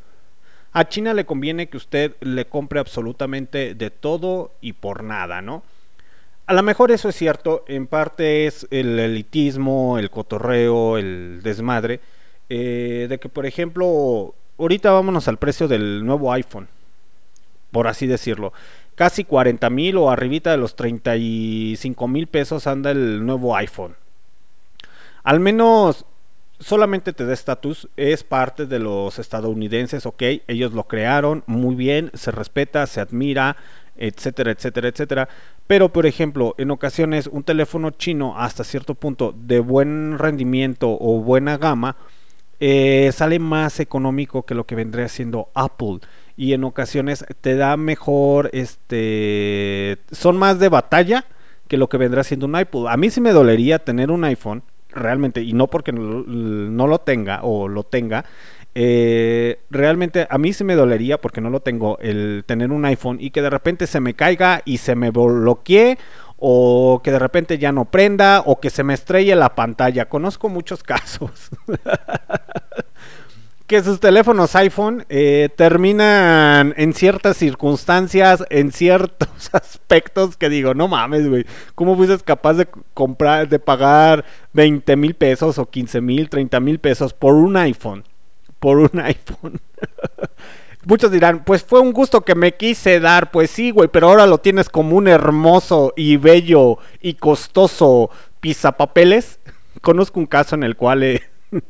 A 0.72 0.88
China 0.88 1.12
le 1.12 1.26
conviene 1.26 1.68
que 1.68 1.76
usted 1.76 2.16
le 2.20 2.46
compre 2.46 2.80
absolutamente 2.80 3.74
de 3.74 3.90
todo 3.90 4.52
y 4.62 4.72
por 4.72 5.04
nada, 5.04 5.42
¿no? 5.42 5.62
A 6.48 6.54
lo 6.54 6.62
mejor 6.62 6.90
eso 6.90 7.10
es 7.10 7.14
cierto, 7.14 7.62
en 7.68 7.86
parte 7.86 8.46
es 8.46 8.66
el 8.70 8.98
elitismo, 8.98 9.98
el 9.98 10.08
cotorreo, 10.08 10.96
el 10.96 11.42
desmadre, 11.42 12.00
eh, 12.48 13.04
de 13.06 13.18
que 13.18 13.28
por 13.28 13.44
ejemplo, 13.44 14.34
ahorita 14.56 14.90
vámonos 14.90 15.28
al 15.28 15.36
precio 15.36 15.68
del 15.68 16.06
nuevo 16.06 16.32
iPhone, 16.32 16.68
por 17.70 17.86
así 17.86 18.06
decirlo, 18.06 18.54
casi 18.94 19.24
40 19.24 19.68
mil 19.68 19.98
o 19.98 20.10
arribita 20.10 20.50
de 20.50 20.56
los 20.56 20.74
35 20.74 22.08
mil 22.08 22.28
pesos 22.28 22.66
anda 22.66 22.92
el 22.92 23.26
nuevo 23.26 23.54
iPhone. 23.54 23.94
Al 25.24 25.40
menos 25.40 26.06
solamente 26.60 27.12
te 27.12 27.26
da 27.26 27.34
estatus, 27.34 27.88
es 27.98 28.24
parte 28.24 28.64
de 28.64 28.78
los 28.78 29.18
estadounidenses, 29.18 30.06
ok, 30.06 30.22
ellos 30.46 30.72
lo 30.72 30.84
crearon, 30.84 31.44
muy 31.46 31.74
bien, 31.74 32.10
se 32.14 32.30
respeta, 32.30 32.86
se 32.86 33.02
admira, 33.02 33.58
etcétera, 33.98 34.52
etcétera, 34.52 34.88
etcétera. 34.88 35.28
Pero, 35.66 35.90
por 35.90 36.06
ejemplo, 36.06 36.54
en 36.58 36.70
ocasiones 36.70 37.26
un 37.26 37.42
teléfono 37.42 37.90
chino 37.90 38.34
hasta 38.38 38.64
cierto 38.64 38.94
punto 38.94 39.34
de 39.36 39.60
buen 39.60 40.18
rendimiento 40.18 40.96
o 41.00 41.20
buena 41.20 41.58
gama 41.58 41.96
eh, 42.60 43.10
sale 43.12 43.38
más 43.38 43.78
económico 43.78 44.44
que 44.44 44.54
lo 44.54 44.64
que 44.66 44.74
vendría 44.74 45.08
siendo 45.08 45.50
Apple. 45.54 46.00
Y 46.36 46.52
en 46.52 46.64
ocasiones 46.64 47.24
te 47.40 47.56
da 47.56 47.76
mejor, 47.76 48.50
este, 48.52 49.98
son 50.10 50.36
más 50.36 50.58
de 50.58 50.68
batalla 50.68 51.24
que 51.68 51.76
lo 51.76 51.88
que 51.88 51.98
vendrá 51.98 52.24
siendo 52.24 52.46
un 52.46 52.58
iPod. 52.58 52.88
A 52.88 52.96
mí 52.96 53.10
sí 53.10 53.20
me 53.20 53.32
dolería 53.32 53.78
tener 53.78 54.10
un 54.10 54.24
iPhone, 54.24 54.62
realmente, 54.90 55.42
y 55.42 55.52
no 55.52 55.68
porque 55.68 55.92
no, 55.92 56.22
no 56.24 56.86
lo 56.86 56.98
tenga 56.98 57.40
o 57.42 57.68
lo 57.68 57.84
tenga, 57.84 58.24
eh, 58.80 59.58
realmente 59.70 60.28
a 60.30 60.38
mí 60.38 60.52
se 60.52 60.62
me 60.62 60.76
dolería 60.76 61.20
porque 61.20 61.40
no 61.40 61.50
lo 61.50 61.58
tengo 61.58 61.98
el 61.98 62.44
tener 62.46 62.70
un 62.70 62.84
iPhone 62.84 63.16
y 63.18 63.30
que 63.30 63.42
de 63.42 63.50
repente 63.50 63.88
se 63.88 63.98
me 63.98 64.14
caiga 64.14 64.62
y 64.64 64.78
se 64.78 64.94
me 64.94 65.10
bloquee 65.10 65.98
o 66.36 67.00
que 67.02 67.10
de 67.10 67.18
repente 67.18 67.58
ya 67.58 67.72
no 67.72 67.86
prenda 67.86 68.40
o 68.46 68.60
que 68.60 68.70
se 68.70 68.84
me 68.84 68.94
estrelle 68.94 69.34
la 69.34 69.56
pantalla. 69.56 70.08
Conozco 70.08 70.48
muchos 70.48 70.82
casos. 70.84 71.50
que 73.66 73.82
sus 73.82 73.98
teléfonos 73.98 74.54
iPhone 74.54 75.04
eh, 75.08 75.48
terminan 75.56 76.72
en 76.76 76.92
ciertas 76.92 77.36
circunstancias, 77.36 78.44
en 78.48 78.70
ciertos 78.70 79.50
aspectos 79.54 80.36
que 80.36 80.48
digo, 80.48 80.74
no 80.74 80.86
mames, 80.86 81.28
güey, 81.28 81.46
¿cómo 81.74 81.96
fuiste 81.96 82.16
capaz 82.18 82.54
de 82.54 82.68
comprar, 82.94 83.48
de 83.48 83.58
pagar 83.58 84.24
20 84.52 84.94
mil 84.94 85.14
pesos 85.14 85.58
o 85.58 85.68
15 85.68 86.00
mil, 86.00 86.28
30 86.28 86.60
mil 86.60 86.78
pesos 86.78 87.12
por 87.12 87.34
un 87.34 87.56
iPhone? 87.56 88.04
Por 88.58 88.78
un 88.78 89.00
iPhone. 89.02 89.60
Muchos 90.84 91.10
dirán, 91.10 91.44
pues 91.44 91.64
fue 91.64 91.80
un 91.80 91.92
gusto 91.92 92.22
que 92.22 92.34
me 92.34 92.54
quise 92.54 93.00
dar, 93.00 93.30
pues 93.30 93.50
sí, 93.50 93.70
güey, 93.70 93.88
pero 93.88 94.08
ahora 94.08 94.26
lo 94.26 94.38
tienes 94.38 94.68
como 94.68 94.96
un 94.96 95.08
hermoso 95.08 95.92
y 95.96 96.16
bello 96.16 96.78
y 97.02 97.14
costoso 97.14 98.10
pizapapeles 98.40 99.38
conozco 99.80 100.20
un 100.20 100.26
caso 100.26 100.54
en 100.54 100.62
el 100.62 100.76
cual 100.76 101.02
eh, 101.02 101.22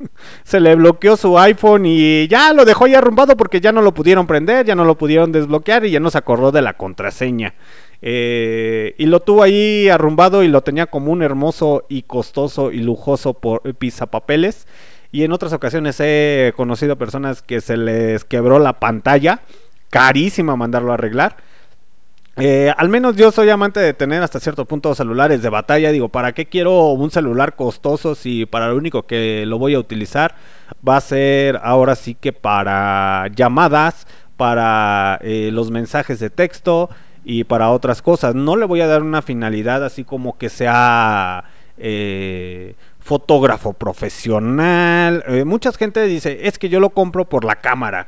se 0.45 0.61
le 0.61 0.75
bloqueó 0.75 1.17
su 1.17 1.39
iPhone 1.39 1.87
y 1.87 2.27
ya 2.29 2.53
lo 2.53 2.65
dejó 2.65 2.87
ahí 2.87 2.95
arrumbado 2.95 3.37
porque 3.37 3.61
ya 3.61 3.73
no 3.73 3.83
lo 3.83 3.95
pudieron 3.95 4.27
prender, 4.27 4.67
ya 4.67 4.75
no 4.75 4.85
lo 4.85 4.97
pudieron 4.97 5.33
desbloquear 5.33 5.85
y 5.87 5.91
ya 5.91 6.01
no 6.01 6.11
se 6.11 6.19
acordó 6.19 6.53
de 6.53 6.63
la 6.63 6.75
contraseña. 6.75 7.55
Eh, 8.01 8.95
y 8.97 9.07
lo 9.07 9.21
tuvo 9.21 9.43
ahí 9.43 9.89
arrumbado 9.89 10.45
y 10.45 10.49
lo 10.49 10.63
tenía 10.63 10.87
como 10.87 11.11
un 11.11 11.23
hermoso 11.23 11.85
y 11.89 12.03
costoso 12.03 12.71
y 12.71 12.79
lujoso 12.79 13.35
por 13.35 13.75
pisapapeles. 13.75 14.67
Y 15.11 15.25
en 15.25 15.33
otras 15.33 15.53
ocasiones 15.53 15.97
he 16.01 16.53
conocido 16.57 16.97
personas 16.97 17.43
que 17.43 17.61
se 17.61 17.77
les 17.77 18.25
quebró 18.25 18.59
la 18.59 18.75
pantalla, 18.75 19.41
carísima 19.91 20.57
mandarlo 20.57 20.91
a 20.91 20.95
arreglar. 20.95 21.37
Eh, 22.41 22.73
al 22.77 22.89
menos 22.89 23.17
yo 23.17 23.33
soy 23.33 23.51
amante 23.51 23.81
de 23.81 23.95
tener 23.95 24.23
hasta 24.23 24.39
cierto 24.39 24.65
punto 24.65 24.95
celulares 24.95 25.43
de 25.43 25.49
batalla. 25.49 25.91
Digo, 25.91 26.09
¿para 26.09 26.33
qué 26.33 26.47
quiero 26.47 26.93
un 26.93 27.11
celular 27.11 27.57
costoso 27.57 28.15
si 28.15 28.47
para 28.47 28.69
lo 28.69 28.77
único 28.77 29.07
que 29.07 29.45
lo 29.47 29.59
voy 29.59 29.75
a 29.75 29.81
utilizar 29.81 30.37
va 30.87 30.99
a 30.99 31.01
ser 31.01 31.59
ahora 31.63 31.97
sí 31.97 32.15
que 32.15 32.33
para 32.33 33.27
llamadas, 33.35 34.07
para 34.37 35.19
eh, 35.23 35.51
los 35.53 35.73
mensajes 35.73 36.21
de 36.21 36.31
texto 36.31 36.91
y 37.25 37.43
para 37.43 37.71
otras 37.71 38.03
cosas? 38.03 38.37
No 38.37 38.55
le 38.57 38.67
voy 38.67 38.83
a 38.83 38.87
dar 38.87 39.03
una 39.03 39.23
finalidad 39.23 39.85
así 39.85 40.05
como 40.05 40.39
que 40.39 40.49
sea 40.49 41.45
eh, 41.77 42.75
fotógrafo 43.09 43.73
profesional. 43.73 45.25
Eh, 45.29 45.47
mucha 45.47 45.73
gente 45.73 46.05
dice, 46.05 46.41
es 46.43 46.59
que 46.59 46.69
yo 46.69 46.79
lo 46.79 46.91
compro 46.91 47.27
por 47.27 47.47
la 47.47 47.57
cámara. 47.57 48.07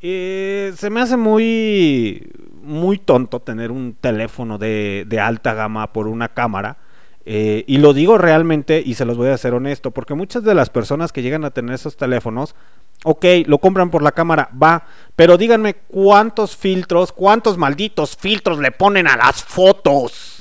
Eh, 0.00 0.72
se 0.76 0.88
me 0.88 1.00
hace 1.00 1.16
muy 1.16 2.30
muy 2.62 2.98
tonto 2.98 3.40
tener 3.40 3.72
un 3.72 3.96
teléfono 4.00 4.56
de, 4.56 5.18
alta 5.20 5.52
gama 5.54 5.92
por 5.92 6.06
una 6.06 6.28
cámara. 6.28 6.76
Eh, 7.24 7.64
y 7.66 7.78
lo 7.78 7.92
digo 7.92 8.18
realmente 8.18 8.80
y 8.86 8.94
se 8.94 9.04
los 9.04 9.16
voy 9.16 9.30
a 9.30 9.36
ser 9.36 9.52
honesto, 9.52 9.90
porque 9.90 10.14
muchas 10.14 10.44
de 10.44 10.54
las 10.54 10.70
personas 10.70 11.12
que 11.12 11.22
llegan 11.22 11.44
a 11.44 11.50
tener 11.50 11.74
esos 11.74 11.96
teléfonos, 11.96 12.54
ok, 13.02 13.24
lo 13.46 13.58
compran 13.58 13.90
por 13.90 14.04
la 14.04 14.12
cámara, 14.12 14.48
va, 14.62 14.84
pero 15.16 15.36
díganme 15.36 15.74
cuántos 15.74 16.56
filtros, 16.56 17.10
cuántos 17.10 17.58
malditos 17.58 18.16
filtros 18.16 18.60
le 18.60 18.70
ponen 18.70 19.08
a 19.08 19.16
las 19.16 19.42
fotos. 19.42 20.35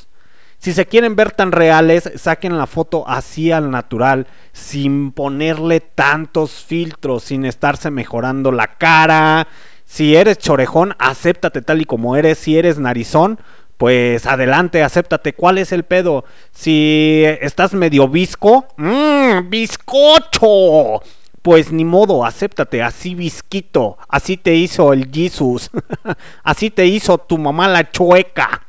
Si 0.66 0.74
se 0.74 0.88
quieren 0.88 1.16
ver 1.16 1.32
tan 1.32 1.52
reales, 1.52 2.12
saquen 2.16 2.58
la 2.58 2.66
foto 2.66 3.08
así 3.08 3.52
al 3.52 3.70
natural, 3.70 4.26
sin 4.52 5.12
ponerle 5.12 5.80
tantos 5.80 6.54
filtros, 6.54 7.26
sin 7.26 7.46
estarse 7.46 7.92
mejorando 7.92 8.52
la 8.52 8.66
cara. 8.66 9.48
Si 9.86 10.16
eres 10.16 10.40
chorejón, 10.40 10.96
acéptate 10.98 11.62
tal 11.62 11.84
y 11.84 11.86
como 11.86 12.16
eres. 12.16 12.40
Si 12.40 12.58
eres 12.58 12.80
narizón, 12.80 13.40
pues 13.78 14.26
adelante, 14.26 14.82
acéptate. 14.82 15.34
¿Cuál 15.34 15.60
es 15.60 15.72
el 15.72 15.84
pedo? 15.84 16.26
Si 16.52 17.22
estás 17.42 17.76
medio 17.76 18.08
visco, 18.08 18.66
mmm, 18.78 19.48
bizcocho. 19.48 21.04
Pues 21.46 21.72
ni 21.72 21.86
modo, 21.86 22.26
acéptate, 22.26 22.82
así 22.82 23.14
visquito, 23.14 24.00
así 24.10 24.36
te 24.36 24.56
hizo 24.56 24.94
el 24.94 25.12
Jesus, 25.12 25.70
así 26.44 26.72
te 26.72 26.88
hizo 26.88 27.20
tu 27.20 27.38
mamá 27.38 27.68
la 27.68 27.92
chueca. 27.92 28.66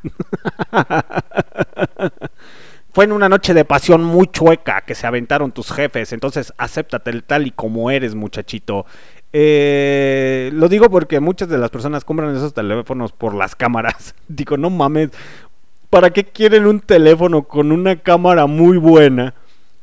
Fue 2.92 3.06
en 3.06 3.12
una 3.12 3.30
noche 3.30 3.54
de 3.54 3.64
pasión 3.64 4.04
muy 4.04 4.26
chueca 4.26 4.82
que 4.82 4.94
se 4.94 5.06
aventaron 5.06 5.52
tus 5.52 5.72
jefes, 5.72 6.12
entonces 6.12 6.52
acéptate 6.58 7.22
tal 7.22 7.46
y 7.46 7.50
como 7.50 7.90
eres, 7.90 8.14
muchachito. 8.14 8.84
Eh, 9.32 10.50
lo 10.52 10.68
digo 10.68 10.90
porque 10.90 11.18
muchas 11.18 11.48
de 11.48 11.56
las 11.56 11.70
personas 11.70 12.04
compran 12.04 12.36
esos 12.36 12.52
teléfonos 12.52 13.12
por 13.12 13.34
las 13.34 13.54
cámaras. 13.54 14.14
Digo, 14.28 14.58
no 14.58 14.68
mames, 14.68 15.12
¿para 15.88 16.10
qué 16.10 16.24
quieren 16.24 16.66
un 16.66 16.80
teléfono 16.80 17.44
con 17.44 17.72
una 17.72 17.96
cámara 17.96 18.46
muy 18.46 18.76
buena? 18.76 19.32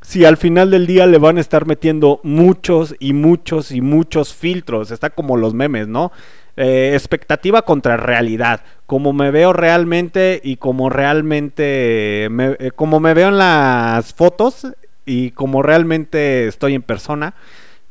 Si 0.04 0.26
al 0.26 0.36
final 0.38 0.70
del 0.70 0.86
día 0.86 1.08
le 1.08 1.18
van 1.18 1.38
a 1.38 1.42
estar 1.42 1.66
metiendo 1.66 2.20
muchos 2.24 2.94
y 3.00 3.14
muchos 3.14 3.72
y 3.72 3.80
muchos 3.82 4.34
filtros. 4.34 4.92
Está 4.92 5.10
como 5.10 5.38
los 5.38 5.54
memes, 5.54 5.88
¿no? 5.88 6.12
Eh, 6.58 6.92
expectativa 6.94 7.62
contra 7.64 7.96
realidad. 7.98 8.62
Como 8.86 9.14
me 9.14 9.32
veo 9.32 9.54
realmente 9.54 10.42
y 10.44 10.58
como 10.58 10.90
realmente. 10.90 12.28
me- 12.32 12.58
eh, 12.60 12.72
como 12.76 13.00
me 13.00 13.14
veo 13.14 13.30
en 13.30 13.38
las 13.38 14.14
fotos 14.14 14.68
y 15.06 15.32
como 15.32 15.62
realmente 15.64 16.48
estoy 16.48 16.76
en 16.76 16.82
persona. 16.84 17.34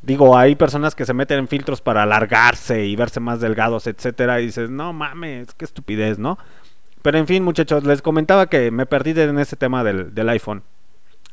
Digo, 0.03 0.37
hay 0.37 0.55
personas 0.55 0.95
que 0.95 1.07
se 1.07 1.15
meten 1.15 1.39
en 1.39 1.49
filtros 1.49 1.81
para 1.81 2.03
alargarse 2.03 2.85
y 2.85 2.95
verse 2.95 3.21
más 3.21 3.41
delgados, 3.41 3.87
etcétera. 3.87 4.41
Y 4.41 4.47
dices, 4.47 4.69
no 4.69 4.93
mames, 4.93 5.55
qué 5.55 5.65
estupidez, 5.65 6.19
¿no? 6.19 6.39
Pero 7.03 7.19
en 7.19 7.27
fin, 7.27 7.43
muchachos, 7.43 7.85
les 7.85 8.03
comentaba 8.03 8.49
que 8.49 8.71
me 8.71 8.85
perdí 8.87 9.19
en 9.19 9.39
ese 9.39 9.57
tema 9.57 9.83
del, 9.83 10.15
del 10.15 10.29
iPhone. 10.29 10.63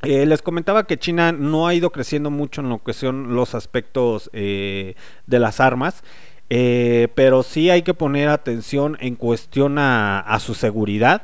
Eh, 0.04 0.26
les 0.26 0.42
comentaba 0.42 0.86
que 0.88 0.98
China 0.98 1.34
no 1.34 1.68
ha 1.68 1.74
ido 1.74 1.92
creciendo 1.92 2.32
mucho 2.32 2.62
en 2.62 2.70
lo 2.70 2.82
que 2.82 2.94
son 2.94 3.36
los 3.36 3.54
aspectos 3.54 4.30
eh, 4.32 4.96
de 5.28 5.40
las 5.40 5.60
armas, 5.60 6.04
eh, 6.50 7.10
pero 7.16 7.44
sí 7.44 7.70
hay 7.70 7.82
que 7.82 7.94
poner 7.94 8.30
atención 8.30 8.98
en 9.02 9.16
cuestión 9.16 9.78
a, 9.78 10.38
su 10.40 10.54
seguridad, 10.54 11.22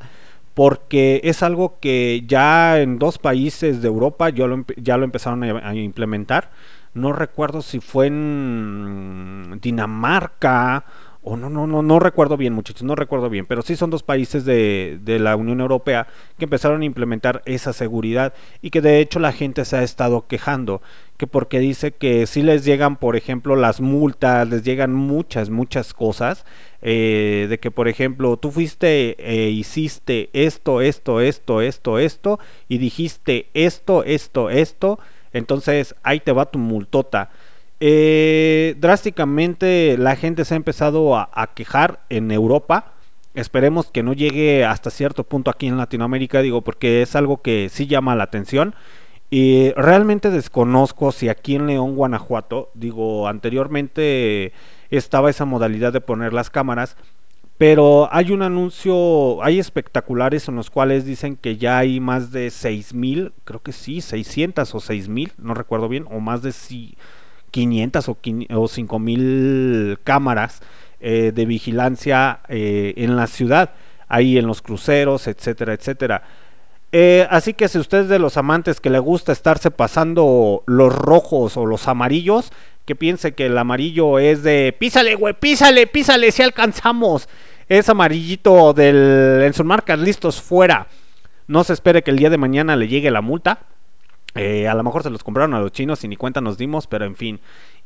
porque 0.53 1.21
es 1.23 1.41
algo 1.41 1.79
que 1.79 2.23
ya 2.27 2.81
en 2.81 2.99
dos 2.99 3.17
países 3.17 3.81
de 3.81 3.87
Europa 3.87 4.29
ya 4.29 4.45
lo, 4.45 4.65
ya 4.77 4.97
lo 4.97 5.05
empezaron 5.05 5.43
a 5.43 5.75
implementar. 5.75 6.51
No 6.93 7.11
recuerdo 7.11 7.61
si 7.61 7.79
fue 7.79 8.07
en 8.07 9.59
Dinamarca 9.61 10.85
o 11.25 11.37
no, 11.37 11.49
no, 11.49 11.65
no, 11.65 11.81
no 11.81 11.99
recuerdo 11.99 12.37
bien, 12.37 12.53
muchachos, 12.53 12.83
no 12.83 12.95
recuerdo 12.95 13.31
bien, 13.31 13.47
pero 13.47 13.63
sí 13.63 13.75
son 13.75 13.89
dos 13.89 14.03
países 14.03 14.45
de, 14.45 14.99
de 15.01 15.17
la 15.17 15.35
Unión 15.35 15.59
Europea 15.59 16.07
que 16.37 16.45
empezaron 16.45 16.81
a 16.81 16.85
implementar 16.85 17.41
esa 17.45 17.73
seguridad 17.73 18.33
y 18.61 18.69
que 18.69 18.79
de 18.79 18.99
hecho 18.99 19.19
la 19.19 19.31
gente 19.31 19.65
se 19.65 19.75
ha 19.75 19.83
estado 19.83 20.27
quejando, 20.27 20.83
que 21.17 21.25
porque 21.25 21.59
dice 21.59 21.91
que 21.91 22.27
si 22.27 22.43
les 22.43 22.63
llegan, 22.63 22.97
por 22.97 23.15
ejemplo, 23.15 23.55
las 23.55 23.81
multas, 23.81 24.47
les 24.47 24.63
llegan 24.63 24.93
muchas, 24.93 25.49
muchas 25.49 25.95
cosas, 25.95 26.45
eh, 26.83 27.47
de 27.49 27.59
que, 27.59 27.71
por 27.71 27.87
ejemplo, 27.87 28.37
tú 28.37 28.51
fuiste 28.51 29.15
e 29.17 29.49
hiciste 29.49 30.29
esto, 30.33 30.81
esto, 30.81 31.21
esto, 31.21 31.61
esto, 31.61 31.97
esto, 31.97 32.39
y 32.69 32.77
dijiste 32.77 33.47
esto, 33.55 34.03
esto, 34.03 34.51
esto, 34.51 34.99
entonces 35.33 35.95
ahí 36.03 36.19
te 36.19 36.31
va 36.33 36.51
tu 36.51 36.59
multota. 36.59 37.31
Eh, 37.79 38.75
drásticamente 38.79 39.97
la 39.97 40.15
gente 40.15 40.45
se 40.45 40.53
ha 40.53 40.57
empezado 40.57 41.17
a, 41.17 41.49
quejar 41.55 42.01
en 42.09 42.31
Europa. 42.31 42.93
Esperemos 43.33 43.91
que 43.91 44.03
no 44.03 44.13
llegue 44.13 44.63
hasta 44.63 44.89
cierto 44.89 45.25
punto 45.25 45.51
aquí 45.51 45.67
en 45.67 45.77
Latinoamérica, 45.77 46.41
digo, 46.41 46.61
porque 46.61 47.01
es 47.01 47.15
algo 47.15 47.41
que 47.41 47.69
sí 47.69 47.87
llama 47.87 48.15
la 48.15 48.23
atención. 48.23 48.75
Y 49.29 49.71
realmente 49.71 50.29
desconozco 50.29 51.11
si 51.11 51.29
aquí 51.29 51.55
en 51.55 51.67
León, 51.67 51.95
Guanajuato, 51.95 52.69
digo, 52.75 53.27
anteriormente 53.27 54.53
estaba 54.89 55.29
esa 55.29 55.45
modalidad 55.45 55.91
de 55.91 55.99
poner 55.99 56.31
las 56.31 56.49
cámaras, 56.49 56.95
pero 57.57 58.07
hay 58.11 58.31
un 58.31 58.43
anuncio, 58.43 59.43
hay 59.43 59.59
espectaculares 59.59 60.47
en 60.47 60.55
los 60.55 60.69
cuales 60.69 61.05
dicen 61.05 61.37
que 61.37 61.57
ya 61.57 61.79
hay 61.79 61.99
más 61.99 62.31
de 62.31 62.49
6000, 62.49 63.33
creo 63.45 63.61
que 63.61 63.71
sí, 63.71 64.01
600 64.01 64.75
o 64.75 64.79
6000, 64.79 65.33
no 65.37 65.53
recuerdo 65.53 65.89
bien, 65.89 66.05
o 66.11 66.19
más 66.19 66.41
de 66.41 66.51
si- 66.51 66.95
500 67.55 68.09
o, 68.09 68.17
quin- 68.21 68.47
o 68.53 68.67
5000 68.67 69.99
cámaras 70.03 70.61
eh, 70.99 71.31
de 71.33 71.45
vigilancia 71.45 72.41
eh, 72.49 72.93
en 72.97 73.15
la 73.15 73.27
ciudad, 73.27 73.69
ahí 74.09 74.37
en 74.37 74.45
los 74.45 74.61
cruceros, 74.61 75.27
etcétera, 75.27 75.71
etcétera. 75.73 76.23
Eh, 76.91 77.25
así 77.29 77.53
que 77.53 77.69
si 77.69 77.77
usted 77.79 77.99
es 77.99 78.09
de 78.09 78.19
los 78.19 78.35
amantes 78.35 78.81
que 78.81 78.89
le 78.89 78.99
gusta 78.99 79.31
estarse 79.31 79.71
pasando 79.71 80.63
los 80.65 80.93
rojos 80.93 81.55
o 81.55 81.65
los 81.65 81.87
amarillos, 81.87 82.51
que 82.85 82.95
piense 82.95 83.33
que 83.33 83.45
el 83.45 83.57
amarillo 83.57 84.19
es 84.19 84.43
de 84.43 84.75
písale, 84.77 85.15
güey, 85.15 85.33
písale, 85.33 85.87
písale, 85.87 86.31
si 86.31 86.43
alcanzamos. 86.43 87.29
Es 87.69 87.87
amarillito 87.87 88.73
del 88.73 89.41
en 89.43 89.53
sus 89.53 89.65
marcas 89.65 89.97
listos 89.99 90.41
fuera. 90.41 90.87
No 91.47 91.63
se 91.63 91.71
espere 91.73 92.03
que 92.03 92.11
el 92.11 92.17
día 92.17 92.29
de 92.29 92.37
mañana 92.37 92.75
le 92.75 92.87
llegue 92.89 93.11
la 93.11 93.21
multa. 93.21 93.59
Eh, 94.35 94.67
a 94.67 94.73
lo 94.73 94.83
mejor 94.83 95.01
se 95.03 95.09
los 95.09 95.23
compraron 95.23 95.53
a 95.53 95.59
los 95.59 95.71
chinos 95.71 96.03
y 96.03 96.07
ni 96.07 96.17
cuenta 96.17 96.41
nos 96.41 96.57
dimos, 96.57 96.87
pero 96.87 97.05
en 97.05 97.15
fin. 97.15 97.39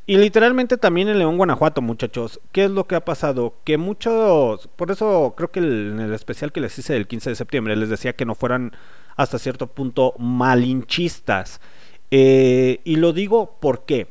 Y 0.08 0.18
literalmente 0.18 0.78
también 0.78 1.08
en 1.08 1.20
León, 1.20 1.38
Guanajuato, 1.38 1.82
muchachos. 1.84 2.40
¿Qué 2.52 2.66
es 2.66 2.72
lo 2.72 2.88
que 2.88 2.96
ha 2.96 3.06
pasado? 3.06 3.54
Que 3.64 3.78
muchos, 3.78 4.68
por 4.76 4.90
eso 4.90 5.36
creo 5.38 5.52
que 5.52 5.60
en 5.60 6.00
el 6.00 6.14
especial 6.14 6.52
que 6.52 6.62
les 6.62 6.78
hice 6.80 6.94
del 6.94 7.08
15 7.08 7.30
de 7.30 7.36
septiembre 7.36 7.76
les 7.76 7.90
decía 7.90 8.14
que 8.14 8.26
no 8.26 8.34
fueran 8.34 8.72
hasta 9.16 9.38
cierto 9.38 9.68
punto 9.68 10.16
malinchistas. 10.18 11.62
Eh, 12.10 12.82
y 12.84 12.96
lo 12.96 13.14
digo 13.14 13.60
¿por 13.60 13.86
qué? 13.86 14.08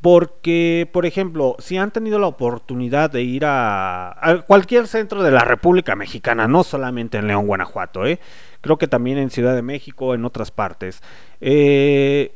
Porque, 0.00 0.88
por 0.92 1.06
ejemplo, 1.06 1.56
si 1.58 1.76
han 1.76 1.90
tenido 1.90 2.20
la 2.20 2.28
oportunidad 2.28 3.10
de 3.10 3.22
ir 3.22 3.42
a, 3.44 4.44
cualquier 4.46 4.86
centro 4.86 5.24
de 5.24 5.32
la 5.32 5.40
República 5.40 5.96
Mexicana, 5.96 6.46
no 6.46 6.62
solamente 6.62 7.18
en 7.18 7.26
León, 7.26 7.46
Guanajuato, 7.46 8.06
¿eh? 8.06 8.20
creo 8.60 8.78
que 8.78 8.86
también 8.86 9.18
en 9.18 9.30
Ciudad 9.30 9.56
de 9.56 9.62
México, 9.62 10.14
en 10.14 10.24
otras 10.24 10.52
partes, 10.52 11.02
eh, 11.40 12.32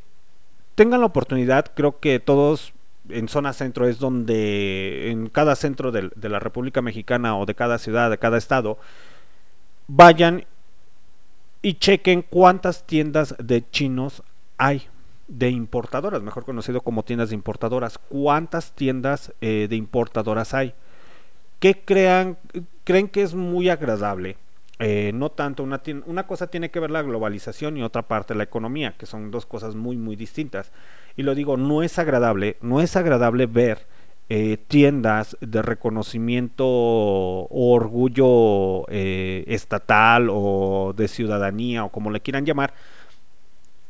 tengan 0.75 1.01
la 1.01 1.07
oportunidad, 1.07 1.67
creo 1.75 2.01
que 2.01 2.19
todos 2.19 2.73
en 3.09 3.29
zona 3.29 3.53
centro 3.53 3.87
es 3.87 3.99
donde 3.99 5.11
en 5.11 5.29
cada 5.29 5.57
centro 5.57 5.93
de, 5.93 6.11
la 6.29 6.39
República 6.39 6.83
Mexicana 6.83 7.37
o 7.37 7.47
de 7.47 7.55
cada 7.55 7.79
ciudad, 7.79 8.11
de 8.11 8.19
cada 8.19 8.39
estado, 8.39 8.79
vayan 9.87 10.47
y 11.61 11.75
chequen 11.75 12.23
cuántas 12.23 12.87
tiendas 12.87 13.35
de 13.39 13.69
chinos 13.71 14.23
hay 14.59 14.89
de 15.33 15.51
importadoras, 15.51 16.23
mejor 16.23 16.45
conocido 16.45 16.83
como 16.83 17.05
tiendas 17.05 17.31
de 17.31 17.35
importadoras. 17.35 17.99
¿Cuántas 17.99 18.73
tiendas 18.73 19.33
eh, 19.41 19.67
de 19.69 19.77
importadoras 19.77 20.53
hay? 20.53 20.75
¿Qué 21.59 21.81
crean, 21.85 22.37
creen 22.85 23.09
que 23.09 23.23
es 23.23 23.35
muy 23.35 23.71
agradable? 23.71 24.37
Eh, 24.79 25.13
no 25.15 25.31
tanto, 25.31 25.63
una, 25.63 25.81
una 26.07 26.27
cosa 26.27 26.49
tiene 26.49 26.71
que 26.71 26.81
ver 26.81 26.91
la 26.91 27.03
globalización 27.03 27.77
y 27.77 27.83
otra 27.83 28.03
parte 28.03 28.35
la 28.35 28.43
economía, 28.43 28.95
que 28.99 29.07
son 29.07 29.31
dos 29.31 29.47
cosas 29.47 29.75
muy, 29.75 29.97
muy 29.97 30.17
distintas. 30.17 30.71
Y 31.17 31.23
lo 31.23 31.35
digo, 31.35 31.57
no 31.57 31.83
es 31.83 31.99
agradable, 31.99 32.57
no 32.61 32.81
es 32.81 32.97
agradable 32.97 33.47
ver 33.47 33.87
eh, 34.29 34.59
tiendas 34.69 35.37
de 35.41 35.63
reconocimiento 35.63 36.67
o 36.67 37.73
orgullo 37.75 38.87
eh, 38.89 39.45
estatal 39.47 40.29
o 40.31 40.95
de 40.97 41.09
ciudadanía 41.09 41.85
o 41.85 41.91
como 41.91 42.11
le 42.11 42.21
quieran 42.21 42.45
llamar, 42.45 42.73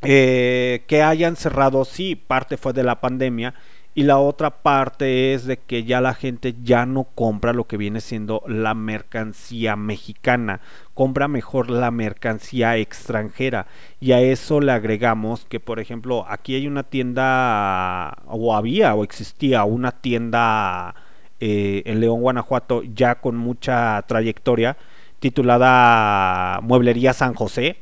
eh, 0.03 0.85
que 0.87 1.03
hayan 1.03 1.37
cerrado, 1.37 1.85
sí, 1.85 2.17
parte 2.17 2.57
fue 2.57 2.73
de 2.73 2.83
la 2.83 3.01
pandemia 3.01 3.55
y 3.95 4.05
la 4.05 4.19
otra 4.19 4.63
parte 4.63 5.35
es 5.35 5.45
de 5.45 5.59
que 5.59 5.85
ya 5.85 6.01
la 6.01 6.15
gente 6.15 6.55
ya 6.63 6.87
no 6.87 7.05
compra 7.05 7.53
lo 7.53 7.67
que 7.67 7.77
viene 7.77 8.01
siendo 8.01 8.43
la 8.47 8.75
mercancía 8.75 9.77
mexicana, 9.77 10.61
compra 10.95 11.29
mejor 11.29 11.71
la 11.71 11.91
mercancía 11.91 12.77
extranjera. 12.79 13.67
Y 14.01 14.13
a 14.13 14.21
eso 14.21 14.61
le 14.61 14.73
agregamos 14.73 15.45
que 15.45 15.61
por 15.61 15.79
ejemplo 15.79 16.25
aquí 16.29 16.55
hay 16.55 16.67
una 16.67 16.85
tienda 16.85 18.17
o 18.27 18.57
había 18.57 18.95
o 18.95 19.05
existía 19.05 19.65
una 19.65 19.93
tienda 19.93 20.95
eh, 21.41 21.83
en 21.85 22.01
León, 22.01 22.23
Guanajuato 22.23 22.83
ya 22.83 23.17
con 23.17 23.37
mucha 23.37 24.03
trayectoria 24.09 24.77
titulada 25.21 26.61
Mueblería 26.63 27.13
San 27.13 27.35
José 27.35 27.77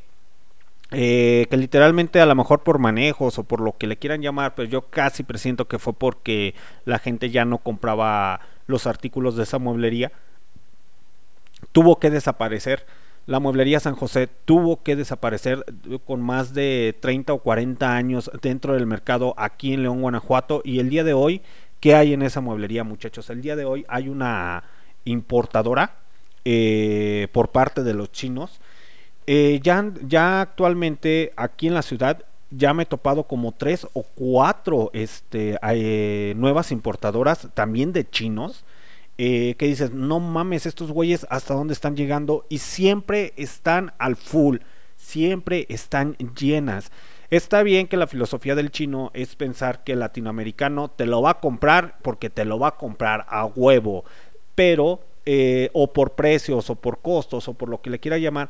eh, 0.93 1.47
que 1.49 1.55
literalmente 1.55 2.19
a 2.19 2.25
lo 2.25 2.35
mejor 2.35 2.63
por 2.63 2.77
manejos 2.77 3.39
o 3.39 3.43
por 3.45 3.61
lo 3.61 3.77
que 3.77 3.87
le 3.87 3.97
quieran 3.97 4.21
llamar, 4.21 4.55
pero 4.55 4.67
yo 4.67 4.81
casi 4.81 5.23
presiento 5.23 5.67
que 5.67 5.79
fue 5.79 5.93
porque 5.93 6.53
la 6.83 6.99
gente 6.99 7.29
ya 7.29 7.45
no 7.45 7.59
compraba 7.59 8.41
los 8.67 8.87
artículos 8.87 9.37
de 9.37 9.43
esa 9.43 9.57
mueblería. 9.57 10.11
Tuvo 11.71 11.97
que 11.99 12.09
desaparecer. 12.09 12.85
La 13.25 13.39
mueblería 13.39 13.79
San 13.79 13.95
José 13.95 14.27
tuvo 14.45 14.83
que 14.83 14.97
desaparecer 14.97 15.63
eh, 15.89 15.99
con 16.05 16.21
más 16.21 16.53
de 16.53 16.97
30 16.99 17.33
o 17.33 17.37
40 17.39 17.95
años 17.95 18.29
dentro 18.41 18.73
del 18.73 18.85
mercado 18.85 19.33
aquí 19.37 19.73
en 19.73 19.83
León, 19.83 20.01
Guanajuato. 20.01 20.61
Y 20.65 20.79
el 20.79 20.89
día 20.89 21.05
de 21.05 21.13
hoy, 21.13 21.41
¿qué 21.79 21.95
hay 21.95 22.11
en 22.11 22.21
esa 22.21 22.41
mueblería, 22.41 22.83
muchachos? 22.83 23.29
El 23.29 23.41
día 23.41 23.55
de 23.55 23.63
hoy 23.63 23.85
hay 23.87 24.09
una 24.09 24.63
importadora 25.05 25.95
eh, 26.43 27.29
por 27.31 27.51
parte 27.51 27.83
de 27.83 27.93
los 27.93 28.11
chinos 28.11 28.59
eh, 29.33 29.61
ya, 29.63 29.89
ya 30.05 30.41
actualmente 30.41 31.31
aquí 31.37 31.67
en 31.67 31.73
la 31.73 31.83
ciudad 31.83 32.25
ya 32.49 32.73
me 32.73 32.83
he 32.83 32.85
topado 32.85 33.23
como 33.23 33.53
tres 33.53 33.87
o 33.93 34.03
cuatro 34.03 34.89
este, 34.91 35.57
eh, 35.71 36.33
nuevas 36.35 36.73
importadoras 36.73 37.47
también 37.53 37.93
de 37.93 38.09
chinos. 38.09 38.65
eh, 39.17 39.55
que 39.57 39.67
dices, 39.67 39.91
no 39.91 40.19
mames, 40.19 40.65
estos 40.65 40.91
güeyes 40.91 41.25
hasta 41.29 41.53
dónde 41.53 41.73
están 41.73 41.95
llegando 41.95 42.45
y 42.49 42.57
siempre 42.57 43.31
están 43.37 43.93
al 43.99 44.17
full, 44.17 44.57
siempre 44.97 45.65
están 45.69 46.17
llenas. 46.37 46.91
Está 47.29 47.63
bien 47.63 47.87
que 47.87 47.95
la 47.95 48.07
filosofía 48.07 48.55
del 48.55 48.69
chino 48.69 49.11
es 49.13 49.37
pensar 49.37 49.85
que 49.85 49.93
el 49.93 49.99
latinoamericano 49.99 50.89
te 50.89 51.05
lo 51.05 51.21
va 51.21 51.29
a 51.31 51.39
comprar 51.39 51.99
porque 52.01 52.29
te 52.29 52.43
lo 52.43 52.59
va 52.59 52.69
a 52.69 52.77
comprar 52.77 53.25
a 53.29 53.45
huevo, 53.45 54.03
pero 54.55 54.99
o 55.73 55.93
por 55.93 56.15
precios 56.15 56.69
o 56.69 56.75
por 56.75 56.99
costos 56.99 57.47
o 57.47 57.53
por 57.53 57.69
lo 57.69 57.81
que 57.81 57.91
le 57.91 57.99
quiera 57.99 58.17
llamar, 58.17 58.49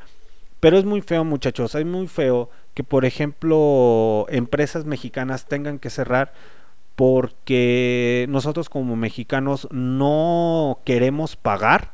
pero 0.61 0.77
es 0.77 0.85
muy 0.85 1.01
feo, 1.01 1.25
muchachos, 1.25 1.75
es 1.75 1.85
muy 1.85 2.07
feo 2.07 2.49
que, 2.73 2.85
por 2.85 3.03
ejemplo, 3.03 4.25
empresas 4.29 4.85
mexicanas 4.85 5.47
tengan 5.47 5.79
que 5.79 5.89
cerrar 5.89 6.31
porque 6.95 8.27
nosotros 8.29 8.69
como 8.69 8.95
mexicanos 8.95 9.67
no 9.71 10.79
queremos 10.85 11.35
pagar 11.35 11.91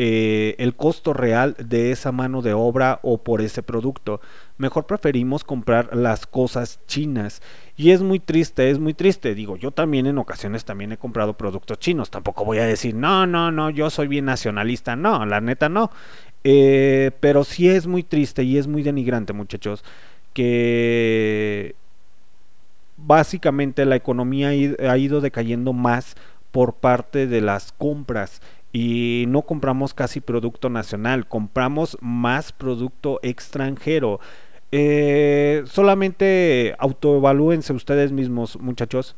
eh, 0.00 0.54
el 0.58 0.76
costo 0.76 1.12
real 1.12 1.56
de 1.58 1.90
esa 1.90 2.12
mano 2.12 2.40
de 2.40 2.52
obra 2.52 3.00
o 3.02 3.18
por 3.18 3.42
ese 3.42 3.64
producto. 3.64 4.20
Mejor 4.56 4.86
preferimos 4.86 5.42
comprar 5.42 5.94
las 5.94 6.24
cosas 6.24 6.78
chinas. 6.86 7.42
Y 7.76 7.90
es 7.90 8.00
muy 8.00 8.20
triste, 8.20 8.70
es 8.70 8.78
muy 8.78 8.94
triste. 8.94 9.34
Digo, 9.34 9.56
yo 9.56 9.72
también 9.72 10.06
en 10.06 10.18
ocasiones 10.18 10.64
también 10.64 10.92
he 10.92 10.98
comprado 10.98 11.32
productos 11.36 11.80
chinos. 11.80 12.10
Tampoco 12.10 12.44
voy 12.44 12.58
a 12.58 12.64
decir, 12.64 12.94
no, 12.94 13.26
no, 13.26 13.50
no, 13.50 13.70
yo 13.70 13.90
soy 13.90 14.06
bien 14.06 14.26
nacionalista. 14.26 14.94
No, 14.94 15.26
la 15.26 15.40
neta 15.40 15.68
no. 15.68 15.90
Eh, 16.50 17.10
pero 17.20 17.44
sí 17.44 17.68
es 17.68 17.86
muy 17.86 18.02
triste 18.02 18.42
y 18.42 18.56
es 18.56 18.66
muy 18.66 18.82
denigrante, 18.82 19.34
muchachos, 19.34 19.84
que 20.32 21.74
básicamente 22.96 23.84
la 23.84 23.96
economía 23.96 24.48
ha 24.48 24.54
id- 24.54 24.80
ha 24.88 24.96
ido 24.98 25.20
decayendo 25.20 25.72
más 25.72 26.16
por 26.50 26.74
parte 26.74 27.26
de 27.26 27.40
las 27.40 27.72
compras 27.72 28.40
y 28.72 29.24
no 29.28 29.42
compramos 29.42 29.94
casi 29.94 30.20
producto 30.20 30.68
nacional, 30.70 31.26
compramos 31.26 31.96
más 32.00 32.52
producto 32.52 33.20
extranjero. 33.22 34.20
Eh, 34.72 35.64
solamente 35.66 36.74
autoevalúense 36.78 37.72
ustedes 37.72 38.12
mismos, 38.12 38.58
muchachos. 38.60 39.16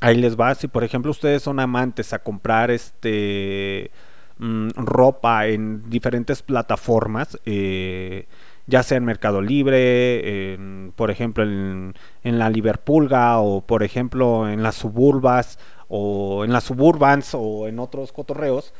Ahí 0.00 0.16
les 0.16 0.38
va, 0.38 0.54
si 0.54 0.68
por 0.68 0.84
ejemplo 0.84 1.10
ustedes 1.10 1.42
son 1.42 1.60
amantes 1.60 2.12
a 2.12 2.20
comprar 2.20 2.70
este 2.70 3.90
mm, 4.38 4.70
ropa 4.76 5.46
en 5.46 5.88
diferentes 5.90 6.42
plataformas, 6.42 7.38
eh, 7.44 8.26
ya 8.66 8.82
sea 8.82 8.98
en 8.98 9.04
Mercado 9.04 9.40
Libre, 9.42 10.54
en, 10.54 10.92
por 10.96 11.10
ejemplo 11.10 11.44
en, 11.44 11.94
en 12.22 12.38
la 12.38 12.50
Liverpulga 12.50 13.38
o 13.40 13.60
por 13.60 13.82
ejemplo 13.82 14.48
en 14.48 14.62
las 14.62 14.76
suburbas 14.76 15.58
o 15.88 16.44
en 16.44 16.52
las 16.52 16.64
suburbans 16.64 17.34
o 17.34 17.68
en 17.68 17.78
otros 17.78 18.12
cotorreos, 18.12 18.72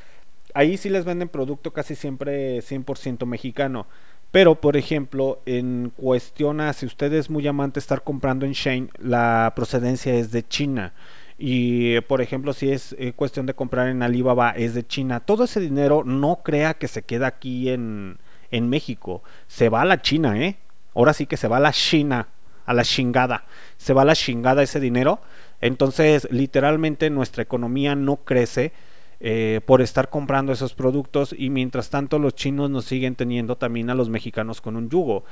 ahí 0.55 0.77
sí 0.77 0.89
les 0.89 1.05
venden 1.05 1.29
producto 1.29 1.73
casi 1.73 1.95
siempre 1.95 2.59
100% 2.61 3.27
mexicano. 3.27 3.87
Pero, 4.35 4.61
por 4.61 4.77
ejemplo, 4.77 5.41
en 5.47 5.93
cuestión 5.97 6.61
a 6.61 6.73
si 6.73 6.87
usted 6.87 7.13
es 7.13 7.31
muy 7.31 7.47
amante 7.47 7.79
estar 7.79 8.03
comprando 8.03 8.45
en 8.45 8.51
Shane, 8.53 8.89
la 8.99 9.53
procedencia 9.55 10.13
es 10.15 10.33
de 10.33 10.43
China. 10.43 10.93
Y, 11.36 12.01
por 12.02 12.20
ejemplo, 12.20 12.52
si 12.52 12.70
es 12.70 12.94
eh, 12.98 13.12
cuestión 13.15 13.47
de 13.47 13.55
comprar 13.55 13.89
en 13.89 14.02
Alibaba, 14.02 14.51
es 14.51 14.74
de 14.74 14.86
China. 14.86 15.20
Todo 15.20 15.44
ese 15.44 15.61
dinero 15.61 16.05
no 16.05 16.40
crea 16.44 16.74
que 16.74 16.89
se 16.89 17.02
queda 17.02 17.27
aquí 17.27 17.70
en, 17.70 18.19
en 18.51 18.69
México. 18.69 19.23
Se 19.48 19.69
va 19.69 19.82
a 19.82 19.85
la 19.85 20.01
China, 20.01 20.40
¿eh? 20.40 20.59
Ahora 20.94 21.12
sí 21.12 21.27
que 21.27 21.36
se 21.36 21.48
va 21.48 21.56
a 21.56 21.61
la 21.61 21.73
China, 21.73 22.28
a 22.66 22.73
la 22.73 22.85
chingada. 22.85 23.44
Se 23.77 23.93
va 23.93 24.02
a 24.02 24.05
la 24.05 24.15
chingada 24.15 24.62
ese 24.62 24.78
dinero. 24.78 25.20
Entonces, 25.61 26.28
literalmente 26.31 27.11
nuestra 27.11 27.43
economía 27.43 27.97
no 27.97 28.16
crece 28.16 28.73
eh, 29.20 29.61
por 29.65 29.81
estar 29.81 30.11
comprando 30.11 30.52
esos 30.52 30.74
productos 30.74 31.35
y 31.36 31.48
mientras 31.48 31.89
tanto 31.89 32.19
los 32.19 32.35
chinos 32.35 32.69
nos 32.69 32.85
siguen 32.85 33.15
teniendo 33.15 33.56
también 33.56 33.89
a 33.89 33.94
los 33.94 34.11
mexicanos 34.11 34.61
con 34.61 34.77
un 34.77 34.90
yugo. 34.90 35.24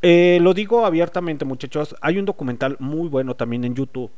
Eh, 0.00 0.38
lo 0.40 0.54
digo 0.54 0.86
abiertamente 0.86 1.44
muchachos, 1.44 1.94
hay 2.00 2.18
un 2.18 2.24
documental 2.24 2.76
muy 2.78 3.08
bueno 3.08 3.34
también 3.34 3.64
en 3.64 3.74
YouTube. 3.74 4.10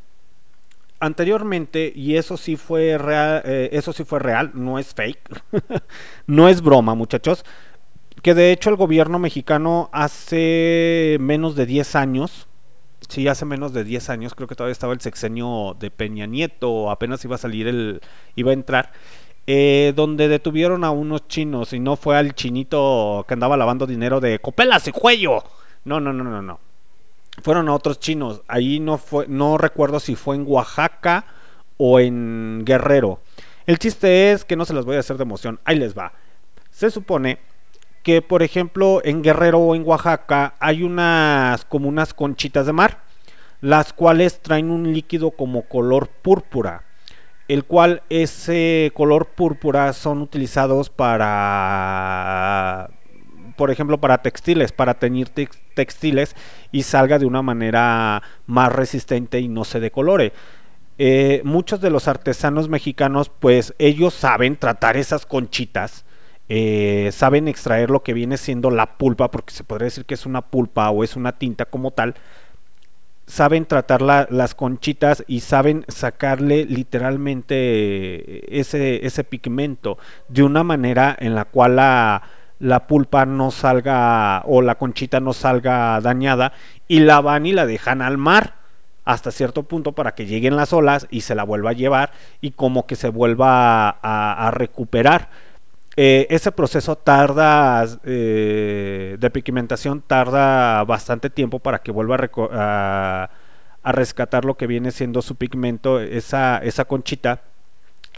Anteriormente, 1.03 1.93
y 1.97 2.15
eso 2.15 2.37
sí 2.37 2.55
fue 2.55 2.97
real, 2.97 3.43
eh, 3.45 3.71
eso 3.73 3.93
sí 3.93 4.05
fue 4.05 4.21
real, 4.21 4.53
no 4.55 4.79
es 4.79 4.95
fake, 4.95 5.43
no 6.29 6.49
es 6.49 6.63
broma 6.63 6.95
muchachos, 6.95 7.45
que 8.23 8.35
de 8.35 8.53
hecho 8.53 8.71
el 8.71 8.77
gobierno 8.77 9.19
mexicano 9.19 9.91
hace 9.93 11.17
menos 11.19 11.57
de 11.57 11.67
10 11.67 11.97
años, 11.97 12.47
Sí, 13.09 13.27
hace 13.27 13.45
menos 13.45 13.73
de 13.73 13.83
10 13.83 14.11
años, 14.11 14.35
creo 14.37 14.47
que 14.47 14.55
todavía 14.55 14.73
estaba 14.73 14.93
el 14.93 15.01
sexenio 15.01 15.77
de 15.79 15.91
Peña 15.91 16.27
Nieto, 16.27 16.89
apenas 16.89 17.25
iba 17.25 17.35
a 17.35 17.39
salir 17.39 17.67
el, 17.67 18.01
iba 18.37 18.53
a 18.53 18.55
entrar, 18.55 18.93
eh, 19.49 19.93
donde 19.97 20.29
detuvieron 20.29 20.85
a 20.85 20.93
unos 20.93 21.27
chinos 21.27 21.73
y 21.73 21.81
no 21.81 21.97
fue 21.97 22.17
al 22.17 22.33
chinito 22.37 23.25
que 23.27 23.35
andaba 23.35 23.57
lavando 23.57 23.89
dinero 23.89 24.21
de 24.21 24.39
copelas 24.39 24.87
y 24.87 24.93
cuello. 24.93 25.43
No, 25.85 25.99
no, 25.99 26.13
no, 26.13 26.23
no, 26.23 26.41
no. 26.41 26.61
Fueron 27.41 27.69
a 27.69 27.75
otros 27.75 27.99
chinos. 27.99 28.43
Ahí 28.49 28.81
no 28.81 28.99
fue, 28.99 29.27
no 29.29 29.57
recuerdo 29.57 30.01
si 30.01 30.17
fue 30.17 30.37
en 30.37 30.45
Oaxaca 30.47 31.25
o 31.79 31.99
en 31.99 32.63
Guerrero. 32.65 33.21
El 33.67 33.79
chiste 33.79 34.33
es 34.33 34.45
que 34.45 34.57
no 34.57 34.65
se 34.65 34.75
las 34.75 34.85
voy 34.85 34.97
a 34.97 35.01
hacer 35.01 35.17
de 35.17 35.23
emoción. 35.23 35.61
Ahí 35.65 35.79
les 35.79 35.97
va. 35.97 36.13
Se 36.71 36.91
supone 36.91 37.39
que 38.03 38.21
por 38.21 38.43
ejemplo 38.43 39.01
en 39.05 39.23
Guerrero 39.23 39.61
o 39.61 39.75
en 39.75 39.87
Oaxaca 39.87 40.55
hay 40.59 40.83
unas 40.83 41.65
como 41.65 41.89
unas 41.89 42.15
conchitas 42.15 42.67
de 42.67 42.73
mar, 42.73 43.03
las 43.61 43.93
cuales 43.93 44.41
traen 44.41 44.71
un 44.71 44.93
líquido 44.93 45.31
como 45.31 45.63
color 45.63 46.09
púrpura, 46.09 46.85
el 47.49 47.65
cual 47.65 48.03
ese 48.09 48.91
color 48.95 49.27
púrpura 49.27 49.93
son 49.93 50.21
utilizados 50.21 50.91
para 50.91 52.91
por 53.63 53.71
ejemplo 53.71 54.01
para 54.01 54.23
textiles, 54.23 54.73
para 54.73 54.95
teñir 54.95 55.29
tex- 55.29 55.57
textiles 55.75 56.35
y 56.73 56.83
salga 56.83 57.21
de 57.21 57.27
una 57.27 57.43
manera 57.43 58.21
más 58.49 58.73
resistente 58.73 59.39
y 59.39 59.47
no 59.47 59.63
se 59.65 59.79
decolore. 59.79 60.33
Eh, 60.99 61.43
muchos 61.45 61.81
de 61.81 61.89
los 61.89 62.09
artesanos 62.09 62.69
mexicanos, 62.69 63.29
pues 63.29 63.73
ellos 63.79 64.15
saben 64.15 64.57
tratar 64.57 64.97
esas 64.97 65.27
conchitas, 65.27 66.05
eh, 66.49 67.11
saben 67.13 67.47
extraer 67.47 67.89
lo 67.89 68.03
que 68.03 68.15
viene 68.15 68.37
siendo 68.37 68.73
la 68.73 68.99
pulpa, 68.99 69.31
porque 69.31 69.55
se 69.55 69.63
podría 69.63 69.85
decir 69.85 70.07
que 70.07 70.15
es 70.15 70.27
una 70.27 70.43
pulpa 70.43 70.91
o 70.91 71.05
es 71.05 71.15
una 71.15 71.31
tinta 71.39 71.65
como 71.65 71.93
tal, 71.93 72.17
saben 73.29 73.65
tratar 73.67 74.03
la- 74.03 74.27
las 74.29 74.57
conchitas 74.57 75.23
y 75.29 75.39
saben 75.39 75.85
sacarle 75.87 76.65
literalmente 76.65 78.59
ese, 78.59 79.07
ese 79.07 79.23
pigmento 79.23 79.99
de 80.27 80.43
una 80.43 80.65
manera 80.65 81.17
en 81.17 81.37
la 81.37 81.45
cual 81.45 81.77
la, 81.77 82.23
la 82.63 82.87
pulpa 82.87 83.27
no 83.27 83.51
salga 83.51 84.43
o 84.47 84.63
la 84.63 84.77
conchita 84.77 85.19
no 85.19 85.33
salga 85.33 86.01
dañada 86.01 86.53
y 86.87 87.01
la 87.01 87.21
van 87.21 87.45
y 87.45 87.53
la 87.53 87.67
dejan 87.67 88.01
al 88.03 88.19
mar 88.19 88.55
hasta 89.05 89.33
cierto 89.33 89.65
punto 89.65 89.93
para 89.93 90.15
que 90.15 90.27
lleguen 90.27 90.55
las 90.55 90.73
olas 90.73 91.09
y 91.11 91.23
se 91.23 91.35
la 91.35 91.43
vuelva 91.43 91.71
a 91.71 91.73
llevar 91.73 92.13
y 92.41 92.53
como 92.53 92.87
que 92.87 92.95
se 92.95 93.09
vuelva 93.09 93.89
a, 94.01 94.51
recuperar. 94.53 95.29
Eh, 95.97 96.29
ese 96.31 96.53
proceso 96.53 96.95
tarda, 96.95 97.85
eh, 98.05 99.17
de 99.19 99.31
pigmentación 99.31 100.01
tarda 100.01 100.85
bastante 100.85 101.31
tiempo 101.31 101.59
para 101.59 101.81
que 101.81 101.91
vuelva 101.91 102.17
a- 102.53 103.29
a 103.83 103.93
rescatar 103.93 104.45
lo 104.45 104.57
que 104.57 104.69
viene 104.69 104.93
siendo 104.93 105.21
su 105.21 105.35
pigmento, 105.35 105.99
esa, 105.99 106.59
esa 106.59 106.85
conchita. 106.85 107.41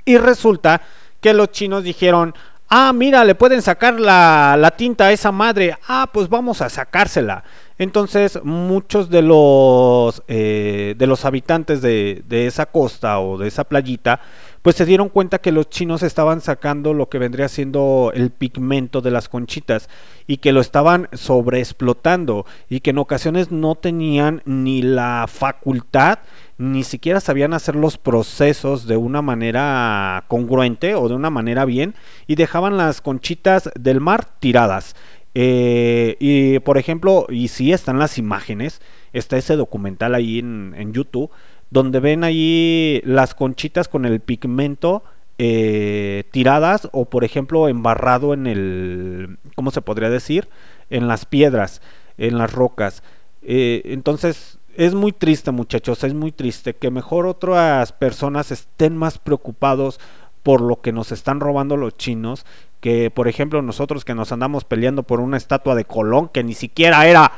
Y 0.05 0.19
resulta 0.19 0.83
que 1.23 1.33
los 1.33 1.51
chinos 1.51 1.83
dijeron, 1.83 2.35
ah, 2.77 2.93
mira, 2.93 3.25
le 3.25 3.37
pueden 3.37 3.63
sacar 3.63 4.01
la, 4.01 4.57
la 4.59 4.73
tinta 4.73 5.05
a 5.05 5.13
esa 5.13 5.31
madre, 5.31 5.79
ah, 5.87 6.11
pues 6.13 6.29
vamos 6.29 6.61
a 6.61 6.69
sacársela. 6.69 7.45
Entonces 7.77 8.39
muchos 8.45 9.11
de 9.11 9.23
los, 9.23 10.23
eh, 10.29 10.95
de 10.97 11.07
los 11.07 11.25
habitantes 11.25 11.83
de, 11.83 12.23
de 12.29 12.47
esa 12.47 12.67
costa 12.67 13.19
o 13.19 13.37
de 13.37 13.49
esa 13.49 13.65
playita, 13.65 14.21
pues 14.63 14.77
se 14.77 14.87
dieron 14.87 15.09
cuenta 15.09 15.41
que 15.41 15.53
los 15.53 15.69
chinos 15.69 16.03
estaban 16.03 16.41
sacando 16.41 16.95
lo 16.95 17.09
que 17.09 17.19
vendría 17.19 17.49
siendo 17.49 18.13
el 18.15 18.31
pigmento 18.31 19.01
de 19.01 19.11
las 19.11 19.29
conchitas 19.29 19.91
y 20.27 20.39
que 20.39 20.53
lo 20.53 20.61
estaban 20.61 21.09
sobreexplotando 21.13 22.47
y 22.71 22.81
que 22.81 22.91
en 22.91 22.99
ocasiones 22.99 23.51
no 23.51 23.75
tenían 23.75 24.41
ni 24.47 24.81
la 24.81 25.27
facultad 25.29 26.21
ni 26.57 26.85
siquiera 26.85 27.21
sabían 27.21 27.53
hacer 27.53 27.75
los 27.75 27.99
procesos 27.99 28.87
de 28.87 28.97
una 28.97 29.23
manera 29.23 30.25
congruente 30.29 30.95
o 30.95 31.09
de 31.09 31.15
una 31.15 31.31
manera 31.31 31.65
bien 31.65 31.95
y 32.27 32.37
dejaban 32.37 32.77
las 32.77 33.01
conchitas 33.01 33.71
del 33.75 34.01
mar 34.01 34.25
tiradas. 34.39 34.95
Eh, 35.35 36.17
y 36.21 36.59
por 36.61 36.79
ejemplo, 36.79 37.27
y 37.29 37.49
si 37.49 37.73
están 37.73 37.99
las 37.99 38.19
imágenes, 38.19 38.81
está 39.13 39.37
ese 39.37 39.57
documental 39.57 40.15
ahí 40.15 40.39
en, 40.39 40.75
en 40.77 40.93
YouTube, 40.93 41.31
donde 41.71 42.01
ven 42.01 42.25
ahí 42.25 43.03
las 43.05 43.35
conchitas 43.35 43.89
con 43.89 44.05
el 44.05 44.21
pigmento 44.21 45.03
eh, 45.37 46.25
tiradas 46.31 46.89
o 46.93 47.07
por 47.07 47.25
ejemplo 47.25 47.69
embarrado 47.69 48.35
en 48.35 48.47
el, 48.47 49.39
¿cómo 49.57 49.73
se 49.73 49.83
podría 49.83 50.09
decir? 50.09 50.49
En 50.91 51.09
las 51.09 51.27
piedras, 51.27 51.83
en 52.19 52.39
las 52.39 52.53
rocas. 52.53 53.03
Eh, 53.43 53.83
entonces 53.87 54.59
es 54.77 54.95
muy 54.95 55.11
triste 55.13 55.51
muchachos, 55.51 56.05
es 56.05 56.15
muy 56.15 56.31
triste 56.31 56.75
que 56.75 56.91
mejor 56.91 57.27
otras 57.27 57.91
personas 57.93 58.53
estén 58.53 58.97
más 58.97 59.19
preocupados 59.19 59.99
por 60.45 60.61
lo 60.61 60.81
que 60.81 60.93
nos 60.93 61.11
están 61.11 61.41
robando 61.41 61.77
los 61.77 61.97
chinos 61.97 62.47
que 62.85 63.11
por 63.11 63.29
ejemplo 63.29 63.63
nosotros 63.63 64.05
que 64.05 64.15
nos 64.15 64.31
andamos 64.31 64.65
peleando 64.65 65.05
por 65.05 65.19
una 65.19 65.39
estatua 65.39 65.75
de 65.75 65.87
Colón 65.87 66.29
que 66.29 66.45
ni 66.45 66.53
siquiera 66.53 67.07
era 67.07 67.33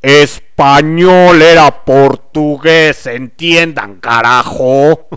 español, 0.00 1.42
era 1.42 1.82
portugués, 1.84 3.06
entiendan 3.06 3.96
carajo. 3.96 5.08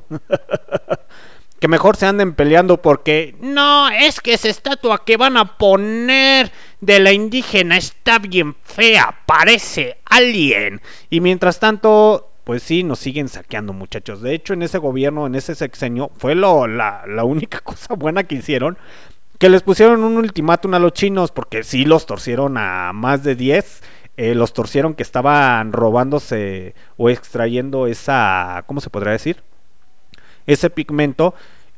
que 1.59 1.67
mejor 1.67 1.97
se 1.97 2.07
anden 2.07 2.33
peleando 2.33 2.81
porque 2.81 3.35
no, 3.41 3.87
es 3.89 4.21
que 4.21 4.33
esa 4.33 4.49
estatua 4.49 5.05
que 5.05 5.17
van 5.17 5.37
a 5.37 5.55
poner 5.55 6.51
de 6.81 6.99
la 6.99 7.11
indígena 7.11 7.77
está 7.77 8.17
bien 8.17 8.55
fea, 8.63 9.19
parece 9.27 9.99
alien. 10.05 10.81
Y 11.11 11.21
mientras 11.21 11.59
tanto, 11.59 12.31
pues 12.43 12.63
sí, 12.63 12.81
nos 12.81 12.97
siguen 12.97 13.29
saqueando 13.29 13.71
muchachos. 13.71 14.23
De 14.23 14.33
hecho, 14.33 14.53
en 14.53 14.63
ese 14.63 14.79
gobierno, 14.79 15.27
en 15.27 15.35
ese 15.35 15.53
sexenio, 15.53 16.09
fue 16.17 16.33
lo, 16.33 16.65
la, 16.65 17.03
la 17.07 17.23
única 17.23 17.59
cosa 17.63 17.93
buena 17.93 18.23
que 18.23 18.33
hicieron. 18.33 18.79
Que 19.37 19.49
les 19.49 19.63
pusieron 19.63 20.03
un 20.03 20.17
ultimátum 20.17 20.73
a 20.73 20.79
los 20.79 20.93
chinos 20.93 21.31
porque 21.31 21.63
sí 21.63 21.85
los 21.85 22.05
torcieron 22.05 22.57
a 22.57 22.91
más 22.93 23.23
de 23.23 23.35
10. 23.35 23.83
eh, 24.17 24.33
los 24.35 24.53
torcieron 24.53 24.93
que 24.93 25.03
estaban 25.03 25.73
robándose 25.73 26.73
o 26.97 27.09
extrayendo 27.09 27.87
esa, 27.87 28.63
¿cómo 28.67 28.79
se 28.81 28.89
podría 28.89 29.11
decir? 29.11 29.43
ese 30.47 30.69
pigmento 30.69 31.33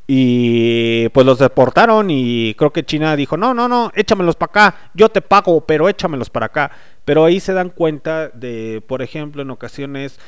y 0.09 1.09
pues 1.09 1.25
los 1.25 1.39
deportaron 1.39 2.09
y 2.09 2.53
creo 2.55 2.71
que 2.71 2.85
China 2.85 3.15
dijo, 3.15 3.35
no, 3.35 3.53
no, 3.53 3.67
no, 3.67 3.91
échamelos 3.93 4.35
para 4.37 4.49
acá, 4.49 4.75
yo 4.93 5.09
te 5.09 5.21
pago, 5.21 5.61
pero 5.65 5.89
échamelos 5.89 6.29
para 6.29 6.45
acá. 6.45 6.71
Pero 7.03 7.25
ahí 7.25 7.39
se 7.39 7.53
dan 7.53 7.69
cuenta 7.69 8.29
de, 8.29 8.81
por 8.87 9.01
ejemplo, 9.01 9.41
en 9.41 9.51
ocasiones, 9.51 10.19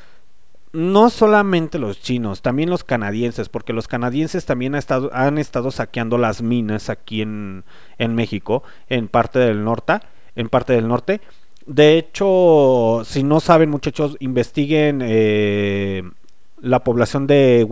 no 0.72 1.10
solamente 1.10 1.80
los 1.80 2.00
chinos, 2.00 2.42
también 2.42 2.70
los 2.70 2.84
canadienses, 2.84 3.50
porque 3.50 3.74
los 3.74 3.88
canadienses 3.88 4.46
también 4.46 4.76
ha 4.76 4.80
estado, 4.80 5.10
han 5.14 5.38
estado 5.38 5.72
saqueando 5.72 6.18
las 6.18 6.42
minas 6.42 6.90
aquí 6.90 7.22
en, 7.22 7.64
en 7.98 8.16
México, 8.16 8.64
en 8.88 9.08
parte 9.08 9.40
del 9.40 9.64
norte, 9.64 10.00
en 10.36 10.50
parte 10.50 10.74
del 10.74 10.88
norte. 10.88 11.22
De 11.66 11.98
hecho, 11.98 13.02
si 13.06 13.24
no 13.24 13.40
saben 13.40 13.70
muchachos, 13.70 14.16
investiguen 14.20 15.02
eh, 15.04 16.04
la 16.62 16.84
población 16.84 17.28
de 17.28 17.68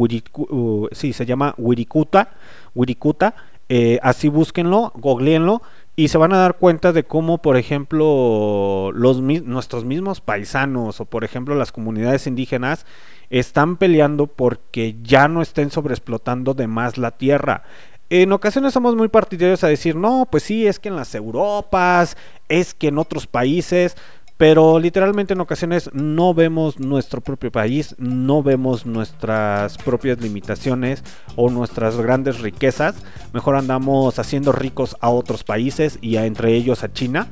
sí, 0.92 1.14
se 1.14 1.26
llama 1.26 1.54
Wirikuta, 1.58 2.36
Wirikuta, 2.74 3.36
eh, 3.70 4.00
así 4.02 4.30
búsquenlo, 4.30 4.92
googleenlo 4.96 5.62
y 6.00 6.10
se 6.10 6.20
van 6.20 6.32
a 6.32 6.38
dar 6.38 6.58
cuenta 6.58 6.94
de 6.94 7.06
cómo, 7.06 7.42
por 7.42 7.58
ejemplo, 7.58 8.92
los 8.94 9.20
nuestros 9.20 9.84
mismos 9.84 10.22
paisanos 10.22 11.02
o, 11.02 11.06
por 11.06 11.24
ejemplo, 11.24 11.56
las 11.56 11.72
comunidades 11.72 12.28
indígenas 12.28 12.86
están 13.32 13.78
peleando 13.78 14.28
porque 14.28 14.96
ya 15.02 15.28
no 15.28 15.42
estén 15.42 15.72
sobreexplotando 15.72 16.54
de 16.54 16.68
más 16.68 17.00
la 17.00 17.18
tierra. 17.18 17.64
En 18.12 18.32
ocasiones 18.32 18.74
somos 18.74 18.96
muy 18.96 19.08
partidarios 19.08 19.64
a 19.64 19.70
decir, 19.70 19.96
no, 19.96 20.28
pues 20.32 20.44
sí, 20.44 20.68
es 20.68 20.78
que 20.78 20.90
en 20.90 20.96
las 20.96 21.16
Europas, 21.16 22.16
es 22.48 22.76
que 22.76 22.90
en 22.90 23.00
otros 23.00 23.26
países, 23.26 23.98
pero 24.38 24.80
literalmente 24.80 25.34
en 25.34 25.42
ocasiones 25.42 25.90
no 25.94 26.34
vemos 26.34 26.80
nuestro 26.80 27.22
propio 27.22 27.52
país, 27.52 27.96
no 27.98 28.44
vemos 28.44 28.86
nuestras 28.86 29.78
propias 29.80 30.22
limitaciones 30.22 31.04
o 31.36 31.50
nuestras 31.50 31.98
grandes 31.98 32.40
riquezas. 32.40 32.96
Mejor 33.34 33.56
andamos 33.56 34.20
haciendo 34.20 34.52
ricos 34.52 34.96
a 35.02 35.10
otros 35.10 35.44
países 35.44 35.98
y 36.02 36.18
a, 36.18 36.26
entre 36.26 36.54
ellos 36.54 36.84
a 36.84 36.94
China. 36.94 37.28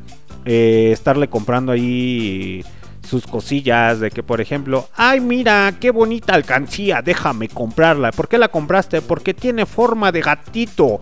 Eh, 0.46 0.90
estarle 0.92 1.28
comprando 1.28 1.72
ahí 1.72 2.64
sus 3.08 3.28
cosillas 3.28 4.00
de 4.00 4.10
que 4.10 4.24
por 4.24 4.42
ejemplo, 4.42 4.90
ay 4.96 5.20
mira, 5.20 5.76
qué 5.80 5.92
bonita 5.92 6.34
alcancía, 6.34 7.04
déjame 7.04 7.50
comprarla. 7.50 8.12
¿Por 8.12 8.28
qué 8.28 8.40
la 8.40 8.48
compraste? 8.48 9.02
Porque 9.02 9.36
tiene 9.36 9.68
forma 9.68 10.12
de 10.12 10.22
gatito. 10.22 11.02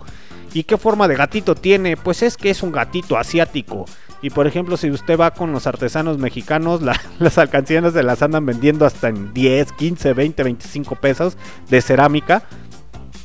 ¿Y 0.54 0.66
qué 0.66 0.78
forma 0.78 1.08
de 1.08 1.16
gatito 1.16 1.56
tiene? 1.56 1.98
Pues 1.98 2.22
es 2.22 2.38
que 2.38 2.50
es 2.50 2.62
un 2.62 2.74
gatito 2.74 3.18
asiático. 3.18 3.86
Y 4.24 4.30
por 4.32 4.48
ejemplo, 4.48 4.78
si 4.78 4.90
usted 4.90 5.20
va 5.20 5.32
con 5.32 5.52
los 5.52 5.68
artesanos 5.68 6.18
mexicanos, 6.18 6.82
la- 6.82 7.00
las 7.20 7.38
alcancías 7.38 7.94
se 7.94 8.02
las 8.02 8.22
andan 8.24 8.45
vendiendo 8.45 8.86
hasta 8.88 9.10
en 9.10 9.34
10, 9.34 9.74
15, 9.74 10.14
20, 10.14 10.44
25 10.44 10.95
pesos 10.95 11.38
de 11.70 11.82
cerámica, 11.82 12.44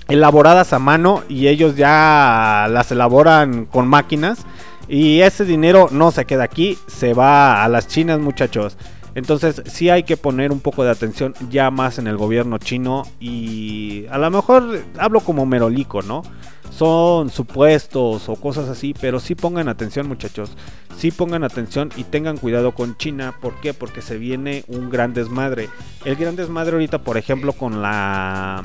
elaboradas 0.09 0.73
a 0.73 0.79
mano 0.79 1.23
y 1.29 1.47
ellos 1.49 1.77
ya 1.77 2.67
las 2.71 2.91
elaboran 2.93 3.65
con 3.67 3.87
máquinas. 3.89 4.41
Y 4.89 5.21
ese 5.21 5.45
dinero 5.45 5.89
no 5.91 6.11
se 6.11 6.25
queda 6.25 6.45
aquí, 6.45 6.79
se 6.87 7.13
va 7.15 7.63
a 7.63 7.69
las 7.69 7.87
chinas 7.89 8.19
muchachos. 8.21 8.77
Entonces 9.19 9.63
sí 9.67 9.91
hay 9.91 10.05
que 10.05 10.17
poner 10.17 10.53
un 10.53 10.61
poco 10.61 10.85
de 10.85 10.91
atención 10.91 11.35
ya 11.51 11.73
más 11.73 11.99
en 11.99 12.07
el 12.07 12.17
gobierno 12.17 12.59
chino 12.59 13.03
y 13.19 14.07
a 14.11 14.19
lo 14.19 14.31
mejor 14.31 14.85
hablo 14.97 15.21
como 15.21 15.45
merolico, 15.45 16.03
¿no? 16.03 16.23
Son 16.71 17.29
supuestos 17.29 18.29
o 18.29 18.37
cosas 18.37 18.69
así, 18.69 18.95
pero 19.01 19.19
sí 19.19 19.35
pongan 19.35 19.69
atención 19.69 20.07
muchachos, 20.07 20.53
sí 20.97 21.11
pongan 21.11 21.43
atención 21.43 21.91
y 21.97 22.05
tengan 22.05 22.37
cuidado 22.37 22.77
con 22.77 22.97
China, 22.97 23.35
¿por 23.41 23.61
qué? 23.61 23.75
Porque 23.75 24.03
se 24.03 24.19
viene 24.19 24.65
un 24.69 24.89
gran 24.89 25.15
desmadre. 25.15 25.69
El 26.05 26.15
gran 26.15 26.37
desmadre 26.37 26.75
ahorita, 26.75 27.03
por 27.03 27.19
ejemplo, 27.19 27.55
con 27.55 27.83
la 27.83 28.65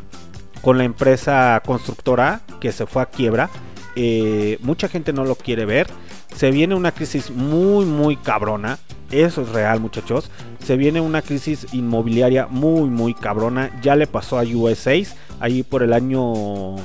con 0.62 0.78
la 0.78 0.84
empresa 0.84 1.62
constructora 1.66 2.42
que 2.62 2.72
se 2.72 2.86
fue 2.86 3.02
a 3.02 3.08
quiebra, 3.08 3.50
eh, 3.96 4.58
mucha 4.62 4.88
gente 4.88 5.14
no 5.14 5.26
lo 5.26 5.36
quiere 5.36 5.66
ver. 5.66 5.88
Se 6.36 6.52
viene 6.52 6.76
una 6.76 6.92
crisis 6.92 7.32
muy, 7.32 7.86
muy 7.86 8.16
cabrona. 8.16 8.80
Eso 9.12 9.44
es 9.44 9.50
real, 9.50 9.80
muchachos. 9.80 10.32
Se 10.64 10.78
viene 10.78 11.00
una 11.00 11.22
crisis 11.22 11.68
inmobiliaria 11.74 12.48
muy, 12.48 12.90
muy 12.90 13.14
cabrona. 13.14 13.72
Ya 13.82 13.96
le 13.96 14.08
pasó 14.08 14.40
a 14.40 14.44
USA 14.44 14.94
ahí 15.40 15.62
por 15.64 15.84
el 15.84 15.94
año 15.94 16.76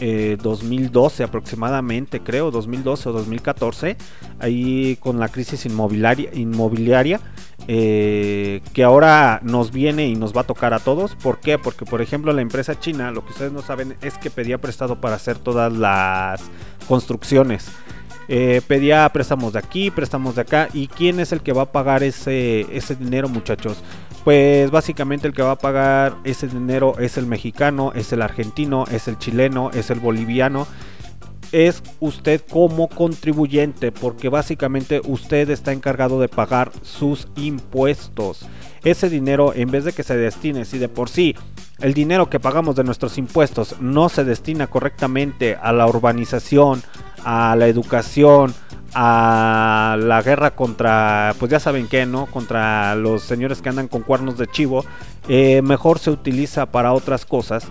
eh, 0.00 0.36
2012 0.42 1.22
aproximadamente, 1.22 2.20
creo, 2.20 2.50
2012 2.50 3.08
o 3.08 3.12
2014. 3.12 3.96
Ahí 4.38 4.96
con 4.96 5.20
la 5.20 5.28
crisis 5.28 5.66
inmobiliaria, 5.66 6.30
inmobiliaria 6.34 7.20
eh, 7.68 8.62
que 8.72 8.82
ahora 8.82 9.40
nos 9.42 9.70
viene 9.70 10.08
y 10.08 10.16
nos 10.16 10.34
va 10.36 10.40
a 10.40 10.44
tocar 10.44 10.74
a 10.74 10.78
todos. 10.80 11.14
¿Por 11.14 11.38
qué? 11.40 11.58
Porque, 11.58 11.84
por 11.84 12.02
ejemplo, 12.02 12.32
la 12.32 12.42
empresa 12.42 12.78
china, 12.78 13.10
lo 13.10 13.24
que 13.24 13.32
ustedes 13.32 13.52
no 13.52 13.62
saben 13.62 13.96
es 14.02 14.18
que 14.18 14.30
pedía 14.30 14.58
prestado 14.58 15.00
para 15.00 15.16
hacer 15.16 15.38
todas 15.38 15.72
las 15.72 16.40
construcciones. 16.88 17.70
Eh, 18.32 18.62
pedía 18.64 19.08
préstamos 19.08 19.54
de 19.54 19.58
aquí, 19.58 19.90
préstamos 19.90 20.36
de 20.36 20.42
acá. 20.42 20.68
¿Y 20.72 20.86
quién 20.86 21.18
es 21.18 21.32
el 21.32 21.40
que 21.40 21.52
va 21.52 21.62
a 21.62 21.72
pagar 21.72 22.04
ese, 22.04 22.66
ese 22.74 22.94
dinero, 22.94 23.28
muchachos? 23.28 23.82
pues 24.24 24.70
básicamente 24.70 25.26
el 25.26 25.34
que 25.34 25.42
va 25.42 25.52
a 25.52 25.58
pagar 25.58 26.16
ese 26.24 26.46
dinero 26.46 26.98
es 26.98 27.16
el 27.16 27.26
mexicano, 27.26 27.92
es 27.94 28.12
el 28.12 28.22
argentino, 28.22 28.84
es 28.90 29.08
el 29.08 29.18
chileno, 29.18 29.70
es 29.72 29.90
el 29.90 30.00
boliviano. 30.00 30.66
Es 31.52 31.82
usted 31.98 32.42
como 32.48 32.88
contribuyente, 32.88 33.90
porque 33.90 34.28
básicamente 34.28 35.00
usted 35.04 35.50
está 35.50 35.72
encargado 35.72 36.20
de 36.20 36.28
pagar 36.28 36.70
sus 36.82 37.26
impuestos. 37.34 38.46
Ese 38.84 39.10
dinero, 39.10 39.52
en 39.54 39.70
vez 39.70 39.84
de 39.84 39.92
que 39.92 40.04
se 40.04 40.16
destine, 40.16 40.64
si 40.64 40.78
de 40.78 40.88
por 40.88 41.08
sí 41.08 41.34
el 41.80 41.92
dinero 41.92 42.30
que 42.30 42.38
pagamos 42.38 42.76
de 42.76 42.84
nuestros 42.84 43.18
impuestos 43.18 43.80
no 43.80 44.10
se 44.10 44.22
destina 44.22 44.68
correctamente 44.68 45.56
a 45.60 45.72
la 45.72 45.88
urbanización, 45.88 46.82
a 47.24 47.56
la 47.56 47.66
educación, 47.66 48.54
a 48.94 49.96
la 50.00 50.22
guerra 50.22 50.52
contra, 50.52 51.34
pues 51.38 51.50
ya 51.50 51.60
saben 51.60 51.88
qué, 51.88 52.06
¿no? 52.06 52.26
Contra 52.26 52.94
los 52.94 53.22
señores 53.22 53.62
que 53.62 53.68
andan 53.68 53.88
con 53.88 54.02
cuernos 54.02 54.38
de 54.38 54.46
chivo, 54.46 54.84
eh, 55.28 55.62
mejor 55.62 55.98
se 55.98 56.10
utiliza 56.10 56.66
para 56.66 56.92
otras 56.92 57.24
cosas. 57.24 57.66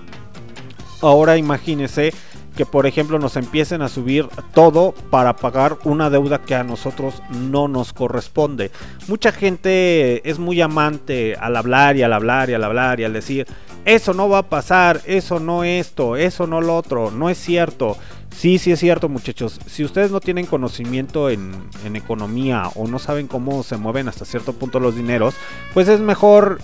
Ahora 1.01 1.37
imagínese 1.37 2.13
que 2.59 2.65
por 2.65 2.85
ejemplo 2.85 3.19
nos 3.19 3.37
empiecen 3.37 3.81
a 3.81 3.87
subir 3.87 4.27
todo 4.53 4.93
para 5.09 5.37
pagar 5.37 5.77
una 5.85 6.09
deuda 6.09 6.41
que 6.41 6.55
a 6.55 6.63
nosotros 6.65 7.21
no 7.29 7.69
nos 7.69 7.93
corresponde. 7.93 8.69
Mucha 9.07 9.31
gente 9.31 10.29
es 10.29 10.39
muy 10.39 10.59
amante 10.59 11.37
al 11.39 11.55
hablar 11.55 11.95
y 11.95 12.03
al 12.03 12.11
hablar 12.11 12.49
y 12.49 12.55
al 12.55 12.63
hablar 12.65 12.99
y 12.99 13.05
al 13.05 13.13
decir, 13.13 13.47
eso 13.85 14.13
no 14.13 14.27
va 14.27 14.39
a 14.39 14.49
pasar, 14.49 14.99
eso 15.05 15.39
no 15.39 15.63
esto, 15.63 16.17
eso 16.17 16.47
no 16.47 16.59
lo 16.59 16.75
otro, 16.75 17.11
no 17.11 17.29
es 17.29 17.37
cierto. 17.37 17.97
Sí, 18.31 18.57
sí 18.57 18.71
es 18.71 18.79
cierto 18.79 19.09
muchachos, 19.09 19.59
si 19.65 19.83
ustedes 19.83 20.11
no 20.11 20.21
tienen 20.21 20.45
conocimiento 20.45 21.29
en, 21.29 21.51
economía 21.93 22.69
o 22.75 22.87
no 22.87 22.99
saben 22.99 23.27
cómo 23.27 23.63
se 23.63 23.77
mueven 23.77 24.07
hasta 24.07 24.25
cierto 24.25 24.53
punto 24.53 24.79
los 24.79 24.95
dineros, 24.95 25.35
pues 25.73 25.87
es 25.87 25.99
mejor 25.99 26.59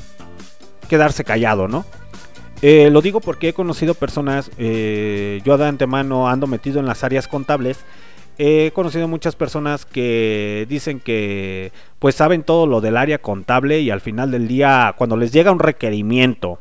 quedarse 0.88 1.24
callado, 1.24 1.68
¿no? 1.68 1.86
Eh, 2.62 2.90
lo 2.90 3.02
digo 3.02 3.20
porque 3.20 3.50
he 3.50 3.54
conocido 3.54 3.94
personas, 3.94 4.50
eh, 4.58 5.42
yo 5.44 5.58
de 5.58 5.66
antemano 5.66 6.30
ando 6.30 6.48
metido 6.48 6.80
en 6.80 6.86
las 6.86 7.04
áreas 7.04 7.28
contables, 7.28 7.80
he 8.38 8.72
conocido 8.74 9.08
muchas 9.08 9.36
personas 9.36 9.86
que 9.86 10.66
dicen 10.70 11.00
que 11.00 11.72
pues 12.00 12.16
saben 12.16 12.44
todo 12.44 12.68
lo 12.68 12.82
del 12.82 12.98
área 12.98 13.18
contable 13.18 13.80
y 13.82 13.90
al 13.90 14.02
final 14.02 14.32
del 14.32 14.48
día 14.48 14.94
cuando 14.98 15.18
les 15.18 15.32
llega 15.32 15.52
un 15.52 15.60
requerimiento, 15.60 16.60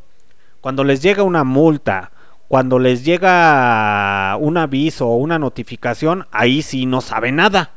cuando 0.61 0.83
les 0.83 1.01
llega 1.01 1.23
una 1.23 1.43
multa, 1.43 2.11
cuando 2.55 2.79
les 2.79 3.03
llega 3.03 4.37
un 4.39 4.55
aviso 4.55 5.09
o 5.09 5.17
una 5.17 5.37
notificación, 5.37 6.25
ahí 6.31 6.61
sí 6.61 6.85
no 6.85 7.01
saben 7.01 7.35
nada. 7.35 7.71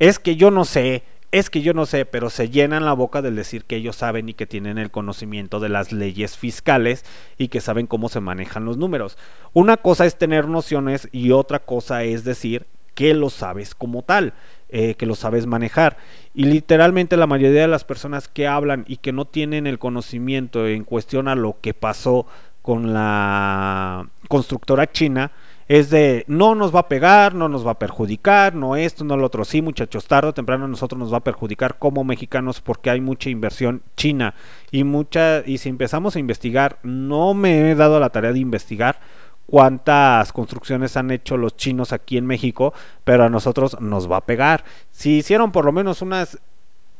Es 0.00 0.18
que 0.18 0.34
yo 0.34 0.50
no 0.50 0.64
sé, 0.64 1.04
es 1.30 1.50
que 1.50 1.60
yo 1.60 1.72
no 1.72 1.86
sé, 1.86 2.04
pero 2.04 2.28
se 2.28 2.50
llenan 2.50 2.84
la 2.84 2.94
boca 2.94 3.22
del 3.22 3.36
decir 3.36 3.64
que 3.64 3.76
ellos 3.76 3.94
saben 3.94 4.28
y 4.28 4.34
que 4.34 4.44
tienen 4.44 4.76
el 4.76 4.90
conocimiento 4.90 5.60
de 5.60 5.68
las 5.68 5.92
leyes 5.92 6.36
fiscales 6.36 7.04
y 7.38 7.46
que 7.46 7.60
saben 7.60 7.86
cómo 7.86 8.08
se 8.08 8.18
manejan 8.18 8.64
los 8.64 8.76
números. 8.76 9.16
Una 9.52 9.76
cosa 9.76 10.04
es 10.04 10.18
tener 10.18 10.48
nociones 10.48 11.08
y 11.12 11.30
otra 11.30 11.60
cosa 11.60 12.02
es 12.02 12.24
decir 12.24 12.66
que 12.96 13.14
lo 13.14 13.30
sabes 13.30 13.76
como 13.76 14.02
tal, 14.02 14.34
eh, 14.68 14.96
que 14.96 15.06
lo 15.06 15.14
sabes 15.14 15.46
manejar. 15.46 15.96
Y 16.34 16.46
literalmente 16.46 17.16
la 17.16 17.28
mayoría 17.28 17.60
de 17.60 17.68
las 17.68 17.84
personas 17.84 18.26
que 18.26 18.48
hablan 18.48 18.84
y 18.88 18.96
que 18.96 19.12
no 19.12 19.26
tienen 19.26 19.68
el 19.68 19.78
conocimiento 19.78 20.66
en 20.66 20.82
cuestión 20.82 21.28
a 21.28 21.36
lo 21.36 21.60
que 21.60 21.72
pasó 21.72 22.26
con 22.68 22.92
la 22.92 24.10
constructora 24.28 24.92
china, 24.92 25.32
es 25.68 25.88
de 25.88 26.26
no 26.28 26.54
nos 26.54 26.74
va 26.74 26.80
a 26.80 26.88
pegar, 26.88 27.34
no 27.34 27.48
nos 27.48 27.66
va 27.66 27.70
a 27.70 27.78
perjudicar, 27.78 28.54
no 28.54 28.76
esto, 28.76 29.04
no 29.04 29.16
lo 29.16 29.24
otro. 29.24 29.46
Sí, 29.46 29.62
muchachos, 29.62 30.06
tarde 30.06 30.28
o 30.28 30.34
temprano 30.34 30.66
a 30.66 30.68
nosotros 30.68 30.98
nos 30.98 31.10
va 31.10 31.16
a 31.16 31.24
perjudicar 31.24 31.78
como 31.78 32.04
mexicanos 32.04 32.60
porque 32.60 32.90
hay 32.90 33.00
mucha 33.00 33.30
inversión 33.30 33.80
china 33.96 34.34
y 34.70 34.84
mucha 34.84 35.42
y 35.46 35.56
si 35.56 35.70
empezamos 35.70 36.14
a 36.14 36.18
investigar, 36.18 36.78
no 36.82 37.32
me 37.32 37.70
he 37.70 37.74
dado 37.74 37.98
la 38.00 38.10
tarea 38.10 38.34
de 38.34 38.38
investigar 38.38 39.00
cuántas 39.46 40.30
construcciones 40.34 40.98
han 40.98 41.10
hecho 41.10 41.38
los 41.38 41.56
chinos 41.56 41.94
aquí 41.94 42.18
en 42.18 42.26
México, 42.26 42.74
pero 43.04 43.24
a 43.24 43.30
nosotros 43.30 43.80
nos 43.80 44.12
va 44.12 44.18
a 44.18 44.26
pegar. 44.26 44.62
Si 44.90 45.16
hicieron 45.16 45.52
por 45.52 45.64
lo 45.64 45.72
menos 45.72 46.02
unas 46.02 46.38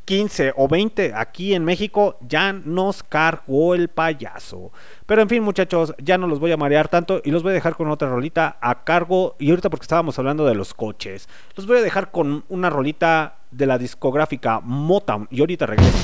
15 0.08 0.54
o 0.56 0.68
20 0.68 1.12
aquí 1.14 1.52
en 1.52 1.66
México, 1.66 2.16
ya 2.26 2.54
nos 2.54 3.02
cargó 3.02 3.74
el 3.74 3.88
payaso. 3.88 4.72
Pero 5.04 5.20
en 5.20 5.28
fin, 5.28 5.42
muchachos, 5.42 5.94
ya 6.02 6.16
no 6.16 6.26
los 6.26 6.40
voy 6.40 6.50
a 6.50 6.56
marear 6.56 6.88
tanto 6.88 7.20
y 7.22 7.30
los 7.30 7.42
voy 7.42 7.50
a 7.50 7.52
dejar 7.52 7.76
con 7.76 7.90
otra 7.90 8.08
rolita 8.08 8.56
a 8.62 8.84
cargo. 8.84 9.36
Y 9.38 9.50
ahorita 9.50 9.68
porque 9.68 9.84
estábamos 9.84 10.18
hablando 10.18 10.46
de 10.46 10.54
los 10.54 10.72
coches, 10.72 11.28
los 11.56 11.66
voy 11.66 11.76
a 11.76 11.82
dejar 11.82 12.10
con 12.10 12.42
una 12.48 12.70
rolita 12.70 13.40
de 13.50 13.66
la 13.66 13.76
discográfica 13.76 14.60
Motown. 14.60 15.28
Y 15.30 15.40
ahorita 15.40 15.66
regreso. 15.66 15.98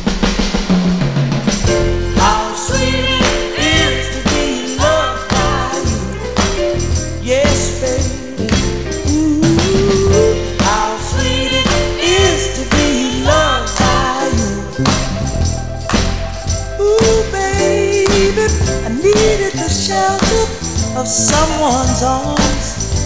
Of 20.96 21.08
someone's 21.08 22.02
arms, 22.02 23.02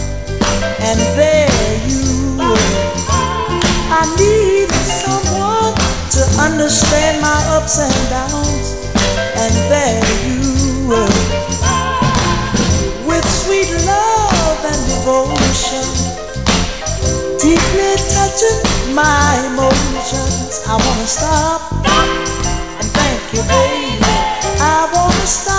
and 0.79 0.99
there 1.17 1.49
you 1.89 2.37
were. 2.37 2.89
I 3.89 4.05
needed 4.15 4.85
someone 5.03 5.73
to 6.13 6.21
understand 6.39 7.21
my 7.21 7.39
ups 7.57 7.79
and 7.79 8.09
downs, 8.09 8.77
and 9.41 9.53
there 9.73 10.05
you 10.29 10.87
were. 10.87 11.09
With 13.09 13.25
sweet 13.25 13.71
love 13.85 14.59
and 14.69 14.81
devotion, 14.93 15.87
deeply 17.41 17.93
touching 18.13 18.93
my 18.93 19.33
emotions. 19.49 20.61
I 20.67 20.75
wanna 20.77 21.07
stop 21.07 21.61
and 22.79 22.89
thank 22.93 23.33
you, 23.33 23.41
baby. 23.49 24.05
I 24.61 24.89
wanna 24.93 25.25
stop 25.25 25.58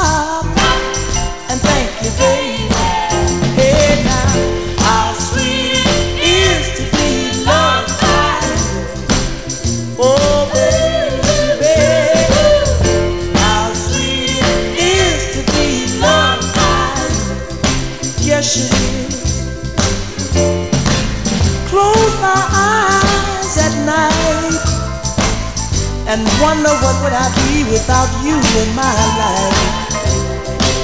wonder 26.40 26.72
what 26.80 26.96
would 27.04 27.12
I 27.12 27.28
be 27.44 27.64
without 27.68 28.08
you 28.24 28.34
in 28.34 28.68
my 28.74 28.96
life. 29.20 29.60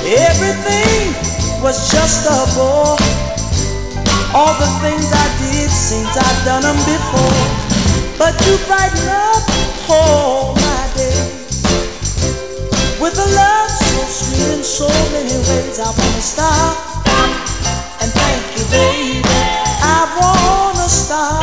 Everything 0.05 1.12
was 1.62 1.91
just 1.91 2.28
a 2.28 2.39
bore. 2.55 2.97
All 4.37 4.53
the 4.61 4.69
things 4.85 5.09
I 5.12 5.27
did 5.41 5.70
seems 5.70 6.12
I've 6.12 6.45
done 6.45 6.62
them 6.62 6.77
before. 6.85 7.41
But 8.19 8.37
you 8.45 8.57
brighten 8.69 9.09
up 9.09 9.43
all 9.89 10.55
my 10.55 10.83
days 10.95 11.65
with 13.01 13.16
a 13.19 13.28
love 13.35 13.70
so 13.70 14.01
sweet 14.12 14.59
in 14.59 14.62
so 14.65 14.89
many 15.12 15.37
ways. 15.49 15.81
I 15.81 15.89
wanna 15.89 16.20
stop 16.20 16.77
and 18.03 18.12
thank 18.12 18.45
you, 18.59 18.65
baby. 18.70 19.24
I 19.81 20.05
wanna 20.20 20.89
stop 20.89 21.43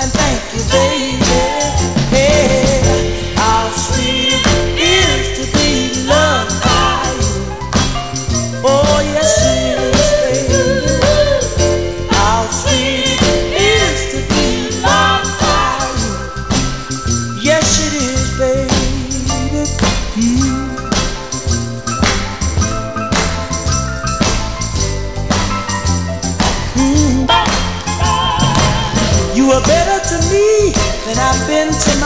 and 0.00 0.10
thank 0.10 0.40
you, 0.54 0.62
baby. 0.72 1.69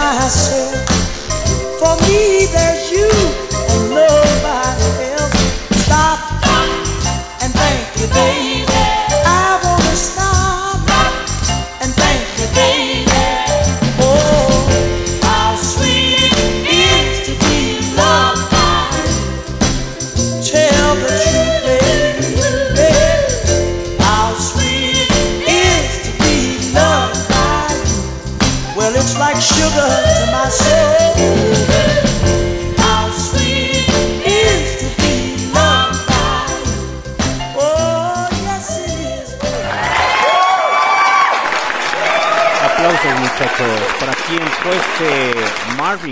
Myself. 0.04 0.74
For 1.80 1.96
me, 2.04 2.44
there's 2.52 2.73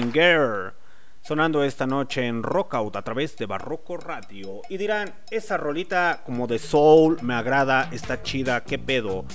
Gaye 0.00 0.72
sonando 1.20 1.62
esta 1.62 1.86
noche 1.86 2.26
en 2.26 2.42
Rockout 2.42 2.96
a 2.96 3.02
través 3.02 3.36
de 3.36 3.44
Barroco 3.44 3.98
Radio. 3.98 4.62
Y 4.70 4.78
dirán, 4.78 5.14
esa 5.30 5.58
rolita 5.58 6.22
como 6.24 6.46
de 6.46 6.58
soul 6.58 7.18
me 7.20 7.34
agrada, 7.34 7.88
está 7.92 8.22
chida, 8.22 8.64
qué 8.64 8.78
pedo. 8.78 9.26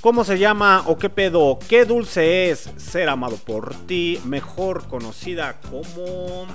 ¿Cómo 0.00 0.24
se 0.24 0.38
llama 0.38 0.82
o 0.86 0.98
qué 0.98 1.08
pedo? 1.08 1.58
Qué 1.68 1.84
dulce 1.84 2.50
es 2.50 2.70
ser 2.76 3.08
amado 3.08 3.36
por 3.36 3.74
ti, 3.86 4.20
mejor 4.24 4.88
conocida 4.88 5.60
como... 5.70 6.46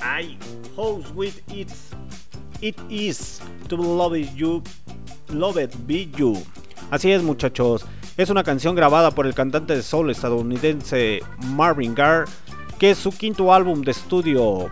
Ay, 0.00 0.38
how 0.76 1.02
sweet 1.12 1.42
it's, 1.52 1.90
it 2.60 2.76
is 2.88 3.40
to 3.68 3.76
love 3.76 4.16
you, 4.34 4.62
love 5.28 5.58
it 5.58 5.74
be 5.86 6.10
you. 6.16 6.34
Así 6.90 7.12
es 7.12 7.22
muchachos, 7.22 7.84
es 8.18 8.30
una 8.30 8.42
canción 8.42 8.74
grabada 8.74 9.12
por 9.12 9.26
el 9.26 9.34
cantante 9.34 9.76
de 9.76 9.82
soul 9.82 10.10
estadounidense 10.10 11.20
Marvin 11.54 11.94
Gaye, 11.94 12.24
que 12.76 12.90
es 12.90 12.98
su 12.98 13.12
quinto 13.12 13.54
álbum 13.54 13.82
de 13.82 13.92
estudio. 13.92 14.68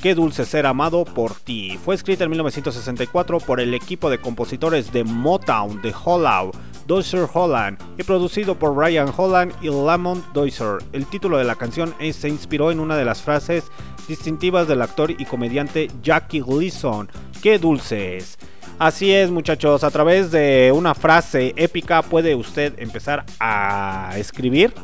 Qué 0.00 0.14
dulce 0.14 0.46
ser 0.46 0.64
amado 0.64 1.04
por 1.04 1.34
ti. 1.34 1.78
Fue 1.84 1.94
escrita 1.94 2.24
en 2.24 2.30
1964 2.30 3.40
por 3.40 3.60
el 3.60 3.74
equipo 3.74 4.08
de 4.08 4.18
compositores 4.18 4.92
de 4.92 5.04
Motown 5.04 5.82
de 5.82 5.94
Hollow, 6.04 6.52
Dozier 6.86 7.28
Holland, 7.30 7.78
y 7.98 8.02
producido 8.02 8.58
por 8.58 8.74
Brian 8.74 9.12
Holland 9.14 9.52
y 9.60 9.68
Lamont 9.68 10.24
Dozier. 10.32 10.78
El 10.94 11.04
título 11.04 11.36
de 11.36 11.44
la 11.44 11.56
canción 11.56 11.94
se 12.12 12.30
inspiró 12.30 12.70
en 12.70 12.80
una 12.80 12.96
de 12.96 13.04
las 13.04 13.20
frases 13.20 13.64
distintivas 14.08 14.68
del 14.68 14.80
actor 14.80 15.10
y 15.10 15.26
comediante 15.26 15.90
Jackie 16.02 16.40
Gleason. 16.40 17.10
Qué 17.42 17.58
dulce 17.58 18.16
es. 18.16 18.38
Así 18.78 19.10
es, 19.10 19.30
muchachos, 19.30 19.84
a 19.84 19.90
través 19.90 20.30
de 20.30 20.70
una 20.74 20.94
frase 20.94 21.54
épica 21.56 22.02
puede 22.02 22.34
usted 22.34 22.74
empezar 22.78 23.24
a 23.40 24.10
escribir. 24.16 24.74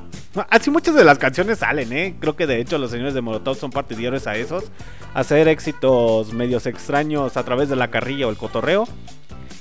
Así 0.48 0.70
muchas 0.70 0.94
de 0.94 1.04
las 1.04 1.18
canciones 1.18 1.58
salen, 1.58 1.92
¿eh? 1.92 2.14
Creo 2.18 2.34
que 2.34 2.46
de 2.46 2.58
hecho 2.58 2.78
los 2.78 2.90
señores 2.90 3.12
de 3.12 3.20
Molotov 3.20 3.54
son 3.54 3.70
partidarios 3.70 4.26
a 4.26 4.34
esos. 4.36 4.64
Hacer 5.12 5.46
éxitos 5.48 6.32
medios 6.32 6.64
extraños 6.64 7.36
a 7.36 7.44
través 7.44 7.68
de 7.68 7.76
la 7.76 7.90
carrilla 7.90 8.26
o 8.28 8.30
el 8.30 8.38
cotorreo. 8.38 8.88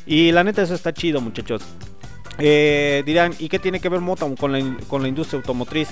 Y 0.06 0.32
la 0.32 0.46
neta 0.46 0.62
eso 0.62 0.76
está 0.76 0.94
chido, 0.94 1.20
muchachos. 1.20 1.64
Eh, 2.40 3.04
dirán, 3.06 3.34
¿y 3.38 3.50
qué 3.50 3.60
tiene 3.60 3.82
que 3.82 3.90
ver 3.90 4.00
Motown 4.00 4.38
con 4.38 4.54
la, 4.54 4.60
in- 4.60 4.78
con 4.88 5.02
la 5.02 5.10
industria 5.10 5.40
automotriz? 5.40 5.90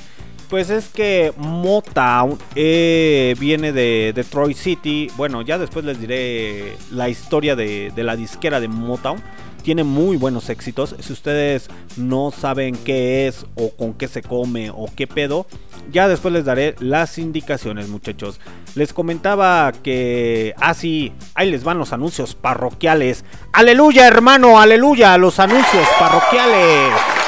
Pues 0.49 0.71
es 0.71 0.89
que 0.89 1.31
Motown 1.37 2.39
eh, 2.55 3.35
viene 3.39 3.71
de 3.71 4.13
Detroit 4.15 4.57
City. 4.57 5.11
Bueno, 5.15 5.43
ya 5.43 5.59
después 5.59 5.85
les 5.85 5.99
diré 5.99 6.75
la 6.89 7.07
historia 7.07 7.55
de, 7.55 7.93
la 7.95 8.15
disquera 8.15 8.59
de 8.59 8.67
Motown. 8.67 9.21
Tiene 9.61 9.83
muy 9.83 10.17
buenos 10.17 10.49
éxitos. 10.49 10.95
Si 11.01 11.13
ustedes 11.13 11.69
no 11.97 12.31
saben 12.31 12.75
qué 12.75 13.27
es 13.27 13.45
o 13.53 13.69
con 13.69 13.93
qué 13.93 14.07
se 14.07 14.23
come 14.23 14.71
o 14.71 14.87
qué 14.95 15.05
pedo, 15.05 15.45
ya 15.91 16.07
después 16.07 16.33
les 16.33 16.45
daré 16.45 16.73
las 16.79 17.19
indicaciones, 17.19 17.87
muchachos. 17.87 18.39
Les 18.73 18.91
comentaba 18.91 19.71
que... 19.71 20.55
Ah, 20.59 20.73
sí, 20.73 21.13
ahí 21.35 21.51
les 21.51 21.63
van 21.63 21.77
los 21.77 21.93
anuncios 21.93 22.33
parroquiales. 22.33 23.23
Aleluya, 23.53 24.07
hermano, 24.07 24.59
aleluya, 24.59 25.15
los 25.19 25.39
anuncios 25.39 25.87
parroquiales. 25.99 27.18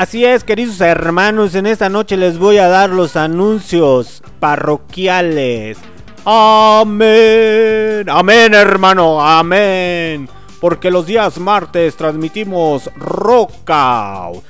Así 0.00 0.24
es, 0.24 0.44
queridos 0.44 0.80
hermanos, 0.80 1.54
en 1.54 1.66
esta 1.66 1.90
noche 1.90 2.16
les 2.16 2.38
voy 2.38 2.56
a 2.56 2.68
dar 2.68 2.88
los 2.88 3.16
anuncios 3.16 4.22
parroquiales. 4.38 5.76
Amén, 6.24 8.08
amén 8.08 8.54
hermano, 8.54 9.20
amén. 9.20 10.26
Porque 10.58 10.90
los 10.90 11.04
días 11.04 11.38
martes 11.38 11.96
transmitimos 11.96 12.88
Rockout. 12.96 14.42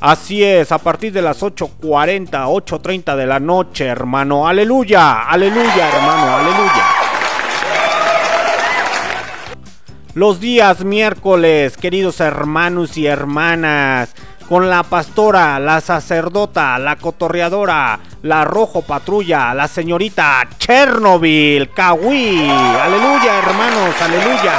Así 0.00 0.42
es, 0.42 0.72
a 0.72 0.78
partir 0.78 1.12
de 1.12 1.22
las 1.22 1.40
8.40, 1.40 2.30
8.30 2.30 3.14
de 3.14 3.26
la 3.26 3.38
noche, 3.38 3.84
hermano. 3.84 4.48
Aleluya, 4.48 5.28
aleluya, 5.28 5.88
hermano, 5.88 6.36
aleluya. 6.36 6.84
Los 10.14 10.38
días 10.38 10.84
miércoles, 10.84 11.76
queridos 11.76 12.20
hermanos 12.20 12.96
y 12.96 13.06
hermanas, 13.06 14.14
con 14.48 14.68
la 14.68 14.82
pastora, 14.82 15.58
la 15.58 15.80
sacerdota, 15.80 16.78
la 16.78 16.96
cotorreadora, 16.96 17.98
la 18.22 18.44
rojo 18.44 18.82
patrulla, 18.82 19.54
la 19.54 19.68
señorita 19.68 20.46
Chernobyl, 20.58 21.70
Kawi. 21.70 22.48
Aleluya, 22.50 23.38
hermanos, 23.38 23.94
aleluya. 24.00 24.52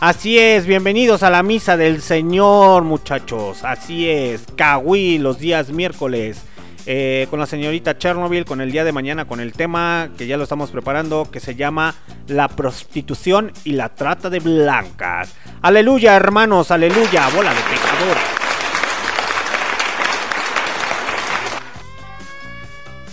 Así 0.00 0.36
es, 0.36 0.66
bienvenidos 0.66 1.22
a 1.22 1.30
la 1.30 1.44
misa 1.44 1.76
del 1.76 2.02
Señor, 2.02 2.82
muchachos. 2.82 3.62
Así 3.62 4.10
es, 4.10 4.42
Kawi, 4.56 5.18
los 5.18 5.38
días 5.38 5.70
miércoles. 5.70 6.42
Eh, 6.86 7.26
con 7.30 7.38
la 7.38 7.46
señorita 7.46 7.96
Chernobyl, 7.98 8.44
con 8.44 8.60
el 8.60 8.72
día 8.72 8.84
de 8.84 8.92
mañana, 8.92 9.26
con 9.26 9.40
el 9.40 9.52
tema 9.52 10.10
que 10.18 10.26
ya 10.26 10.36
lo 10.36 10.42
estamos 10.42 10.70
preparando, 10.70 11.30
que 11.30 11.40
se 11.40 11.54
llama 11.54 11.94
La 12.26 12.48
prostitución 12.48 13.52
y 13.64 13.72
la 13.72 13.90
trata 13.90 14.30
de 14.30 14.40
blancas. 14.40 15.34
Aleluya, 15.62 16.16
hermanos, 16.16 16.70
aleluya, 16.70 17.28
bola 17.34 17.50
de 17.50 17.60
pecadores. 17.60 18.42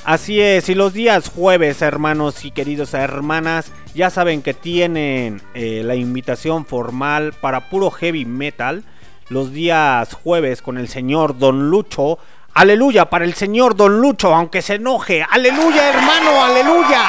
Así 0.09 0.41
es, 0.41 0.69
y 0.69 0.73
los 0.73 0.93
días 0.93 1.29
jueves, 1.29 1.83
hermanos 1.83 2.43
y 2.43 2.49
queridos 2.49 2.95
hermanas, 2.95 3.71
ya 3.93 4.09
saben 4.09 4.41
que 4.41 4.55
tienen 4.55 5.39
eh, 5.53 5.83
la 5.85 5.93
invitación 5.93 6.65
formal 6.65 7.33
para 7.39 7.69
puro 7.69 7.91
heavy 7.91 8.25
metal. 8.25 8.83
Los 9.29 9.53
días 9.53 10.13
jueves 10.13 10.63
con 10.63 10.79
el 10.79 10.87
señor 10.87 11.37
Don 11.37 11.69
Lucho. 11.69 12.17
Aleluya 12.53 13.09
para 13.09 13.25
el 13.25 13.33
señor 13.33 13.75
Don 13.75 14.01
Lucho, 14.01 14.33
aunque 14.33 14.61
se 14.61 14.75
enoje. 14.75 15.25
Aleluya, 15.29 15.89
hermano, 15.89 16.43
aleluya. 16.43 17.03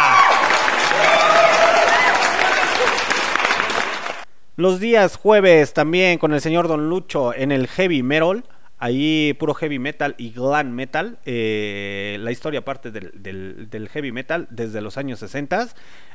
Los 4.56 4.78
días 4.78 5.16
jueves 5.16 5.72
también 5.72 6.18
con 6.18 6.34
el 6.34 6.40
señor 6.40 6.68
Don 6.68 6.88
Lucho 6.88 7.34
en 7.34 7.50
el 7.50 7.66
heavy 7.66 8.02
metal. 8.02 8.44
Ahí 8.82 9.34
puro 9.38 9.52
heavy 9.52 9.78
metal 9.78 10.14
y 10.16 10.30
glam 10.30 10.70
metal. 10.70 11.18
eh, 11.26 12.16
la 12.20 12.32
historia 12.32 12.64
parte 12.64 12.90
del, 12.90 13.88
heavy 13.92 14.10
metal 14.10 14.48
desde 14.50 14.80
los 14.80 14.96
años 14.96 15.18
60 15.18 15.68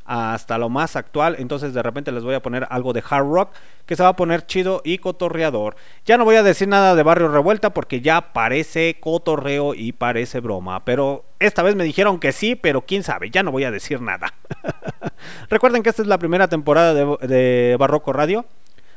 hasta 0.03 0.57
lo 0.57 0.69
más 0.69 0.95
actual. 0.95 1.35
Entonces 1.37 1.75
de 1.75 1.83
repente 1.83 2.11
les 2.11 2.23
voy 2.23 2.33
a 2.33 2.41
poner 2.41 2.65
algo 2.71 2.91
de 2.91 3.03
hard 3.07 3.27
rock 3.27 3.53
que 3.85 3.95
se 3.95 4.01
va 4.01 4.09
a 4.09 4.15
poner 4.15 4.47
chido 4.47 4.81
y 4.83 4.97
cotorreador. 4.97 5.75
Ya 6.05 6.17
no 6.17 6.25
voy 6.25 6.37
a 6.37 6.43
decir 6.43 6.67
nada 6.67 6.95
de 6.95 7.03
Barrio 7.03 7.27
Revuelta 7.27 7.69
porque 7.69 8.01
ya 8.01 8.33
parece 8.33 8.97
cotorreo 8.99 9.75
y 9.75 9.91
parece 9.91 10.39
broma. 10.39 10.83
Pero 10.85 11.23
esta 11.39 11.61
vez 11.61 11.75
me 11.75 11.83
dijeron 11.83 12.19
que 12.19 12.31
sí, 12.31 12.55
pero 12.55 12.81
quién 12.81 13.03
sabe, 13.03 13.29
ya 13.29 13.43
no 13.43 13.51
voy 13.51 13.65
a 13.65 13.71
decir 13.71 14.01
nada. 14.01 14.33
Recuerden 15.51 15.83
que 15.83 15.89
esta 15.89 16.01
es 16.01 16.07
la 16.07 16.17
primera 16.17 16.47
temporada 16.47 16.95
de 16.95 17.75
Barroco 17.77 18.11
Radio. 18.11 18.45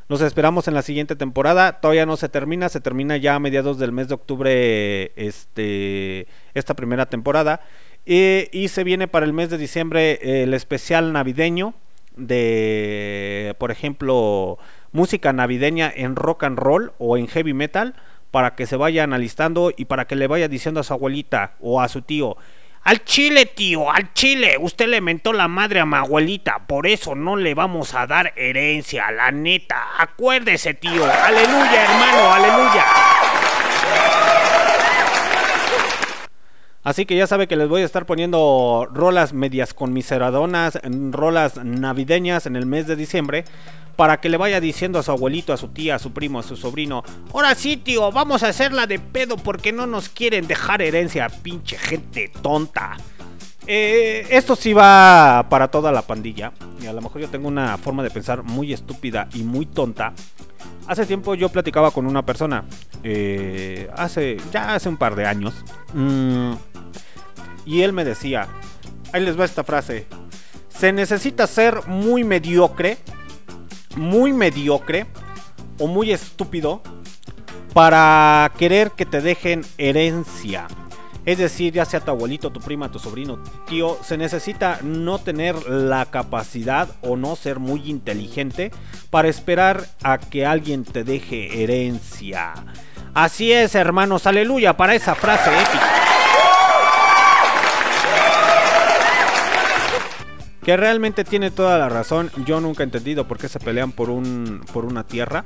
Nos 0.08 0.22
esperamos 0.22 0.66
en 0.68 0.74
la 0.74 0.80
siguiente 0.80 1.16
temporada. 1.16 1.80
Todavía 1.80 2.06
no 2.06 2.16
se 2.16 2.30
termina, 2.30 2.70
se 2.70 2.80
termina 2.80 3.18
ya 3.18 3.34
a 3.34 3.40
mediados 3.40 3.78
del 3.78 3.92
mes 3.92 4.08
de 4.08 4.14
octubre 4.14 5.12
este, 5.16 6.26
esta 6.54 6.74
primera 6.74 7.06
temporada. 7.06 7.60
Y 8.06 8.68
se 8.68 8.84
viene 8.84 9.06
para 9.06 9.26
el 9.26 9.34
mes 9.34 9.50
de 9.50 9.58
diciembre 9.58 10.42
el 10.42 10.54
especial 10.54 11.12
navideño 11.12 11.74
de, 12.16 13.54
por 13.58 13.70
ejemplo, 13.70 14.58
música 14.92 15.34
navideña 15.34 15.92
en 15.94 16.16
rock 16.16 16.44
and 16.44 16.58
roll 16.58 16.92
o 16.98 17.18
en 17.18 17.28
heavy 17.28 17.52
metal 17.52 17.94
para 18.30 18.54
que 18.54 18.66
se 18.66 18.76
vayan 18.76 19.12
alistando 19.12 19.72
y 19.76 19.86
para 19.86 20.06
que 20.06 20.16
le 20.16 20.26
vaya 20.26 20.48
diciendo 20.48 20.80
a 20.80 20.84
su 20.84 20.94
abuelita 20.94 21.54
o 21.60 21.82
a 21.82 21.88
su 21.88 22.00
tío. 22.00 22.38
Al 22.84 23.04
chile, 23.04 23.46
tío, 23.46 23.90
al 23.90 24.12
chile. 24.14 24.56
Usted 24.58 24.86
le 24.88 25.00
mentó 25.00 25.32
la 25.32 25.48
madre 25.48 25.80
a 25.80 25.86
mi 25.86 25.96
abuelita. 25.96 26.60
Por 26.66 26.86
eso 26.86 27.14
no 27.14 27.36
le 27.36 27.54
vamos 27.54 27.94
a 27.94 28.06
dar 28.06 28.32
herencia, 28.36 29.10
la 29.10 29.30
neta. 29.30 29.88
Acuérdese, 29.98 30.74
tío. 30.74 31.04
Aleluya, 31.04 31.84
hermano, 31.84 32.32
aleluya. 32.32 32.84
Así 36.88 37.04
que 37.04 37.16
ya 37.16 37.26
sabe 37.26 37.48
que 37.48 37.56
les 37.56 37.68
voy 37.68 37.82
a 37.82 37.84
estar 37.84 38.06
poniendo 38.06 38.88
rolas 38.90 39.34
medias 39.34 39.74
conmiseradonas, 39.74 40.78
rolas 41.10 41.62
navideñas 41.62 42.46
en 42.46 42.56
el 42.56 42.64
mes 42.64 42.86
de 42.86 42.96
diciembre, 42.96 43.44
para 43.94 44.20
que 44.22 44.30
le 44.30 44.38
vaya 44.38 44.58
diciendo 44.58 44.98
a 44.98 45.02
su 45.02 45.10
abuelito, 45.10 45.52
a 45.52 45.58
su 45.58 45.68
tía, 45.68 45.96
a 45.96 45.98
su 45.98 46.14
primo, 46.14 46.38
a 46.38 46.42
su 46.42 46.56
sobrino, 46.56 47.04
ahora 47.34 47.54
sí 47.54 47.76
tío, 47.76 48.10
vamos 48.10 48.42
a 48.42 48.48
hacerla 48.48 48.86
de 48.86 48.98
pedo 48.98 49.36
porque 49.36 49.70
no 49.70 49.86
nos 49.86 50.08
quieren 50.08 50.46
dejar 50.46 50.80
herencia, 50.80 51.28
pinche 51.28 51.76
gente 51.76 52.32
tonta. 52.40 52.96
Eh, 53.70 54.26
esto 54.30 54.56
sí 54.56 54.72
va 54.72 55.46
para 55.50 55.68
toda 55.68 55.92
la 55.92 56.00
pandilla, 56.00 56.52
y 56.80 56.86
a 56.86 56.92
lo 56.94 57.02
mejor 57.02 57.20
yo 57.20 57.28
tengo 57.28 57.48
una 57.48 57.76
forma 57.76 58.02
de 58.02 58.10
pensar 58.10 58.42
muy 58.42 58.72
estúpida 58.72 59.28
y 59.34 59.42
muy 59.42 59.66
tonta. 59.66 60.14
Hace 60.86 61.04
tiempo 61.04 61.34
yo 61.34 61.50
platicaba 61.50 61.90
con 61.90 62.06
una 62.06 62.24
persona, 62.24 62.64
eh, 63.02 63.90
hace 63.94 64.38
ya 64.50 64.74
hace 64.74 64.88
un 64.88 64.96
par 64.96 65.14
de 65.16 65.26
años, 65.26 65.54
mm, 65.92 66.52
y 67.66 67.82
él 67.82 67.92
me 67.92 68.06
decía, 68.06 68.48
ahí 69.12 69.22
les 69.22 69.38
va 69.38 69.44
esta 69.44 69.64
frase, 69.64 70.06
se 70.70 70.90
necesita 70.90 71.46
ser 71.46 71.86
muy 71.86 72.24
mediocre 72.24 72.96
muy 73.98 74.32
mediocre 74.32 75.06
o 75.78 75.86
muy 75.86 76.12
estúpido 76.12 76.80
para 77.74 78.50
querer 78.56 78.92
que 78.92 79.04
te 79.04 79.20
dejen 79.20 79.64
herencia. 79.76 80.66
Es 81.28 81.36
decir, 81.36 81.74
ya 81.74 81.84
sea 81.84 82.00
tu 82.00 82.10
abuelito, 82.10 82.48
tu 82.48 82.58
prima, 82.58 82.90
tu 82.90 82.98
sobrino, 82.98 83.38
tío, 83.66 83.98
se 84.02 84.16
necesita 84.16 84.78
no 84.82 85.18
tener 85.18 85.68
la 85.68 86.06
capacidad 86.06 86.88
o 87.02 87.18
no 87.18 87.36
ser 87.36 87.58
muy 87.58 87.90
inteligente 87.90 88.70
para 89.10 89.28
esperar 89.28 89.84
a 90.02 90.16
que 90.16 90.46
alguien 90.46 90.84
te 90.84 91.04
deje 91.04 91.62
herencia. 91.62 92.54
Así 93.12 93.52
es, 93.52 93.74
hermanos, 93.74 94.26
aleluya 94.26 94.74
para 94.78 94.94
esa 94.94 95.14
frase 95.14 95.50
épica. 95.50 95.86
Que 100.62 100.78
realmente 100.78 101.24
tiene 101.24 101.50
toda 101.50 101.76
la 101.76 101.90
razón. 101.90 102.30
Yo 102.46 102.58
nunca 102.62 102.82
he 102.82 102.84
entendido 102.84 103.28
por 103.28 103.36
qué 103.36 103.50
se 103.50 103.60
pelean 103.60 103.92
por, 103.92 104.08
un, 104.08 104.62
por 104.72 104.86
una 104.86 105.06
tierra. 105.06 105.44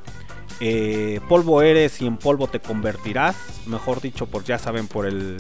Eh, 0.61 1.21
polvo 1.29 1.63
eres 1.63 2.01
y 2.01 2.07
en 2.07 2.17
polvo 2.17 2.49
te 2.49 2.61
convertirás. 2.61 3.37
Mejor 3.67 4.01
dicho, 4.01 4.27
por 4.27 4.45
ya 4.45 4.59
saben, 4.59 4.87
por 4.87 5.07
el, 5.07 5.39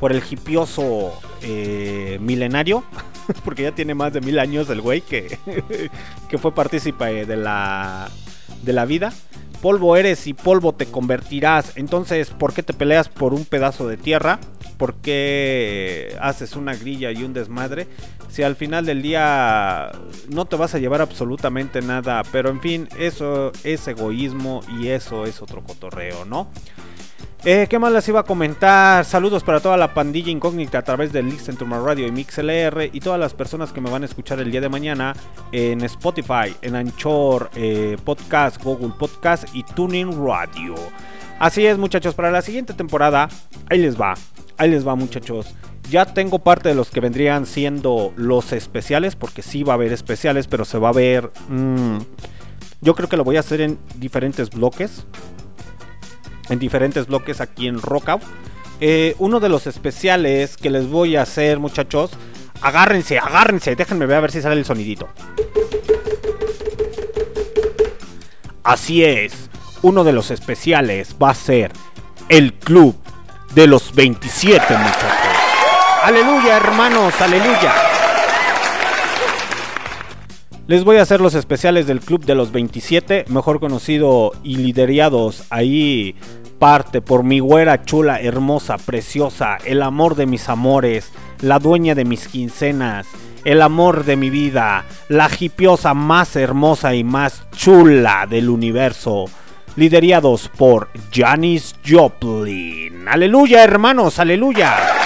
por 0.00 0.12
el 0.12 0.22
hipioso 0.28 1.12
eh, 1.42 2.18
milenario. 2.20 2.84
Porque 3.44 3.62
ya 3.62 3.72
tiene 3.72 3.94
más 3.94 4.12
de 4.12 4.20
mil 4.20 4.38
años 4.38 4.68
el 4.70 4.80
güey 4.80 5.00
que, 5.00 5.38
que 6.28 6.38
fue 6.38 6.54
partícipe 6.54 7.26
de 7.26 7.36
la, 7.36 8.10
de 8.62 8.72
la 8.72 8.84
vida. 8.84 9.12
Polvo 9.60 9.96
eres 9.96 10.26
y 10.26 10.34
polvo 10.34 10.72
te 10.72 10.86
convertirás. 10.86 11.76
Entonces, 11.76 12.30
¿por 12.30 12.52
qué 12.52 12.62
te 12.62 12.72
peleas 12.72 13.08
por 13.08 13.32
un 13.32 13.44
pedazo 13.44 13.86
de 13.86 13.96
tierra? 13.96 14.40
¿Por 14.76 14.94
qué 14.96 16.16
haces 16.20 16.56
una 16.56 16.74
grilla 16.74 17.12
y 17.12 17.22
un 17.22 17.32
desmadre? 17.32 17.86
Si 18.32 18.42
al 18.42 18.56
final 18.56 18.86
del 18.86 19.02
día 19.02 19.92
no 20.30 20.46
te 20.46 20.56
vas 20.56 20.74
a 20.74 20.78
llevar 20.78 21.02
absolutamente 21.02 21.82
nada. 21.82 22.22
Pero 22.32 22.48
en 22.48 22.62
fin, 22.62 22.88
eso 22.98 23.52
es 23.62 23.86
egoísmo 23.86 24.62
y 24.80 24.88
eso 24.88 25.26
es 25.26 25.42
otro 25.42 25.62
cotorreo, 25.62 26.24
¿no? 26.24 26.48
Eh, 27.44 27.66
¿Qué 27.68 27.78
más 27.78 27.92
les 27.92 28.08
iba 28.08 28.20
a 28.20 28.22
comentar? 28.22 29.04
Saludos 29.04 29.44
para 29.44 29.60
toda 29.60 29.76
la 29.76 29.92
pandilla 29.92 30.30
incógnita 30.30 30.78
a 30.78 30.82
través 30.82 31.12
de 31.12 31.22
Listen 31.22 31.56
to 31.56 31.66
My 31.66 31.76
Radio 31.76 32.06
y 32.06 32.10
MixLR 32.10 32.88
y 32.90 33.00
todas 33.00 33.20
las 33.20 33.34
personas 33.34 33.70
que 33.70 33.82
me 33.82 33.90
van 33.90 34.02
a 34.02 34.06
escuchar 34.06 34.40
el 34.40 34.50
día 34.50 34.62
de 34.62 34.70
mañana 34.70 35.14
en 35.50 35.82
Spotify, 35.82 36.56
en 36.62 36.74
Anchor, 36.74 37.50
eh, 37.54 37.98
Podcast, 38.02 38.62
Google 38.62 38.94
Podcast 38.98 39.44
y 39.52 39.62
Tuning 39.62 40.10
Radio. 40.26 40.74
Así 41.38 41.66
es, 41.66 41.76
muchachos, 41.76 42.14
para 42.14 42.30
la 42.30 42.40
siguiente 42.40 42.72
temporada, 42.72 43.28
ahí 43.68 43.78
les 43.78 44.00
va, 44.00 44.14
ahí 44.56 44.70
les 44.70 44.88
va, 44.88 44.94
muchachos. 44.94 45.54
Ya 45.90 46.06
tengo 46.06 46.38
parte 46.38 46.70
de 46.70 46.74
los 46.74 46.90
que 46.90 47.00
vendrían 47.00 47.46
siendo 47.46 48.12
los 48.16 48.52
especiales, 48.52 49.16
porque 49.16 49.42
sí 49.42 49.62
va 49.62 49.74
a 49.74 49.76
haber 49.76 49.92
especiales, 49.92 50.46
pero 50.46 50.64
se 50.64 50.78
va 50.78 50.88
a 50.90 50.92
ver. 50.92 51.30
mm, 51.48 51.98
yo 52.80 52.94
creo 52.94 53.08
que 53.08 53.16
lo 53.16 53.24
voy 53.24 53.36
a 53.36 53.40
hacer 53.40 53.60
en 53.60 53.78
diferentes 53.96 54.50
bloques 54.50 55.04
en 56.48 56.58
diferentes 56.58 57.06
bloques 57.06 57.40
aquí 57.40 57.66
en 57.66 57.80
Rockout. 57.80 58.22
Eh, 58.80 59.14
uno 59.18 59.40
de 59.40 59.48
los 59.48 59.66
especiales 59.66 60.56
que 60.56 60.70
les 60.70 60.88
voy 60.88 61.16
a 61.16 61.22
hacer, 61.22 61.58
muchachos. 61.58 62.10
Agárrense, 62.60 63.18
agárrense. 63.18 63.76
Déjenme 63.76 64.06
ver 64.06 64.16
a 64.18 64.20
ver 64.20 64.32
si 64.32 64.42
sale 64.42 64.56
el 64.56 64.64
sonidito. 64.64 65.08
Así 68.62 69.04
es. 69.04 69.50
Uno 69.82 70.04
de 70.04 70.12
los 70.12 70.30
especiales 70.30 71.16
va 71.20 71.30
a 71.30 71.34
ser 71.34 71.72
el 72.28 72.54
Club 72.54 72.96
de 73.54 73.66
los 73.66 73.94
27, 73.94 74.76
muchachos. 74.76 75.31
Aleluya, 76.02 76.56
hermanos, 76.56 77.14
aleluya. 77.20 77.72
Les 80.66 80.82
voy 80.82 80.96
a 80.96 81.02
hacer 81.02 81.20
los 81.20 81.36
especiales 81.36 81.86
del 81.86 82.00
Club 82.00 82.24
de 82.24 82.34
los 82.34 82.50
27, 82.50 83.26
mejor 83.28 83.60
conocido 83.60 84.32
y 84.42 84.56
liderados 84.56 85.44
ahí 85.50 86.16
parte 86.58 87.02
por 87.02 87.22
mi 87.22 87.38
güera 87.38 87.84
chula, 87.84 88.20
hermosa, 88.20 88.78
preciosa, 88.78 89.58
el 89.64 89.80
amor 89.80 90.16
de 90.16 90.26
mis 90.26 90.48
amores, 90.48 91.12
la 91.40 91.60
dueña 91.60 91.94
de 91.94 92.04
mis 92.04 92.26
quincenas, 92.26 93.06
el 93.44 93.62
amor 93.62 94.04
de 94.04 94.16
mi 94.16 94.28
vida, 94.28 94.84
la 95.08 95.30
hipiosa 95.38 95.94
más 95.94 96.34
hermosa 96.34 96.96
y 96.96 97.04
más 97.04 97.44
chula 97.52 98.26
del 98.28 98.48
universo. 98.50 99.26
Liderados 99.76 100.48
por 100.48 100.88
Janis 101.12 101.76
Joplin. 101.88 103.06
Aleluya, 103.08 103.62
hermanos, 103.62 104.18
aleluya. 104.18 105.01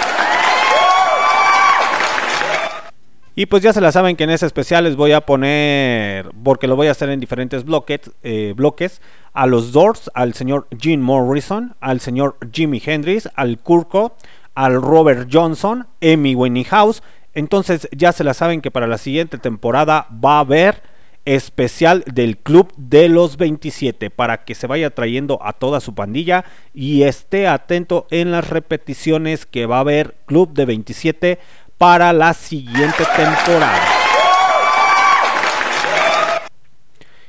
Y 3.39 3.45
pues 3.45 3.63
ya 3.63 3.75
se 3.75 3.83
la 3.83 3.93
saben 3.93 4.17
que 4.17 4.25
en 4.25 4.31
ese 4.31 4.47
especial 4.47 4.85
les 4.85 4.97
voy 4.97 5.13
a 5.13 5.21
poner, 5.21 6.31
porque 6.43 6.67
lo 6.67 6.75
voy 6.75 6.87
a 6.87 6.93
hacer 6.93 7.11
en 7.11 7.21
diferentes 7.21 7.67
bloques, 7.67 8.01
eh, 8.23 8.55
bloques 8.57 9.03
a 9.35 9.47
los 9.47 9.73
Doors, 9.73 10.11
al 10.15 10.33
señor 10.33 10.67
Jim 10.81 11.03
Morrison, 11.03 11.77
al 11.81 12.01
señor 12.01 12.39
Jimi 12.51 12.81
Hendrix, 12.83 13.29
al 13.35 13.59
Kurko, 13.59 14.17
al 14.55 14.81
Robert 14.81 15.29
Johnson, 15.31 15.87
Amy 16.01 16.35
Winehouse. 16.35 17.03
Entonces 17.35 17.87
ya 17.95 18.13
se 18.13 18.25
la 18.25 18.33
saben 18.33 18.63
que 18.63 18.71
para 18.71 18.87
la 18.87 18.97
siguiente 18.97 19.37
temporada 19.37 20.09
va 20.11 20.39
a 20.39 20.41
haber 20.41 20.83
especial 21.27 22.05
del 22.07 22.39
Club 22.39 22.73
de 22.79 23.11
los 23.11 23.37
27 23.37 24.11
para 24.11 24.45
que 24.45 24.55
se 24.55 24.67
vaya 24.69 24.95
trayendo 24.95 25.41
a 25.43 25.53
toda 25.53 25.81
su 25.81 25.95
pandilla 25.95 26.45
y 26.73 27.03
esté 27.03 27.49
atento 27.49 28.07
en 28.11 28.31
las 28.31 28.49
repeticiones 28.49 29.45
que 29.45 29.67
va 29.67 29.79
a 29.79 29.81
haber 29.81 30.15
Club 30.25 30.55
de 30.55 30.65
27 30.65 31.39
para 31.79 32.13
la 32.13 32.35
siguiente 32.35 33.05
temporada. 33.17 33.97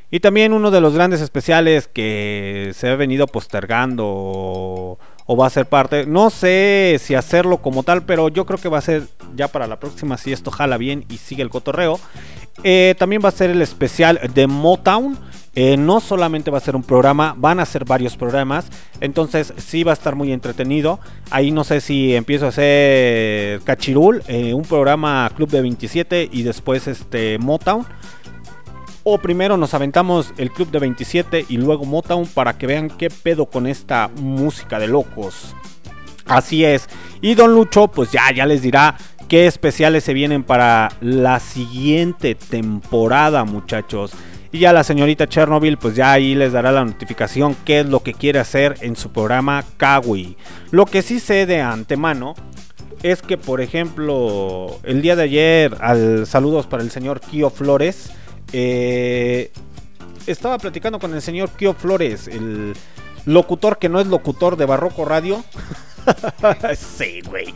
Y 0.10 0.22
también 0.22 0.53
uno 0.53 0.72
de 0.72 0.80
los 0.80 0.94
grandes 0.94 1.19
especiales 1.19 1.90
que 1.90 2.72
se 2.74 2.90
ha 2.90 2.95
venido 2.95 3.28
postergando 3.28 4.06
o, 4.07 4.98
va 5.38 5.48
a 5.48 5.49
ser 5.49 5.65
parte, 5.65 6.06
no 6.06 6.30
sé 6.30 6.95
si 7.02 7.14
hacerlo 7.14 7.57
como 7.57 7.84
tal, 7.84 8.03
pero 8.03 8.30
yo 8.30 8.45
creo 8.45 8.57
que 8.57 8.69
va 8.69 8.78
a 8.78 8.82
ser 8.82 9.03
ya 9.36 9.49
para 9.49 9.68
la 9.68 9.82
próxima 9.82 10.18
si 10.18 10.32
esto 10.32 10.49
jala 10.49 10.78
bien 10.78 11.03
y 11.10 11.18
sigue 11.18 11.44
el 11.44 11.49
cotorreo. 11.49 11.99
Eh, 12.64 12.95
también 12.98 13.22
va 13.24 13.30
a 13.30 13.34
ser 13.34 13.49
el 13.49 13.61
especial 13.61 14.19
de 14.34 14.48
Motown. 14.48 15.18
Eh, 15.60 15.76
no 15.76 16.00
solamente 16.02 16.52
va 16.52 16.60
a 16.60 16.62
ser 16.62 16.76
un 16.76 16.84
programa, 16.84 17.34
van 17.36 17.60
a 17.60 17.66
ser 17.66 17.84
varios 17.84 18.16
programas. 18.16 18.68
Entonces 19.02 19.56
sí 19.58 19.84
va 19.84 19.92
a 19.92 19.94
estar 19.94 20.14
muy 20.14 20.32
entretenido. 20.32 21.00
Ahí 21.32 21.50
no 21.50 21.64
sé 21.64 21.82
si 21.82 22.14
empiezo 22.14 22.46
a 22.46 22.50
hacer 22.50 23.62
Cachirul, 23.62 24.22
eh, 24.28 24.54
un 24.54 24.62
programa 24.62 25.28
Club 25.36 25.50
de 25.50 25.64
27 25.64 26.30
y 26.32 26.44
después 26.44 26.88
este 26.88 27.40
Motown. 27.40 27.88
O 29.02 29.18
primero 29.18 29.58
nos 29.58 29.74
aventamos 29.74 30.32
el 30.38 30.52
Club 30.52 30.70
de 30.70 30.78
27 30.78 31.48
y 31.50 31.58
luego 31.58 31.86
Motown 31.86 32.28
para 32.28 32.56
que 32.60 32.68
vean 32.68 32.90
qué 32.92 33.10
pedo 33.10 33.48
con 33.48 33.66
esta 33.66 34.12
música 34.22 34.78
de 34.78 34.88
locos. 34.88 35.56
Así 36.28 36.66
es. 36.66 36.88
Y 37.20 37.34
Don 37.34 37.56
Lucho, 37.56 37.88
pues 37.88 38.12
ya, 38.12 38.32
ya 38.32 38.46
les 38.46 38.62
dirá 38.62 38.96
qué 39.28 39.48
especiales 39.48 40.04
se 40.04 40.14
vienen 40.14 40.44
para 40.44 40.90
la 41.02 41.40
siguiente 41.40 42.36
temporada, 42.36 43.44
muchachos. 43.44 44.14
Y 44.52 44.60
ya 44.60 44.74
la 44.74 44.84
señorita 44.84 45.28
Chernobyl, 45.28 45.78
pues 45.78 45.95
ya 45.95 46.11
ahí 46.11 46.36
les 46.36 46.53
dará 46.53 46.72
la 46.72 46.86
notificación 46.86 47.56
qué 47.65 47.82
es 47.82 47.86
lo 47.86 48.02
que 48.02 48.14
quiere 48.14 48.40
hacer 48.40 48.76
en 48.82 48.95
su 48.95 49.11
programa 49.11 49.64
Kawi. 49.78 50.38
Lo 50.72 50.86
que 50.86 51.02
sí 51.02 51.19
sé 51.19 51.45
de 51.45 51.61
antemano 51.61 52.36
es 53.03 53.22
que, 53.22 53.38
por 53.38 53.61
ejemplo, 53.61 54.80
el 54.84 55.02
día 55.02 55.15
de 55.15 55.24
ayer, 55.24 55.78
al 55.82 56.26
saludos 56.26 56.65
para 56.68 56.84
el 56.84 56.91
señor 56.91 57.19
Kio 57.19 57.49
Flores, 57.49 58.11
eh, 58.53 59.52
estaba 60.26 60.57
platicando 60.57 60.99
con 60.99 61.14
el 61.14 61.22
señor 61.22 61.49
Kio 61.52 61.74
Flores, 61.74 62.28
el 62.28 62.74
locutor 63.26 63.78
que 63.78 63.90
no 63.90 63.99
es 63.99 64.07
locutor 64.07 64.56
de 64.56 64.65
Barroco 64.65 65.06
Radio. 65.06 65.44
sí, 66.76 67.22
güey. 67.28 67.53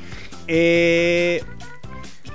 Eh, 0.47 1.43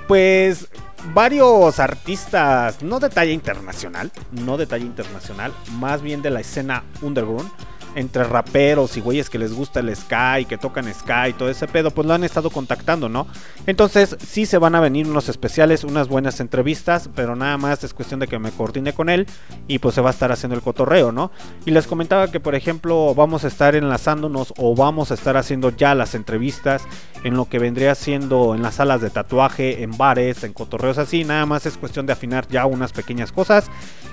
pues 0.07 0.67
varios 1.13 1.79
artistas, 1.79 2.81
no 2.81 2.99
de 2.99 3.09
talla 3.09 3.31
internacional, 3.31 4.11
no 4.31 4.57
de 4.57 4.67
talla 4.67 4.85
internacional, 4.85 5.53
más 5.73 6.01
bien 6.01 6.21
de 6.21 6.29
la 6.29 6.41
escena 6.41 6.83
underground, 7.01 7.49
entre 7.95 8.23
raperos 8.23 8.97
y 8.97 9.01
güeyes 9.01 9.29
que 9.29 9.39
les 9.39 9.53
gusta 9.53 9.79
el 9.79 9.95
Sky, 9.95 10.45
que 10.47 10.57
tocan 10.57 10.91
Sky 10.93 11.29
y 11.29 11.33
todo 11.33 11.49
ese 11.49 11.67
pedo, 11.67 11.91
pues 11.91 12.07
lo 12.07 12.13
han 12.13 12.23
estado 12.23 12.49
contactando, 12.49 13.09
¿no? 13.09 13.27
Entonces 13.65 14.15
sí 14.25 14.45
se 14.45 14.57
van 14.57 14.75
a 14.75 14.79
venir 14.79 15.07
unos 15.07 15.29
especiales, 15.29 15.83
unas 15.83 16.07
buenas 16.07 16.39
entrevistas, 16.39 17.09
pero 17.15 17.35
nada 17.35 17.57
más 17.57 17.83
es 17.83 17.93
cuestión 17.93 18.19
de 18.19 18.27
que 18.27 18.39
me 18.39 18.51
coordine 18.51 18.93
con 18.93 19.09
él 19.09 19.27
y 19.67 19.79
pues 19.79 19.95
se 19.95 20.01
va 20.01 20.09
a 20.09 20.13
estar 20.13 20.31
haciendo 20.31 20.55
el 20.55 20.61
cotorreo, 20.61 21.11
¿no? 21.11 21.31
Y 21.65 21.71
les 21.71 21.87
comentaba 21.87 22.29
que 22.29 22.39
por 22.39 22.55
ejemplo 22.55 23.13
vamos 23.15 23.43
a 23.43 23.47
estar 23.47 23.75
enlazándonos 23.75 24.53
o 24.57 24.75
vamos 24.75 25.11
a 25.11 25.13
estar 25.13 25.37
haciendo 25.37 25.69
ya 25.69 25.95
las 25.95 26.15
entrevistas 26.15 26.83
en 27.23 27.35
lo 27.35 27.49
que 27.49 27.59
vendría 27.59 27.95
siendo 27.95 28.55
en 28.55 28.61
las 28.61 28.75
salas 28.75 29.01
de 29.01 29.09
tatuaje, 29.09 29.83
en 29.83 29.97
bares, 29.97 30.43
en 30.43 30.53
cotorreos 30.53 30.97
así, 30.97 31.23
nada 31.23 31.45
más 31.45 31.65
es 31.65 31.77
cuestión 31.77 32.05
de 32.05 32.13
afinar 32.13 32.47
ya 32.47 32.65
unas 32.65 32.93
pequeñas 32.93 33.31
cosas 33.31 33.69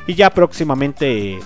y 0.06 0.14
ya 0.14 0.30
próximamente 0.30 1.38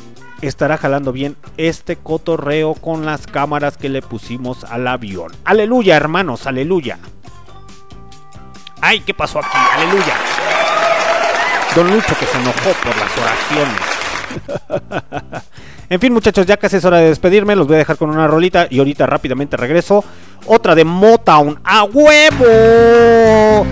estará 0.43 0.77
jalando 0.78 1.12
bien 1.12 1.36
este 1.56 1.97
cotorreo 1.97 2.74
con 2.74 3.05
las 3.05 3.27
cámaras 3.27 3.77
que 3.77 3.89
le 3.89 4.02
pusimos 4.02 4.65
al 4.65 4.86
avión. 4.86 5.32
Aleluya, 5.44 5.97
hermanos, 5.97 6.47
aleluya. 6.47 6.98
Ay, 8.81 9.01
¿qué 9.01 9.15
pasó 9.15 9.40
aquí? 9.40 9.59
Aleluya. 9.74 10.15
Don 11.74 11.90
Lucho 11.90 12.16
que 12.19 12.27
se 12.27 12.39
enojó 12.39 12.73
por 12.82 12.97
las 12.97 13.19
oraciones. 13.19 13.81
en 15.90 16.01
fin, 16.01 16.12
muchachos, 16.12 16.47
ya 16.47 16.56
casi 16.56 16.77
es 16.77 16.85
hora 16.85 16.98
de 16.98 17.09
despedirme. 17.09 17.56
Los 17.56 17.66
voy 17.66 17.77
a 17.77 17.78
dejar 17.78 17.97
con 17.97 18.10
una 18.10 18.27
rolita 18.27 18.66
y 18.70 18.78
ahorita 18.78 19.06
rápidamente 19.06 19.56
regreso. 19.56 20.05
Otra 20.47 20.74
de 20.74 20.85
Motown. 20.85 21.60
¡A 21.65 21.85
huevo! 21.85 23.66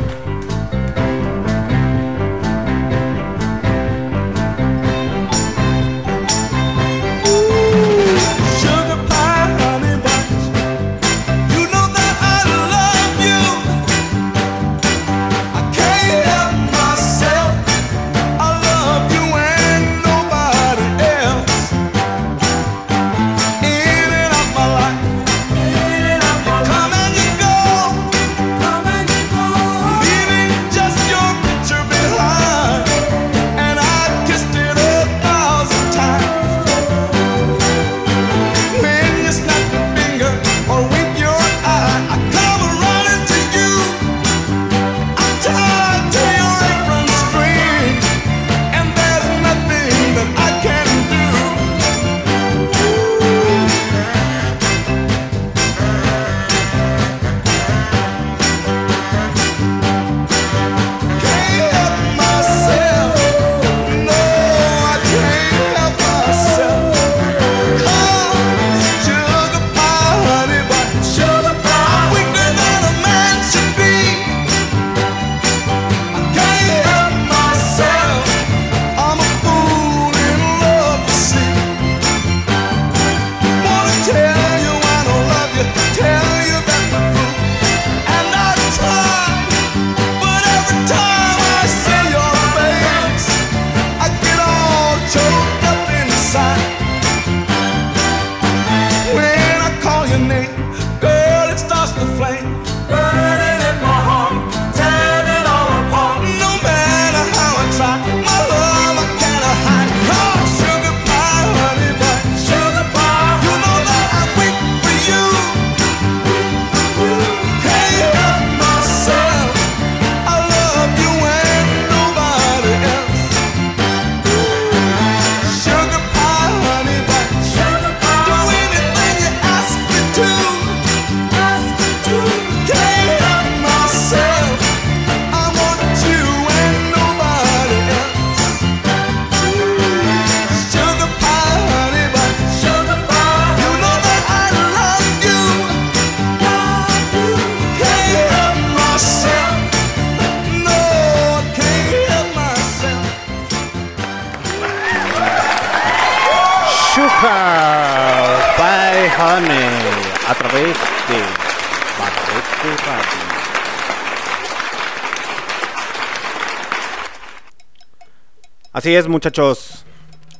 Así 168.87 168.95
es, 168.95 169.09
muchachos. 169.09 169.85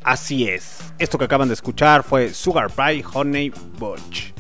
Así 0.05 0.49
es. 0.49 0.79
Esto 1.01 1.19
que 1.19 1.25
acaban 1.25 1.49
de 1.49 1.55
escuchar 1.55 2.05
fue 2.05 2.33
Sugar 2.33 2.71
by 2.77 3.05
Honey 3.13 3.53
Butch. 3.77 4.33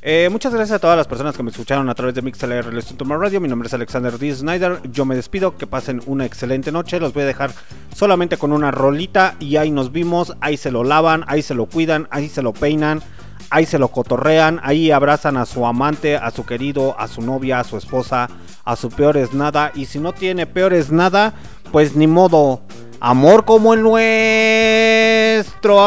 Eh, 0.00 0.30
muchas 0.32 0.54
gracias 0.54 0.76
a 0.76 0.78
todas 0.78 0.96
las 0.96 1.06
personas 1.06 1.36
que 1.36 1.42
me 1.42 1.50
escucharon 1.50 1.90
a 1.90 1.94
través 1.94 2.14
de 2.14 2.22
MixLR 2.22 2.72
Listen 2.72 2.96
to 2.96 3.04
My 3.04 3.16
Radio. 3.16 3.42
Mi 3.42 3.48
nombre 3.48 3.66
es 3.66 3.74
Alexander 3.74 4.18
D. 4.18 4.34
Snyder. 4.34 4.80
Yo 4.90 5.04
me 5.04 5.16
despido. 5.16 5.58
Que 5.58 5.66
pasen 5.66 6.00
una 6.06 6.24
excelente 6.24 6.72
noche. 6.72 6.98
Los 6.98 7.12
voy 7.12 7.24
a 7.24 7.26
dejar 7.26 7.52
solamente 7.94 8.38
con 8.38 8.52
una 8.52 8.70
rolita. 8.70 9.34
Y 9.38 9.56
ahí 9.56 9.70
nos 9.70 9.92
vimos. 9.92 10.34
Ahí 10.40 10.56
se 10.56 10.70
lo 10.70 10.82
lavan. 10.82 11.22
Ahí 11.26 11.42
se 11.42 11.52
lo 11.52 11.66
cuidan. 11.66 12.08
Ahí 12.10 12.30
se 12.30 12.40
lo 12.40 12.54
peinan. 12.54 13.02
Ahí 13.50 13.66
se 13.66 13.78
lo 13.78 13.88
cotorrean. 13.88 14.60
Ahí 14.62 14.90
abrazan 14.90 15.36
a 15.36 15.44
su 15.44 15.66
amante, 15.66 16.16
a 16.16 16.30
su 16.30 16.46
querido, 16.46 16.98
a 16.98 17.06
su 17.06 17.20
novia, 17.20 17.60
a 17.60 17.64
su 17.64 17.76
esposa, 17.76 18.30
a 18.64 18.76
su 18.76 18.88
peor 18.88 19.18
es 19.18 19.34
nada. 19.34 19.72
Y 19.74 19.84
si 19.84 19.98
no 19.98 20.14
tiene 20.14 20.46
peor 20.46 20.72
es 20.72 20.90
nada, 20.90 21.34
pues 21.70 21.94
ni 21.94 22.06
modo. 22.06 22.62
Amor 23.04 23.44
como 23.44 23.74
el 23.74 23.82
nuestro, 23.82 23.96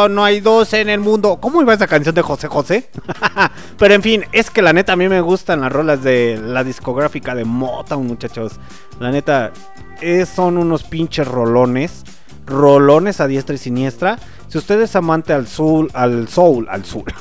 no 0.09 0.25
hay 0.25 0.41
dos 0.41 0.73
en 0.73 0.89
el 0.89 0.99
mundo. 0.99 1.37
¿Cómo 1.39 1.61
iba 1.61 1.73
esa 1.73 1.87
canción 1.87 2.13
de 2.13 2.21
José 2.21 2.49
José? 2.49 2.89
Pero 3.79 3.93
en 3.93 4.01
fin, 4.01 4.25
es 4.33 4.49
que 4.49 4.61
la 4.61 4.73
neta 4.73 4.91
a 4.91 4.95
mí 4.97 5.07
me 5.07 5.21
gustan 5.21 5.61
las 5.61 5.71
rolas 5.71 6.03
de 6.03 6.37
la 6.43 6.65
discográfica 6.65 7.33
de 7.33 7.45
Motown, 7.45 8.05
muchachos. 8.05 8.59
La 8.99 9.11
neta, 9.11 9.53
es- 10.01 10.27
son 10.27 10.57
unos 10.57 10.83
pinches 10.83 11.25
rolones. 11.25 12.03
Rolones 12.45 13.21
a 13.21 13.27
diestra 13.27 13.55
y 13.55 13.59
siniestra. 13.59 14.19
Si 14.49 14.57
usted 14.57 14.81
es 14.81 14.93
amante 14.97 15.31
al 15.31 15.47
soul, 15.47 15.89
al 15.93 16.27
soul, 16.27 16.67
al 16.69 16.83
soul. 16.83 17.05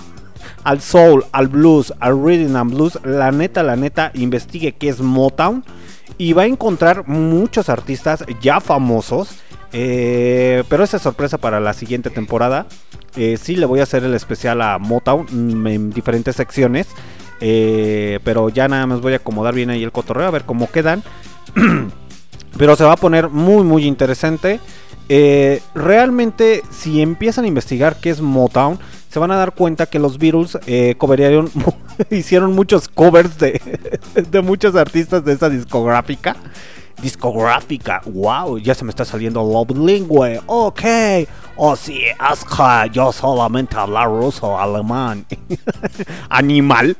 Al 0.65 0.81
soul, 0.81 1.25
al 1.33 1.49
blues, 1.49 1.93
al 2.01 2.19
rhythm 2.25 2.57
and 2.57 2.73
blues, 2.75 2.99
la 3.05 3.31
neta, 3.31 3.63
la 3.63 3.77
neta, 3.77 4.11
investigue 4.15 4.73
qué 4.73 4.89
es 4.89 5.01
Motown 5.01 5.63
y 6.17 6.33
va 6.33 6.43
a 6.43 6.47
encontrar 6.47 7.07
muchos 7.07 7.69
artistas 7.69 8.25
ya 8.41 8.61
famosos. 8.61 9.29
Eh, 9.77 10.63
pero 10.69 10.85
esa 10.85 10.99
es 10.99 11.03
sorpresa 11.03 11.37
para 11.37 11.59
la 11.59 11.75
siguiente 11.75 12.09
temporada. 12.09 12.67
Eh, 13.17 13.37
sí, 13.43 13.57
le 13.57 13.67
voy 13.67 13.81
a 13.81 13.83
hacer 13.83 14.05
el 14.05 14.15
especial 14.15 14.63
a 14.63 14.79
Motown 14.79 15.27
mm, 15.31 15.67
en 15.67 15.91
diferentes 15.91 16.37
secciones. 16.37 16.87
eh, 17.41 18.21
pero 18.23 18.49
ya 18.49 18.69
nada 18.69 18.87
más 18.87 19.01
voy 19.01 19.15
a 19.15 19.17
acomodar 19.17 19.53
bien 19.53 19.71
ahí 19.71 19.83
el 19.83 19.91
cotorreo 19.91 20.29
a 20.29 20.31
ver 20.31 20.45
cómo 20.45 20.71
quedan. 20.71 21.03
pero 22.59 22.77
se 22.77 22.85
va 22.85 22.93
a 22.93 22.97
poner 22.97 23.29
muy, 23.31 23.65
muy 23.65 23.85
interesante. 23.85 24.61
Eh, 25.09 25.61
realmente, 25.75 26.63
si 26.71 27.03
empiezan 27.03 27.45
a 27.45 27.49
investigar 27.49 27.97
qué 28.01 28.11
es 28.11 28.21
Motown, 28.21 28.79
se 29.11 29.19
van 29.19 29.33
a 29.33 29.37
dar 29.37 29.55
cuenta 29.55 29.87
que 29.87 29.99
los 29.99 30.19
Beatles 30.19 30.57
coverearon, 30.99 31.51
hicieron 32.11 32.53
muchos 32.53 32.87
covers 32.87 33.39
de, 33.39 33.61
de 34.31 34.41
muchos 34.41 34.77
artistas 34.77 35.25
de 35.25 35.33
esa 35.33 35.51
discográfica. 35.51 36.37
Discográfica, 37.01 38.01
wow, 38.07 38.59
ya 38.59 38.75
se 38.75 38.85
me 38.85 38.91
está 38.91 39.05
saliendo 39.05 39.43
Love 39.43 39.77
Lingüe, 39.77 40.41
ok. 40.47 40.83
Oh, 41.57 41.77
sí, 41.77 42.01
que 42.19 42.87
yo 42.91 43.13
solamente 43.13 43.77
hablar 43.77 44.09
ruso, 44.09 44.59
alemán. 44.59 45.27
Animal. 46.29 46.97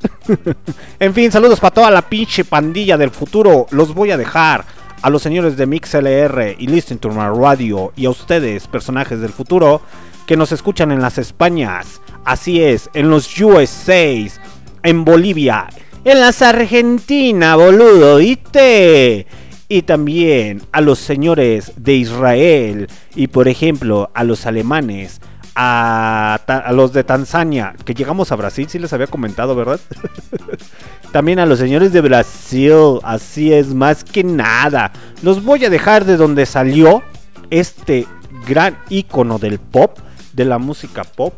en 0.99 1.15
fin, 1.15 1.33
saludos 1.33 1.61
para 1.61 1.75
toda 1.75 1.91
la 1.91 2.03
pinche 2.03 2.45
pandilla 2.45 2.97
del 2.97 3.11
futuro. 3.11 3.67
Los 3.71 3.95
voy 3.95 4.11
a 4.11 4.17
dejar 4.17 4.65
a 5.03 5.11
los 5.11 5.23
señores 5.23 5.57
de 5.57 5.67
MixLR 5.67 6.57
y 6.59 6.67
Listen 6.67 6.99
to 6.99 7.11
My 7.11 7.29
Radio 7.37 7.93
y 7.97 8.07
a 8.07 8.11
ustedes, 8.11 8.67
personajes 8.69 9.21
del 9.21 9.33
futuro, 9.33 9.81
que 10.27 10.37
nos 10.37 10.53
escuchan 10.53 10.93
en 10.93 11.03
las 11.03 11.19
Españas. 11.19 12.01
Así 12.25 12.63
es, 12.63 12.89
en 12.95 13.11
los 13.11 13.39
USAs, 13.41 14.41
en 14.83 15.05
Bolivia, 15.05 15.67
en 16.05 16.21
las 16.21 16.43
Argentina, 16.43 17.57
boludo, 17.57 18.17
¿viste? 18.17 19.27
y 19.75 19.83
también 19.83 20.63
a 20.71 20.81
los 20.81 21.01
señores 21.01 21.73
de 21.77 21.95
Israel 21.95 22.87
y 23.17 23.27
por 23.27 23.49
ejemplo 23.49 24.09
a 24.15 24.23
los 24.23 24.47
alemanes, 24.47 25.21
a, 25.57 26.39
los 26.71 26.93
de 26.93 27.03
Tanzania, 27.03 27.75
que 27.85 27.93
llegamos 27.93 28.31
a 28.31 28.37
Brasil, 28.37 28.69
sí 28.69 28.79
les 28.79 28.93
había 28.93 29.09
comentado, 29.09 29.57
¿verdad? 29.57 29.81
También 31.13 31.41
a 31.41 31.47
los 31.47 31.59
señores 31.59 31.93
de 31.93 32.03
Brasil, 32.03 33.01
así 33.03 33.53
es, 33.53 33.75
más 33.75 34.05
que 34.05 34.23
nada. 34.23 34.93
Los 35.23 35.43
voy 35.43 35.65
a 35.65 35.71
dejar 35.71 36.05
de 36.05 36.17
donde 36.17 36.47
salió 36.47 37.03
este 37.51 38.07
gran 38.47 38.79
ícono 38.91 39.41
del 39.41 39.59
pop, 39.59 39.99
de 40.35 40.45
la 40.45 40.59
música 40.59 41.03
pop, 41.03 41.35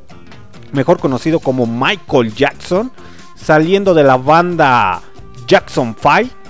mejor 0.73 0.99
conocido 0.99 1.41
como 1.41 1.65
Michael 1.65 2.35
Jackson, 2.35 2.93
saliendo 3.35 3.95
de 3.95 4.05
la 4.05 4.19
banda 4.19 5.01
Jackson 5.47 5.97
5 5.99 6.46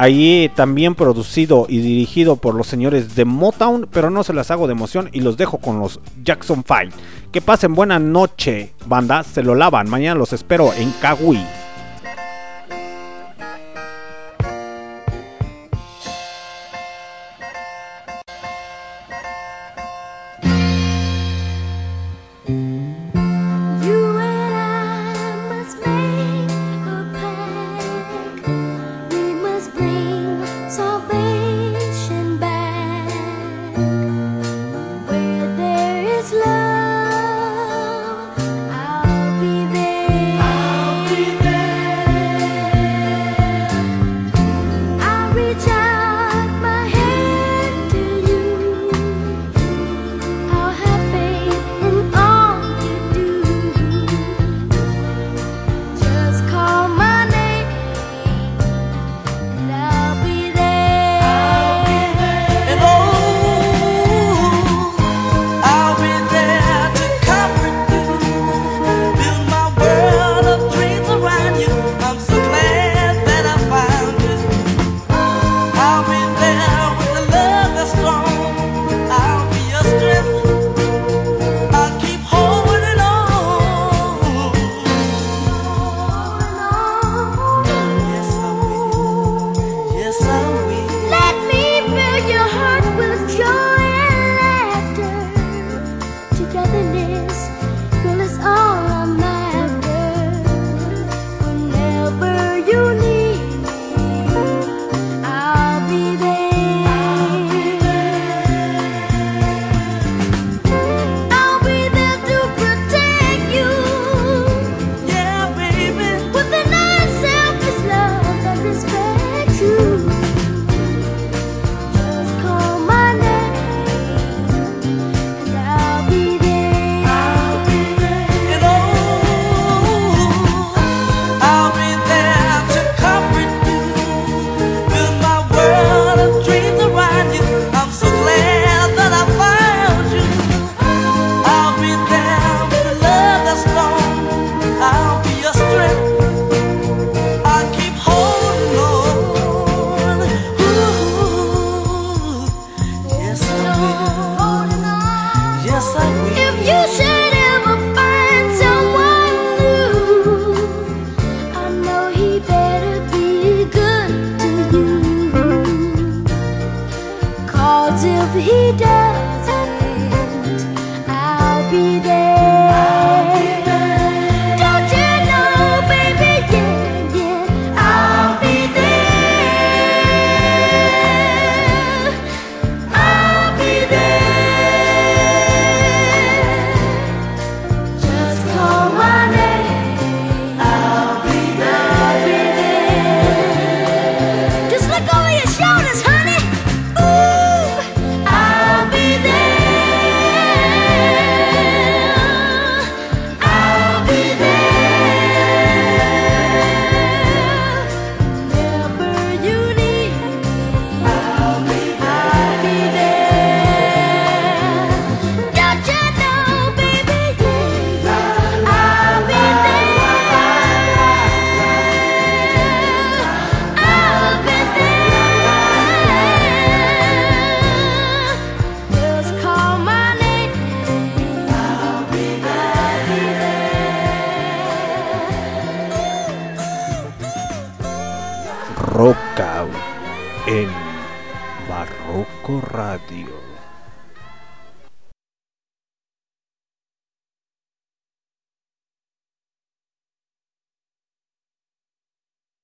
Ahí 0.00 0.50
también 0.54 0.94
producido 0.94 1.66
y 1.68 1.80
dirigido 1.80 2.36
por 2.36 2.54
los 2.54 2.66
señores 2.66 3.16
de 3.16 3.26
Motown, 3.26 3.86
pero 3.92 4.08
no 4.08 4.24
se 4.24 4.32
las 4.32 4.50
hago 4.50 4.66
de 4.66 4.72
emoción 4.72 5.10
y 5.12 5.20
los 5.20 5.36
dejo 5.36 5.58
con 5.58 5.78
los 5.78 6.00
Jackson 6.24 6.64
Five. 6.64 6.88
Que 7.30 7.42
pasen 7.42 7.74
buena 7.74 7.98
noche, 7.98 8.72
banda, 8.86 9.22
se 9.22 9.42
lo 9.42 9.54
lavan. 9.54 9.90
Mañana 9.90 10.18
los 10.18 10.32
espero 10.32 10.72
en 10.72 10.90
Kawi. 11.02 11.44